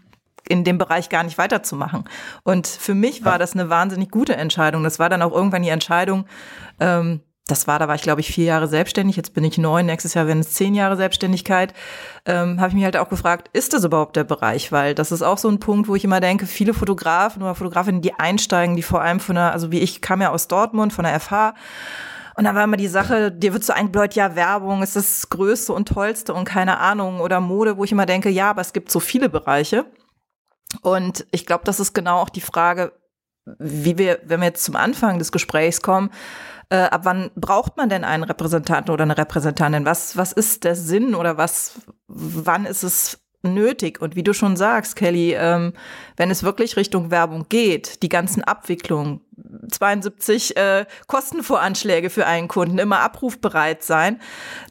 in 0.49 0.65
dem 0.65 0.77
Bereich 0.77 1.07
gar 1.07 1.23
nicht 1.23 1.37
weiterzumachen. 1.37 2.03
Und 2.43 2.67
für 2.67 2.95
mich 2.95 3.23
war 3.23 3.39
das 3.39 3.53
eine 3.53 3.69
wahnsinnig 3.69 4.11
gute 4.11 4.35
Entscheidung. 4.35 4.83
Das 4.83 4.99
war 4.99 5.07
dann 5.07 5.21
auch 5.21 5.31
irgendwann 5.31 5.61
die 5.61 5.69
Entscheidung, 5.69 6.25
ähm, 6.81 7.21
das 7.51 7.67
war, 7.67 7.79
da 7.79 7.87
war 7.87 7.95
ich 7.95 8.01
glaube 8.01 8.21
ich 8.21 8.33
vier 8.33 8.45
Jahre 8.45 8.67
selbstständig, 8.67 9.15
jetzt 9.15 9.33
bin 9.33 9.43
ich 9.43 9.57
neun, 9.57 9.85
nächstes 9.85 10.13
Jahr 10.13 10.27
werden 10.27 10.39
es 10.39 10.53
zehn 10.53 10.73
Jahre 10.73 10.95
Selbstständigkeit, 10.97 11.73
ähm, 12.25 12.59
habe 12.59 12.69
ich 12.69 12.75
mich 12.75 12.83
halt 12.83 12.97
auch 12.97 13.09
gefragt, 13.09 13.49
ist 13.53 13.73
das 13.73 13.83
überhaupt 13.83 14.15
der 14.15 14.23
Bereich? 14.23 14.71
Weil 14.71 14.95
das 14.95 15.11
ist 15.11 15.21
auch 15.21 15.37
so 15.37 15.49
ein 15.49 15.59
Punkt, 15.59 15.87
wo 15.87 15.95
ich 15.95 16.03
immer 16.03 16.19
denke, 16.19 16.45
viele 16.45 16.73
Fotografen 16.73 17.41
oder 17.41 17.55
Fotografinnen, 17.55 18.01
die 18.01 18.13
einsteigen, 18.13 18.75
die 18.75 18.83
vor 18.83 19.01
allem 19.01 19.19
von 19.19 19.35
der, 19.35 19.51
also 19.51 19.71
wie 19.71 19.79
ich 19.79 20.01
kam 20.01 20.21
ja 20.21 20.31
aus 20.31 20.47
Dortmund, 20.47 20.93
von 20.93 21.05
der 21.05 21.19
FH, 21.19 21.53
und 22.39 22.45
da 22.45 22.55
war 22.55 22.63
immer 22.63 22.77
die 22.77 22.87
Sache, 22.87 23.33
dir 23.33 23.51
wird 23.51 23.65
so 23.65 23.73
eingebläut, 23.73 24.13
ja, 24.13 24.33
Werbung 24.33 24.81
ist 24.81 24.95
das 24.95 25.29
Größte 25.29 25.73
und 25.73 25.89
Tollste 25.89 26.33
und 26.33 26.45
keine 26.45 26.77
Ahnung 26.77 27.19
oder 27.19 27.41
Mode, 27.41 27.75
wo 27.75 27.83
ich 27.83 27.91
immer 27.91 28.05
denke, 28.05 28.29
ja, 28.29 28.51
aber 28.51 28.61
es 28.61 28.71
gibt 28.71 28.89
so 28.89 29.01
viele 29.01 29.27
Bereiche. 29.27 29.85
Und 30.81 31.27
ich 31.31 31.45
glaube, 31.45 31.65
das 31.65 31.81
ist 31.81 31.91
genau 31.93 32.21
auch 32.21 32.29
die 32.29 32.39
Frage, 32.39 32.93
wie 33.57 33.97
wir, 33.97 34.19
wenn 34.23 34.39
wir 34.39 34.47
jetzt 34.47 34.63
zum 34.63 34.77
Anfang 34.77 35.19
des 35.19 35.33
Gesprächs 35.33 35.81
kommen, 35.81 36.11
äh, 36.69 36.77
ab 36.77 37.01
wann 37.03 37.31
braucht 37.35 37.77
man 37.77 37.89
denn 37.89 38.03
einen 38.03 38.23
Repräsentanten 38.23 38.93
oder 38.93 39.03
eine 39.03 39.17
Repräsentantin? 39.17 39.85
Was, 39.85 40.17
was 40.17 40.31
ist 40.31 40.63
der 40.63 40.75
Sinn 40.75 41.15
oder 41.15 41.37
was, 41.37 41.79
wann 42.07 42.65
ist 42.65 42.83
es 42.83 43.19
nötig? 43.41 44.01
Und 44.01 44.15
wie 44.15 44.23
du 44.23 44.33
schon 44.33 44.55
sagst, 44.55 44.95
Kelly, 44.95 45.33
ähm, 45.33 45.73
wenn 46.17 46.29
es 46.29 46.43
wirklich 46.43 46.77
Richtung 46.77 47.09
Werbung 47.09 47.47
geht, 47.49 48.03
die 48.03 48.09
ganzen 48.09 48.43
Abwicklungen, 48.43 49.21
72 49.71 50.57
äh, 50.57 50.85
Kostenvoranschläge 51.07 52.09
für 52.09 52.27
einen 52.27 52.47
Kunden, 52.47 52.77
immer 52.77 52.99
abrufbereit 52.99 53.83
sein, 53.83 54.19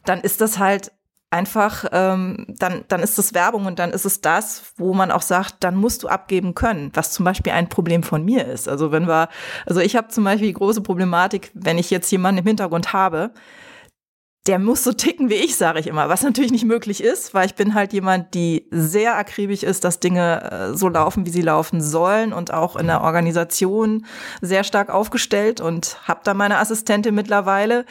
dann 0.05 0.20
ist 0.20 0.40
das 0.40 0.59
halt 0.59 0.92
einfach, 1.31 1.85
ähm, 1.93 2.47
dann, 2.49 2.85
dann 2.89 3.01
ist 3.01 3.18
es 3.18 3.35
Werbung 3.35 3.66
und 3.66 3.79
dann 3.79 3.91
ist 3.91 4.07
es 4.07 4.20
das, 4.20 4.72
wo 4.76 4.95
man 4.95 5.11
auch 5.11 5.22
sagt, 5.22 5.57
dann 5.61 5.76
musst 5.76 6.03
du 6.03 6.09
abgeben 6.09 6.55
können, 6.55 6.91
was 6.95 7.12
zum 7.12 7.24
Beispiel 7.24 7.53
ein 7.53 7.68
Problem 7.68 8.03
von 8.03 8.24
mir 8.24 8.47
ist. 8.47 8.68
Also 8.68 8.93
wenn 8.93 9.07
wir, 9.07 9.29
also 9.66 9.81
ich 9.81 9.97
habe 9.97 10.09
zum 10.09 10.24
Beispiel 10.24 10.49
die 10.49 10.55
große 10.55 10.81
Problematik, 10.81 11.51
wenn 11.55 11.79
ich 11.79 11.91
jetzt 11.91 12.11
jemanden 12.11 12.41
im 12.41 12.47
Hintergrund 12.47 12.93
habe, 12.93 13.31
der 14.49 14.59
muss 14.59 14.82
so 14.82 14.92
ticken 14.92 15.28
wie 15.28 15.34
ich, 15.34 15.57
sage 15.57 15.78
ich 15.78 15.86
immer, 15.86 16.09
was 16.09 16.22
natürlich 16.22 16.51
nicht 16.51 16.64
möglich 16.64 17.03
ist, 17.03 17.34
weil 17.34 17.44
ich 17.44 17.55
bin 17.55 17.74
halt 17.74 17.92
jemand, 17.92 18.32
die 18.32 18.66
sehr 18.70 19.16
akribisch 19.16 19.62
ist, 19.62 19.84
dass 19.84 20.01
Dinge 20.01 20.51
äh, 20.51 20.74
so 20.74 20.88
laufen, 20.88 21.26
wie 21.26 21.30
sie 21.30 21.42
laufen 21.42 21.82
sollen 21.82 22.32
und 22.32 22.51
auch 22.51 22.74
in 22.74 22.86
der 22.86 23.03
Organisation 23.03 24.07
sehr 24.40 24.64
stark 24.64 24.88
aufgestellt 24.88 25.61
und 25.61 25.99
habe 26.09 26.20
da 26.24 26.32
meine 26.32 26.57
Assistentin 26.59 27.14
mittlerweile, 27.14 27.84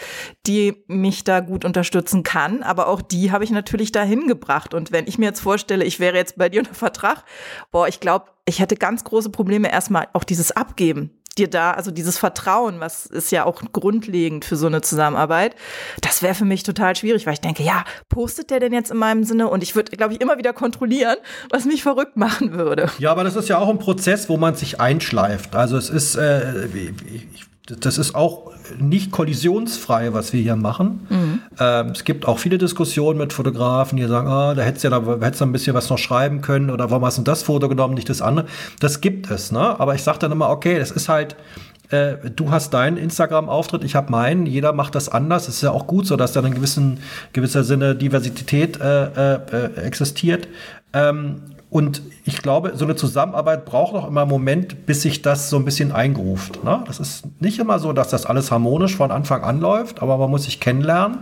die 0.47 0.83
mich 0.87 1.23
da 1.23 1.41
gut 1.41 1.63
unterstützen 1.63 2.23
kann, 2.23 2.63
aber 2.63 2.87
auch 2.87 3.03
die 3.03 3.31
habe 3.31 3.43
ich 3.43 3.51
natürlich 3.51 3.91
dahin 3.91 4.27
gebracht. 4.27 4.73
Und 4.73 4.91
wenn 4.91 5.05
ich 5.05 5.19
mir 5.19 5.25
jetzt 5.27 5.41
vorstelle, 5.41 5.85
ich 5.85 5.99
wäre 5.99 6.17
jetzt 6.17 6.37
bei 6.37 6.49
dir 6.49 6.61
unter 6.61 6.73
Vertrag, 6.73 7.23
boah, 7.69 7.87
ich 7.87 7.99
glaube, 7.99 8.31
ich 8.45 8.59
hätte 8.59 8.77
ganz 8.77 9.03
große 9.03 9.29
Probleme 9.29 9.71
erstmal 9.71 10.07
auch 10.13 10.23
dieses 10.23 10.51
Abgeben 10.51 11.16
dir 11.38 11.49
da, 11.49 11.71
also 11.71 11.91
dieses 11.91 12.17
Vertrauen, 12.17 12.79
was 12.79 13.05
ist 13.05 13.31
ja 13.31 13.45
auch 13.45 13.61
grundlegend 13.71 14.45
für 14.45 14.55
so 14.55 14.67
eine 14.67 14.81
Zusammenarbeit, 14.81 15.55
das 16.01 16.21
wäre 16.21 16.35
für 16.35 16.45
mich 16.45 16.63
total 16.63 16.95
schwierig, 16.95 17.25
weil 17.25 17.33
ich 17.33 17.41
denke, 17.41 17.63
ja, 17.63 17.83
postet 18.09 18.49
der 18.49 18.59
denn 18.59 18.73
jetzt 18.73 18.91
in 18.91 18.97
meinem 18.97 19.23
Sinne? 19.23 19.47
Und 19.47 19.63
ich 19.63 19.75
würde, 19.75 19.95
glaube 19.95 20.13
ich, 20.13 20.21
immer 20.21 20.38
wieder 20.38 20.53
kontrollieren, 20.53 21.17
was 21.49 21.65
mich 21.65 21.83
verrückt 21.83 22.17
machen 22.17 22.53
würde. 22.53 22.89
Ja, 22.99 23.11
aber 23.11 23.23
das 23.23 23.35
ist 23.35 23.49
ja 23.49 23.57
auch 23.57 23.69
ein 23.69 23.79
Prozess, 23.79 24.29
wo 24.29 24.38
man 24.38 24.55
sich 24.55 24.79
einschleift. 24.79 25.55
Also 25.55 25.77
es 25.77 25.89
ist, 25.89 26.15
äh, 26.15 26.65
ich 26.65 27.47
das 27.68 27.97
ist 27.97 28.15
auch 28.15 28.51
nicht 28.80 29.11
kollisionsfrei, 29.11 30.13
was 30.13 30.32
wir 30.32 30.41
hier 30.41 30.55
machen. 30.55 31.05
Mhm. 31.09 31.41
Ähm, 31.59 31.88
es 31.88 32.05
gibt 32.05 32.26
auch 32.26 32.39
viele 32.39 32.57
Diskussionen 32.57 33.20
mit 33.20 33.34
Fotografen, 33.34 33.97
die 33.97 34.05
sagen, 34.05 34.28
ah, 34.28 34.55
da 34.55 34.61
hättest 34.61 34.86
du 34.86 34.89
ja 34.89 34.99
da, 34.99 35.26
hättest 35.26 35.41
du 35.41 35.45
ein 35.45 35.51
bisschen 35.51 35.74
was 35.74 35.89
noch 35.89 35.97
schreiben 35.97 36.41
können 36.41 36.70
oder 36.70 36.89
warum 36.89 37.03
hast 37.05 37.18
du 37.18 37.24
das 37.24 37.43
Foto 37.43 37.68
genommen, 37.68 37.93
nicht 37.93 38.09
das 38.09 38.22
andere. 38.22 38.45
Das 38.80 39.01
gibt 39.01 39.30
es, 39.30 39.51
ne? 39.51 39.80
Aber 39.80 39.95
ich 39.95 40.03
sage 40.03 40.20
dann 40.20 40.32
immer, 40.32 40.49
okay, 40.49 40.80
das 40.80 40.91
ist 40.91 41.09
halt, 41.09 41.36
äh, 41.89 42.15
du 42.34 42.51
hast 42.51 42.74
deinen 42.74 42.95
Instagram-Auftritt, 42.95 43.84
ich 43.84 43.95
habe 43.95 44.11
meinen, 44.11 44.45
jeder 44.45 44.72
macht 44.72 44.95
das 44.95 45.09
anders. 45.09 45.49
Es 45.49 45.55
ist 45.55 45.61
ja 45.61 45.72
auch 45.72 45.88
gut 45.88 46.07
so, 46.07 46.15
dass 46.15 46.32
da 46.32 46.39
in 46.39 46.55
gewissen, 46.55 46.99
gewisser 47.34 47.65
Sinne 47.65 47.95
Diversität 47.95 48.80
äh, 48.80 49.36
äh, 49.36 49.76
existiert. 49.76 50.47
Ähm, 50.93 51.41
und 51.70 52.01
ich 52.24 52.41
glaube, 52.41 52.74
so 52.76 52.86
eine 52.86 52.95
Zusammenarbeit 52.95 53.65
braucht 53.65 53.93
auch 53.93 54.07
immer 54.07 54.22
einen 54.22 54.30
Moment, 54.30 54.86
bis 54.86 55.01
sich 55.01 55.22
das 55.22 55.49
so 55.49 55.57
ein 55.57 55.65
bisschen 55.65 55.91
eingruft. 55.91 56.63
Ne? 56.63 56.84
Das 56.88 56.99
ist 56.99 57.26
nicht 57.41 57.59
immer 57.59 57.80
so, 57.80 57.91
dass 57.91 58.09
das 58.09 58.26
alles 58.26 58.51
harmonisch 58.51 58.95
von 58.95 59.11
Anfang 59.11 59.43
an 59.43 59.59
läuft, 59.59 60.01
aber 60.01 60.18
man 60.18 60.30
muss 60.30 60.43
sich 60.45 60.59
kennenlernen. 60.59 61.20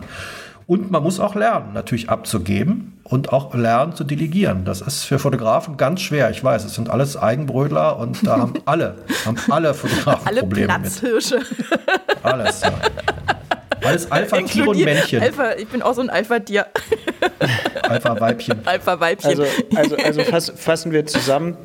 Und 0.68 0.90
man 0.90 1.04
muss 1.04 1.20
auch 1.20 1.36
lernen, 1.36 1.74
natürlich 1.74 2.10
abzugeben 2.10 2.94
und 3.04 3.32
auch 3.32 3.54
lernen 3.54 3.94
zu 3.94 4.04
delegieren. 4.04 4.66
Das 4.66 4.82
ist 4.82 5.04
für 5.04 5.20
Fotografen 5.20 5.78
ganz 5.78 6.02
schwer. 6.02 6.32
Ich 6.32 6.44
weiß, 6.44 6.66
es 6.66 6.74
sind 6.74 6.90
alles 6.90 7.18
Eigenbrötler 7.18 7.98
und 7.98 8.26
da 8.26 8.38
haben 8.38 8.54
alle, 8.66 8.96
haben 9.26 9.38
alle 9.50 9.74
Fotografen 9.76 10.28
alle 10.28 10.40
Probleme 10.40 10.68
Platzhirsche. 10.68 11.38
mit. 11.38 12.26
Alles, 12.26 12.62
ja. 12.62 12.72
Alles 13.84 14.12
Alpha-Tier 14.12 14.68
und 14.68 14.84
Männchen. 14.84 15.22
Alpha, 15.22 15.54
ich 15.54 15.68
bin 15.68 15.82
auch 15.82 15.94
so 15.94 16.02
ein 16.02 16.10
Alpha-Tier. 16.10 16.68
Alpha-Weibchen. 17.84 18.66
Alpha-Weibchen. 18.66 19.30
Also, 19.30 19.46
also, 19.76 19.96
also 19.98 20.24
fass, 20.24 20.54
fassen 20.56 20.92
wir 20.92 21.06
zusammen. 21.06 21.58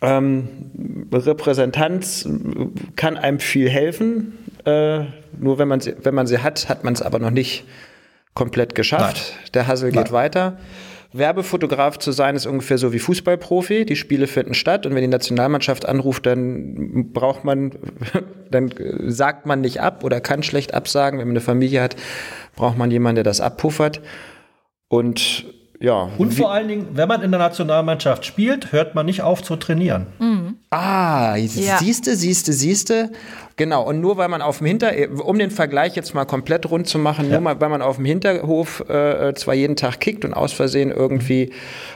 Ähm, 0.00 1.08
Repräsentanz 1.12 2.28
kann 2.96 3.16
einem 3.16 3.40
viel 3.40 3.70
helfen. 3.70 4.38
Äh, 4.64 5.04
nur 5.38 5.58
wenn 5.58 5.68
man, 5.68 5.80
sie, 5.80 5.94
wenn 6.02 6.14
man 6.14 6.26
sie 6.26 6.38
hat, 6.38 6.68
hat 6.68 6.84
man 6.84 6.94
es 6.94 7.02
aber 7.02 7.18
noch 7.18 7.30
nicht 7.30 7.64
komplett 8.34 8.74
geschafft. 8.74 9.34
Nein. 9.36 9.50
Der 9.54 9.66
Hassel 9.66 9.90
geht 9.90 10.04
Nein. 10.04 10.12
weiter. 10.12 10.58
Werbefotograf 11.16 11.98
zu 12.00 12.10
sein 12.10 12.34
ist 12.34 12.44
ungefähr 12.44 12.76
so 12.76 12.92
wie 12.92 12.98
Fußballprofi. 12.98 13.84
Die 13.84 13.94
Spiele 13.94 14.26
finden 14.26 14.52
statt 14.52 14.84
und 14.84 14.96
wenn 14.96 15.02
die 15.02 15.08
Nationalmannschaft 15.08 15.86
anruft, 15.86 16.26
dann 16.26 17.12
braucht 17.12 17.44
man, 17.44 17.70
dann 18.50 18.74
sagt 19.06 19.46
man 19.46 19.60
nicht 19.60 19.80
ab 19.80 20.02
oder 20.02 20.20
kann 20.20 20.42
schlecht 20.42 20.74
absagen. 20.74 21.20
Wenn 21.20 21.28
man 21.28 21.36
eine 21.36 21.40
Familie 21.40 21.82
hat, 21.82 21.94
braucht 22.56 22.76
man 22.76 22.90
jemanden, 22.90 23.16
der 23.16 23.24
das 23.24 23.40
abpuffert. 23.40 24.00
Und 24.88 25.46
ja. 25.80 26.10
Und 26.18 26.34
vor 26.34 26.52
allen 26.52 26.66
Dingen, 26.66 26.88
wenn 26.94 27.06
man 27.08 27.22
in 27.22 27.30
der 27.30 27.40
Nationalmannschaft 27.40 28.24
spielt, 28.24 28.72
hört 28.72 28.96
man 28.96 29.06
nicht 29.06 29.22
auf 29.22 29.42
zu 29.42 29.54
trainieren. 29.54 30.06
Mhm. 30.18 30.56
Ah, 30.70 31.36
ja. 31.36 31.78
siehste, 31.78 32.16
siehste, 32.16 32.52
siehste. 32.52 33.12
Genau, 33.56 33.84
und 33.84 34.00
nur 34.00 34.16
weil 34.16 34.28
man 34.28 34.42
auf 34.42 34.58
dem 34.58 34.66
Hinter, 34.66 34.92
um 35.24 35.38
den 35.38 35.50
Vergleich 35.50 35.94
jetzt 35.94 36.12
mal 36.12 36.24
komplett 36.24 36.68
rund 36.68 36.88
zu 36.88 36.98
machen, 36.98 37.26
ja. 37.26 37.32
nur 37.32 37.40
mal, 37.40 37.60
weil 37.60 37.68
man 37.68 37.82
auf 37.82 37.96
dem 37.96 38.04
Hinterhof 38.04 38.80
äh, 38.88 39.32
zwar 39.34 39.54
jeden 39.54 39.76
Tag 39.76 40.00
kickt 40.00 40.24
und 40.24 40.34
aus 40.34 40.52
Versehen 40.52 40.90
irgendwie 40.90 41.52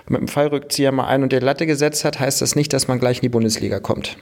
mit 0.09 0.21
dem 0.21 0.29
Fallrückzieher 0.29 0.93
mal 0.93 1.09
ein 1.09 1.25
und 1.25 1.33
der 1.33 1.41
Latte 1.41 1.67
gesetzt 1.67 2.05
hat, 2.05 2.21
heißt 2.21 2.41
das 2.41 2.55
nicht, 2.55 2.73
dass 2.73 2.87
man 2.87 3.01
gleich 3.01 3.19
in 3.19 3.23
die 3.23 3.29
Bundesliga 3.29 3.81
kommt. 3.81 4.17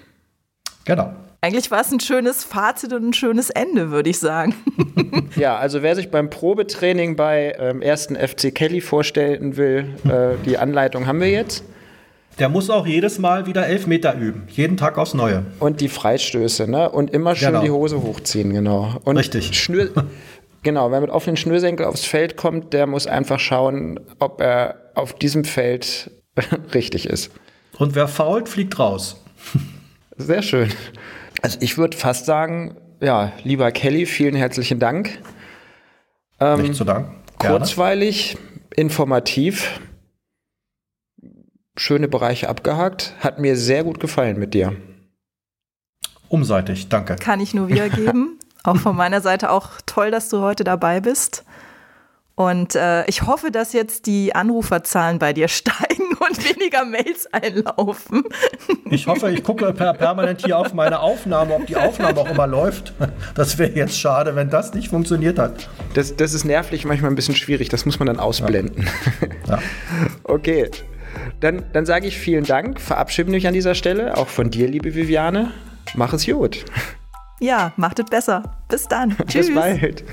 Genau. 0.87 1.13
Eigentlich 1.43 1.71
war 1.71 1.83
es 1.83 1.93
ein 1.93 2.01
schönes 2.01 2.43
Fazit 2.43 2.93
und 2.95 3.09
ein 3.09 3.13
schönes 3.13 3.51
Ende, 3.51 3.91
würde 3.91 4.09
ich 4.09 4.19
sagen. 4.19 4.55
ja, 5.37 5.57
also 5.57 5.83
wer 5.83 5.95
sich 5.95 6.11
beim 6.11 6.31
Probetraining 6.31 7.17
bei 7.17 7.55
ähm, 7.59 7.83
ersten 7.83 8.17
FC 8.17 8.55
Kelly 8.55 8.81
vorstellen 8.81 9.57
will, 9.57 9.95
äh, 10.09 10.43
die 10.47 10.57
Anleitung 10.57 11.07
haben 11.07 11.21
wir 11.21 11.31
jetzt. 11.31 11.63
Der 12.39 12.51
muss 12.51 12.69
auch 12.69 12.87
jedes 12.87 13.19
Mal 13.19 13.47
wieder 13.47 13.67
elf 13.67 13.87
Meter 13.87 14.15
üben. 14.15 14.45
Jeden 14.49 14.77
Tag 14.77 14.99
aufs 14.99 15.15
Neue. 15.15 15.45
Und 15.59 15.81
die 15.81 15.89
Freistöße, 15.89 16.71
ne? 16.71 16.91
Und 16.91 17.11
immer 17.11 17.35
schön 17.35 17.49
genau. 17.49 17.63
die 17.63 17.71
Hose 17.71 18.03
hochziehen, 18.03 18.53
genau. 18.53 18.97
Und 19.05 19.17
Richtig. 19.17 19.59
Schnür 19.59 19.91
genau, 20.63 20.91
wer 20.91 21.01
mit 21.01 21.11
offenen 21.11 21.39
Schnürsenkel 21.39 21.87
aufs 21.87 22.05
Feld 22.05 22.37
kommt, 22.37 22.75
der 22.75 22.87
muss 22.87 23.07
einfach 23.07 23.41
schauen, 23.41 24.01
ob 24.19 24.43
er 24.43 24.91
auf 24.95 25.15
diesem 25.15 25.45
Feld 25.45 26.11
richtig 26.75 27.07
ist. 27.07 27.31
Und 27.79 27.95
wer 27.95 28.07
fault, 28.07 28.49
fliegt 28.49 28.79
raus. 28.79 29.23
Sehr 30.19 30.43
schön. 30.43 30.69
Also 31.41 31.59
ich 31.61 31.79
würde 31.79 31.97
fast 31.97 32.27
sagen, 32.27 32.77
ja, 33.01 33.33
lieber 33.45 33.71
Kelly, 33.71 34.05
vielen 34.05 34.35
herzlichen 34.35 34.79
Dank. 34.79 35.19
Ähm, 36.39 36.63
Nicht 36.63 36.75
zu 36.75 36.85
danken. 36.85 37.17
Kurzweilig, 37.39 38.37
informativ 38.75 39.81
schöne 41.77 42.09
Bereiche 42.09 42.49
abgehakt. 42.49 43.15
Hat 43.21 43.39
mir 43.39 43.57
sehr 43.57 43.85
gut 43.85 44.01
gefallen 44.01 44.39
mit 44.39 44.55
dir. 44.55 44.75
Umseitig, 46.29 46.89
danke. 46.89 47.17
Kann 47.17 47.41
ich 47.41 47.55
nur 47.55 47.69
wiedergeben. 47.69 48.39
auch 48.65 48.77
von 48.77 48.97
meiner 48.97 49.21
Seite 49.21 49.51
auch 49.51 49.71
toll, 49.87 50.11
dass 50.11 50.29
du 50.29 50.41
heute 50.41 50.65
dabei 50.65 51.01
bist. 51.01 51.45
Und 52.35 52.75
äh, 52.75 53.07
ich 53.07 53.23
hoffe, 53.23 53.51
dass 53.51 53.73
jetzt 53.73 54.05
die 54.05 54.35
Anruferzahlen 54.35 55.19
bei 55.19 55.33
dir 55.33 55.49
steigen 55.49 56.05
und 56.19 56.45
weniger 56.45 56.85
Mails 56.85 57.27
einlaufen. 57.33 58.25
Ich 58.91 59.07
hoffe, 59.07 59.31
ich 59.31 59.43
gucke 59.43 59.73
per 59.73 59.95
permanent 59.95 60.45
hier 60.45 60.59
auf 60.59 60.75
meine 60.75 61.01
Aufnahme, 61.01 61.55
ob 61.55 61.67
die 61.67 61.77
Aufnahme 61.77 62.21
auch 62.21 62.29
immer 62.29 62.47
läuft. 62.47 62.93
Das 63.35 63.57
wäre 63.57 63.73
jetzt 63.73 63.99
schade, 63.99 64.37
wenn 64.37 64.51
das 64.51 64.75
nicht 64.75 64.89
funktioniert 64.89 65.39
hat. 65.39 65.71
Das, 65.95 66.15
das 66.15 66.35
ist 66.35 66.45
nervlich 66.45 66.85
manchmal 66.85 67.11
ein 67.11 67.15
bisschen 67.15 67.37
schwierig. 67.37 67.71
Das 67.71 67.87
muss 67.87 67.99
man 67.99 68.07
dann 68.07 68.21
ausblenden. 68.21 68.87
Ja. 69.49 69.57
ja. 69.57 69.59
Okay. 70.25 70.71
Dann, 71.41 71.65
dann 71.73 71.87
sage 71.87 72.07
ich 72.07 72.19
vielen 72.19 72.45
Dank, 72.45 72.81
verabschiede 72.81 73.31
mich 73.31 73.47
an 73.47 73.55
dieser 73.55 73.75
Stelle, 73.75 74.17
auch 74.17 74.29
von 74.29 74.51
dir, 74.51 74.69
liebe 74.69 74.95
Viviane. 74.95 75.53
Mach 75.95 76.13
es 76.13 76.27
gut. 76.27 76.65
Ja, 77.41 77.73
macht 77.77 77.99
es 77.99 78.07
besser. 78.07 78.43
Bis 78.69 78.89
dann. 78.89 79.11
Tschüss. 79.29 79.47
Bis 79.47 79.55
bald. 79.55 80.05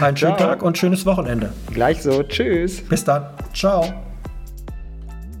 Einen 0.00 0.16
schönen 0.16 0.36
Tag 0.36 0.62
und 0.62 0.76
schönes 0.76 1.06
Wochenende. 1.06 1.52
Gleich 1.72 2.02
so. 2.02 2.22
Tschüss. 2.22 2.80
Bis 2.82 3.04
dann. 3.04 3.26
Ciao. 3.54 3.92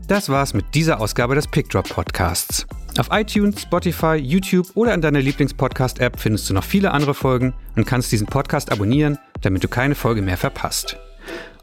Das 0.06 0.28
war's 0.28 0.54
mit 0.54 0.66
dieser 0.74 1.00
Ausgabe 1.00 1.34
des 1.34 1.48
PickDrop 1.48 1.88
Podcasts. 1.88 2.66
Auf 2.98 3.08
iTunes, 3.10 3.62
Spotify, 3.62 4.14
YouTube 4.14 4.68
oder 4.74 4.94
in 4.94 5.00
deiner 5.00 5.20
Lieblingspodcast-App 5.20 6.20
findest 6.20 6.48
du 6.48 6.54
noch 6.54 6.62
viele 6.62 6.92
andere 6.92 7.14
Folgen 7.14 7.52
und 7.74 7.86
kannst 7.86 8.12
diesen 8.12 8.26
Podcast 8.28 8.70
abonnieren, 8.70 9.18
damit 9.40 9.64
du 9.64 9.68
keine 9.68 9.96
Folge 9.96 10.22
mehr 10.22 10.36
verpasst. 10.36 10.96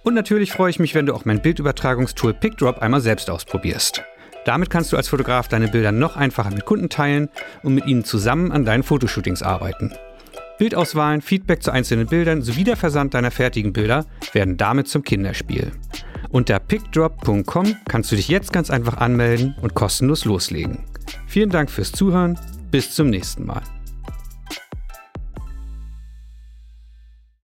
Und 0.04 0.16
natürlich 0.16 0.52
freue 0.52 0.72
ich 0.72 0.80
mich, 0.80 0.96
wenn 0.96 1.06
du 1.06 1.14
auch 1.14 1.26
mein 1.26 1.42
Bildübertragungstool 1.42 2.34
PickDrop 2.34 2.80
einmal 2.80 3.02
selbst 3.02 3.30
ausprobierst. 3.30 4.04
Damit 4.46 4.72
kannst 4.72 4.92
du 4.92 4.98
als 4.98 5.08
Fotograf 5.08 5.48
deine 5.48 5.68
Bilder 5.68 5.92
noch 5.92 6.16
einfacher 6.16 6.50
mit 6.50 6.66
Kunden 6.66 6.90
teilen 6.90 7.30
und 7.62 7.76
mit 7.76 7.86
ihnen 7.86 8.04
zusammen 8.04 8.52
an 8.52 8.66
deinen 8.66 8.82
Fotoshootings 8.82 9.44
arbeiten. 9.44 9.94
Bildauswahlen, 10.58 11.22
Feedback 11.22 11.64
zu 11.64 11.72
einzelnen 11.72 12.08
Bildern 12.08 12.42
sowie 12.42 12.64
der 12.64 12.78
Versand 12.78 13.14
deiner 13.14 13.32
fertigen 13.32 13.74
Bilder 13.74 14.06
werden 14.34 14.58
damit 14.58 14.88
zum 14.88 15.04
Kinderspiel. 15.04 15.72
Unter 16.30 16.60
pickdrop.com 16.60 17.76
kannst 17.88 18.12
du 18.12 18.16
dich 18.16 18.28
jetzt 18.28 18.54
ganz 18.54 18.70
einfach 18.70 18.98
anmelden 18.98 19.56
und 19.62 19.74
kostenlos 19.74 20.26
loslegen. 20.26 20.86
Vielen 21.28 21.50
Dank 21.50 21.70
fürs 21.70 21.92
Zuhören, 21.92 22.40
bis 22.72 22.92
zum 22.92 23.10
nächsten 23.10 23.46
Mal. 23.46 23.64